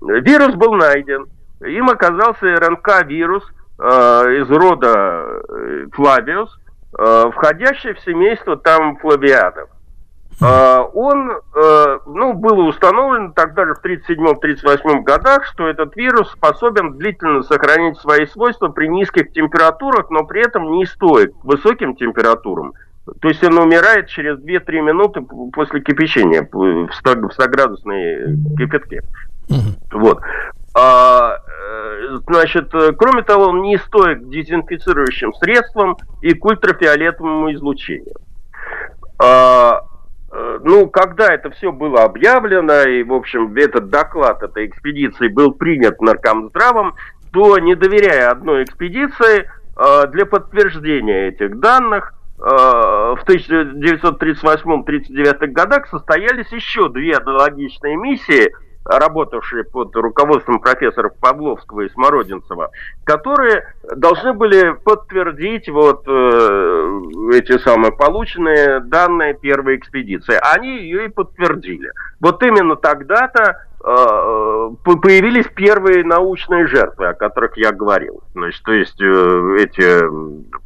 Вирус 0.00 0.54
был 0.54 0.74
найден. 0.74 1.26
Им 1.60 1.90
оказался 1.90 2.54
РНК-вирус 2.54 3.44
э, 3.78 3.84
из 3.84 4.50
рода 4.50 5.42
э, 5.48 5.86
Флавиус, 5.92 6.50
э, 6.56 6.67
входящий 6.92 7.92
в 7.92 8.00
семейство 8.00 8.56
там 8.56 8.96
флавиадов. 8.96 9.68
Э, 10.40 10.84
он, 10.94 11.30
э, 11.30 11.98
ну, 12.06 12.32
было 12.32 12.62
установлено 12.68 13.32
тогда 13.34 13.66
же 13.66 13.74
в 13.74 13.84
1937-1938 13.84 15.02
годах, 15.02 15.44
что 15.46 15.66
этот 15.66 15.96
вирус 15.96 16.30
способен 16.30 16.96
длительно 16.96 17.42
сохранить 17.42 17.98
свои 17.98 18.26
свойства 18.26 18.68
при 18.68 18.86
низких 18.88 19.32
температурах, 19.32 20.10
но 20.10 20.24
при 20.24 20.46
этом 20.46 20.70
не 20.72 20.86
стоит 20.86 21.32
к 21.32 21.44
высоким 21.44 21.96
температурам. 21.96 22.72
То 23.20 23.28
есть 23.28 23.42
он 23.42 23.58
умирает 23.58 24.08
через 24.08 24.38
2-3 24.38 24.80
минуты 24.80 25.22
после 25.52 25.80
кипячения 25.80 26.48
в 26.52 26.88
100 26.92 27.10
в 27.14 27.38
100-градусной 27.38 28.36
кипятке. 28.56 29.02
Вот. 29.90 30.20
А, 30.74 31.32
э, 31.32 31.47
значит, 32.26 32.74
э, 32.74 32.92
кроме 32.92 33.22
того, 33.22 33.48
он 33.48 33.62
не 33.62 33.78
стоит 33.78 34.28
дезинфицирующим 34.28 35.32
средствам 35.34 35.96
и 36.22 36.34
к 36.34 36.44
ультрафиолетовому 36.44 37.52
излучению. 37.54 38.14
А, 39.18 39.82
э, 40.32 40.58
ну, 40.62 40.88
когда 40.88 41.32
это 41.32 41.50
все 41.50 41.72
было 41.72 42.04
объявлено, 42.04 42.82
и, 42.82 43.02
в 43.02 43.12
общем, 43.12 43.52
этот 43.56 43.90
доклад 43.90 44.40
этой 44.42 44.66
экспедиции 44.66 45.28
был 45.28 45.52
принят 45.52 46.00
наркомздравом, 46.00 46.94
то, 47.32 47.58
не 47.58 47.74
доверяя 47.74 48.30
одной 48.30 48.64
экспедиции, 48.64 49.50
э, 49.76 50.06
для 50.08 50.24
подтверждения 50.26 51.28
этих 51.28 51.58
данных 51.58 52.14
в 52.40 53.18
1938-1939 53.26 55.48
годах 55.48 55.88
состоялись 55.88 56.46
еще 56.52 56.88
две 56.88 57.16
аналогичные 57.16 57.96
миссии, 57.96 58.52
работавшие 58.88 59.64
под 59.64 59.94
руководством 59.94 60.60
профессоров 60.60 61.12
Павловского 61.20 61.82
и 61.82 61.90
Смородинцева, 61.90 62.70
которые 63.04 63.74
должны 63.96 64.32
были 64.32 64.72
подтвердить 64.72 65.68
вот 65.68 66.04
э, 66.06 67.00
эти 67.34 67.58
самые 67.58 67.92
полученные 67.92 68.80
данные 68.80 69.34
первой 69.34 69.76
экспедиции. 69.76 70.38
Они 70.54 70.78
ее 70.78 71.06
и 71.06 71.08
подтвердили. 71.08 71.90
Вот 72.20 72.42
именно 72.42 72.76
тогда-то 72.76 73.58
э, 73.84 74.70
по- 74.84 74.98
появились 74.98 75.46
первые 75.54 76.04
научные 76.04 76.66
жертвы, 76.66 77.08
о 77.08 77.14
которых 77.14 77.56
я 77.58 77.72
говорил. 77.72 78.22
Значит, 78.32 78.62
то 78.64 78.72
есть 78.72 79.00
э, 79.00 79.56
эти 79.60 80.02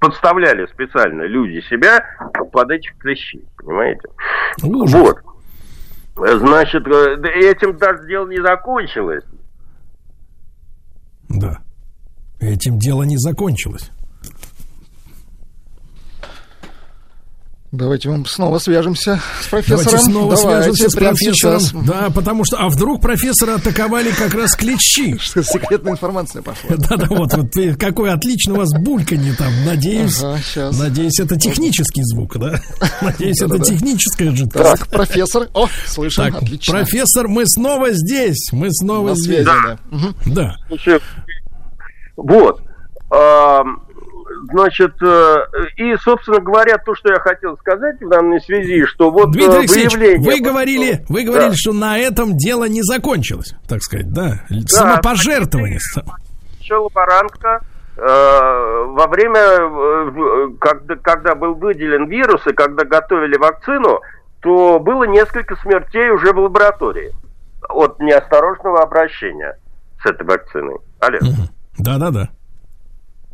подставляли 0.00 0.66
специально 0.66 1.22
люди 1.22 1.60
себя 1.62 2.04
под 2.52 2.70
этих 2.70 2.96
клещей, 2.98 3.44
понимаете? 3.58 4.08
Вот. 4.62 5.18
Значит, 6.16 6.86
э, 6.86 7.16
этим 7.34 7.76
даже 7.78 8.06
дело 8.06 8.28
не 8.28 8.40
закончилось. 8.40 9.24
Да. 11.28 11.60
Этим 12.40 12.78
дело 12.78 13.04
не 13.04 13.16
закончилось. 13.16 13.90
Давайте 17.72 18.10
мы 18.10 18.26
снова 18.26 18.58
свяжемся 18.58 19.18
с 19.40 19.46
профессором. 19.46 19.84
Давайте 19.84 20.04
снова 20.04 20.36
Давайте, 20.36 20.74
свяжемся 20.74 20.90
с 20.90 20.94
профессором. 20.94 21.60
сейчас. 21.60 21.72
Да, 21.86 22.10
потому 22.10 22.44
что... 22.44 22.58
А 22.58 22.68
вдруг 22.68 23.00
профессора 23.00 23.54
атаковали 23.54 24.10
как 24.10 24.34
раз 24.34 24.54
клещи? 24.54 25.16
Что 25.18 25.42
секретная 25.42 25.92
информация 25.94 26.42
пошла. 26.42 26.68
Да-да, 26.76 27.06
вот, 27.08 27.32
вот 27.32 27.50
какой 27.80 28.12
отлично 28.12 28.52
у 28.52 28.56
вас 28.58 28.68
бульканье 28.74 29.32
там. 29.34 29.50
Надеюсь, 29.64 30.22
Ага, 30.22 30.70
надеюсь, 30.78 31.18
это 31.18 31.38
технический 31.38 32.02
звук, 32.04 32.36
да? 32.38 32.60
Надеюсь, 33.00 33.40
это 33.40 33.58
техническая 33.58 34.32
жидкость. 34.36 34.64
Так, 34.64 34.88
профессор. 34.88 35.48
О, 35.54 35.66
слышим, 35.86 36.24
Так, 36.24 36.42
отлично. 36.42 36.74
профессор, 36.74 37.26
мы 37.28 37.44
снова 37.46 37.88
здесь. 37.92 38.50
Мы 38.52 38.68
снова 38.70 39.08
На 39.10 39.14
здесь. 39.14 39.24
связи, 39.24 39.44
да. 39.46 39.78
Да. 40.26 40.56
Значит, 40.68 41.02
Вот. 42.18 42.60
Значит, 44.50 44.94
э, 45.02 45.36
и, 45.76 45.94
собственно 45.96 46.40
говоря, 46.40 46.76
то, 46.78 46.94
что 46.94 47.12
я 47.12 47.20
хотел 47.20 47.56
сказать 47.58 48.00
в 48.00 48.08
данной 48.08 48.40
связи, 48.40 48.84
что 48.86 49.10
вот 49.10 49.28
э, 49.28 49.32
Дмитрий 49.32 49.58
Алексеевич, 49.58 49.94
выявление... 49.94 50.24
вы 50.24 50.40
говорили, 50.40 51.04
вы 51.08 51.24
да. 51.24 51.30
говорили, 51.30 51.52
что 51.54 51.72
на 51.72 51.98
этом 51.98 52.36
дело 52.36 52.64
не 52.64 52.82
закончилось, 52.82 53.54
так 53.68 53.82
сказать, 53.82 54.12
да? 54.12 54.44
Самопожертвование. 54.66 55.78
еще 56.60 56.74
лаборантка 56.74 57.60
э, 57.96 58.00
во 58.00 59.06
время, 59.06 59.40
э, 59.40 60.48
когда, 60.58 60.96
когда 60.96 61.34
был 61.36 61.54
выделен 61.54 62.08
вирус 62.08 62.44
и 62.46 62.52
когда 62.52 62.84
готовили 62.84 63.36
вакцину, 63.36 64.00
то 64.40 64.80
было 64.80 65.04
несколько 65.04 65.54
смертей 65.56 66.10
уже 66.10 66.32
в 66.32 66.38
лаборатории 66.38 67.12
от 67.68 68.00
неосторожного 68.00 68.82
обращения 68.82 69.56
с 70.02 70.06
этой 70.06 70.26
вакциной. 70.26 70.78
Алло. 70.98 71.18
Да-да-да. 71.78 72.28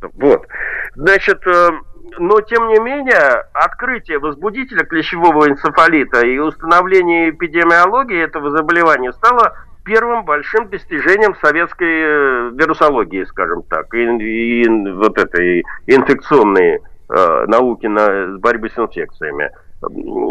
Вот. 0.00 0.46
Значит, 0.94 1.46
э, 1.46 1.70
но 2.18 2.40
тем 2.40 2.68
не 2.68 2.78
менее, 2.80 3.44
открытие 3.52 4.18
возбудителя 4.18 4.84
клещевого 4.84 5.48
энцефалита 5.48 6.26
и 6.26 6.38
установление 6.38 7.30
эпидемиологии 7.30 8.22
этого 8.22 8.50
заболевания 8.50 9.12
стало 9.12 9.54
первым 9.84 10.24
большим 10.24 10.68
достижением 10.68 11.34
советской 11.36 12.02
э, 12.02 12.50
вирусологии, 12.54 13.24
скажем 13.24 13.62
так, 13.62 13.92
и, 13.94 14.02
и 14.02 14.68
вот 14.92 15.18
этой 15.18 15.64
инфекционной 15.86 16.76
э, 16.76 17.44
науки 17.46 17.86
на 17.86 18.38
борьбы 18.38 18.68
с 18.68 18.78
инфекциями. 18.78 19.50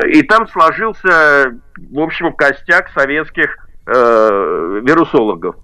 И 0.10 0.22
там 0.24 0.48
сложился, 0.50 1.58
в 1.92 2.00
общем, 2.00 2.34
костяк 2.34 2.90
советских 2.90 3.58
э, 3.88 4.82
вирусологов 4.84 5.56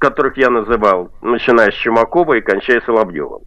которых 0.00 0.38
я 0.38 0.48
называл, 0.48 1.10
начиная 1.20 1.70
с 1.70 1.74
Чумакова 1.74 2.34
и 2.34 2.40
кончая 2.40 2.80
Соловьевым. 2.80 3.42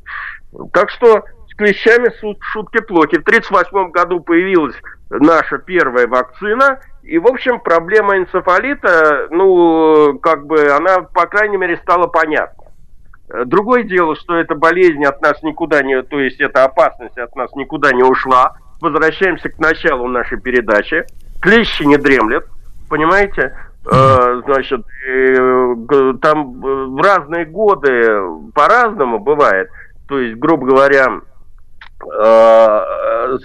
Так 0.72 0.90
что 0.90 1.24
с 1.50 1.56
клещами 1.56 2.10
шутки 2.42 2.82
плохи. 2.82 3.18
В 3.18 3.28
1938 3.28 3.92
году 3.92 4.20
появилась 4.20 4.76
наша 5.10 5.58
первая 5.60 6.08
вакцина, 6.08 6.80
И, 7.04 7.20
в 7.20 7.28
общем, 7.28 7.60
проблема 7.60 8.18
энцефалита, 8.18 9.28
ну, 9.30 10.18
как 10.20 10.48
бы, 10.48 10.72
она, 10.72 11.02
по 11.02 11.26
крайней 11.28 11.58
мере, 11.58 11.78
стала 11.78 12.08
понятна. 12.08 12.64
Э, 13.30 13.44
Другое 13.46 13.84
дело, 13.84 14.16
что 14.16 14.36
эта 14.36 14.56
болезнь 14.56 15.04
от 15.04 15.22
нас 15.22 15.42
никуда 15.44 15.82
не, 15.84 16.02
то 16.02 16.20
есть 16.20 16.40
эта 16.40 16.64
опасность 16.64 17.18
от 17.18 17.36
нас 17.36 17.54
никуда 17.56 17.92
не 17.92 18.04
ушла. 18.04 18.56
Возвращаемся 18.80 19.50
к 19.50 19.60
началу 19.60 20.08
нашей 20.08 20.40
передачи. 20.40 21.06
Клещи 21.42 21.84
не 21.84 21.98
дремлет, 21.98 22.46
понимаете? 22.90 23.54
Э, 23.86 24.42
значит, 24.46 24.86
э, 25.06 26.14
там 26.22 26.62
в 26.62 27.02
разные 27.02 27.46
годы 27.46 28.22
по-разному 28.56 29.20
бывает. 29.20 29.70
То 30.14 30.20
есть, 30.20 30.38
грубо 30.38 30.68
говоря, 30.68 31.08
э, 32.06 33.38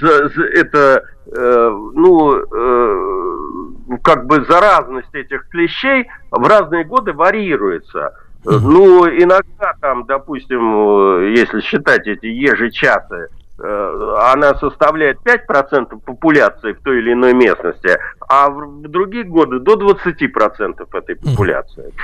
это 0.54 1.02
э, 1.34 1.70
ну 1.94 2.34
э, 2.36 3.96
как 4.02 4.26
бы 4.26 4.44
заразность 4.44 5.14
этих 5.14 5.48
клещей 5.48 6.10
в 6.30 6.46
разные 6.46 6.84
годы 6.84 7.14
варьируется. 7.14 8.12
Ну, 8.44 9.08
иногда 9.08 9.72
там, 9.80 10.04
допустим, 10.04 11.32
если 11.34 11.60
считать 11.62 12.06
эти 12.06 12.26
ежечасы, 12.26 13.28
она 13.58 14.54
составляет 14.56 15.20
5% 15.24 16.00
популяции 16.04 16.72
в 16.72 16.82
той 16.82 16.98
или 16.98 17.14
иной 17.14 17.32
местности, 17.32 17.98
а 18.28 18.50
в 18.50 18.82
другие 18.82 19.24
годы 19.24 19.58
до 19.58 19.74
20% 19.74 20.86
этой 20.92 21.16
популяции. 21.16 21.94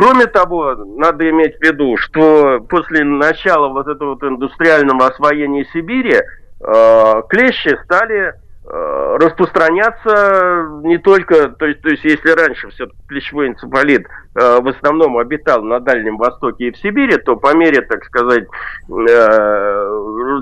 Кроме 0.00 0.24
того, 0.24 0.76
надо 0.96 1.28
иметь 1.28 1.58
в 1.58 1.62
виду, 1.62 1.98
что 1.98 2.60
после 2.70 3.04
начала 3.04 3.68
вот 3.68 3.86
этого 3.86 4.14
вот 4.14 4.22
индустриального 4.22 5.08
освоения 5.08 5.66
Сибири 5.74 6.14
э, 6.14 7.22
клещи 7.28 7.76
стали 7.84 8.32
э, 8.32 9.16
распространяться 9.20 10.68
не 10.84 10.96
только, 10.96 11.50
то 11.50 11.66
есть, 11.66 11.82
то 11.82 11.90
есть 11.90 12.02
если 12.02 12.30
раньше 12.30 12.70
все 12.70 12.88
клещевой 13.08 13.48
энцефалит 13.48 14.06
э, 14.06 14.60
в 14.62 14.68
основном 14.68 15.18
обитал 15.18 15.62
на 15.62 15.80
Дальнем 15.80 16.16
Востоке 16.16 16.68
и 16.68 16.70
в 16.70 16.78
Сибири, 16.78 17.18
то 17.18 17.36
по 17.36 17.54
мере, 17.54 17.82
так 17.82 18.02
сказать, 18.06 18.44
э, 18.44 18.94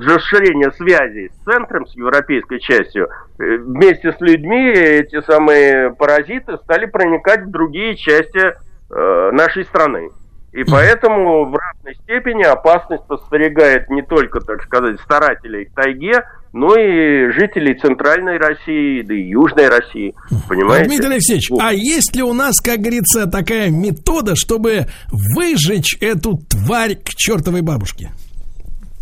расширения 0.07 0.71
связей 0.71 1.31
с 1.31 1.45
центром, 1.45 1.85
с 1.85 1.97
европейской 1.97 2.61
частью, 2.61 3.09
э, 3.41 3.57
вместе 3.57 4.13
с 4.13 4.21
людьми 4.21 4.71
эти 4.71 5.21
самые 5.23 5.93
паразиты 5.95 6.59
стали 6.59 6.87
проникать 6.87 7.43
в 7.43 7.51
другие 7.51 7.97
части 7.97 8.55
э, 8.91 9.31
нашей 9.33 9.65
страны. 9.65 10.11
И 10.53 10.65
поэтому 10.65 11.45
в 11.45 11.55
разной 11.55 11.95
степени 12.03 12.43
опасность 12.43 13.07
подстерегает 13.07 13.91
не 13.91 14.03
только, 14.03 14.41
так 14.41 14.63
сказать, 14.63 14.99
старателей 15.01 15.67
в 15.67 15.75
тайге, 15.75 16.23
но 16.53 16.75
и 16.75 17.31
жителей 17.33 17.79
Центральной 17.79 18.39
России, 18.39 19.03
да 19.03 19.15
и 19.15 19.29
Южной 19.29 19.69
России. 19.69 20.15
Понимаете? 20.49 20.89
Дмитрий 20.89 21.13
Алексеевич, 21.13 21.51
а 21.61 21.73
есть 21.73 22.17
ли 22.17 22.23
у 22.23 22.33
нас, 22.33 22.59
как 22.61 22.79
говорится, 22.79 23.27
такая 23.27 23.71
метода, 23.71 24.35
чтобы 24.37 24.87
выжечь 25.13 25.97
эту 26.01 26.39
тварь 26.49 26.97
к 26.97 27.11
чертовой 27.11 27.61
бабушке? 27.61 28.11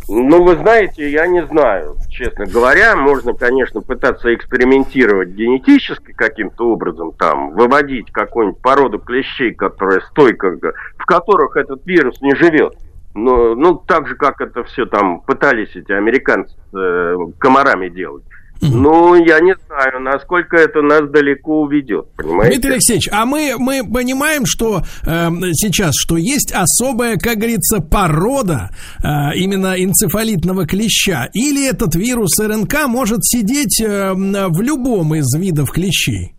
Ну, 0.08 0.44
вы 0.44 0.54
знаете, 0.56 1.10
я 1.10 1.26
не 1.26 1.44
знаю, 1.46 1.96
честно 2.10 2.46
говоря. 2.46 2.94
Можно, 2.94 3.34
конечно, 3.34 3.80
пытаться 3.80 4.32
экспериментировать 4.32 5.30
генетически 5.30 6.12
каким-то 6.12 6.70
образом, 6.70 7.12
там, 7.12 7.50
выводить 7.50 8.12
какую-нибудь 8.12 8.62
породу 8.62 9.00
клещей, 9.00 9.52
которая 9.52 10.00
стойко, 10.00 10.56
в 10.96 11.06
которых 11.06 11.56
этот 11.56 11.84
вирус 11.86 12.20
не 12.20 12.36
живет. 12.36 12.74
Но, 13.14 13.54
ну, 13.54 13.74
так 13.74 14.06
же, 14.06 14.14
как 14.14 14.40
это 14.40 14.62
все 14.64 14.86
там 14.86 15.20
пытались 15.22 15.74
эти 15.74 15.90
американцы 15.90 16.54
э, 16.74 17.16
комарами 17.38 17.88
делать. 17.88 18.24
Ну, 18.60 19.14
я 19.14 19.40
не 19.40 19.54
знаю, 19.66 20.00
насколько 20.00 20.56
это 20.56 20.82
нас 20.82 21.08
далеко 21.10 21.62
уведет, 21.62 22.06
понимаете? 22.16 22.54
Дмитрий 22.54 22.72
Алексеевич, 22.72 23.08
а 23.12 23.26
мы, 23.26 23.54
мы 23.58 23.82
понимаем, 23.84 24.42
что 24.46 24.82
э, 25.04 25.28
сейчас, 25.52 25.94
что 25.96 26.16
есть 26.16 26.52
особая, 26.52 27.16
как 27.16 27.36
говорится, 27.36 27.80
порода 27.80 28.70
э, 29.02 29.36
именно 29.36 29.74
энцефалитного 29.82 30.66
клеща. 30.66 31.28
Или 31.32 31.68
этот 31.68 31.94
вирус 31.94 32.38
РНК 32.40 32.86
может 32.86 33.24
сидеть 33.24 33.80
э, 33.80 34.12
в 34.14 34.60
любом 34.60 35.14
из 35.14 35.26
видов 35.38 35.70
клещей? 35.70 36.35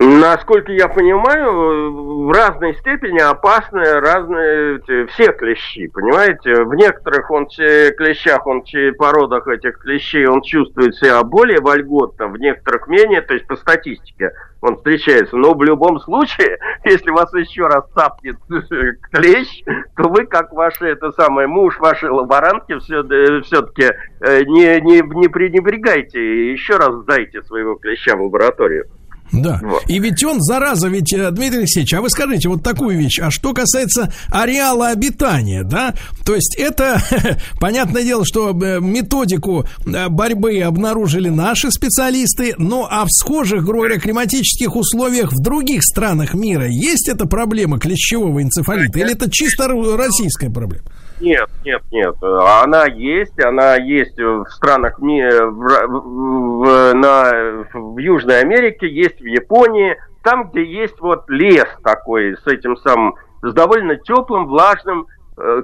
Насколько 0.00 0.70
я 0.70 0.86
понимаю, 0.86 2.26
в 2.26 2.30
разной 2.30 2.76
степени 2.76 3.18
опасны 3.18 3.82
разные 3.98 4.80
все 5.08 5.32
клещи, 5.32 5.88
понимаете? 5.88 6.62
В 6.62 6.72
некоторых 6.74 7.28
он 7.32 7.46
клещах, 7.46 8.46
он 8.46 8.62
породах 8.96 9.48
этих 9.48 9.78
клещей, 9.78 10.24
он 10.26 10.42
чувствует 10.42 10.94
себя 10.94 11.20
более 11.24 11.60
вольготно, 11.60 12.28
в 12.28 12.38
некоторых 12.38 12.86
менее, 12.86 13.22
то 13.22 13.34
есть 13.34 13.48
по 13.48 13.56
статистике 13.56 14.30
он 14.60 14.76
встречается. 14.76 15.36
Но 15.36 15.54
в 15.54 15.64
любом 15.64 15.98
случае, 15.98 16.58
если 16.84 17.10
вас 17.10 17.34
еще 17.34 17.66
раз 17.66 17.84
цапнет 17.92 18.36
клещ, 19.10 19.64
то 19.96 20.08
вы, 20.08 20.26
как 20.26 20.52
ваши, 20.52 20.86
это 20.86 21.10
самое, 21.10 21.48
муж 21.48 21.76
вашей 21.80 22.10
лаборантки, 22.10 22.78
все, 22.78 23.02
все-таки 23.42 23.90
не, 24.22 24.80
не, 24.80 25.02
не 25.18 25.26
пренебрегайте, 25.26 26.52
еще 26.52 26.76
раз 26.76 26.94
сдайте 27.02 27.42
своего 27.42 27.74
клеща 27.74 28.14
в 28.14 28.22
лабораторию. 28.22 28.86
Да. 29.32 29.60
И 29.86 29.98
ведь 29.98 30.22
он, 30.24 30.40
зараза, 30.40 30.88
ведь, 30.88 31.12
э, 31.12 31.30
Дмитрий 31.30 31.60
Алексеевич, 31.60 31.92
а 31.94 32.00
вы 32.00 32.10
скажите 32.10 32.48
вот 32.48 32.62
такую 32.62 32.98
вещь, 32.98 33.18
а 33.20 33.30
что 33.30 33.52
касается 33.52 34.12
ареала 34.28 34.88
обитания, 34.88 35.64
да, 35.64 35.94
то 36.24 36.34
есть 36.34 36.56
это, 36.58 37.02
понятное 37.60 38.02
дело, 38.02 38.24
что 38.24 38.50
э, 38.50 38.80
методику 38.80 39.66
э, 39.86 40.08
борьбы 40.08 40.60
обнаружили 40.60 41.28
наши 41.28 41.70
специалисты, 41.70 42.54
ну, 42.58 42.86
а 42.88 43.04
в 43.04 43.10
схожих, 43.10 43.64
грубо 43.64 43.84
говоря, 43.84 44.00
климатических 44.00 44.74
условиях 44.74 45.32
в 45.32 45.42
других 45.42 45.82
странах 45.82 46.34
мира 46.34 46.66
есть 46.68 47.08
эта 47.08 47.26
проблема 47.26 47.78
клещевого 47.78 48.42
энцефалита, 48.42 48.98
или 49.00 49.12
это 49.12 49.30
чисто 49.30 49.68
российская 49.68 50.50
проблема? 50.50 50.84
Нет, 51.20 51.48
нет, 51.64 51.82
нет. 51.90 52.14
Она 52.22 52.86
есть, 52.86 53.38
она 53.42 53.74
есть 53.76 54.18
в 54.18 54.46
странах 54.50 54.98
ми- 55.00 55.22
в, 55.22 55.86
в- 55.88 56.94
на, 56.94 57.64
в 57.74 57.98
Южной 57.98 58.40
Америке, 58.40 58.88
есть 58.88 59.20
в 59.20 59.24
Японии, 59.24 59.96
там, 60.22 60.50
где 60.50 60.64
есть 60.64 61.00
вот 61.00 61.28
лес 61.28 61.66
такой 61.82 62.36
с 62.36 62.46
этим 62.46 62.76
самым, 62.78 63.14
с 63.42 63.52
довольно 63.52 63.96
теплым, 63.96 64.46
влажным 64.46 65.06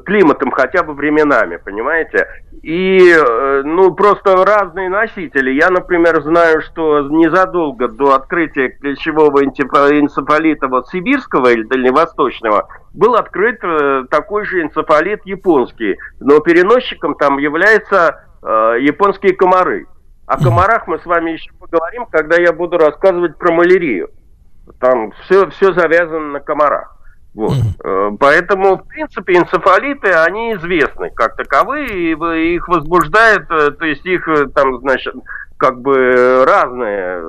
климатом, 0.05 0.51
хотя 0.51 0.83
бы 0.83 0.95
временами, 0.95 1.57
понимаете? 1.57 2.27
И, 2.63 3.13
э, 3.13 3.63
ну, 3.65 3.95
просто 3.95 4.45
разные 4.45 4.89
носители. 4.89 5.51
Я, 5.51 5.71
например, 5.71 6.23
знаю, 6.23 6.63
что 6.63 7.01
незадолго 7.11 7.89
до 7.89 8.15
открытия 8.15 8.69
энцефа- 8.83 10.01
энцефалита 10.01 10.69
вот 10.69 10.89
сибирского 10.89 11.49
или 11.49 11.65
дальневосточного 11.65 12.69
был 12.95 13.17
открыт 13.17 13.59
э, 13.63 14.05
такой 14.11 14.47
же 14.47 14.63
энцефалит 14.63 15.21
японский, 15.27 15.99
но 16.21 16.41
переносчиком 16.41 17.17
там 17.17 17.39
являются 17.39 18.25
э, 18.43 18.77
японские 18.81 19.35
комары. 19.35 19.87
О 20.27 20.43
комарах 20.43 20.87
мы 20.87 20.99
с 20.99 21.05
вами 21.05 21.33
еще 21.33 21.53
поговорим, 21.61 22.07
когда 22.07 22.41
я 22.41 22.53
буду 22.53 22.79
рассказывать 22.79 23.37
про 23.37 23.53
малярию. 23.53 24.09
Там 24.81 25.13
все, 25.25 25.51
все 25.51 25.75
завязано 25.75 26.33
на 26.33 26.41
комарах. 26.41 26.94
Вот. 27.35 27.57
Э, 27.85 28.11
Поэтому, 28.19 28.77
в 28.77 28.87
принципе, 28.87 29.37
энцефалиты, 29.37 30.09
они 30.13 30.55
известны 30.55 31.11
как 31.11 31.37
таковые, 31.37 32.13
и 32.13 32.55
их 32.55 32.69
возбуждает, 32.69 33.43
э, 33.51 33.73
то 33.73 33.85
есть 33.85 34.07
их 34.07 34.27
э, 34.29 34.47
там, 34.55 34.79
значит, 34.79 35.15
как 35.57 35.81
бы 35.81 36.45
разные 36.47 37.21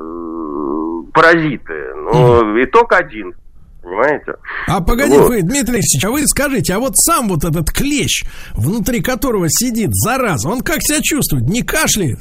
паразиты. 1.12 1.74
Но 1.96 2.64
итог 2.64 2.94
один. 2.94 3.34
Понимаете? 3.82 4.34
А 4.68 4.82
погодите, 4.82 5.20
Вот. 5.20 5.30
вы, 5.30 5.42
Дмитрий 5.44 5.76
Алексеевич, 5.76 6.06
а 6.06 6.10
вы 6.10 6.28
скажите, 6.28 6.74
а 6.74 6.80
вот 6.80 6.96
сам 6.96 7.28
вот 7.28 7.44
этот 7.44 7.70
клещ, 7.72 8.24
внутри 8.56 9.02
которого 9.02 9.46
сидит 9.48 9.90
зараза, 9.94 10.50
он 10.50 10.62
как 10.62 10.82
себя 10.82 11.02
чувствует? 11.04 11.44
Не 11.48 11.62
кашляет? 11.62 12.20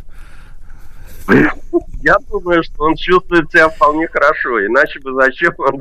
Я 2.02 2.16
думаю, 2.30 2.62
что 2.62 2.84
он 2.84 2.96
чувствует 2.96 3.50
себя 3.50 3.68
вполне 3.68 4.06
хорошо, 4.08 4.64
иначе 4.66 5.00
бы 5.00 5.14
зачем 5.14 5.54
он, 5.58 5.78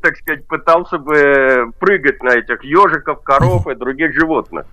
так 0.00 0.16
сказать, 0.16 0.46
пытался 0.46 0.98
бы 0.98 1.70
прыгать 1.78 2.22
на 2.22 2.30
этих 2.30 2.64
ежиков, 2.64 3.22
коров 3.22 3.66
и 3.66 3.74
других 3.74 4.14
животных. 4.14 4.66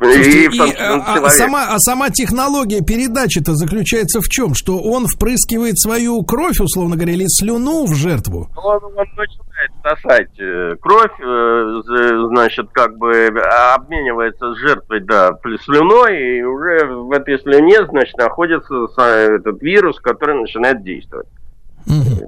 И 0.00 0.48
в 0.48 0.56
том 0.56 0.70
и, 0.70 0.74
а, 0.74 0.94
а 0.94 1.00
человека. 1.00 1.30
сама, 1.30 1.66
а 1.70 1.78
сама 1.78 2.10
технология 2.10 2.82
передачи-то 2.82 3.54
заключается 3.54 4.20
в 4.20 4.28
чем? 4.28 4.54
Что 4.54 4.78
он 4.78 5.06
впрыскивает 5.06 5.78
свою 5.78 6.22
кровь, 6.22 6.60
условно 6.60 6.94
говоря, 6.94 7.14
или 7.14 7.26
слюну 7.26 7.84
в 7.84 7.94
жертву? 7.94 8.48
Он, 8.56 8.84
он 8.84 8.94
начинает 8.94 9.70
сосать 9.82 10.38
э, 10.38 10.76
кровь, 10.80 11.20
э, 11.20 12.28
значит, 12.28 12.68
как 12.72 12.96
бы 12.96 13.12
э, 13.12 13.28
обменивается 13.74 14.54
с 14.54 14.58
жертвой, 14.58 15.00
да, 15.00 15.32
слюной, 15.64 16.38
и 16.38 16.42
уже 16.42 16.86
в 16.86 17.10
этой 17.10 17.40
слюне, 17.40 17.84
значит, 17.88 18.16
находится 18.18 19.02
этот 19.02 19.60
вирус, 19.60 19.98
который 19.98 20.40
начинает 20.40 20.84
действовать. 20.84 21.26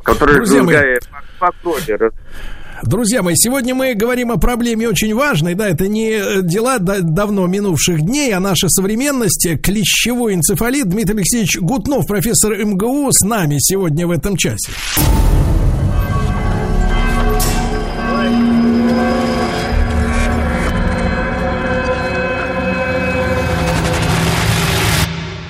Который, 0.02 0.36
Друзья 0.36 0.62
мои, 0.62 0.96
по, 1.38 1.46
по 1.46 1.52
крови, 1.62 2.10
Друзья 2.82 3.22
мои, 3.22 3.34
сегодня 3.36 3.74
мы 3.74 3.94
говорим 3.94 4.30
о 4.32 4.38
проблеме 4.38 4.88
очень 4.88 5.14
важной, 5.14 5.54
да, 5.54 5.68
это 5.68 5.86
не 5.86 6.12
э, 6.12 6.42
дела 6.42 6.78
давно 6.78 7.46
минувших 7.46 8.00
дней, 8.00 8.32
а 8.32 8.40
наша 8.40 8.68
современность, 8.70 9.46
клещевой 9.62 10.34
энцефалит. 10.34 10.88
Дмитрий 10.88 11.16
Алексеевич 11.16 11.58
Гутнов, 11.58 12.06
профессор 12.06 12.56
МГУ, 12.56 13.10
с 13.12 13.22
нами 13.22 13.56
сегодня 13.58 14.06
в 14.06 14.10
этом 14.10 14.36
часе. 14.36 14.72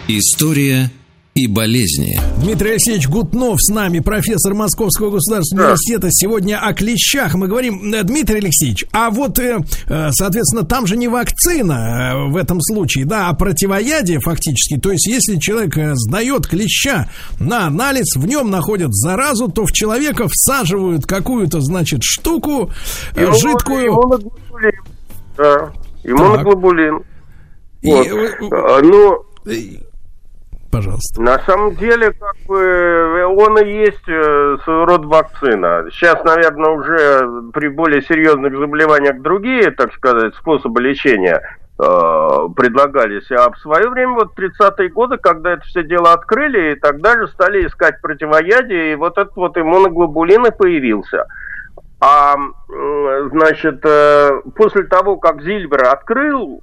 История 0.08 0.90
и 1.40 1.46
болезни. 1.46 2.20
Дмитрий 2.42 2.72
Алексеевич 2.72 3.08
Гутнов 3.08 3.56
с 3.60 3.72
нами, 3.72 4.00
профессор 4.00 4.54
Московского 4.54 5.10
государственного 5.10 5.68
да. 5.68 5.72
университета. 5.72 6.08
Сегодня 6.10 6.58
о 6.58 6.72
клещах 6.74 7.34
мы 7.34 7.48
говорим. 7.48 7.92
Э, 7.92 8.02
Дмитрий 8.02 8.38
Алексеевич, 8.38 8.84
а 8.92 9.10
вот, 9.10 9.38
э, 9.38 9.58
э, 9.88 10.10
соответственно, 10.12 10.64
там 10.64 10.86
же 10.86 10.96
не 10.96 11.08
вакцина 11.08 12.26
в 12.28 12.36
этом 12.36 12.60
случае, 12.60 13.04
да, 13.04 13.28
а 13.28 13.34
противоядие 13.34 14.20
фактически. 14.20 14.78
То 14.78 14.92
есть, 14.92 15.06
если 15.06 15.36
человек 15.36 15.78
сдает 15.94 16.46
клеща 16.46 17.08
на 17.38 17.66
анализ, 17.66 18.16
в 18.16 18.26
нем 18.26 18.50
находят 18.50 18.92
заразу, 18.92 19.48
то 19.48 19.64
в 19.64 19.72
человека 19.72 20.26
всаживают 20.28 21.06
какую-то, 21.06 21.60
значит, 21.60 22.02
штуку 22.02 22.70
Иммун, 23.16 23.34
жидкую. 23.34 23.86
Иммуноглобулин. 23.88 24.72
Да, 25.36 25.72
иммуноглобулин. 26.04 27.02
И, 27.82 27.90
вот. 27.90 28.52
А, 28.52 28.80
ну, 28.82 29.24
пожалуйста. 30.70 31.20
На 31.20 31.38
самом 31.40 31.74
деле, 31.76 32.12
как 32.12 32.36
бы, 32.46 33.24
он 33.26 33.58
и 33.58 33.70
есть 33.70 34.08
э, 34.08 34.56
своего 34.64 34.84
рода 34.86 35.06
вакцина. 35.06 35.86
Сейчас, 35.92 36.22
наверное, 36.24 36.70
уже 36.70 37.50
при 37.52 37.68
более 37.68 38.02
серьезных 38.02 38.56
заболеваниях 38.56 39.20
другие, 39.20 39.70
так 39.70 39.92
сказать, 39.94 40.34
способы 40.36 40.80
лечения 40.80 41.40
э, 41.78 42.48
предлагались. 42.56 43.30
А 43.30 43.50
в 43.50 43.58
свое 43.58 43.88
время, 43.88 44.14
вот 44.14 44.38
30-е 44.38 44.88
годы, 44.90 45.18
когда 45.18 45.54
это 45.54 45.62
все 45.62 45.82
дело 45.82 46.12
открыли, 46.12 46.72
и 46.72 46.80
тогда 46.80 47.18
же 47.18 47.28
стали 47.28 47.66
искать 47.66 48.00
противоядие, 48.00 48.92
и 48.92 48.96
вот 48.96 49.18
этот 49.18 49.36
вот 49.36 49.56
иммуноглобулин 49.56 50.46
и 50.46 50.50
появился. 50.50 51.26
А, 52.02 52.34
значит, 53.32 53.80
э, 53.84 54.40
после 54.56 54.84
того, 54.84 55.16
как 55.16 55.42
Зильбер 55.42 55.84
открыл, 55.84 56.62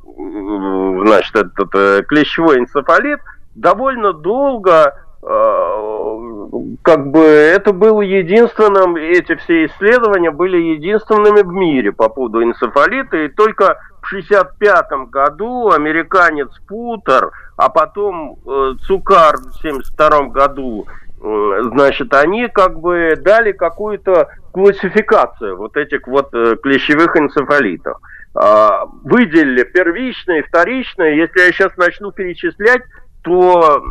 значит, 1.06 1.36
этот 1.36 2.08
клещевой 2.08 2.58
энцефалит, 2.58 3.20
довольно 3.58 4.14
долго 4.14 4.94
э, 5.22 6.48
как 6.84 7.08
бы 7.08 7.20
это 7.20 7.74
было 7.74 8.02
единственным, 8.02 8.96
эти 8.96 9.36
все 9.36 9.66
исследования 9.66 10.32
были 10.32 10.58
единственными 10.58 11.42
в 11.42 11.52
мире 11.52 11.92
по 11.92 12.08
поводу 12.08 12.44
энцефалита, 12.44 13.18
и 13.18 13.28
только 13.28 13.80
в 14.02 14.14
1965 14.14 15.10
году 15.10 15.72
американец 15.72 16.50
Путер, 16.68 17.32
а 17.58 17.70
потом 17.70 18.38
э, 18.46 18.74
Цукар 18.86 19.38
в 19.38 19.58
1972 19.60 20.22
году, 20.30 20.88
э, 21.22 21.62
значит, 21.74 22.14
они 22.14 22.48
как 22.48 22.80
бы 22.80 23.16
дали 23.20 23.52
какую-то 23.52 24.30
классификацию 24.54 25.58
вот 25.58 25.76
этих 25.76 26.08
вот 26.08 26.32
клещевых 26.32 27.18
энцефалитов. 27.18 27.98
А, 28.40 28.86
выделили 29.04 29.64
первичные, 29.64 30.44
вторичные, 30.44 31.18
если 31.18 31.40
я 31.40 31.52
сейчас 31.52 31.76
начну 31.76 32.12
перечислять, 32.12 32.84
то 33.28 33.84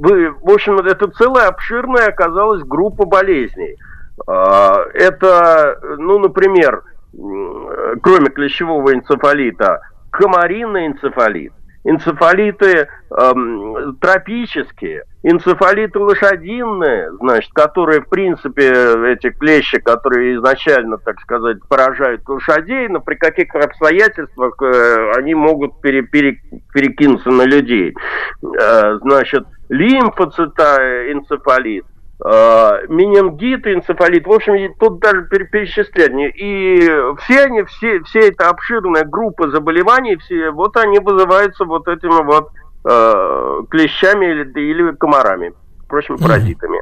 вы, 0.00 0.30
в 0.30 0.50
общем, 0.50 0.78
это 0.78 1.08
целая 1.10 1.48
обширная 1.48 2.06
оказалась 2.06 2.62
группа 2.62 3.04
болезней. 3.04 3.76
А, 4.26 4.84
это, 4.94 5.78
ну, 5.98 6.18
например, 6.20 6.84
кроме 8.02 8.30
клещевого 8.30 8.94
энцефалита, 8.94 9.80
комариный 10.10 10.86
энцефалит, 10.86 11.52
энцефалиты 11.84 12.88
эм, 13.10 13.96
тропические, 14.00 15.04
энцефалиты 15.30 15.98
лошадиные, 15.98 17.10
значит, 17.20 17.52
которые, 17.52 18.00
в 18.00 18.08
принципе, 18.08 18.70
эти 19.12 19.30
клещи, 19.30 19.78
которые 19.78 20.36
изначально, 20.36 20.98
так 20.98 21.20
сказать, 21.20 21.58
поражают 21.68 22.26
лошадей, 22.28 22.88
но 22.88 23.00
при 23.00 23.16
каких 23.16 23.54
обстоятельствах 23.54 24.54
э, 24.62 25.12
они 25.16 25.34
могут 25.34 25.80
пере, 25.80 26.02
пере, 26.02 26.40
перекинуться 26.72 27.30
на 27.30 27.42
людей. 27.42 27.94
Э, 28.42 28.98
значит, 29.02 29.44
лимфоцита 29.68 31.12
энцефалит, 31.12 31.84
э, 32.24 32.86
менингит, 32.88 33.66
энцефалит, 33.66 34.26
в 34.26 34.32
общем, 34.32 34.74
тут 34.78 35.00
даже 35.00 35.24
перечислять. 35.24 36.12
И 36.36 36.90
все 37.22 37.44
они, 37.44 37.64
все, 37.64 38.00
все 38.04 38.28
эта 38.28 38.48
обширная 38.48 39.04
группа 39.04 39.50
заболеваний, 39.50 40.16
все, 40.16 40.50
вот 40.52 40.76
они 40.78 40.98
вызываются 41.00 41.66
вот 41.66 41.86
этими 41.86 42.24
вот 42.24 42.48
э, 42.84 43.62
клещами 43.70 44.26
или, 44.26 44.70
или 44.70 44.96
комарами 44.96 45.52
впрочем, 45.88 46.18
паразитами. 46.18 46.78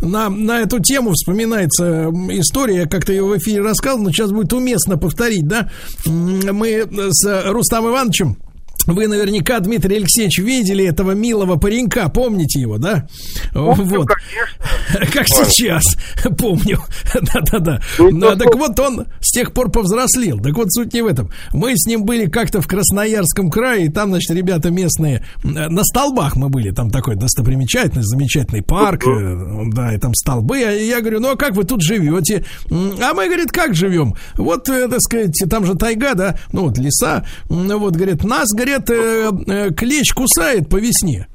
На, 0.00 0.28
на 0.28 0.60
эту 0.60 0.78
тему 0.80 1.12
вспоминается 1.12 2.10
история, 2.32 2.86
как-то 2.86 3.12
ее 3.12 3.24
в 3.24 3.36
эфире 3.38 3.62
рассказывал, 3.62 4.04
но 4.04 4.10
сейчас 4.10 4.30
будет 4.30 4.52
уместно 4.52 4.98
повторить, 4.98 5.48
да? 5.48 5.70
Мы 6.04 6.86
с 7.10 7.50
Рустам 7.50 7.88
Ивановичем 7.88 8.36
вы 8.86 9.06
наверняка, 9.06 9.60
Дмитрий 9.60 9.96
Алексеевич, 9.96 10.38
видели 10.38 10.84
этого 10.84 11.12
милого 11.12 11.56
паренька, 11.56 12.08
помните 12.08 12.60
его, 12.60 12.78
да? 12.78 13.06
Помню, 13.52 13.84
вот. 13.84 14.08
Конечно. 14.08 15.12
Как 15.12 15.26
сейчас, 15.28 15.84
помню. 16.38 16.80
Да-да-да. 17.14 17.80
Ну, 17.98 18.36
так 18.36 18.54
вот 18.54 18.78
он 18.80 19.06
с 19.20 19.30
тех 19.30 19.52
пор 19.52 19.70
повзрослел. 19.70 20.40
Так 20.40 20.54
вот 20.54 20.72
суть 20.72 20.92
не 20.92 21.02
в 21.02 21.06
этом. 21.06 21.30
Мы 21.52 21.72
с 21.76 21.86
ним 21.86 22.04
были 22.04 22.26
как-то 22.26 22.60
в 22.60 22.66
Красноярском 22.66 23.50
крае, 23.50 23.86
и 23.86 23.88
там, 23.88 24.10
значит, 24.10 24.30
ребята 24.30 24.70
местные, 24.70 25.24
на 25.42 25.82
столбах 25.84 26.36
мы 26.36 26.48
были, 26.48 26.70
там 26.70 26.90
такой 26.90 27.16
достопримечательный, 27.16 28.04
замечательный 28.04 28.62
парк, 28.62 29.06
э, 29.06 29.64
да, 29.72 29.94
и 29.94 29.98
там 29.98 30.14
столбы. 30.14 30.58
А 30.58 30.70
я 30.70 31.00
говорю, 31.00 31.20
ну 31.20 31.32
а 31.32 31.36
как 31.36 31.54
вы 31.54 31.64
тут 31.64 31.82
живете? 31.82 32.44
А 32.70 33.14
мы, 33.14 33.26
говорит, 33.26 33.50
как 33.50 33.74
живем? 33.74 34.14
Вот, 34.36 34.68
э, 34.68 34.88
так 34.88 35.00
сказать, 35.00 35.36
там 35.48 35.64
же 35.64 35.74
тайга, 35.74 36.14
да, 36.14 36.36
ну 36.52 36.62
вот 36.62 36.78
леса, 36.78 37.24
вот, 37.48 37.96
говорит, 37.96 38.24
нас, 38.24 38.48
говорит, 38.52 38.69
говорят, 38.78 38.90
э, 38.90 39.30
э, 39.46 39.70
клещ 39.72 40.12
кусает 40.14 40.68
по 40.68 40.76
весне. 40.76 41.26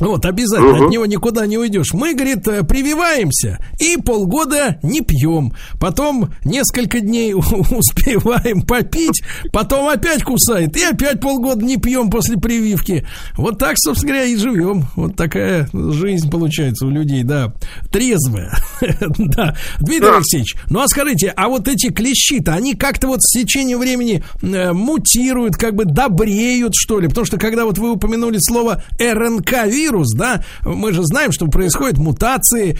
Вот, 0.00 0.26
обязательно, 0.26 0.76
угу. 0.76 0.84
от 0.86 0.90
него 0.90 1.06
никуда 1.06 1.46
не 1.46 1.56
уйдешь. 1.56 1.92
Мы, 1.92 2.14
говорит, 2.14 2.46
э, 2.48 2.64
прививаемся 2.64 3.64
и 3.78 3.96
полгода 3.96 4.78
не 4.82 5.02
пьем. 5.02 5.52
Потом 5.78 6.30
несколько 6.44 6.98
дней 6.98 7.32
успеваем 7.34 8.62
попить, 8.62 9.22
потом 9.52 9.88
опять 9.88 10.24
кусает. 10.24 10.76
И 10.76 10.82
опять 10.82 11.20
полгода 11.20 11.64
не 11.64 11.76
пьем 11.76 12.10
после 12.10 12.36
прививки. 12.36 13.06
Вот 13.36 13.58
так, 13.58 13.74
собственно 13.78 14.14
говоря, 14.14 14.28
и 14.28 14.36
живем. 14.36 14.84
Вот 14.96 15.14
такая 15.14 15.68
жизнь 15.72 16.28
получается 16.28 16.86
у 16.86 16.90
людей, 16.90 17.22
да. 17.22 17.52
Трезвая. 17.92 18.52
да. 18.80 19.56
Дмитрий 19.78 20.08
Алексеевич, 20.08 20.56
ну 20.70 20.80
а 20.80 20.88
скажите, 20.88 21.32
а 21.36 21.48
вот 21.48 21.68
эти 21.68 21.90
клещи-то, 21.90 22.52
они 22.54 22.74
как-то 22.74 23.06
вот 23.06 23.22
с 23.22 23.32
течением 23.32 23.78
времени 23.78 24.24
э, 24.42 24.72
мутируют, 24.72 25.54
как 25.54 25.76
бы 25.76 25.84
добреют, 25.84 26.74
что 26.74 26.98
ли? 26.98 27.06
Потому 27.06 27.26
что 27.26 27.38
когда 27.38 27.64
вот 27.64 27.78
вы 27.78 27.92
упомянули 27.92 28.38
слово 28.40 28.82
РНК-вирус, 28.98 29.83
вирус, 29.84 30.12
да, 30.14 30.42
мы 30.64 30.92
же 30.92 31.02
знаем, 31.02 31.32
что 31.32 31.46
происходят 31.46 31.98
мутации, 31.98 32.78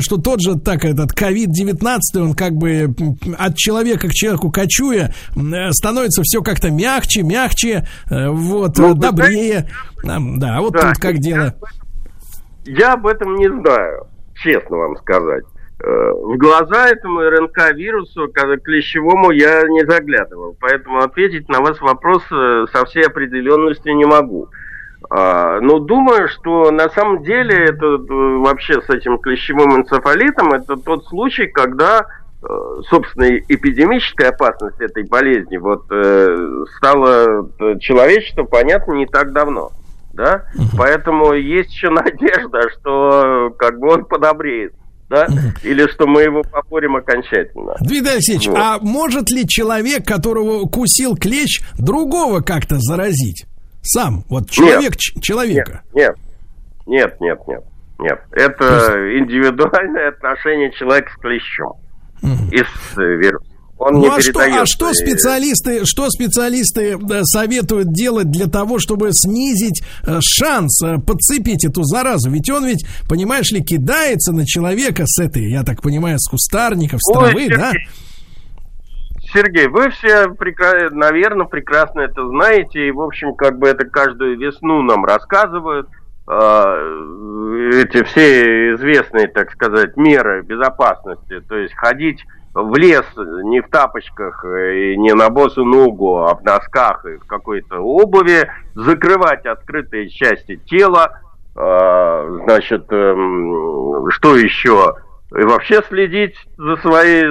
что 0.00 0.18
тот 0.18 0.40
же 0.40 0.58
так 0.58 0.84
этот 0.84 1.12
COVID-19, 1.12 1.98
он 2.16 2.34
как 2.34 2.52
бы 2.52 2.94
от 3.38 3.56
человека 3.56 4.08
к 4.08 4.12
человеку 4.12 4.50
кочуя, 4.50 5.12
становится 5.70 6.22
все 6.22 6.42
как-то 6.42 6.70
мягче, 6.70 7.22
мягче, 7.22 7.86
э, 8.10 8.28
вот, 8.28 8.78
ну, 8.78 8.94
добрее. 8.94 9.68
Да, 10.04 10.60
вот 10.60 10.72
да, 10.72 10.92
тут 10.92 11.00
как 11.00 11.18
дело. 11.18 11.54
Я 12.64 12.94
об 12.94 13.06
этом 13.06 13.36
не 13.36 13.48
знаю, 13.48 14.06
честно 14.34 14.76
вам 14.76 14.96
сказать. 14.96 15.44
Э, 15.84 16.12
в 16.12 16.36
глаза 16.36 16.88
этому 16.88 17.20
РНК-вирусу, 17.20 18.28
клещевому, 18.62 19.30
я 19.32 19.62
не 19.68 19.84
заглядывал. 19.84 20.56
Поэтому 20.60 20.98
ответить 20.98 21.48
на 21.48 21.60
ваш 21.60 21.80
вопрос 21.80 22.22
э, 22.30 22.66
со 22.72 22.84
всей 22.84 23.04
определенностью 23.04 23.96
не 23.96 24.04
могу. 24.04 24.48
А, 25.14 25.60
но 25.60 25.78
думаю, 25.78 26.26
что 26.28 26.70
на 26.70 26.88
самом 26.88 27.22
деле 27.22 27.66
это 27.66 27.84
э, 27.84 28.38
вообще 28.38 28.80
с 28.80 28.88
этим 28.88 29.18
клещевым 29.18 29.80
энцефалитом 29.80 30.54
это 30.54 30.76
тот 30.76 31.04
случай, 31.06 31.48
когда 31.48 32.06
э, 32.42 32.46
собственно, 32.88 33.28
эпидемическая 33.46 34.30
опасность 34.30 34.80
этой 34.80 35.06
болезни 35.06 35.58
вот 35.58 35.84
э, 35.90 36.64
стала 36.76 37.46
человечеству 37.80 38.46
понятно 38.46 38.94
не 38.94 39.04
так 39.04 39.32
давно. 39.32 39.72
Да? 40.14 40.46
Поэтому 40.78 41.34
есть 41.34 41.70
еще 41.72 41.90
надежда, 41.90 42.70
что 42.70 43.50
как 43.58 43.78
бы 43.78 43.92
он 43.92 44.06
подобреет 44.06 44.72
да, 45.10 45.26
или 45.62 45.86
что 45.88 46.06
мы 46.06 46.22
его 46.22 46.42
поборем 46.42 46.96
окончательно. 46.96 47.74
Дмитрий 47.80 48.14
Алексеевич, 48.14 48.48
вот. 48.48 48.56
а 48.58 48.78
может 48.80 49.30
ли 49.30 49.46
человек, 49.46 50.06
которого 50.06 50.66
кусил 50.66 51.16
клещ, 51.16 51.60
другого 51.78 52.40
как-то 52.40 52.76
заразить? 52.78 53.44
Сам, 53.82 54.24
вот 54.28 54.50
человек 54.50 54.92
нет, 54.92 55.22
человека. 55.22 55.82
Нет, 55.92 56.14
нет, 56.86 57.20
нет, 57.20 57.38
нет, 57.46 57.64
нет. 57.98 58.20
Это 58.32 58.64
есть... 58.98 59.22
индивидуальное 59.22 60.08
отношение 60.08 60.72
человека 60.72 61.10
с 61.16 61.20
клещом. 61.20 61.72
из 62.22 62.98
э, 62.98 63.02
вируса. 63.02 63.52
Он 63.84 63.94
ну 63.94 64.02
не 64.02 64.08
а 64.08 64.20
что, 64.20 64.40
а 64.40 64.64
что 64.64 64.94
специалисты, 64.94 65.84
что 65.84 66.08
специалисты 66.08 66.92
э, 66.92 67.22
советуют 67.24 67.92
делать 67.92 68.30
для 68.30 68.46
того, 68.46 68.78
чтобы 68.78 69.08
снизить 69.10 69.82
э, 70.06 70.18
шанс 70.22 70.80
э, 70.84 70.98
подцепить 70.98 71.64
эту 71.64 71.82
заразу? 71.82 72.30
Ведь 72.30 72.48
он 72.48 72.64
ведь, 72.64 72.86
понимаешь 73.08 73.50
ли, 73.50 73.60
кидается 73.60 74.32
на 74.32 74.46
человека 74.46 75.02
с 75.06 75.20
этой, 75.20 75.50
я 75.50 75.64
так 75.64 75.82
понимаю, 75.82 76.20
с 76.20 76.30
кустарников, 76.30 77.00
с 77.02 77.10
Ой, 77.10 77.24
травы, 77.24 77.48
да? 77.48 77.72
Сергей, 79.32 79.66
вы 79.66 79.90
все, 79.90 80.28
наверное, 80.90 81.46
прекрасно 81.46 82.02
это 82.02 82.26
знаете, 82.28 82.88
и, 82.88 82.90
в 82.90 83.00
общем, 83.00 83.34
как 83.34 83.58
бы 83.58 83.68
это 83.68 83.86
каждую 83.86 84.38
весну 84.38 84.82
нам 84.82 85.04
рассказывают. 85.04 85.88
А, 86.26 86.76
эти 87.72 88.04
все 88.04 88.74
известные, 88.74 89.28
так 89.28 89.50
сказать, 89.52 89.96
меры 89.96 90.42
безопасности, 90.42 91.40
то 91.48 91.56
есть 91.56 91.74
ходить 91.74 92.24
в 92.54 92.76
лес 92.76 93.06
не 93.16 93.60
в 93.60 93.68
тапочках 93.68 94.44
и 94.44 94.96
не 94.96 95.14
на 95.14 95.30
босу 95.30 95.64
ногу, 95.64 96.18
а 96.18 96.34
в 96.34 96.44
носках 96.44 97.04
и 97.06 97.16
в 97.16 97.26
какой-то 97.26 97.78
обуви, 97.78 98.50
закрывать 98.74 99.46
открытые 99.46 100.10
части 100.10 100.56
тела, 100.66 101.20
а, 101.56 102.26
значит, 102.44 102.86
эм, 102.90 104.10
что 104.10 104.36
еще? 104.36 104.94
И 105.38 105.42
вообще 105.44 105.82
следить 105.88 106.34
за 106.58 106.76
своей, 106.76 107.24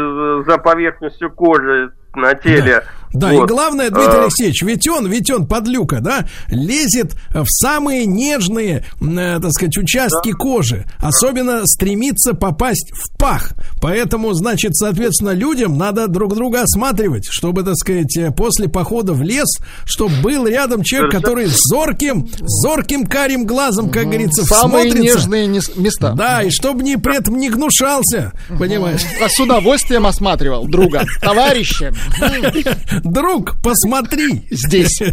за 0.45 0.57
поверхностью 0.57 1.32
кожи 1.32 1.91
на 2.15 2.34
теле. 2.34 2.82
Да, 2.82 3.01
Вот. 3.14 3.44
и 3.44 3.48
главное, 3.48 3.90
Дмитрий 3.90 4.20
А, 4.20 4.24
Алексеевич, 4.24 4.62
ведь 4.64 4.88
он, 4.88 5.08
ведь 5.08 5.30
он 5.32 5.48
подлюка, 5.48 6.00
да, 6.00 6.28
лезет 6.50 7.16
в 7.30 7.46
самые 7.48 8.06
нежные, 8.06 8.86
э, 9.02 9.40
так 9.42 9.52
сказать, 9.52 9.78
участки 9.78 10.32
кожи. 10.32 10.86
Особенно 11.00 11.66
стремится 11.66 12.34
попасть 12.34 12.92
в 12.94 13.18
пах. 13.18 13.54
Поэтому, 13.82 14.34
значит, 14.34 14.76
соответственно, 14.76 15.32
людям 15.32 15.78
надо 15.78 16.08
друг 16.08 16.36
друга 16.36 16.62
осматривать, 16.64 17.26
чтобы, 17.30 17.64
так 17.64 17.76
сказать, 17.76 18.16
э, 18.18 18.32
после 18.32 18.70
похода 18.70 19.14
в 19.14 19.22
лес, 19.22 19.50
чтобы 19.86 20.14
был 20.22 20.48
рядом 20.48 20.84
человек, 20.84 21.12
который 21.12 21.48
с 21.48 21.58
зорким, 21.70 22.30
зорким 22.42 23.06
карим 23.06 23.46
глазом, 23.46 23.90
как 23.90 24.06
говорится, 24.06 24.44
Самые 24.46 24.90
всмотрится. 24.90 25.18
нежные 25.18 25.48
места. 25.48 26.14
Да, 26.14 26.44
и 26.44 26.50
чтобы 26.50 26.84
не, 26.84 26.98
при 26.98 27.18
этом 27.18 27.38
не 27.38 27.50
гнушался, 27.50 28.32
понимаешь? 28.58 29.02
А 29.22 29.30
с 29.30 29.40
удовольствием 29.40 30.06
осматривал 30.06 30.68
друга, 30.68 31.06
товарища. 31.22 31.94
Друг, 33.03 33.56
посмотри. 33.61 34.48
Здесь. 34.49 35.02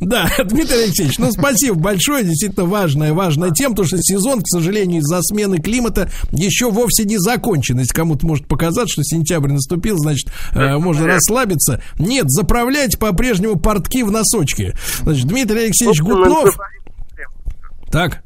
Да, 0.00 0.28
Дмитрий 0.44 0.84
Алексеевич, 0.84 1.18
ну 1.18 1.30
спасибо 1.30 1.78
большое. 1.78 2.24
Действительно 2.24 2.66
важная, 2.66 3.12
важная 3.12 3.50
тема, 3.50 3.70
потому 3.70 3.86
что 3.86 3.98
сезон, 4.00 4.40
к 4.40 4.46
сожалению, 4.46 5.00
из-за 5.00 5.22
смены 5.22 5.58
климата 5.58 6.10
еще 6.32 6.70
вовсе 6.70 7.04
не 7.04 7.18
закончен. 7.18 7.78
Если 7.78 7.94
кому-то 7.94 8.26
может 8.26 8.46
показаться, 8.46 8.92
что 8.92 9.02
сентябрь 9.04 9.52
наступил, 9.52 9.98
значит, 9.98 10.32
э, 10.52 10.78
можно 10.78 11.06
расслабиться. 11.06 11.82
Нет, 11.98 12.24
заправляйте 12.28 12.98
по-прежнему 12.98 13.58
портки 13.58 14.02
в 14.02 14.10
носочки. 14.10 14.74
Значит, 15.02 15.26
Дмитрий 15.26 15.64
Алексеевич 15.64 16.00
Гутнов. 16.00 16.56
Так. 17.90 18.22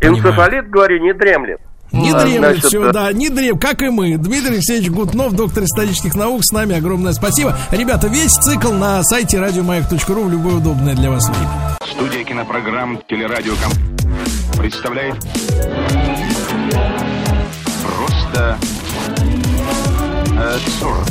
Энцефалит, 0.00 0.68
говорю, 0.70 1.02
не 1.02 1.12
дремлет. 1.12 1.60
Не 1.92 2.10
А, 2.10 2.20
дремлет 2.20 2.38
значит, 2.40 2.64
все, 2.66 2.88
э, 2.88 2.92
да, 2.92 3.12
не 3.12 3.28
дремлет, 3.28 3.60
как 3.60 3.82
и 3.82 3.88
мы. 3.88 4.16
Дмитрий 4.16 4.56
Алексеевич 4.56 4.90
Гутнов, 4.90 5.32
доктор 5.34 5.64
исторических 5.64 6.14
наук, 6.14 6.40
с 6.44 6.52
нами 6.52 6.76
огромное 6.76 7.12
спасибо. 7.12 7.56
Ребята, 7.70 8.08
весь 8.08 8.32
цикл 8.32 8.72
на 8.72 9.02
сайте 9.04 9.40
радиомаяк.ру 9.40 10.24
в 10.24 10.30
любое 10.30 10.56
удобное 10.56 10.94
для 10.94 11.10
вас 11.10 11.28
время. 11.28 11.48
Студия 11.94 12.24
кинопрограмм 12.24 13.00
«Телерадиоком» 13.08 13.72
представляет 14.58 15.16
Просто 17.82 18.58
э, 20.36 20.58
сорок. 20.78 21.06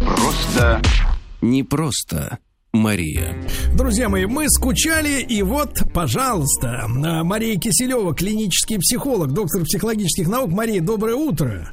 Просто 0.00 0.80
Не 1.40 1.62
просто 1.62 2.38
Мария. 2.74 3.36
Друзья 3.76 4.08
мои, 4.08 4.24
мы 4.24 4.48
скучали, 4.48 5.20
и 5.20 5.42
вот, 5.42 5.82
пожалуйста, 5.92 6.86
а, 6.86 7.22
Мария 7.22 7.58
Киселева, 7.58 8.14
клинический 8.14 8.78
психолог, 8.78 9.32
доктор 9.32 9.64
психологических 9.64 10.26
наук. 10.26 10.50
Мария, 10.52 10.80
доброе 10.80 11.14
утро. 11.14 11.70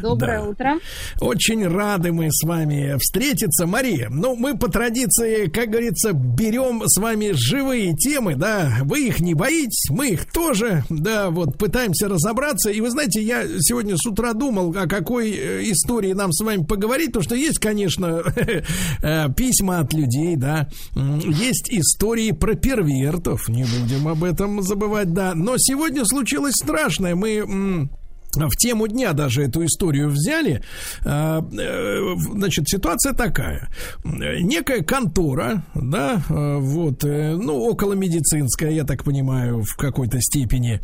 Доброе 0.00 0.40
Да. 0.42 0.48
утро. 0.48 0.74
Очень 1.20 1.66
рады 1.66 2.12
мы 2.12 2.28
с 2.30 2.42
вами 2.46 2.96
встретиться. 2.98 3.66
Мария, 3.66 4.08
ну, 4.10 4.36
мы 4.36 4.56
по 4.56 4.68
традиции, 4.68 5.46
как 5.46 5.70
говорится, 5.70 6.12
берем 6.12 6.82
с 6.86 6.98
вами 7.00 7.32
живые 7.32 7.94
темы, 7.94 8.36
да, 8.36 8.78
вы 8.82 9.08
их 9.08 9.20
не 9.20 9.34
боитесь, 9.34 9.90
мы 9.90 10.10
их 10.10 10.30
тоже, 10.30 10.84
да, 10.90 11.30
вот, 11.30 11.58
пытаемся 11.58 12.08
разобраться. 12.08 12.70
И 12.70 12.80
вы 12.80 12.90
знаете, 12.90 13.22
я 13.22 13.44
сегодня 13.60 13.96
с 13.96 14.06
утра 14.06 14.32
думал, 14.32 14.74
о 14.76 14.86
какой 14.86 15.30
э, 15.30 15.62
истории 15.70 16.12
нам 16.12 16.32
с 16.32 16.42
вами 16.44 16.64
поговорить, 16.64 17.08
потому 17.08 17.24
что 17.24 17.34
есть, 17.36 17.58
конечно, 17.58 18.22
э, 19.02 19.28
письма 19.36 19.80
от 19.80 19.92
людей, 19.92 20.36
да, 20.36 20.68
есть 20.94 21.70
истории 21.70 22.32
про 22.32 22.54
первертов, 22.54 23.48
не 23.48 23.64
будем 23.64 24.08
об 24.08 24.24
этом 24.24 24.62
забывать, 24.62 25.12
да, 25.12 25.34
но 25.34 25.54
сегодня 25.58 26.04
случилось 26.04 26.54
страшное, 26.54 27.14
мы... 27.14 27.88
м, 28.36 28.48
в 28.48 28.56
тему 28.56 28.86
дня 28.88 29.12
даже 29.12 29.42
эту 29.42 29.64
историю 29.64 30.08
взяли. 30.08 30.62
А, 31.04 31.40
э, 31.40 32.14
Значит, 32.34 32.68
ситуация 32.68 33.12
такая. 33.12 33.68
Некая 34.04 34.82
контора, 34.82 35.64
да, 35.74 36.22
э, 36.28 36.56
вот, 36.58 37.04
э, 37.04 37.36
ну, 37.36 37.56
около 37.56 37.94
медицинская, 37.94 38.70
я 38.70 38.84
так 38.84 39.04
понимаю, 39.04 39.62
в 39.62 39.76
какой-то 39.76 40.20
степени, 40.20 40.80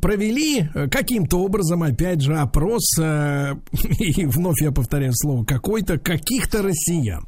провели 0.00 0.68
каким-то 0.90 1.40
образом, 1.40 1.82
опять 1.82 2.20
же, 2.20 2.36
опрос, 2.36 2.82
и 2.98 4.24
вновь 4.26 4.60
я 4.62 4.72
повторяю 4.72 5.12
слово, 5.14 5.44
какой-то, 5.44 5.98
каких-то 5.98 6.62
россиян 6.62 7.26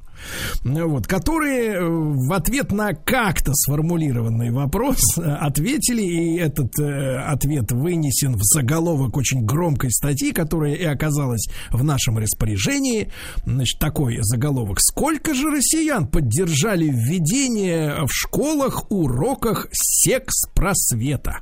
вот, 0.65 1.07
которые 1.07 1.75
э, 1.75 1.89
в 1.89 2.33
ответ 2.33 2.73
на 2.73 2.95
как-то 2.95 3.53
сформулированный 3.55 4.51
вопрос 4.51 5.01
э, 5.17 5.23
ответили, 5.41 6.03
и 6.03 6.39
этот 6.39 6.79
э, 6.79 7.19
ответ 7.19 7.73
вынесен 7.73 8.35
в 8.35 8.43
заголовок 8.43 9.17
очень 9.17 9.45
громкой 9.45 9.91
статьи, 9.91 10.33
которая 10.33 10.75
и 10.75 10.85
оказалась 10.85 11.49
в 11.71 11.85
нашем 11.85 12.19
распоряжении. 12.19 13.11
Значит, 13.45 13.79
такой 13.79 14.19
заголовок. 14.21 14.81
Сколько 14.81 15.35
же 15.35 15.51
россиян 15.51 16.07
поддержали 16.07 16.87
введение 16.87 18.07
в 18.07 18.13
школах 18.13 18.91
уроках 18.91 19.69
секс-просвета? 19.73 21.41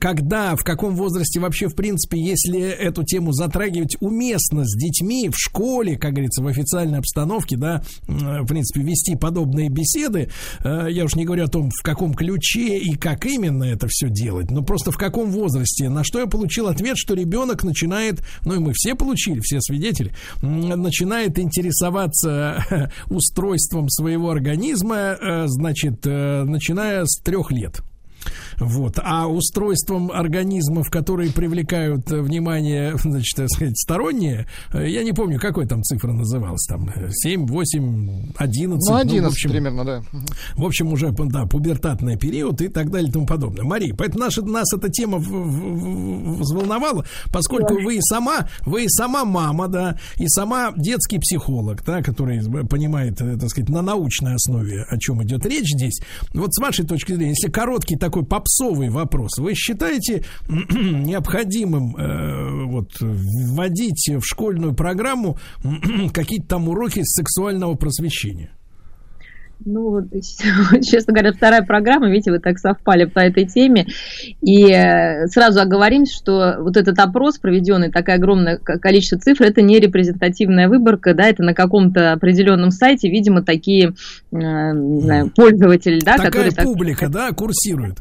когда, 0.00 0.54
в 0.56 0.62
каком 0.64 0.94
возрасте 0.96 1.40
вообще, 1.40 1.68
в 1.68 1.74
принципе, 1.74 2.20
если 2.20 2.60
эту 2.60 3.02
тему 3.04 3.32
затрагивать 3.32 3.96
уместно 4.00 4.64
с 4.64 4.76
детьми 4.76 5.28
в 5.28 5.36
школе, 5.36 5.96
как 5.96 6.12
говорится, 6.12 6.42
в 6.42 6.46
официальной 6.46 6.98
обстановке, 6.98 7.56
да, 7.56 7.82
в 8.06 8.46
принципе, 8.46 8.82
вести 8.82 9.16
подобные 9.16 9.68
беседы. 9.68 10.30
Э, 10.64 10.88
Я 10.90 11.04
уж 11.04 11.14
не 11.16 11.24
говорю 11.24 11.44
о 11.44 11.48
том, 11.48 11.70
в 11.70 11.82
каком 11.82 12.14
ключе 12.14 12.78
и 12.78 12.94
как 12.94 13.26
именно 13.26 13.64
это 13.64 13.86
все 13.88 14.08
делать, 14.08 14.50
но 14.50 14.62
просто 14.62 14.92
в 14.92 14.96
каком 14.96 15.30
возрасте. 15.30 15.88
На 15.88 16.04
что 16.04 16.20
я 16.20 16.26
получил 16.26 16.68
ответ, 16.68 16.96
что 16.96 17.14
ребенок 17.14 17.64
начинает, 17.64 18.20
ну 18.44 18.54
и 18.54 18.58
мы 18.58 18.72
все 18.74 18.94
получили, 18.94 19.40
все 19.40 19.60
свидетели, 19.60 20.12
начинает 20.42 21.38
интересоваться 21.38 22.90
устройством 23.08 23.88
своего 23.88 24.30
организма, 24.30 24.99
э, 25.00 25.46
значит, 25.46 26.06
э, 26.06 26.44
начиная 26.44 27.04
с 27.04 27.20
трех 27.22 27.50
лет. 27.50 27.80
Вот, 28.60 28.98
а 29.02 29.26
устройством 29.26 30.12
организмов, 30.12 30.90
которые 30.90 31.32
привлекают 31.32 32.10
э, 32.12 32.20
внимание, 32.20 32.94
значит, 33.02 33.36
так 33.36 33.48
сказать, 33.50 33.78
сторонние, 33.78 34.46
э, 34.72 34.88
я 34.88 35.02
не 35.02 35.12
помню, 35.12 35.40
какой 35.40 35.66
там 35.66 35.82
цифра 35.82 36.12
называлась, 36.12 36.66
там, 36.68 36.90
7, 37.10 37.46
8, 37.46 38.32
11. 38.36 38.90
Ну, 38.90 38.96
11 38.96 39.22
ну, 39.22 39.28
в 39.28 39.32
общем, 39.32 39.50
примерно, 39.50 39.84
да. 39.84 40.02
В 40.54 40.64
общем, 40.64 40.92
уже, 40.92 41.10
да, 41.10 41.46
пубертатный 41.46 42.18
период 42.18 42.60
и 42.60 42.68
так 42.68 42.90
далее 42.90 43.08
и 43.08 43.12
тому 43.12 43.26
подобное. 43.26 43.64
Мария, 43.64 43.94
поэтому 43.94 44.24
наша, 44.24 44.42
нас 44.42 44.72
эта 44.74 44.90
тема 44.90 45.18
взволновала, 45.18 47.04
поскольку 47.32 47.76
да. 47.76 47.84
вы 47.84 47.96
и 47.96 48.00
сама, 48.02 48.48
вы 48.66 48.84
и 48.84 48.88
сама 48.88 49.24
мама, 49.24 49.68
да, 49.68 49.98
и 50.16 50.28
сама 50.28 50.72
детский 50.76 51.18
психолог, 51.18 51.82
да, 51.84 52.02
который 52.02 52.42
понимает, 52.66 53.16
так 53.16 53.48
сказать, 53.48 53.70
на 53.70 53.82
научной 53.82 54.34
основе, 54.34 54.84
о 54.88 54.98
чем 54.98 55.22
идет 55.22 55.46
речь 55.46 55.68
здесь. 55.68 56.00
Вот 56.34 56.54
с 56.54 56.60
вашей 56.60 56.86
точки 56.86 57.12
зрения, 57.12 57.30
если 57.30 57.50
короткий 57.50 57.96
такой 57.96 58.24
попсовый 58.50 58.88
вопрос, 58.88 59.38
вы 59.38 59.54
считаете 59.54 60.24
необходимым 60.48 61.96
э, 61.96 62.64
вот 62.66 62.90
вводить 63.00 64.08
в 64.08 64.22
школьную 64.22 64.74
программу 64.74 65.38
какие-то 66.12 66.48
там 66.48 66.68
уроки 66.68 67.00
сексуального 67.04 67.74
просвещения? 67.74 68.50
Ну, 69.62 70.00
честно 70.82 71.12
говоря, 71.12 71.32
вторая 71.34 71.62
программа, 71.62 72.08
видите, 72.10 72.30
вы 72.30 72.38
так 72.38 72.58
совпали 72.58 73.04
по 73.04 73.18
этой 73.18 73.46
теме. 73.46 73.86
И 74.40 74.72
э, 74.72 75.26
сразу 75.26 75.60
оговоримся, 75.60 76.14
что 76.14 76.56
вот 76.60 76.78
этот 76.78 76.98
опрос, 76.98 77.38
проведенный, 77.38 77.90
такое 77.90 78.14
огромное 78.14 78.56
количество 78.56 79.18
цифр, 79.18 79.44
это 79.44 79.60
не 79.60 79.78
репрезентативная 79.78 80.68
выборка, 80.68 81.12
да, 81.12 81.28
это 81.28 81.42
на 81.42 81.52
каком-то 81.52 82.12
определенном 82.12 82.70
сайте, 82.70 83.10
видимо, 83.10 83.42
такие 83.42 83.88
э, 83.88 83.92
не 84.32 85.00
знаю, 85.02 85.30
пользователи, 85.36 86.00
да, 86.00 86.16
Такая 86.16 86.48
которые... 86.48 86.66
публика, 86.66 87.06
так, 87.06 87.12
да, 87.12 87.30
курсирует 87.32 87.98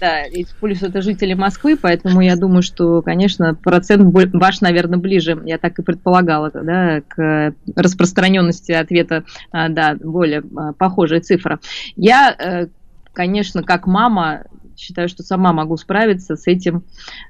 да, 0.00 0.24
и 0.24 0.46
плюс 0.60 0.82
это 0.82 1.02
жители 1.02 1.34
Москвы, 1.34 1.76
поэтому 1.76 2.20
я 2.20 2.36
думаю, 2.36 2.62
что, 2.62 3.02
конечно, 3.02 3.54
процент 3.54 4.14
ваш, 4.32 4.60
наверное, 4.60 4.98
ближе, 4.98 5.40
я 5.44 5.58
так 5.58 5.78
и 5.78 5.82
предполагала, 5.82 6.50
да, 6.50 7.02
к 7.06 7.54
распространенности 7.76 8.72
ответа, 8.72 9.24
а, 9.52 9.68
да, 9.68 9.96
более 10.00 10.42
а, 10.56 10.72
похожая 10.72 11.20
цифра. 11.20 11.60
Я, 11.96 12.34
э, 12.36 12.66
конечно, 13.12 13.62
как 13.62 13.86
мама 13.86 14.44
считаю, 14.80 15.08
что 15.08 15.22
сама 15.22 15.52
могу 15.52 15.76
справиться 15.76 16.36
с 16.36 16.46
этим, 16.46 16.84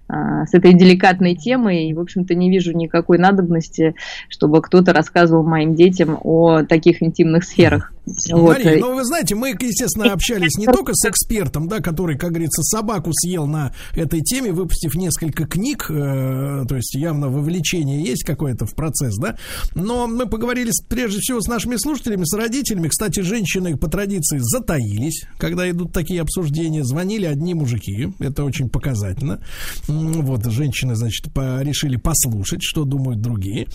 а, 0.09 0.47
с 0.47 0.55
этой 0.55 0.73
деликатной 0.73 1.35
темой, 1.35 1.89
и, 1.89 1.95
в 1.95 2.01
общем-то, 2.01 2.35
не 2.35 2.51
вижу 2.51 2.73
никакой 2.73 3.19
надобности, 3.19 3.95
чтобы 4.29 4.63
кто-то 4.63 4.93
рассказывал 4.93 5.43
моим 5.43 5.75
детям 5.75 6.19
о 6.23 6.63
таких 6.63 7.03
интимных 7.03 7.45
сферах. 7.45 7.93
Вот. 8.33 8.49
Мария, 8.49 8.79
ну 8.79 8.95
вы 8.95 9.05
знаете, 9.05 9.35
мы, 9.35 9.51
естественно, 9.51 10.13
общались 10.13 10.57
не 10.57 10.67
только 10.67 10.95
с 10.95 11.09
экспертом, 11.09 11.69
да, 11.69 11.81
который, 11.81 12.19
как 12.19 12.31
говорится, 12.31 12.63
собаку 12.63 13.11
съел 13.13 13.47
на 13.47 13.73
этой 13.95 14.21
теме, 14.21 14.53
выпустив 14.53 14.95
несколько 14.95 15.47
книг, 15.47 15.87
э, 15.91 16.65
то 16.69 16.77
есть 16.77 16.95
явно 16.95 17.29
вовлечение 17.29 18.03
есть 18.03 18.25
какое-то 18.25 18.67
в 18.67 18.75
процесс, 18.75 19.17
да, 19.17 19.37
но 19.75 20.07
мы 20.07 20.27
поговорили 20.27 20.71
с, 20.71 20.83
прежде 20.83 21.21
всего 21.21 21.41
с 21.41 21.49
нашими 21.49 21.77
слушателями, 21.77 22.25
с 22.25 22.37
родителями. 22.37 22.89
Кстати, 22.89 23.21
женщины 23.21 23.77
по 23.77 23.89
традиции 23.89 24.39
затаились, 24.41 25.25
когда 25.39 25.69
идут 25.71 25.93
такие 25.93 26.21
обсуждения, 26.21 26.85
звонили 26.85 27.27
одни 27.27 27.55
мужики, 27.55 28.13
это 28.19 28.45
очень 28.45 28.69
показательно. 28.69 29.41
Вот, 29.87 30.45
женщины, 30.47 30.95
значит, 30.95 31.33
по, 31.33 31.63
решили 31.63 31.97
послушать, 31.97 32.63
что 32.63 32.85
думают 32.85 33.21
другие. 33.21 33.67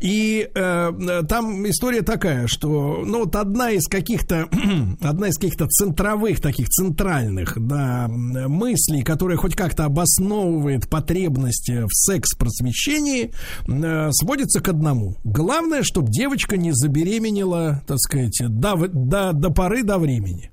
И 0.00 0.48
э, 0.54 1.22
там 1.28 1.68
история 1.68 2.02
такая, 2.02 2.46
что, 2.46 3.02
ну, 3.04 3.20
вот 3.20 3.36
одна 3.36 3.70
из 3.70 3.83
каких-то, 3.88 4.48
одна 5.00 5.28
из 5.28 5.36
каких-то 5.36 5.66
центровых, 5.66 6.40
таких 6.40 6.68
центральных, 6.68 7.54
да, 7.56 8.08
мыслей, 8.08 9.02
которая 9.02 9.36
хоть 9.36 9.54
как-то 9.54 9.84
обосновывает 9.84 10.88
потребности 10.88 11.84
в 11.84 11.92
секс-просвещении, 11.92 13.32
э, 13.66 14.10
сводится 14.12 14.60
к 14.60 14.68
одному. 14.68 15.16
Главное, 15.24 15.82
чтобы 15.82 16.10
девочка 16.10 16.56
не 16.56 16.72
забеременела, 16.72 17.82
так 17.86 17.98
сказать, 17.98 18.40
до, 18.46 18.76
до, 18.88 19.32
до 19.32 19.50
поры 19.50 19.82
до 19.82 19.98
времени. 19.98 20.50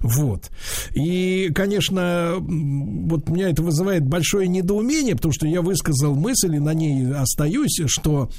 Вот. 0.00 0.50
И, 0.94 1.50
конечно, 1.54 2.36
вот 2.38 3.28
меня 3.28 3.50
это 3.50 3.62
вызывает 3.62 4.06
большое 4.06 4.48
недоумение, 4.48 5.14
потому 5.14 5.32
что 5.32 5.46
я 5.46 5.60
высказал 5.60 6.14
мысль 6.14 6.56
и 6.56 6.58
на 6.58 6.72
ней 6.72 7.12
остаюсь, 7.12 7.80
что 7.86 8.30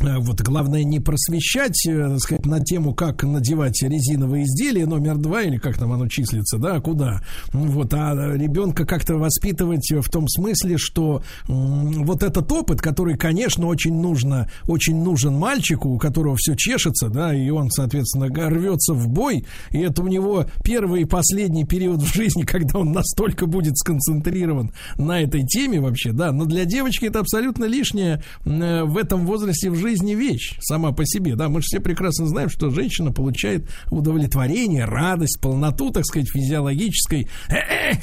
вот 0.00 0.40
главное 0.42 0.84
не 0.84 1.00
просвещать, 1.00 1.86
э, 1.86 2.08
так 2.08 2.20
сказать, 2.20 2.46
на 2.46 2.60
тему, 2.60 2.94
как 2.94 3.22
надевать 3.22 3.82
резиновые 3.82 4.44
изделия 4.44 4.86
номер 4.86 5.16
два, 5.16 5.42
или 5.42 5.56
как 5.56 5.78
там 5.78 5.92
оно 5.92 6.08
числится, 6.08 6.58
да, 6.58 6.80
куда. 6.80 7.22
Вот, 7.52 7.94
а 7.94 8.34
ребенка 8.34 8.84
как-то 8.84 9.16
воспитывать 9.16 9.90
в 9.90 10.10
том 10.10 10.28
смысле, 10.28 10.76
что 10.78 11.22
вот 11.46 12.22
этот 12.22 12.50
опыт, 12.50 12.80
который, 12.80 13.16
конечно, 13.16 13.66
очень 13.66 13.94
нужно, 13.94 14.50
очень 14.66 15.02
нужен 15.02 15.34
мальчику, 15.34 15.90
у 15.90 15.98
которого 15.98 16.36
все 16.36 16.54
чешется, 16.56 17.08
да, 17.08 17.34
и 17.34 17.48
он, 17.50 17.70
соответственно, 17.70 18.26
рвется 18.26 18.94
в 18.94 19.08
бой, 19.08 19.46
и 19.70 19.78
это 19.78 20.02
у 20.02 20.08
него 20.08 20.46
первый 20.62 21.02
и 21.02 21.04
последний 21.04 21.64
период 21.64 22.02
в 22.02 22.14
жизни, 22.14 22.42
когда 22.46 22.80
он 22.80 22.92
настолько 22.92 23.46
будет 23.46 23.78
сконцентрирован 23.78 24.72
на 24.96 25.22
этой 25.22 25.46
теме 25.46 25.80
вообще, 25.80 26.12
да, 26.12 26.32
но 26.32 26.44
для 26.44 26.64
девочки 26.64 27.06
это 27.06 27.20
абсолютно 27.20 27.64
лишнее 27.64 28.22
э, 28.44 28.84
в 28.84 28.96
этом 28.96 29.26
возрасте 29.26 29.70
в 29.70 29.76
жизни 29.76 29.83
вещь 29.92 30.56
сама 30.60 30.92
по 30.92 31.04
себе, 31.04 31.36
да, 31.36 31.48
мы 31.48 31.60
же 31.60 31.66
все 31.66 31.80
прекрасно 31.80 32.26
знаем, 32.26 32.48
что 32.48 32.70
женщина 32.70 33.12
получает 33.12 33.68
удовлетворение, 33.90 34.84
радость, 34.84 35.40
полноту, 35.40 35.90
так 35.90 36.04
сказать, 36.04 36.28
физиологической, 36.30 37.28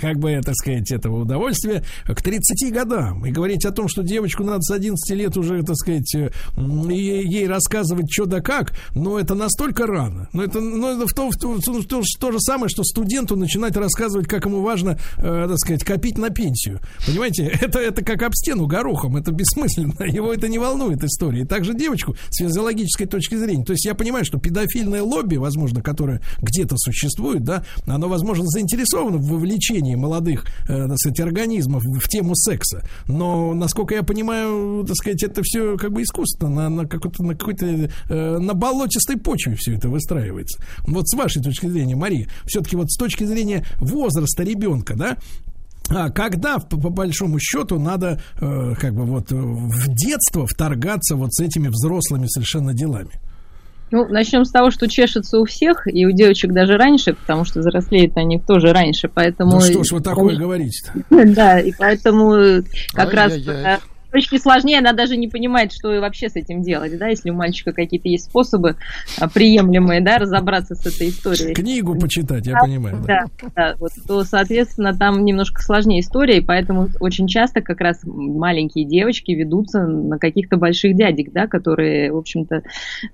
как 0.02 0.18
бы, 0.20 0.40
так 0.44 0.56
сказать, 0.56 0.92
этого 0.92 1.22
удовольствия 1.22 1.84
к 2.06 2.22
30 2.22 2.74
годам. 2.74 3.26
И 3.26 3.32
говорить 3.32 3.66
о 3.66 3.72
том, 3.72 3.88
что 3.88 4.04
девочку 4.04 4.44
надо 4.44 4.62
с 4.62 4.72
11 4.72 5.18
лет 5.18 5.38
уже, 5.38 5.64
так 5.64 5.76
сказать, 5.76 6.16
э, 6.16 6.32
ей 6.58 7.48
рассказывать 7.48 8.12
что 8.12 8.26
да 8.26 8.42
как, 8.42 8.74
но 8.94 9.20
это 9.20 9.36
настолько 9.36 9.88
рано. 9.88 10.30
Но 10.34 10.44
это, 10.44 10.60
но 10.60 10.92
это 10.92 11.08
в 11.08 11.14
то, 11.14 11.30
в 11.30 11.36
то, 11.36 11.54
в 11.56 11.86
то, 11.86 12.02
то 12.20 12.32
же 12.32 12.40
самое, 12.40 12.70
что 12.70 12.84
студенту 12.84 13.36
начинать 13.36 13.76
рассказывать, 13.76 14.28
как 14.28 14.46
ему 14.46 14.62
важно, 14.62 14.98
э, 15.18 15.48
так 15.48 15.58
сказать, 15.58 15.84
копить 15.84 16.18
на 16.18 16.30
пенсию. 16.30 16.80
Понимаете, 17.06 17.46
это, 17.62 17.80
это 17.80 18.04
как 18.04 18.22
об 18.24 18.34
стену 18.34 18.68
горохом, 18.68 19.18
это 19.18 19.32
бессмысленно, 19.32 20.04
его 20.06 20.34
это 20.34 20.48
не 20.48 20.60
волнует 20.60 21.04
история. 21.04 21.42
И 21.42 21.46
также 21.46 21.71
же 21.72 21.78
девочку 21.78 22.16
с 22.30 22.38
физиологической 22.38 23.08
точки 23.08 23.36
зрения. 23.36 23.64
То 23.64 23.74
есть 23.74 23.86
я 23.86 23.96
понимаю, 23.96 24.26
что 24.26 24.38
педофильное 24.38 25.02
лобби, 25.02 25.38
возможно, 25.38 25.82
которое 25.82 26.22
где-то 26.42 26.78
существует, 26.78 27.44
да, 27.44 27.64
оно, 27.86 28.08
возможно, 28.08 28.46
заинтересовано 28.48 29.18
в 29.18 29.28
вовлечении 29.28 29.96
молодых, 29.96 30.46
э, 30.68 30.88
так 30.88 30.98
сказать, 30.98 31.20
организмов 31.20 31.84
в 31.84 32.08
тему 32.08 32.36
секса. 32.36 32.84
Но, 33.08 33.54
насколько 33.54 33.96
я 33.96 34.04
понимаю, 34.04 34.86
так 34.86 34.96
сказать, 34.96 35.24
это 35.24 35.42
все 35.44 35.78
как 35.78 35.92
бы 35.92 36.04
искусственно, 36.04 36.50
на, 36.50 36.70
на 36.70 36.88
какой-то, 36.88 37.24
на 37.24 37.36
какой-то, 37.36 37.66
э, 37.66 38.38
на 38.38 38.54
болотистой 38.54 39.18
почве 39.18 39.56
все 39.56 39.76
это 39.76 39.90
выстраивается. 39.90 40.62
Вот 40.86 41.08
с 41.08 41.16
вашей 41.16 41.42
точки 41.42 41.68
зрения, 41.68 41.96
Мария, 41.96 42.28
все-таки 42.46 42.76
вот 42.76 42.92
с 42.92 42.98
точки 42.98 43.24
зрения 43.24 43.66
возраста 43.80 44.44
ребенка, 44.44 44.96
да, 44.96 45.18
когда, 46.10 46.58
по, 46.58 46.78
по 46.78 46.90
большому 46.90 47.40
счету, 47.40 47.80
надо 47.80 48.22
э, 48.40 48.74
как 48.80 48.94
бы 48.94 49.04
вот 49.06 49.32
в 49.32 49.94
детство 49.94 50.46
вторгаться 50.48 51.16
вот 51.16 51.34
с 51.34 51.40
этими 51.42 51.68
взрослыми 51.68 52.28
совершенно 52.28 52.74
делами? 52.74 53.20
Ну, 53.92 54.08
начнем 54.08 54.46
с 54.46 54.52
того, 54.52 54.72
что 54.72 54.88
чешется 54.88 55.38
у 55.38 55.46
всех, 55.46 55.86
и 55.86 56.06
у 56.06 56.12
девочек 56.12 56.54
даже 56.54 56.78
раньше, 56.78 57.14
потому 57.14 57.44
что 57.44 57.60
взрослеют 57.60 58.16
они 58.16 58.40
тоже 58.40 58.72
раньше, 58.72 59.10
поэтому... 59.14 59.52
Ну 59.52 59.62
что 59.62 59.84
ж 59.84 59.92
вы 59.92 60.00
такое 60.00 60.38
говорите 60.38 60.94
Да, 61.10 61.60
и 61.60 61.74
поэтому 61.78 62.64
как 62.94 63.14
раз 63.14 63.34
девочке 64.12 64.40
сложнее, 64.40 64.80
она 64.80 64.94
даже 64.94 65.18
не 65.18 65.28
понимает, 65.28 65.72
что 65.72 66.00
вообще 66.00 66.30
с 66.30 66.36
этим 66.36 66.62
делать, 66.62 66.98
да, 66.98 67.08
если 67.08 67.30
у 67.30 67.34
мальчика 67.34 67.72
какие-то 67.72 68.10
есть 68.10 68.26
способы 68.26 68.76
а, 69.20 69.30
приемлемые, 69.30 70.02
да, 70.02 70.18
разобраться 70.18 70.76
с 70.76 70.86
этой 70.86 71.10
историей. 71.10 71.54
Книгу 71.54 71.98
почитать, 71.98 72.46
я 72.46 72.54
да, 72.54 72.60
понимаю. 72.60 72.98
Да, 73.08 73.24
да, 73.42 73.50
да 73.56 73.76
вот, 73.80 73.92
то, 74.08 74.24
соответственно, 74.24 74.94
там 74.94 75.24
немножко 75.24 75.62
сложнее 75.62 76.02
история, 76.02 76.38
и 76.38 76.42
поэтому 76.42 76.90
очень 77.00 77.28
часто 77.28 77.62
как 77.62 77.80
раз 77.82 78.02
маленькие 78.04 78.86
девочки 78.86 79.32
ведутся 79.32 79.86
на 79.88 80.18
каких-то 80.18 80.58
больших 80.58 80.96
дядек, 80.96 81.32
да, 81.32 81.48
которые, 81.48 82.12
в 82.12 82.18
общем-то, 82.18 82.64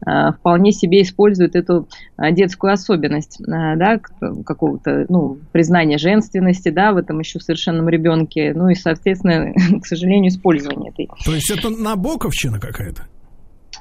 а, 0.05 0.33
вполне 0.33 0.71
себе 0.71 1.01
используют 1.01 1.55
эту 1.55 1.87
а, 2.15 2.31
детскую 2.31 2.73
особенность, 2.73 3.37
да, 3.39 3.99
какого-то, 4.45 5.05
ну, 5.09 5.37
признания 5.51 5.97
женственности, 5.97 6.69
да, 6.69 6.91
в 6.91 6.97
этом 6.97 7.19
еще 7.19 7.39
совершенном 7.39 7.89
ребенке, 7.89 8.53
ну 8.55 8.69
и, 8.69 8.75
соответственно, 8.75 9.53
к 9.81 9.85
сожалению, 9.85 10.29
использование 10.29 10.86
этой. 10.89 11.07
То 11.25 11.33
есть 11.33 11.49
это 11.51 11.69
набоковщина 11.69 12.59
какая-то? 12.59 13.07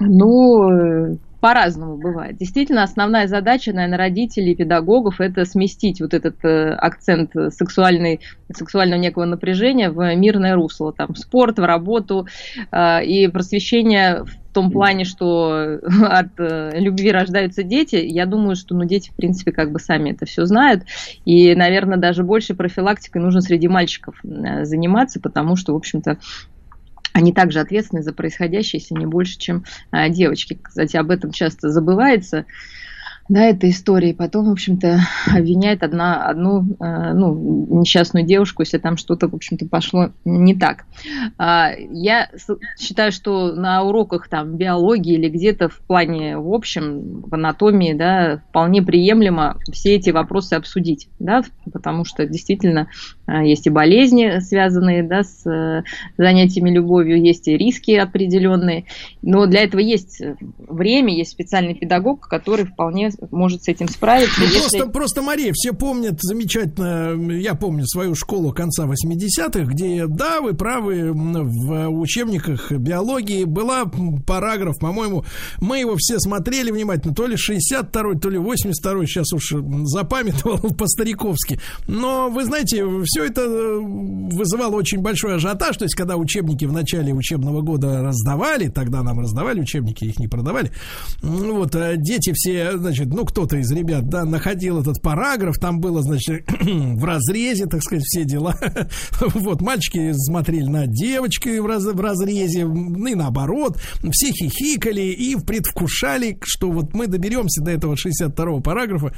Ну, 0.01 1.19
по-разному 1.41 1.97
бывает. 1.97 2.39
Действительно, 2.39 2.83
основная 2.83 3.29
задача, 3.29 3.73
наверное, 3.73 3.99
родителей 3.99 4.53
и 4.53 4.57
педагогов– 4.57 5.17
это 5.21 5.45
сместить 5.45 6.01
вот 6.01 6.13
этот 6.15 6.45
э, 6.45 6.71
акцент 6.73 7.33
сексуальный, 7.51 8.21
сексуального 8.53 8.99
некого 8.99 9.27
напряжения 9.27 9.91
в 9.91 10.15
мирное 10.17 10.55
русло, 10.55 10.93
там, 10.93 11.15
в 11.15 11.19
спорт, 11.19 11.59
в 11.59 11.65
работу 11.65 12.27
э, 12.73 13.05
и 13.05 13.29
просвещение 13.29 14.25
в 14.25 14.53
том 14.53 14.71
плане, 14.71 15.05
что 15.05 15.79
от 16.03 16.41
э, 16.41 16.71
любви 16.81 17.13
рождаются 17.13 17.63
дети, 17.63 17.97
я 17.97 18.25
думаю, 18.25 18.57
что 18.57 18.75
ну, 18.75 18.85
дети, 18.85 19.11
в 19.11 19.15
принципе, 19.15 19.53
как 19.53 19.71
бы 19.71 19.79
сами 19.79 20.13
это 20.13 20.25
все 20.25 20.47
знают. 20.47 20.85
И, 21.27 21.55
наверное, 21.55 21.99
даже 21.99 22.25
больше 22.25 22.55
профилактикой 22.55 23.21
нужно 23.21 23.43
среди 23.43 23.69
мальчиков 23.69 24.17
э, 24.25 24.65
заниматься, 24.65 25.21
потому 25.21 25.57
что, 25.57 25.75
в 25.75 25.77
общем-то, 25.77 26.19
они 27.17 27.33
также 27.33 27.61
ответственны 27.61 28.03
за 28.03 28.13
происходящее, 28.13 28.79
если 28.79 28.95
не 28.95 29.07
больше, 29.07 29.39
чем 29.39 29.65
а, 29.91 30.11
девочки. 30.11 30.59
Кстати, 30.63 30.99
об 30.99 31.11
этом 31.11 31.31
часто 31.31 31.71
забывается 31.71 32.45
да, 33.29 33.45
этой 33.45 33.71
истории. 33.71 34.13
Потом, 34.13 34.47
в 34.47 34.53
общем-то, 34.53 35.01
обвиняет 35.33 35.83
одна, 35.83 36.27
одну 36.27 36.77
э, 36.81 37.13
ну, 37.13 37.81
несчастную 37.81 38.25
девушку, 38.25 38.63
если 38.63 38.79
там 38.79 38.97
что-то, 38.97 39.29
в 39.29 39.35
общем-то, 39.35 39.67
пошло 39.67 40.11
не 40.25 40.55
так. 40.55 40.85
А, 41.39 41.71
я 41.77 42.31
считаю, 42.79 43.13
что 43.13 43.53
на 43.53 43.83
уроках 43.83 44.29
там 44.29 44.57
биологии 44.57 45.15
или 45.15 45.29
где-то 45.29 45.69
в 45.69 45.79
плане, 45.81 46.39
в 46.39 46.53
общем, 46.53 47.23
в 47.23 47.35
анатомии, 47.35 47.93
да, 47.93 48.43
вполне 48.49 48.83
приемлемо 48.83 49.57
все 49.73 49.97
эти 49.97 50.11
вопросы 50.11 50.55
обсудить, 50.55 51.09
да, 51.19 51.43
потому 51.73 52.05
что 52.05 52.27
действительно 52.27 52.89
э, 53.27 53.47
есть 53.47 53.67
и 53.67 53.71
болезни, 53.71 54.39
связанные, 54.41 55.03
да, 55.03 55.25
с 55.25 55.47
э, 55.47 55.83
занятиями 56.17 56.71
любовью, 56.71 57.21
есть 57.21 57.49
и 57.49 57.57
риски 57.57 57.93
определенные, 57.93 58.85
но 59.23 59.47
для 59.47 59.65
этого 59.65 59.81
есть 59.81 60.23
время, 60.59 61.15
есть 61.15 61.33
специальный 61.33 61.75
педагог, 61.75 62.29
который 62.29 62.65
вполне 62.65 63.11
может 63.31 63.65
с 63.65 63.69
этим 63.69 63.89
справиться. 63.89 64.41
Ну, 64.41 64.47
если... 64.47 64.79
просто, 64.79 64.87
просто, 64.91 65.23
Мария, 65.23 65.53
все 65.55 65.73
помнят 65.73 66.19
замечательно, 66.21 67.33
я 67.33 67.55
помню 67.55 67.87
свою 67.87 68.15
школу 68.15 68.53
конца 68.53 68.87
80-х, 68.87 69.65
где, 69.65 70.07
да, 70.07 70.41
вы 70.41 70.55
правы, 70.55 71.13
в 71.13 71.89
учебниках 72.01 72.73
биологии 72.73 73.45
была 73.45 73.85
параграф, 74.27 74.79
по-моему, 74.79 75.25
мы 75.61 75.79
его 75.79 75.97
все 75.99 76.19
смотрели 76.19 76.71
внимательно, 76.71 77.15
то 77.15 77.27
ли 77.27 77.37
62-й, 77.37 78.19
то 78.19 78.31
ли 78.31 78.39
82-й, 78.39 79.07
сейчас 79.07 79.33
уж 79.33 79.55
запамятовал 79.85 80.59
по-стариковски. 80.79 81.61
Но, 81.87 82.29
вы 82.31 82.45
знаете, 82.45 82.85
все 83.05 83.25
это 83.25 83.43
э, 83.43 83.79
вызывало 83.81 84.77
очень 84.77 84.99
большой 84.99 85.37
ажиотаж, 85.37 85.77
то 85.77 85.85
есть, 85.85 85.95
когда 85.95 86.17
учебники 86.17 86.65
в 86.65 86.73
начале 86.73 87.13
учебного 87.13 87.63
года 87.63 88.03
раздавали, 88.03 88.69
тогда 88.69 89.03
нам 89.03 89.21
раздавали 89.21 89.61
учебники, 89.61 90.05
их 90.05 90.19
не 90.19 90.29
продавали, 90.29 90.71
вот, 91.23 91.75
а 91.75 91.97
дети 91.97 92.33
все, 92.35 92.77
значит, 92.77 93.06
ну, 93.15 93.25
кто-то 93.25 93.57
из 93.57 93.71
ребят, 93.71 94.09
да, 94.09 94.25
находил 94.25 94.81
этот 94.81 95.01
параграф, 95.03 95.59
там 95.59 95.81
было, 95.81 96.03
значит, 96.03 96.45
в 96.61 97.05
разрезе, 97.05 97.67
так 97.67 97.83
сказать, 97.83 98.05
все 98.05 98.25
дела. 98.25 98.57
вот, 99.21 99.61
мальчики 99.61 100.13
смотрели 100.15 100.67
на 100.67 100.87
девочки 100.87 101.59
в, 101.59 101.67
раз, 101.67 101.85
в 101.85 102.01
разрезе, 102.01 102.61
и 102.61 103.15
наоборот, 103.15 103.79
все 104.11 104.33
хихикали 104.33 105.03
и 105.03 105.37
предвкушали, 105.37 106.39
что 106.43 106.71
вот 106.71 106.95
мы 106.95 107.07
доберемся 107.07 107.63
до 107.63 107.71
этого 107.71 107.95
62-го 107.95 108.61
параграфа. 108.61 109.13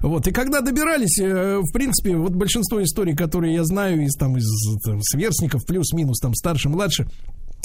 Вот, 0.00 0.26
и 0.26 0.32
когда 0.32 0.60
добирались, 0.60 1.18
э, 1.18 1.58
в 1.58 1.72
принципе, 1.72 2.16
вот 2.16 2.32
большинство 2.32 2.82
историй, 2.82 3.14
которые 3.14 3.54
я 3.54 3.64
знаю 3.64 4.04
из, 4.04 4.14
там, 4.14 4.36
из 4.36 4.46
там, 4.84 5.00
сверстников, 5.02 5.66
плюс-минус, 5.66 6.18
там, 6.20 6.34
старше, 6.34 6.68
младше, 6.68 7.06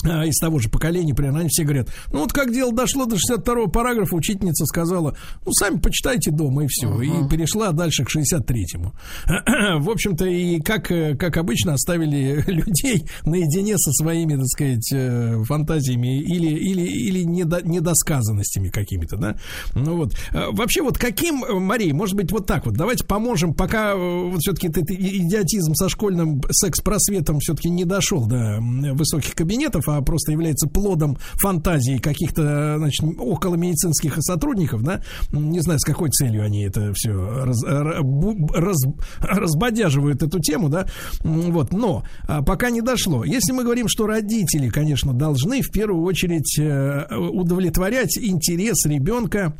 из 0.03 0.37
того 0.37 0.59
же 0.59 0.69
поколения, 0.69 1.13
примерно, 1.13 1.39
они 1.39 1.49
все 1.49 1.63
говорят, 1.63 1.89
ну 2.11 2.19
вот 2.19 2.33
как 2.33 2.51
дело 2.51 2.73
дошло 2.73 3.05
до 3.05 3.15
62-го 3.15 3.67
параграфа, 3.67 4.15
учительница 4.15 4.65
сказала, 4.65 5.15
ну 5.45 5.51
сами 5.53 5.77
почитайте 5.79 6.31
дома 6.31 6.65
и 6.65 6.67
все, 6.67 6.87
uh-huh. 6.87 7.25
и 7.25 7.29
перешла 7.29 7.71
дальше 7.71 8.03
к 8.03 8.09
63-му. 8.15 8.93
В 9.79 9.89
общем-то, 9.89 10.25
и 10.25 10.59
как, 10.59 10.87
как 10.87 11.37
обычно 11.37 11.73
оставили 11.73 12.43
людей 12.47 13.05
наедине 13.25 13.77
со 13.77 13.91
своими, 13.91 14.35
так 14.35 14.47
сказать, 14.47 14.93
э, 14.93 15.43
фантазиями 15.43 16.19
или, 16.19 16.49
или, 16.49 16.81
или 16.81 17.23
недо, 17.23 17.61
недосказанностями 17.63 18.69
какими-то, 18.69 19.17
да? 19.17 19.35
Ну 19.73 19.97
вот. 19.97 20.13
Вообще 20.31 20.81
вот 20.81 20.97
каким, 20.97 21.43
Мария, 21.61 21.93
может 21.93 22.15
быть, 22.15 22.31
вот 22.31 22.45
так 22.45 22.65
вот, 22.65 22.75
давайте 22.75 23.05
поможем, 23.05 23.53
пока 23.53 23.93
э, 23.93 24.29
вот 24.29 24.39
все-таки 24.39 24.67
этот 24.67 24.89
идиотизм 24.89 25.73
со 25.73 25.89
школьным 25.89 26.41
секс-просветом 26.49 27.39
все-таки 27.39 27.69
не 27.69 27.85
дошел 27.85 28.25
до 28.25 28.59
высоких 28.93 29.35
кабинетов, 29.35 29.87
а 29.97 30.01
просто 30.01 30.31
является 30.31 30.67
плодом 30.67 31.17
фантазии 31.35 31.97
каких-то, 31.97 32.75
значит, 32.77 33.03
около 33.17 33.55
медицинских 33.55 34.15
сотрудников, 34.19 34.83
да, 34.83 35.01
не 35.31 35.59
знаю, 35.59 35.79
с 35.79 35.83
какой 35.83 36.09
целью 36.09 36.43
они 36.43 36.63
это 36.63 36.93
все 36.93 37.11
раз, 37.11 37.63
раз, 37.63 38.77
разбодяживают 39.19 40.23
эту 40.23 40.39
тему, 40.39 40.69
да, 40.69 40.87
вот, 41.23 41.71
но 41.73 42.03
а, 42.27 42.41
пока 42.41 42.69
не 42.69 42.81
дошло. 42.81 43.23
Если 43.23 43.51
мы 43.51 43.63
говорим, 43.63 43.87
что 43.87 44.07
родители, 44.07 44.69
конечно, 44.69 45.13
должны 45.13 45.61
в 45.61 45.71
первую 45.71 46.03
очередь 46.03 46.57
э, 46.59 47.15
удовлетворять 47.15 48.17
интерес 48.17 48.85
ребенка 48.85 49.55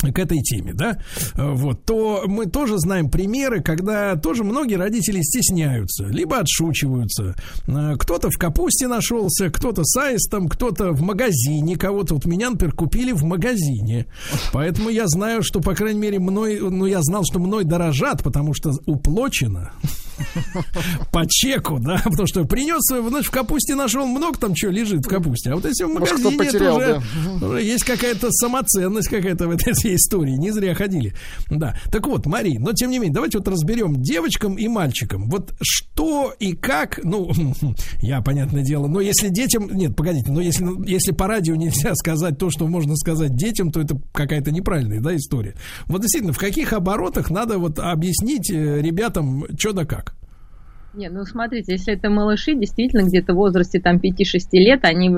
к 0.00 0.18
этой 0.18 0.38
теме, 0.42 0.74
да, 0.74 0.98
вот, 1.34 1.84
то 1.84 2.24
мы 2.26 2.46
тоже 2.46 2.78
знаем 2.78 3.10
примеры, 3.10 3.62
когда 3.62 4.16
тоже 4.16 4.44
многие 4.44 4.74
родители 4.74 5.22
стесняются, 5.22 6.04
либо 6.06 6.38
отшучиваются. 6.38 7.34
Э, 7.66 7.94
кто-то 7.98 8.30
в 8.30 8.36
капусте 8.38 8.88
нашелся, 8.88 9.50
кто-то 9.50 9.84
с 9.84 9.96
аистом, 9.96 10.48
кто-то 10.48 10.92
в 10.92 11.00
магазине, 11.00 11.76
кого-то 11.76 12.14
вот 12.14 12.26
меня, 12.26 12.50
например, 12.50 12.74
купили 12.74 13.12
в 13.12 13.24
магазине. 13.24 14.06
Поэтому 14.52 14.90
я 14.90 15.06
знаю, 15.06 15.42
что, 15.42 15.60
по 15.60 15.74
крайней 15.74 16.00
мере, 16.00 16.18
мной, 16.18 16.60
ну, 16.60 16.86
я 16.86 17.00
знал, 17.02 17.24
что 17.24 17.38
мной 17.38 17.64
дорожат, 17.64 18.22
потому 18.22 18.54
что 18.54 18.72
уплочено 18.86 19.72
по 21.12 21.26
чеку, 21.28 21.78
да, 21.78 22.00
потому 22.04 22.26
что 22.26 22.44
принес, 22.44 22.82
значит, 23.08 23.28
в 23.28 23.30
капусте 23.30 23.74
нашел 23.74 24.06
много 24.06 24.38
там 24.38 24.54
чего 24.54 24.72
лежит 24.72 25.04
в 25.04 25.08
капусте, 25.08 25.50
а 25.50 25.56
вот 25.56 25.64
если 25.64 25.84
в 25.84 25.88
магазине, 25.88 26.36
потерял, 26.36 26.80
это 26.80 26.98
уже, 26.98 27.38
да. 27.40 27.58
есть 27.58 27.84
какая-то 27.84 28.30
самоценность 28.30 29.08
какая-то 29.08 29.48
в 29.48 29.50
этой 29.50 29.72
всей 29.74 29.96
истории, 29.96 30.32
не 30.32 30.50
зря 30.50 30.74
ходили. 30.74 31.14
Да, 31.48 31.76
так 31.90 32.06
вот, 32.06 32.26
Мари, 32.26 32.58
но 32.58 32.72
тем 32.72 32.90
не 32.90 32.98
менее, 32.98 33.14
давайте 33.14 33.38
вот 33.38 33.48
разберем 33.48 34.02
девочкам 34.02 34.54
и 34.54 34.68
мальчикам, 34.68 35.28
вот 35.28 35.54
что 35.60 36.34
и 36.38 36.52
как, 36.54 37.00
ну, 37.02 37.30
я, 38.00 38.20
понятное 38.22 38.62
дело, 38.62 38.86
но 38.86 39.00
если 39.00 39.28
детям, 39.28 39.68
нет, 39.72 39.96
погодите, 39.96 40.30
но 40.30 40.40
если, 40.40 40.66
если 40.88 41.12
по 41.12 41.26
радио 41.26 41.54
нельзя 41.54 41.94
сказать 41.94 42.38
то, 42.38 42.50
что 42.50 42.66
можно 42.66 42.96
сказать 42.96 43.34
детям, 43.34 43.70
то 43.70 43.80
это 43.80 44.00
какая-то 44.12 44.50
неправильная, 44.50 45.00
да, 45.00 45.14
история. 45.16 45.54
Вот 45.86 46.00
действительно, 46.02 46.32
в 46.32 46.38
каких 46.38 46.72
оборотах 46.72 47.30
надо 47.30 47.58
вот 47.58 47.78
объяснить 47.78 48.50
э, 48.50 48.80
ребятам, 48.80 49.44
что 49.58 49.72
да 49.72 49.84
как? 49.84 50.05
Не, 50.96 51.10
ну 51.10 51.26
смотрите, 51.26 51.72
если 51.72 51.92
это 51.92 52.08
малыши, 52.08 52.54
действительно, 52.54 53.02
где-то 53.02 53.34
в 53.34 53.36
возрасте 53.36 53.78
там 53.80 53.98
5-6 53.98 54.38
лет, 54.52 54.80
они, 54.86 55.14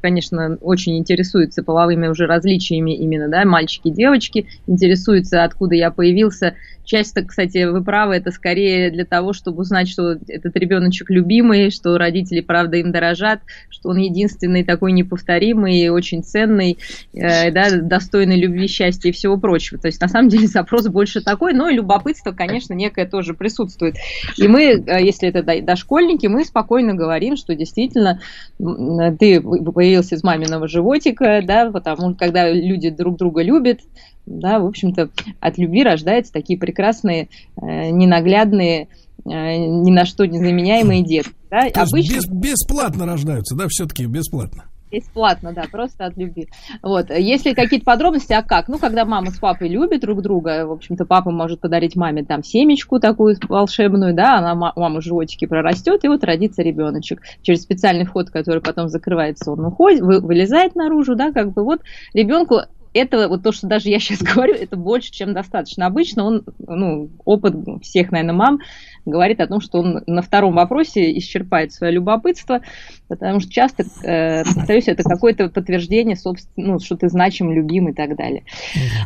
конечно, 0.00 0.56
очень 0.62 0.96
интересуются 0.96 1.62
половыми 1.62 2.06
уже 2.06 2.26
различиями 2.26 2.96
именно, 2.96 3.28
да, 3.28 3.44
мальчики, 3.44 3.90
девочки, 3.90 4.46
интересуются, 4.66 5.44
откуда 5.44 5.74
я 5.74 5.90
появился, 5.90 6.54
Часто, 6.88 7.22
кстати, 7.22 7.64
вы 7.64 7.84
правы, 7.84 8.14
это 8.14 8.30
скорее 8.30 8.90
для 8.90 9.04
того, 9.04 9.34
чтобы 9.34 9.60
узнать, 9.60 9.90
что 9.90 10.12
этот 10.26 10.56
ребеночек 10.56 11.10
любимый, 11.10 11.70
что 11.70 11.98
родители, 11.98 12.40
правда, 12.40 12.78
им 12.78 12.92
дорожат, 12.92 13.40
что 13.68 13.90
он 13.90 13.98
единственный 13.98 14.64
такой 14.64 14.92
неповторимый, 14.92 15.90
очень 15.90 16.24
ценный, 16.24 16.78
э, 17.12 17.50
да, 17.50 17.78
достойный 17.82 18.40
любви, 18.40 18.68
счастья 18.68 19.10
и 19.10 19.12
всего 19.12 19.36
прочего. 19.36 19.78
То 19.78 19.88
есть, 19.88 20.00
на 20.00 20.08
самом 20.08 20.30
деле, 20.30 20.46
запрос 20.46 20.88
больше 20.88 21.20
такой, 21.20 21.52
но 21.52 21.68
и 21.68 21.74
любопытство, 21.74 22.32
конечно, 22.32 22.72
некое 22.72 23.04
тоже 23.04 23.34
присутствует. 23.34 23.96
И 24.38 24.48
мы, 24.48 24.62
э, 24.72 25.02
если 25.20 25.28
это 25.28 25.62
дошкольники, 25.62 26.26
мы 26.26 26.44
спокойно 26.44 26.94
говорим, 26.94 27.36
что 27.36 27.54
действительно 27.54 28.20
ты 28.58 29.40
появился 29.40 30.14
из 30.14 30.22
маминого 30.22 30.68
животика, 30.68 31.42
да, 31.44 31.70
потому 31.70 32.10
что 32.10 32.18
когда 32.18 32.50
люди 32.50 32.90
друг 32.90 33.16
друга 33.16 33.42
любят, 33.42 33.80
да, 34.26 34.58
в 34.58 34.66
общем-то, 34.66 35.10
от 35.40 35.58
любви 35.58 35.82
рождаются 35.82 36.32
такие 36.32 36.58
прекрасные, 36.58 37.28
э, 37.56 37.90
ненаглядные, 37.90 38.88
э, 39.24 39.28
ни 39.28 39.90
на 39.90 40.04
что 40.04 40.26
не 40.26 40.38
заменяемые 40.38 41.02
детки. 41.02 41.32
Да? 41.50 41.66
Обычно... 41.74 42.14
Без, 42.14 42.26
бесплатно 42.26 43.06
рождаются, 43.06 43.56
да, 43.56 43.66
все-таки 43.68 44.04
бесплатно. 44.04 44.64
Бесплатно, 44.90 45.52
да, 45.52 45.64
просто 45.70 46.06
от 46.06 46.16
любви. 46.16 46.48
Вот. 46.82 47.10
Если 47.10 47.52
какие-то 47.52 47.84
подробности, 47.84 48.32
а 48.32 48.42
как? 48.42 48.68
Ну, 48.68 48.78
когда 48.78 49.04
мама 49.04 49.30
с 49.30 49.38
папой 49.38 49.68
любят 49.68 50.00
друг 50.00 50.22
друга, 50.22 50.66
в 50.66 50.72
общем-то, 50.72 51.04
папа 51.04 51.30
может 51.30 51.60
подарить 51.60 51.96
маме 51.96 52.24
там 52.24 52.42
семечку 52.42 52.98
такую 52.98 53.36
волшебную, 53.48 54.14
да, 54.14 54.38
она 54.38 54.54
мама 54.54 55.00
в 55.00 55.04
животике 55.04 55.46
прорастет, 55.46 56.04
и 56.04 56.08
вот 56.08 56.24
родится 56.24 56.62
ребеночек. 56.62 57.22
Через 57.42 57.62
специальный 57.62 58.04
вход, 58.04 58.30
который 58.30 58.62
потом 58.62 58.88
закрывается, 58.88 59.52
он 59.52 59.64
уходит, 59.64 60.00
вы, 60.00 60.20
вылезает 60.20 60.74
наружу, 60.74 61.14
да, 61.16 61.32
как 61.32 61.52
бы 61.52 61.64
вот 61.64 61.80
ребенку 62.14 62.62
это 62.94 63.28
вот 63.28 63.42
то, 63.42 63.52
что 63.52 63.66
даже 63.66 63.88
я 63.88 63.98
сейчас 63.98 64.22
говорю, 64.34 64.54
это 64.54 64.76
больше, 64.76 65.12
чем 65.12 65.34
достаточно. 65.34 65.86
Обычно 65.86 66.24
он, 66.24 66.44
ну, 66.58 67.10
опыт 67.24 67.54
всех, 67.82 68.10
наверное, 68.10 68.34
мам 68.34 68.60
говорит 69.04 69.40
о 69.40 69.46
том, 69.46 69.60
что 69.60 69.80
он 69.80 70.02
на 70.06 70.22
втором 70.22 70.54
вопросе 70.54 71.16
исчерпает 71.18 71.72
свое 71.72 71.92
любопытство, 71.92 72.60
потому 73.08 73.40
что 73.40 73.50
часто, 73.50 73.84
э, 74.02 74.44
повторюсь, 74.44 74.88
это 74.88 75.02
какое-то 75.02 75.48
подтверждение, 75.48 76.16
собственно, 76.16 76.72
ну, 76.74 76.78
что 76.78 76.96
ты 76.96 77.08
значим, 77.08 77.52
любим 77.52 77.88
и 77.88 77.92
так 77.92 78.16
далее. 78.16 78.44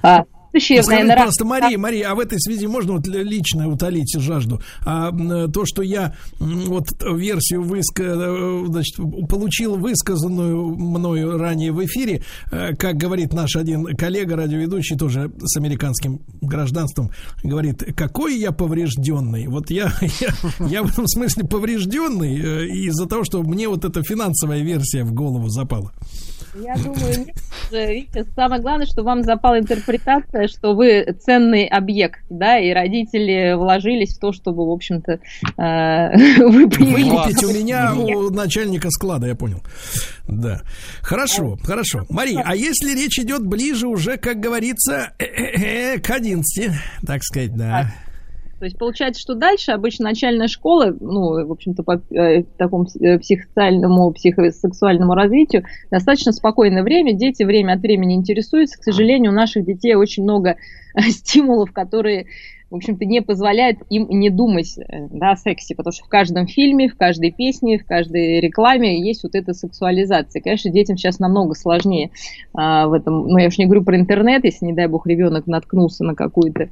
А, 0.03 0.25
Следующее, 0.53 0.79
Ну, 0.79 0.83
Скажите, 0.83 1.05
наверное, 1.05 1.17
пожалуйста, 1.17 1.45
Мария, 1.47 1.79
Мария, 1.79 2.11
а 2.11 2.15
в 2.15 2.21
этой 2.21 2.39
связи 2.39 2.67
можно 2.67 2.93
вот 2.95 3.07
лично 3.07 3.69
утолить 3.69 4.15
жажду? 4.19 4.61
А 4.85 5.11
то, 5.49 5.65
что 5.65 5.83
я 5.83 6.15
вот 6.39 6.89
версию 7.01 7.63
выска, 7.63 8.03
э, 8.03 8.65
значит, 8.67 8.97
получил 9.29 9.77
высказанную 9.77 10.75
мною 10.77 11.39
ранее 11.39 11.73
в 11.73 11.83
эфире, 11.87 12.23
э, 12.51 12.75
как 12.77 12.97
говорит 12.97 13.33
наш 13.33 13.57
один 13.57 13.85
коллега, 13.97 14.37
радиоведущий, 14.37 14.97
тоже 14.97 15.33
с 15.43 15.57
американским 15.57 16.21
гражданством, 16.43 17.11
говорит, 17.43 17.83
какой 17.97 18.39
я 18.39 18.53
поврежденный. 18.53 19.47
Вот 19.47 19.71
я, 19.71 19.93
я, 20.21 20.67
я 20.67 20.83
в 20.83 20.91
этом 20.91 21.07
смысле 21.07 21.45
поврежденный 21.45 22.39
э, 22.39 22.67
из-за 22.67 23.07
того, 23.07 23.25
что 23.25 23.43
мне 23.43 23.69
вот 23.69 23.87
эта 23.87 24.03
финансовая 24.03 24.61
версия 24.61 25.05
в 25.05 25.13
голову 25.13 25.49
запала. 25.49 25.93
Я 26.55 26.77
думаю, 26.77 27.19
нет. 27.19 27.37
Видите, 27.71 28.25
самое 28.35 28.61
главное, 28.61 28.87
что 28.87 29.03
вам 29.03 29.23
запала 29.23 29.59
интерпретация, 29.59 30.49
что 30.49 30.75
вы 30.75 31.17
ценный 31.25 31.65
объект, 31.65 32.21
да, 32.29 32.59
и 32.59 32.71
родители 32.73 33.55
вложились 33.55 34.17
в 34.17 34.21
то, 34.21 34.33
чтобы, 34.33 34.67
в 34.67 34.71
общем-то, 34.71 35.13
э, 35.13 35.19
вы 36.47 36.69
появились. 36.69 37.11
Выкупить 37.11 37.45
у 37.45 37.53
меня, 37.53 37.95
у 37.95 38.31
начальника 38.31 38.91
склада, 38.91 39.27
я 39.29 39.35
понял. 39.35 39.63
Да. 40.29 40.61
Хорошо, 41.01 41.57
хорошо. 41.65 42.05
Мария, 42.11 42.43
а 42.45 42.55
если 42.55 42.95
речь 42.95 43.19
идет 43.19 43.47
ближе 43.47 43.89
уже, 43.89 44.19
как 44.19 44.39
говорится, 44.39 45.13
э-э-э, 45.19 45.99
к 46.01 46.11
11, 46.11 46.73
так 47.07 47.23
сказать, 47.25 47.57
да. 47.57 47.93
То 48.63 48.67
есть 48.67 48.79
получается, 48.79 49.21
что 49.21 49.35
дальше 49.35 49.73
обычно 49.73 50.05
начальная 50.05 50.47
школа, 50.47 50.97
ну, 51.01 51.45
в 51.45 51.51
общем-то, 51.51 51.83
по 51.83 52.01
э, 52.15 52.45
такому 52.57 52.87
э, 53.01 53.19
психосоциальному, 53.19 54.13
психосексуальному 54.13 55.15
развитию, 55.15 55.65
достаточно 55.91 56.31
спокойное 56.31 56.85
время, 56.85 57.13
дети 57.13 57.43
время 57.43 57.73
от 57.73 57.81
времени 57.81 58.15
интересуются. 58.15 58.79
К 58.79 58.85
сожалению, 58.85 59.33
у 59.33 59.35
наших 59.35 59.67
детей 59.67 59.97
очень 59.97 60.23
много 60.23 60.51
э, 60.95 61.01
стимулов, 61.11 61.73
которые 61.73 62.27
в 62.71 62.77
общем-то, 62.77 63.05
не 63.05 63.21
позволяют 63.21 63.81
им 63.91 64.07
не 64.09 64.31
думать 64.31 64.79
э, 64.79 65.09
да, 65.11 65.33
о 65.33 65.37
сексе, 65.37 65.75
потому 65.75 65.93
что 65.93 66.05
в 66.05 66.09
каждом 66.09 66.47
фильме, 66.47 66.89
в 66.89 66.97
каждой 66.97 67.33
песне, 67.33 67.81
в 67.81 67.85
каждой 67.85 68.39
рекламе 68.39 69.05
есть 69.05 69.25
вот 69.25 69.35
эта 69.35 69.55
сексуализация. 69.55 70.41
Конечно, 70.41 70.71
детям 70.71 70.97
сейчас 70.97 71.19
намного 71.19 71.57
сложнее 71.57 72.13
а, 72.55 72.87
в 72.87 72.93
этом, 72.93 73.27
ну, 73.27 73.39
я 73.39 73.49
уж 73.49 73.59
не 73.59 73.67
говорю 73.67 73.83
про 73.83 73.99
интернет, 73.99 74.45
если, 74.45 74.67
не 74.67 74.73
дай 74.73 74.87
бог, 74.87 75.09
ребенок 75.09 75.49
наткнулся 75.49 76.05
на 76.05 76.15
какую-то 76.15 76.71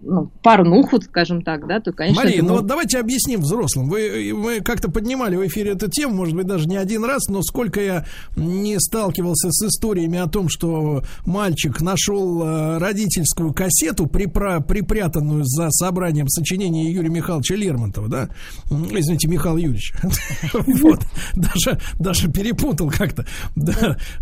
ну, 0.00 0.30
порнуху, 0.42 1.00
скажем 1.00 1.42
так, 1.42 1.66
да, 1.66 1.80
то, 1.80 1.92
конечно... 1.92 2.22
Мария, 2.22 2.38
это, 2.38 2.46
ну 2.46 2.54
вот 2.56 2.66
давайте 2.66 2.98
объясним 2.98 3.40
взрослым. 3.40 3.88
Вы, 3.88 4.32
мы 4.34 4.60
как-то 4.60 4.90
поднимали 4.90 5.36
в 5.36 5.46
эфире 5.46 5.72
эту 5.72 5.90
тему, 5.90 6.14
может 6.14 6.34
быть, 6.34 6.46
даже 6.46 6.68
не 6.68 6.76
один 6.76 7.04
раз, 7.04 7.28
но 7.28 7.42
сколько 7.42 7.80
я 7.80 8.06
не 8.36 8.78
сталкивался 8.78 9.50
с 9.50 9.66
историями 9.66 10.18
о 10.18 10.26
том, 10.26 10.48
что 10.48 11.02
мальчик 11.26 11.80
нашел 11.80 12.42
э, 12.42 12.78
родительскую 12.78 13.52
кассету, 13.52 14.06
припра- 14.06 14.62
припрятанную 14.62 15.44
за 15.44 15.70
собранием 15.70 16.28
сочинения 16.28 16.90
Юрия 16.90 17.10
Михайловича 17.10 17.54
Лермонтова, 17.54 18.08
да? 18.08 18.28
Извините, 18.70 19.28
Михаил 19.28 19.56
Юрьевич. 19.56 19.92
Вот. 20.80 21.00
Даже, 21.34 21.80
даже 21.98 22.30
перепутал 22.30 22.90
как-то. 22.90 23.26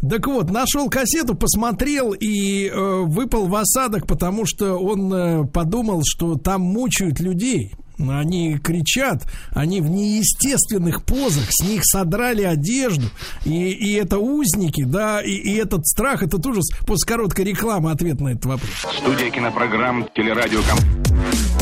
Так 0.00 0.26
вот, 0.26 0.50
нашел 0.50 0.88
кассету, 0.88 1.34
посмотрел 1.34 2.12
и 2.12 2.68
э, 2.68 3.02
выпал 3.04 3.46
в 3.46 3.54
осадок, 3.54 4.06
потому 4.06 4.44
что 4.46 4.76
он 4.76 5.12
э, 5.12 5.44
подумал, 5.52 6.02
что 6.04 6.36
там 6.36 6.62
мучают 6.62 7.20
людей. 7.20 7.74
Они 7.98 8.58
кричат, 8.58 9.26
они 9.50 9.80
в 9.80 9.90
неестественных 9.90 11.04
позах, 11.04 11.46
с 11.50 11.64
них 11.64 11.80
содрали 11.84 12.44
одежду, 12.44 13.06
и, 13.44 13.70
и 13.70 13.94
это 13.94 14.18
узники, 14.18 14.84
да, 14.84 15.20
и, 15.20 15.32
и 15.32 15.56
этот 15.56 15.84
страх, 15.84 16.22
этот 16.22 16.46
ужас. 16.46 16.66
После 16.86 17.08
короткой 17.08 17.46
рекламы 17.46 17.90
ответ 17.90 18.20
на 18.20 18.28
этот 18.28 18.46
вопрос. 18.46 18.70
Студия 18.98 19.30
кинопрограмм 19.30 20.08
«Телерадиоком» 20.14 20.78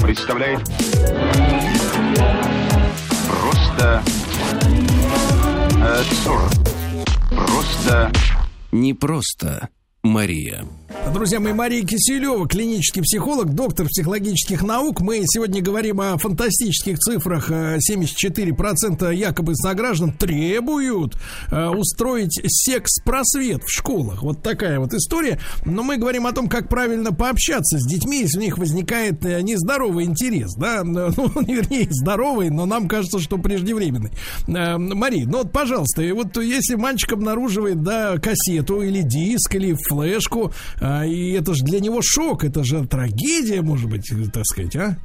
представляет 0.02 0.60
Просто 3.26 4.02
э, 5.76 6.00
абсурд. 6.00 6.55
Просто 7.31 8.12
Не 8.73 8.92
просто 8.94 9.68
Мария. 10.02 10.65
Друзья 11.12 11.41
мои, 11.41 11.52
Мария 11.52 11.84
Киселева, 11.84 12.49
клинический 12.49 13.00
психолог, 13.00 13.55
доктор 13.55 13.86
психологических 13.86 14.62
наук. 14.62 15.00
Мы 15.00 15.23
сегодня 15.25 15.62
говорим 15.62 16.00
о 16.00 16.18
фантастических 16.18 16.99
цифрах. 16.99 17.50
Э, 17.50 17.78
74% 17.78 19.15
якобы 19.15 19.55
сограждан 19.55 20.12
требуют 20.12 21.16
э, 21.50 21.68
устроить 21.68 22.41
секс-просвет 22.44 23.62
в 23.62 23.70
школах. 23.70 24.23
Вот 24.23 24.42
такая 24.42 24.81
вот 24.81 24.92
история. 24.94 25.39
Но 25.65 25.83
мы 25.83 25.97
говорим 25.97 26.26
о 26.26 26.33
том, 26.33 26.49
как 26.49 26.68
правильно 26.68 27.12
пообщаться 27.12 27.78
с 27.78 27.86
детьми, 27.86 28.20
если 28.20 28.39
у 28.39 28.42
них 28.42 28.58
возникает 28.58 29.25
э, 29.25 29.41
нездоровый 29.42 30.05
интерес. 30.05 30.55
Да? 30.55 30.83
Ну, 31.16 31.31
вернее, 31.42 31.89
здоровый, 31.91 32.50
но 32.50 32.66
нам 32.66 32.89
кажется, 32.89 33.20
что 33.20 33.39
преждевременный. 33.39 34.10
Э, 34.49 34.76
Мария, 34.76 35.25
ну 35.25 35.39
вот, 35.39 35.52
пожалуйста, 35.52 36.02
и 36.02 36.12
вот 36.12 36.36
если 36.36 36.75
мальчик 36.75 37.12
обнаруживает, 37.12 37.83
да, 37.83 38.18
кассету 38.18 38.83
или 38.83 39.02
диск, 39.02 39.55
или 39.55 39.75
флешку, 39.89 40.52
а, 40.86 41.05
и 41.05 41.32
это 41.32 41.55
же 41.55 41.65
для 41.65 41.81
него 41.81 42.00
шок, 42.02 42.44
это 42.44 42.62
же 42.62 42.86
трагедия, 42.86 43.62
может 43.62 43.90
быть, 43.90 44.08
так 44.32 44.44
сказать, 44.44 44.76
а? 44.76 44.97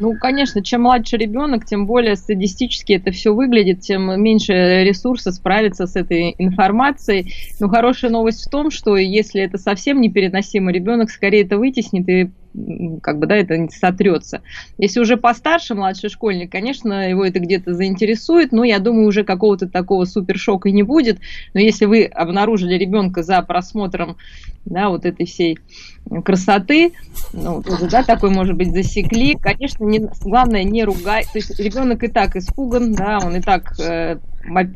Ну, 0.00 0.14
конечно, 0.16 0.62
чем 0.62 0.82
младше 0.82 1.16
ребенок, 1.16 1.64
тем 1.64 1.86
более 1.86 2.14
статистически 2.14 2.92
это 2.92 3.10
все 3.10 3.34
выглядит, 3.34 3.80
тем 3.80 4.22
меньше 4.22 4.52
ресурса 4.84 5.32
справиться 5.32 5.86
с 5.86 5.96
этой 5.96 6.34
информацией. 6.38 7.32
Но 7.58 7.68
хорошая 7.68 8.12
новость 8.12 8.46
в 8.46 8.50
том, 8.50 8.70
что 8.70 8.96
если 8.96 9.42
это 9.42 9.58
совсем 9.58 10.00
непереносимо, 10.00 10.70
ребенок 10.70 11.10
скорее 11.10 11.42
это 11.42 11.58
вытеснит 11.58 12.08
и 12.08 12.30
как 13.02 13.18
бы, 13.18 13.26
да, 13.26 13.36
это 13.36 13.54
сотрется. 13.70 14.42
Если 14.78 15.00
уже 15.00 15.16
постарше 15.16 15.74
младший 15.74 16.10
школьник, 16.10 16.50
конечно, 16.50 17.08
его 17.08 17.24
это 17.24 17.40
где-то 17.40 17.74
заинтересует, 17.74 18.52
но 18.52 18.64
я 18.64 18.78
думаю, 18.78 19.06
уже 19.06 19.24
какого-то 19.24 19.68
такого 19.68 20.04
супершока 20.04 20.70
не 20.70 20.82
будет. 20.82 21.18
Но 21.54 21.60
если 21.60 21.84
вы 21.84 22.04
обнаружили 22.04 22.74
ребенка 22.74 23.22
за 23.22 23.40
просмотром, 23.42 24.16
да, 24.64 24.88
вот 24.88 25.06
этой 25.06 25.26
всей 25.26 25.58
красоты, 26.24 26.92
ну, 27.32 27.62
тоже, 27.62 27.88
да, 27.88 28.02
такой, 28.02 28.30
может 28.30 28.56
быть, 28.56 28.72
засекли, 28.72 29.34
конечно, 29.34 29.84
не, 29.84 30.00
главное 30.22 30.64
не 30.64 30.84
ругать, 30.84 31.26
то 31.32 31.38
есть 31.38 31.58
ребенок 31.58 32.02
и 32.04 32.08
так 32.08 32.36
испуган, 32.36 32.94
да, 32.94 33.18
он 33.22 33.36
и 33.36 33.40
так 33.40 33.78
э, 33.78 34.18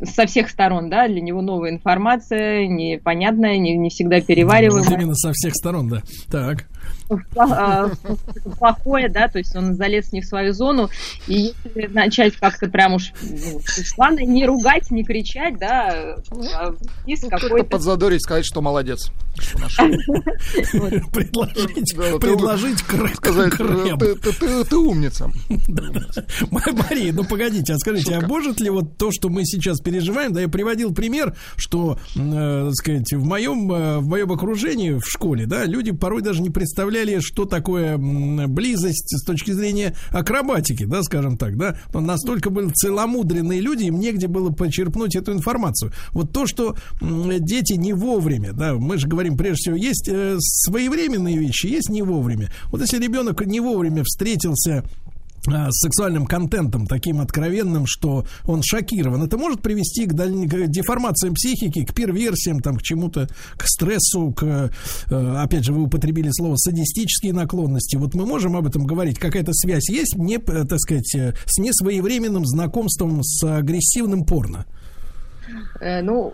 со 0.05 0.27
всех 0.27 0.51
сторон, 0.51 0.91
да, 0.91 1.09
для 1.09 1.21
него 1.21 1.41
новая 1.41 1.71
информация, 1.71 2.67
непонятная, 2.67 3.59
не, 3.59 3.77
не 3.77 3.91
всегда 3.91 4.17
Вот 4.17 4.27
перевариваемая. 4.27 4.95
именно 4.95 5.15
со 5.15 5.33
всех 5.33 5.55
сторон, 5.55 5.89
да. 5.89 6.03
Так. 6.31 6.67
А, 7.37 7.91
плохое, 8.59 9.09
да, 9.09 9.29
то 9.29 9.39
есть 9.39 9.55
он 9.55 9.75
залез 9.75 10.13
не 10.13 10.21
в 10.21 10.27
свою 10.27 10.53
зону, 10.53 10.89
и 11.27 11.53
если 11.65 11.87
начать 11.93 12.37
как-то 12.37 12.69
прям 12.69 12.95
уж, 12.95 13.13
ну, 13.23 13.61
главное 13.97 14.25
не 14.25 14.47
ругать, 14.47 14.91
не 14.91 15.05
кричать, 15.05 15.59
да, 15.59 16.17
а 16.55 16.75
вниз 17.05 17.23
Ну, 17.23 17.31
какой-то... 17.31 17.65
подзадорить, 17.69 18.23
сказать, 18.23 18.45
что 18.45 18.61
молодец. 18.63 19.11
Предложить, 22.21 22.79
сказать, 23.17 23.55
ты- 24.69 24.77
умница. 24.77 25.31
Мария, 26.51 27.13
ну 27.13 27.25
погодите, 27.25 27.75
а 27.75 27.79
скажите, 27.79 28.15
а 28.15 28.27
может 28.27 28.61
ли 28.61 28.71
вот 28.71 28.97
то, 28.97 29.11
что 29.13 29.29
мы 29.29 29.45
сейчас 29.45 29.81
переживаем, 29.81 30.33
да, 30.33 30.41
я 30.41 30.49
приводил 30.49 30.95
пример, 30.95 31.35
что, 31.57 31.99
э, 32.17 32.65
так 32.67 32.75
сказать, 32.75 33.13
в 33.13 33.25
моем, 33.25 33.73
э, 33.73 33.99
в 33.99 34.09
моем 34.09 34.33
окружении 34.33 34.93
в 34.93 35.05
школе, 35.07 35.47
да, 35.47 35.65
люди 35.65 35.93
порой 35.93 36.23
даже 36.23 36.43
не 36.43 36.51
представляли, 36.73 37.21
что 37.21 37.45
такое 37.45 37.99
близость 37.99 39.19
с 39.19 39.25
точки 39.25 39.51
зрения 39.51 39.95
акробатики, 40.11 40.85
да, 40.85 41.03
скажем 41.03 41.37
так, 41.37 41.59
да, 41.59 41.77
Но 41.93 42.01
настолько 42.01 42.49
были 42.49 42.71
целомудренные 42.71 43.61
люди, 43.61 43.85
им 43.85 44.01
негде 44.01 44.27
было 44.27 44.51
почерпнуть 44.51 45.15
эту 45.15 45.35
информацию. 45.35 45.93
Вот 46.13 46.33
то, 46.33 46.47
что 46.47 46.75
дети 47.03 47.75
не 47.75 47.93
вовремя, 47.93 48.53
да, 48.53 48.75
мы 48.75 48.97
же 48.97 49.07
говорим, 49.07 49.37
прежде 49.37 49.57
всего, 49.57 49.77
есть 49.77 50.09
э, 50.09 50.37
своевременные 50.39 51.37
вещи, 51.37 51.67
есть 51.67 51.91
не 51.91 52.01
вовремя. 52.01 52.51
Вот 52.69 52.81
если 52.81 52.99
ребенок 52.99 53.45
не 53.45 53.61
вовремя 53.61 54.03
встретился 54.03 54.83
с 55.45 55.81
сексуальным 55.81 56.27
контентом 56.27 56.87
таким 56.87 57.21
откровенным, 57.21 57.87
что 57.87 58.25
он 58.45 58.63
шокирован. 58.63 59.23
Это 59.23 59.37
может 59.37 59.61
привести 59.63 60.07
к, 60.07 60.15
даль... 60.15 60.33
к 60.49 60.69
деформациям 60.69 61.35
психики, 61.35 61.85
к 61.85 61.95
перверсиям, 61.95 62.61
там, 62.61 62.77
к 62.77 62.83
чему-то, 62.83 63.29
к 63.57 63.65
стрессу, 63.67 64.33
к, 64.33 64.71
э, 65.11 65.37
опять 65.39 65.65
же, 65.65 65.73
вы 65.73 65.83
употребили 65.83 66.31
слово 66.31 66.57
садистические 66.57 67.33
наклонности. 67.33 67.97
Вот 67.97 68.15
мы 68.15 68.27
можем 68.27 68.57
об 68.57 68.67
этом 68.67 68.87
говорить. 68.87 69.19
Какая-то 69.19 69.53
связь 69.53 69.89
есть, 69.89 70.17
не, 70.17 70.37
э, 70.37 70.65
так 70.65 70.79
сказать, 70.79 71.15
э, 71.15 71.35
с 71.47 71.59
несвоевременным 71.59 72.47
знакомством 72.47 73.23
с 73.23 73.43
агрессивным 73.45 74.25
порно. 74.25 74.67
Э, 75.81 76.03
Ну, 76.03 76.33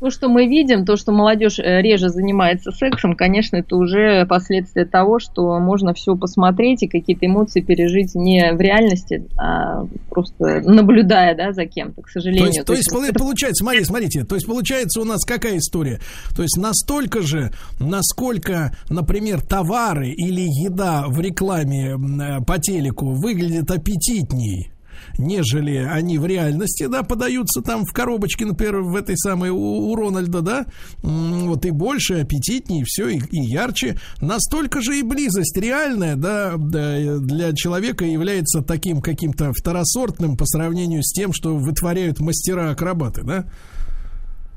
то, 0.00 0.10
что 0.10 0.28
мы 0.28 0.46
видим, 0.46 0.84
то, 0.84 0.96
что 0.96 1.12
молодежь 1.12 1.58
э, 1.58 1.82
реже 1.82 2.08
занимается 2.08 2.72
сексом, 2.72 3.14
конечно, 3.14 3.56
это 3.56 3.76
уже 3.76 4.24
последствия 4.26 4.86
того, 4.86 5.18
что 5.18 5.58
можно 5.58 5.92
все 5.92 6.16
посмотреть 6.16 6.82
и 6.82 6.88
какие-то 6.88 7.26
эмоции 7.26 7.60
пережить 7.60 8.14
не 8.14 8.52
в 8.52 8.60
реальности, 8.60 9.28
а 9.36 9.84
просто 10.08 10.62
наблюдая 10.64 11.36
да, 11.36 11.52
за 11.52 11.66
кем-то, 11.66 12.02
к 12.02 12.08
сожалению. 12.08 12.64
То 12.64 12.72
есть, 12.72 12.90
то 12.90 13.04
есть, 13.04 13.14
получается, 13.14 13.62
смотрите, 13.62 13.84
смотрите, 13.84 14.24
то 14.24 14.34
есть 14.34 14.46
получается 14.46 15.00
у 15.00 15.04
нас 15.04 15.24
какая 15.24 15.58
история? 15.58 16.00
То 16.34 16.42
есть 16.42 16.56
настолько 16.56 17.20
же, 17.20 17.50
насколько, 17.78 18.74
например, 18.88 19.42
товары 19.42 20.08
или 20.08 20.42
еда 20.64 21.04
в 21.08 21.20
рекламе 21.20 21.90
э, 21.90 22.44
по 22.44 22.58
телеку 22.58 23.12
выглядят 23.12 23.70
аппетитней, 23.70 24.72
нежели 25.18 25.76
они 25.76 26.18
в 26.18 26.26
реальности, 26.26 26.86
да, 26.86 27.02
подаются 27.02 27.62
там 27.62 27.84
в 27.84 27.92
коробочке, 27.92 28.46
например, 28.46 28.80
в 28.82 28.96
этой 28.96 29.16
самой 29.16 29.50
у, 29.50 29.56
у 29.56 29.94
Рональда, 29.94 30.40
да, 30.40 30.66
вот 31.02 31.64
и 31.64 31.70
больше, 31.70 32.20
аппетитнее, 32.20 32.84
все, 32.86 33.08
и, 33.08 33.18
и 33.30 33.40
ярче. 33.40 33.98
Настолько 34.20 34.80
же 34.80 34.98
и 34.98 35.02
близость 35.02 35.56
реальная, 35.56 36.16
да, 36.16 36.56
для 36.56 37.52
человека 37.54 38.04
является 38.04 38.62
таким 38.62 39.00
каким-то 39.00 39.52
второсортным 39.52 40.36
по 40.36 40.46
сравнению 40.46 41.02
с 41.02 41.12
тем, 41.12 41.32
что 41.32 41.56
вытворяют 41.56 42.20
мастера-акробаты, 42.20 43.22
да? 43.22 43.46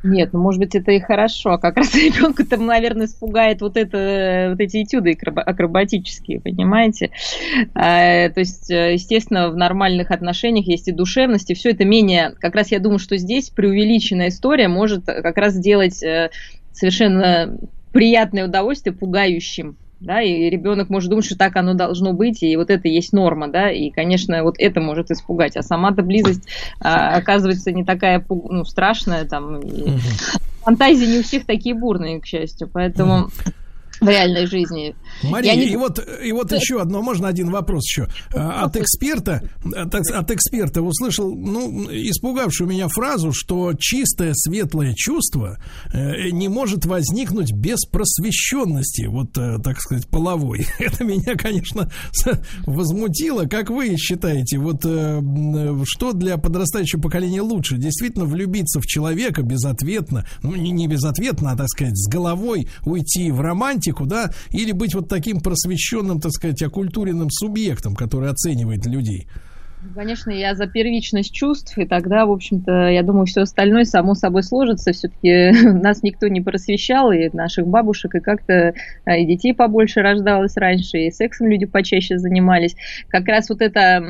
Нет, 0.03 0.33
ну 0.33 0.41
может 0.41 0.59
быть 0.59 0.75
это 0.75 0.91
и 0.91 0.99
хорошо. 0.99 1.57
Как 1.57 1.77
раз 1.77 1.95
ребенка 1.95 2.45
там, 2.45 2.65
наверное, 2.65 3.05
испугает 3.05 3.61
вот 3.61 3.77
это, 3.77 4.49
вот 4.51 4.59
эти 4.59 4.83
этюды 4.83 5.17
акробатические, 5.35 6.41
понимаете? 6.41 7.11
А, 7.73 8.29
то 8.29 8.41
есть, 8.41 8.69
э, 8.69 8.93
естественно, 8.93 9.49
в 9.49 9.55
нормальных 9.55 10.11
отношениях 10.11 10.67
есть 10.67 10.89
и 10.89 10.91
душевность, 10.91 11.49
и 11.51 11.53
все 11.53 11.71
это 11.71 11.85
менее. 11.85 12.33
Как 12.39 12.53
раз 12.53 12.71
я 12.71 12.79
думаю, 12.79 12.99
что 12.99 13.15
здесь 13.17 13.49
преувеличенная 13.49 14.27
история 14.27 14.67
может 14.67 15.05
как 15.05 15.37
раз 15.37 15.53
сделать 15.53 16.03
э, 16.03 16.31
совершенно 16.73 17.57
приятное 17.93 18.45
удовольствие 18.45 18.93
пугающим 18.93 19.77
да, 20.03 20.21
и 20.21 20.49
ребенок 20.49 20.89
может 20.89 21.09
думать, 21.09 21.25
что 21.25 21.37
так 21.37 21.55
оно 21.55 21.73
должно 21.73 22.13
быть, 22.13 22.43
и 22.43 22.55
вот 22.57 22.69
это 22.69 22.87
есть 22.87 23.13
норма, 23.13 23.47
да, 23.47 23.71
и, 23.71 23.89
конечно, 23.89 24.43
вот 24.43 24.55
это 24.59 24.81
может 24.81 25.11
испугать, 25.11 25.55
а 25.55 25.63
сама-то 25.63 26.03
близость 26.03 26.47
а, 26.79 27.15
оказывается 27.15 27.71
не 27.71 27.85
такая 27.85 28.23
ну, 28.29 28.65
страшная, 28.65 29.25
там, 29.25 29.59
и 29.59 29.97
фантазии 30.63 31.05
не 31.05 31.19
у 31.19 31.23
всех 31.23 31.45
такие 31.45 31.73
бурные, 31.73 32.19
к 32.19 32.25
счастью, 32.25 32.69
поэтому 32.71 33.29
в 34.03 34.09
реальной 34.09 34.45
жизни. 34.45 34.95
Мария, 35.23 35.55
не... 35.55 35.67
и 35.67 35.75
вот, 35.75 36.05
и 36.23 36.31
вот 36.31 36.51
еще 36.51 36.81
одно, 36.81 37.01
можно 37.01 37.27
один 37.27 37.49
вопрос 37.49 37.85
еще. 37.85 38.07
А, 38.33 38.65
от 38.65 38.75
эксперта, 38.75 39.43
от, 39.63 39.95
от 39.95 40.31
эксперта 40.31 40.81
услышал, 40.81 41.33
ну, 41.33 41.87
испугавшую 41.89 42.69
меня 42.69 42.87
фразу, 42.87 43.31
что 43.33 43.73
чистое 43.77 44.33
светлое 44.33 44.93
чувство 44.95 45.57
э, 45.93 46.29
не 46.31 46.47
может 46.49 46.85
возникнуть 46.85 47.53
без 47.53 47.85
просвещенности, 47.85 49.05
вот, 49.05 49.37
э, 49.37 49.57
так 49.63 49.79
сказать, 49.79 50.07
половой. 50.07 50.67
Это 50.79 51.03
меня, 51.03 51.35
конечно, 51.35 51.91
возмутило. 52.65 53.45
Как 53.45 53.69
вы 53.69 53.95
считаете, 53.97 54.57
вот 54.57 54.81
э, 54.85 55.21
что 55.85 56.13
для 56.13 56.37
подрастающего 56.37 57.01
поколения 57.01 57.41
лучше? 57.41 57.77
Действительно 57.77 58.25
влюбиться 58.25 58.81
в 58.81 58.85
человека 58.85 59.41
безответно, 59.41 60.25
ну, 60.41 60.55
не 60.55 60.87
безответно, 60.87 61.51
а, 61.51 61.57
так 61.57 61.69
сказать, 61.69 61.97
с 61.97 62.09
головой 62.09 62.67
уйти 62.85 63.31
в 63.31 63.41
романтику, 63.41 63.92
политику, 63.93 64.05
да, 64.05 64.31
или 64.51 64.71
быть 64.71 64.93
вот 64.93 65.07
таким 65.07 65.39
просвещенным, 65.39 66.19
так 66.19 66.31
сказать, 66.31 66.61
окультуренным 66.61 67.29
субъектом, 67.29 67.95
который 67.95 68.29
оценивает 68.29 68.85
людей? 68.85 69.27
Конечно, 69.95 70.31
я 70.31 70.55
за 70.55 70.65
первичность 70.65 71.33
чувств, 71.33 71.77
и 71.77 71.85
тогда, 71.85 72.25
в 72.25 72.31
общем-то, 72.31 72.87
я 72.87 73.03
думаю, 73.03 73.25
все 73.25 73.41
остальное 73.41 73.83
само 73.83 74.15
собой 74.15 74.41
сложится. 74.41 74.93
Все-таки 74.93 75.51
нас 75.83 76.03
никто 76.03 76.29
не 76.29 76.39
просвещал, 76.39 77.11
и 77.11 77.29
наших 77.35 77.67
бабушек, 77.67 78.15
и 78.15 78.21
как-то 78.21 78.73
а, 79.03 79.17
и 79.17 79.25
детей 79.25 79.53
побольше 79.53 79.99
рождалось 79.99 80.55
раньше, 80.55 80.99
и 80.99 81.11
сексом 81.11 81.47
люди 81.47 81.65
почаще 81.65 82.17
занимались. 82.17 82.77
Как 83.09 83.27
раз 83.27 83.49
вот 83.49 83.61
эта 83.61 84.01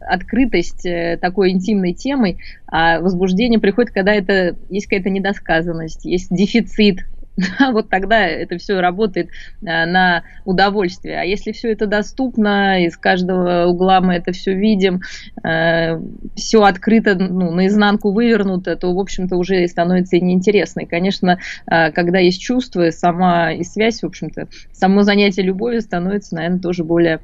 открытость 0.00 0.84
э, 0.84 1.16
такой 1.20 1.50
интимной 1.50 1.92
темой, 1.92 2.38
а 2.66 2.98
возбуждение 2.98 3.60
приходит, 3.60 3.92
когда 3.92 4.12
это 4.12 4.56
есть 4.68 4.86
какая-то 4.86 5.10
недосказанность, 5.10 6.04
есть 6.04 6.34
дефицит 6.34 7.04
вот 7.72 7.88
тогда 7.88 8.26
это 8.26 8.58
все 8.58 8.80
работает 8.80 9.28
э, 9.62 9.86
на 9.86 10.24
удовольствие. 10.44 11.20
А 11.20 11.24
если 11.24 11.52
все 11.52 11.72
это 11.72 11.86
доступно, 11.86 12.84
из 12.84 12.96
каждого 12.96 13.66
угла 13.66 14.00
мы 14.00 14.14
это 14.14 14.32
все 14.32 14.54
видим, 14.54 15.00
э, 15.42 16.00
все 16.34 16.62
открыто, 16.62 17.14
ну, 17.14 17.50
наизнанку 17.52 18.12
вывернуто, 18.12 18.76
то, 18.76 18.94
в 18.94 18.98
общем-то, 18.98 19.36
уже 19.36 19.66
становится 19.68 20.16
и 20.16 20.20
неинтересно. 20.20 20.80
И, 20.80 20.86
конечно, 20.86 21.38
э, 21.70 21.92
когда 21.92 22.18
есть 22.18 22.40
чувство, 22.40 22.90
сама 22.90 23.52
и 23.52 23.64
связь, 23.64 24.02
в 24.02 24.06
общем-то, 24.06 24.48
само 24.72 25.02
занятие 25.02 25.42
любовью 25.42 25.80
становится, 25.80 26.34
наверное, 26.34 26.60
тоже 26.60 26.84
более 26.84 27.20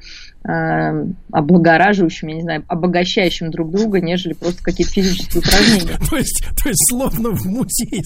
облагораживающим, 1.32 2.28
я 2.28 2.34
не 2.34 2.42
знаю, 2.42 2.64
обогащающим 2.68 3.50
друг 3.50 3.70
друга, 3.70 4.00
нежели 4.00 4.32
просто 4.32 4.62
какие-то 4.62 4.92
физические 4.92 5.40
упражнения. 5.40 5.98
То 6.10 6.16
есть, 6.16 6.44
то 6.62 6.68
есть 6.68 6.80
словно 6.90 7.30
в 7.30 7.44
музей 7.46 8.02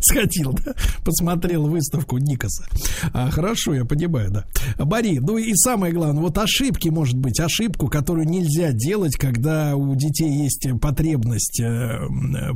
сходил, 0.00 0.52
да? 0.64 0.74
Посмотрел 1.04 1.66
выставку 1.66 2.18
Никаса. 2.18 2.64
А, 3.12 3.30
хорошо, 3.30 3.74
я 3.74 3.84
понимаю, 3.84 4.30
да. 4.30 4.44
Бори, 4.84 5.18
ну 5.18 5.38
и 5.38 5.54
самое 5.54 5.92
главное, 5.92 6.22
вот 6.22 6.36
ошибки, 6.38 6.88
может 6.88 7.16
быть, 7.16 7.40
ошибку, 7.40 7.88
которую 7.88 8.28
нельзя 8.28 8.72
делать, 8.72 9.16
когда 9.16 9.74
у 9.76 9.94
детей 9.94 10.30
есть 10.30 10.68
потребность 10.80 11.60
э, 11.60 12.00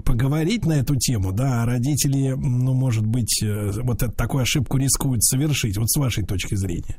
поговорить 0.05 0.67
на 0.67 0.75
эту 0.75 0.97
тему, 0.97 1.33
да, 1.33 1.63
а 1.63 1.67
родители, 1.67 2.35
ну, 2.37 2.75
может 2.75 3.07
быть, 3.07 3.43
э, 3.43 3.71
вот 3.83 4.03
такую 4.17 4.43
ошибку 4.43 4.77
рискуют 4.77 5.25
совершить, 5.25 5.77
вот 5.79 5.91
с 5.91 5.99
вашей 5.99 6.25
точки 6.25 6.55
зрения. 6.55 6.97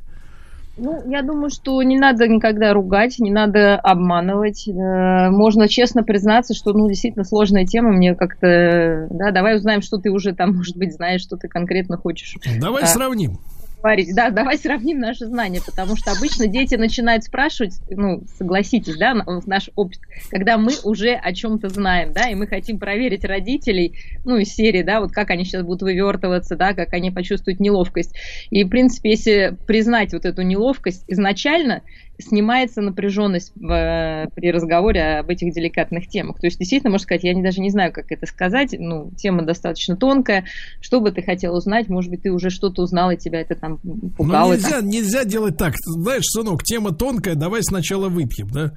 Ну, 0.76 1.02
я 1.08 1.22
думаю, 1.22 1.50
что 1.50 1.80
не 1.82 1.98
надо 1.98 2.26
никогда 2.26 2.72
ругать, 2.72 3.18
не 3.18 3.30
надо 3.30 3.76
обманывать. 3.76 4.66
Э, 4.66 5.30
можно 5.30 5.68
честно 5.68 6.02
признаться, 6.02 6.54
что, 6.54 6.72
ну, 6.72 6.88
действительно 6.88 7.24
сложная 7.24 7.64
тема. 7.64 7.92
Мне 7.92 8.14
как-то, 8.14 9.06
да, 9.10 9.30
давай 9.30 9.56
узнаем, 9.56 9.82
что 9.82 9.98
ты 9.98 10.10
уже 10.10 10.34
там, 10.34 10.56
может 10.56 10.76
быть, 10.76 10.92
знаешь, 10.92 11.20
что 11.20 11.36
ты 11.36 11.46
конкретно 11.48 11.96
хочешь. 11.96 12.36
Давай 12.60 12.82
а, 12.82 12.86
сравним 12.86 13.38
говорить. 13.84 14.14
Да, 14.14 14.30
давай 14.30 14.56
сравним 14.56 14.98
наши 14.98 15.26
знания, 15.26 15.60
потому 15.64 15.94
что 15.96 16.12
обычно 16.12 16.46
дети 16.46 16.74
начинают 16.74 17.24
спрашивать, 17.24 17.78
ну, 17.90 18.22
согласитесь, 18.38 18.96
да, 18.96 19.14
наш 19.46 19.70
опыт, 19.76 19.98
когда 20.30 20.56
мы 20.56 20.72
уже 20.84 21.12
о 21.12 21.34
чем-то 21.34 21.68
знаем, 21.68 22.14
да, 22.14 22.30
и 22.30 22.34
мы 22.34 22.46
хотим 22.46 22.78
проверить 22.78 23.24
родителей, 23.24 23.94
ну, 24.24 24.38
из 24.38 24.54
серии, 24.54 24.82
да, 24.82 25.00
вот 25.00 25.12
как 25.12 25.30
они 25.30 25.44
сейчас 25.44 25.62
будут 25.62 25.82
вывертываться, 25.82 26.56
да, 26.56 26.72
как 26.72 26.94
они 26.94 27.10
почувствуют 27.10 27.60
неловкость. 27.60 28.16
И, 28.50 28.64
в 28.64 28.68
принципе, 28.70 29.10
если 29.10 29.56
признать 29.66 30.14
вот 30.14 30.24
эту 30.24 30.40
неловкость 30.40 31.04
изначально, 31.08 31.82
снимается 32.18 32.80
напряженность 32.80 33.52
в, 33.54 33.70
э, 33.70 34.28
при 34.34 34.50
разговоре 34.52 35.18
об 35.18 35.30
этих 35.30 35.52
деликатных 35.52 36.08
темах. 36.08 36.38
То 36.38 36.46
есть, 36.46 36.58
действительно, 36.58 36.90
можно 36.90 37.04
сказать, 37.04 37.24
я 37.24 37.34
не, 37.34 37.42
даже 37.42 37.60
не 37.60 37.70
знаю, 37.70 37.92
как 37.92 38.10
это 38.12 38.26
сказать, 38.26 38.74
ну, 38.78 39.10
тема 39.16 39.42
достаточно 39.42 39.96
тонкая. 39.96 40.44
Что 40.80 41.00
бы 41.00 41.10
ты 41.12 41.22
хотел 41.22 41.54
узнать, 41.54 41.88
может 41.88 42.10
быть, 42.10 42.22
ты 42.22 42.30
уже 42.30 42.50
что-то 42.50 42.82
узнал, 42.82 43.10
и 43.10 43.16
тебя 43.16 43.40
это 43.40 43.54
там 43.54 43.78
пугало. 44.16 44.52
Ну, 44.52 44.54
нельзя, 44.54 44.80
нельзя 44.80 45.24
делать 45.24 45.56
так. 45.56 45.74
Знаешь, 45.76 46.24
сынок, 46.26 46.62
тема 46.62 46.92
тонкая, 46.92 47.34
давай 47.34 47.62
сначала 47.62 48.08
выпьем, 48.08 48.48
да? 48.48 48.72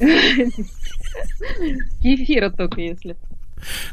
Кефира 2.02 2.50
только, 2.50 2.80
если. 2.80 3.16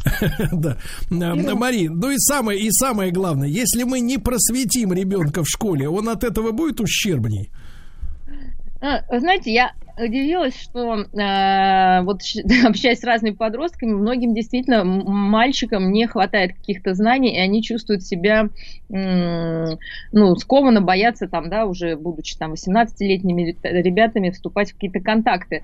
Да. 0.51 0.77
Мари, 1.09 1.87
ну 1.87 2.11
и 2.11 2.17
самое, 2.17 2.59
и 2.59 2.71
самое 2.71 3.11
главное, 3.11 3.49
если 3.49 3.83
мы 3.83 3.99
не 3.99 4.17
просветим 4.17 4.93
ребенка 4.93 5.43
в 5.43 5.47
школе, 5.47 5.89
он 5.89 6.09
от 6.09 6.23
этого 6.23 6.51
будет 6.51 6.79
ущербней? 6.79 7.51
А, 8.81 9.01
знаете, 9.19 9.51
я 9.51 9.73
удивилась, 9.97 10.55
что 10.59 10.95
э, 10.95 12.01
вот 12.03 12.21
общаясь 12.65 12.99
с 12.99 13.03
разными 13.03 13.33
подростками, 13.33 13.93
многим 13.93 14.33
действительно 14.33 14.83
мальчикам 14.83 15.91
не 15.91 16.07
хватает 16.07 16.53
каких-то 16.53 16.93
знаний, 16.93 17.35
и 17.35 17.39
они 17.39 17.63
чувствуют 17.63 18.03
себя 18.03 18.49
э, 18.89 19.65
ну, 20.11 20.35
скованно, 20.35 20.81
боятся 20.81 21.27
там, 21.27 21.49
да, 21.49 21.65
уже 21.65 21.95
будучи 21.95 22.37
там 22.37 22.53
18-летними 22.53 23.57
ребятами 23.63 24.29
вступать 24.29 24.71
в 24.71 24.73
какие-то 24.75 24.99
контакты. 24.99 25.63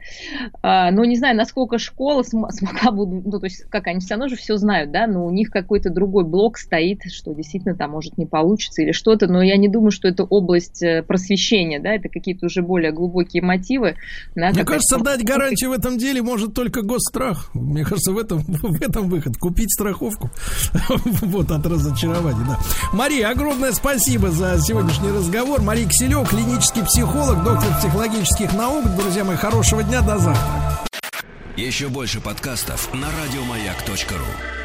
Э, 0.63 0.89
но 0.91 1.05
не 1.05 1.15
знаю, 1.15 1.35
насколько 1.35 1.77
школа 1.77 2.23
см- 2.23 2.51
смогла, 2.51 2.91
ну, 2.91 3.39
то 3.39 3.45
есть, 3.45 3.65
как 3.69 3.87
они 3.87 3.99
все 3.99 4.15
равно 4.15 4.27
же 4.27 4.35
все 4.35 4.57
знают, 4.57 4.91
да, 4.91 5.07
но 5.07 5.25
у 5.25 5.31
них 5.31 5.51
какой-то 5.51 5.89
другой 5.89 6.25
блок 6.25 6.57
стоит, 6.57 7.01
что 7.11 7.33
действительно 7.33 7.75
там 7.75 7.91
может 7.91 8.17
не 8.17 8.25
получится 8.25 8.81
или 8.81 8.91
что-то, 8.91 9.27
но 9.27 9.41
я 9.41 9.57
не 9.57 9.67
думаю, 9.67 9.91
что 9.91 10.07
это 10.07 10.23
область 10.23 10.81
э, 10.81 11.03
просвещения, 11.03 11.79
да, 11.79 11.93
это 11.93 12.09
какие-то 12.09 12.47
уже 12.47 12.61
более 12.61 12.91
глубокие 12.91 13.43
мотивы, 13.43 13.95
да, 14.35 14.49
Мне 14.51 14.63
кажется, 14.63 14.97
дать 14.97 15.23
гарантию 15.23 15.69
в 15.69 15.73
этом 15.73 15.97
деле 15.97 16.21
может 16.21 16.53
только 16.53 16.81
госстрах. 16.81 17.49
Мне 17.53 17.83
кажется, 17.83 18.11
в 18.11 18.17
этом, 18.17 18.39
в 18.47 18.81
этом 18.81 19.09
выход. 19.09 19.37
Купить 19.37 19.71
страховку 19.71 20.29
вот 21.21 21.51
от 21.51 21.65
разочарования. 21.65 22.45
Да. 22.47 22.59
Мария, 22.93 23.29
огромное 23.29 23.71
спасибо 23.71 24.31
за 24.31 24.59
сегодняшний 24.61 25.11
разговор. 25.11 25.61
Мария 25.61 25.87
Киселев, 25.87 26.29
клинический 26.29 26.83
психолог, 26.83 27.43
доктор 27.43 27.77
психологических 27.77 28.53
наук. 28.53 28.85
Друзья 28.95 29.23
мои, 29.23 29.35
хорошего 29.35 29.83
дня, 29.83 30.01
до 30.01 30.17
завтра. 30.17 30.83
Еще 31.55 31.87
больше 31.87 32.19
подкастов 32.19 32.91
на 32.93 33.07
радиомаяк.ру 33.07 34.62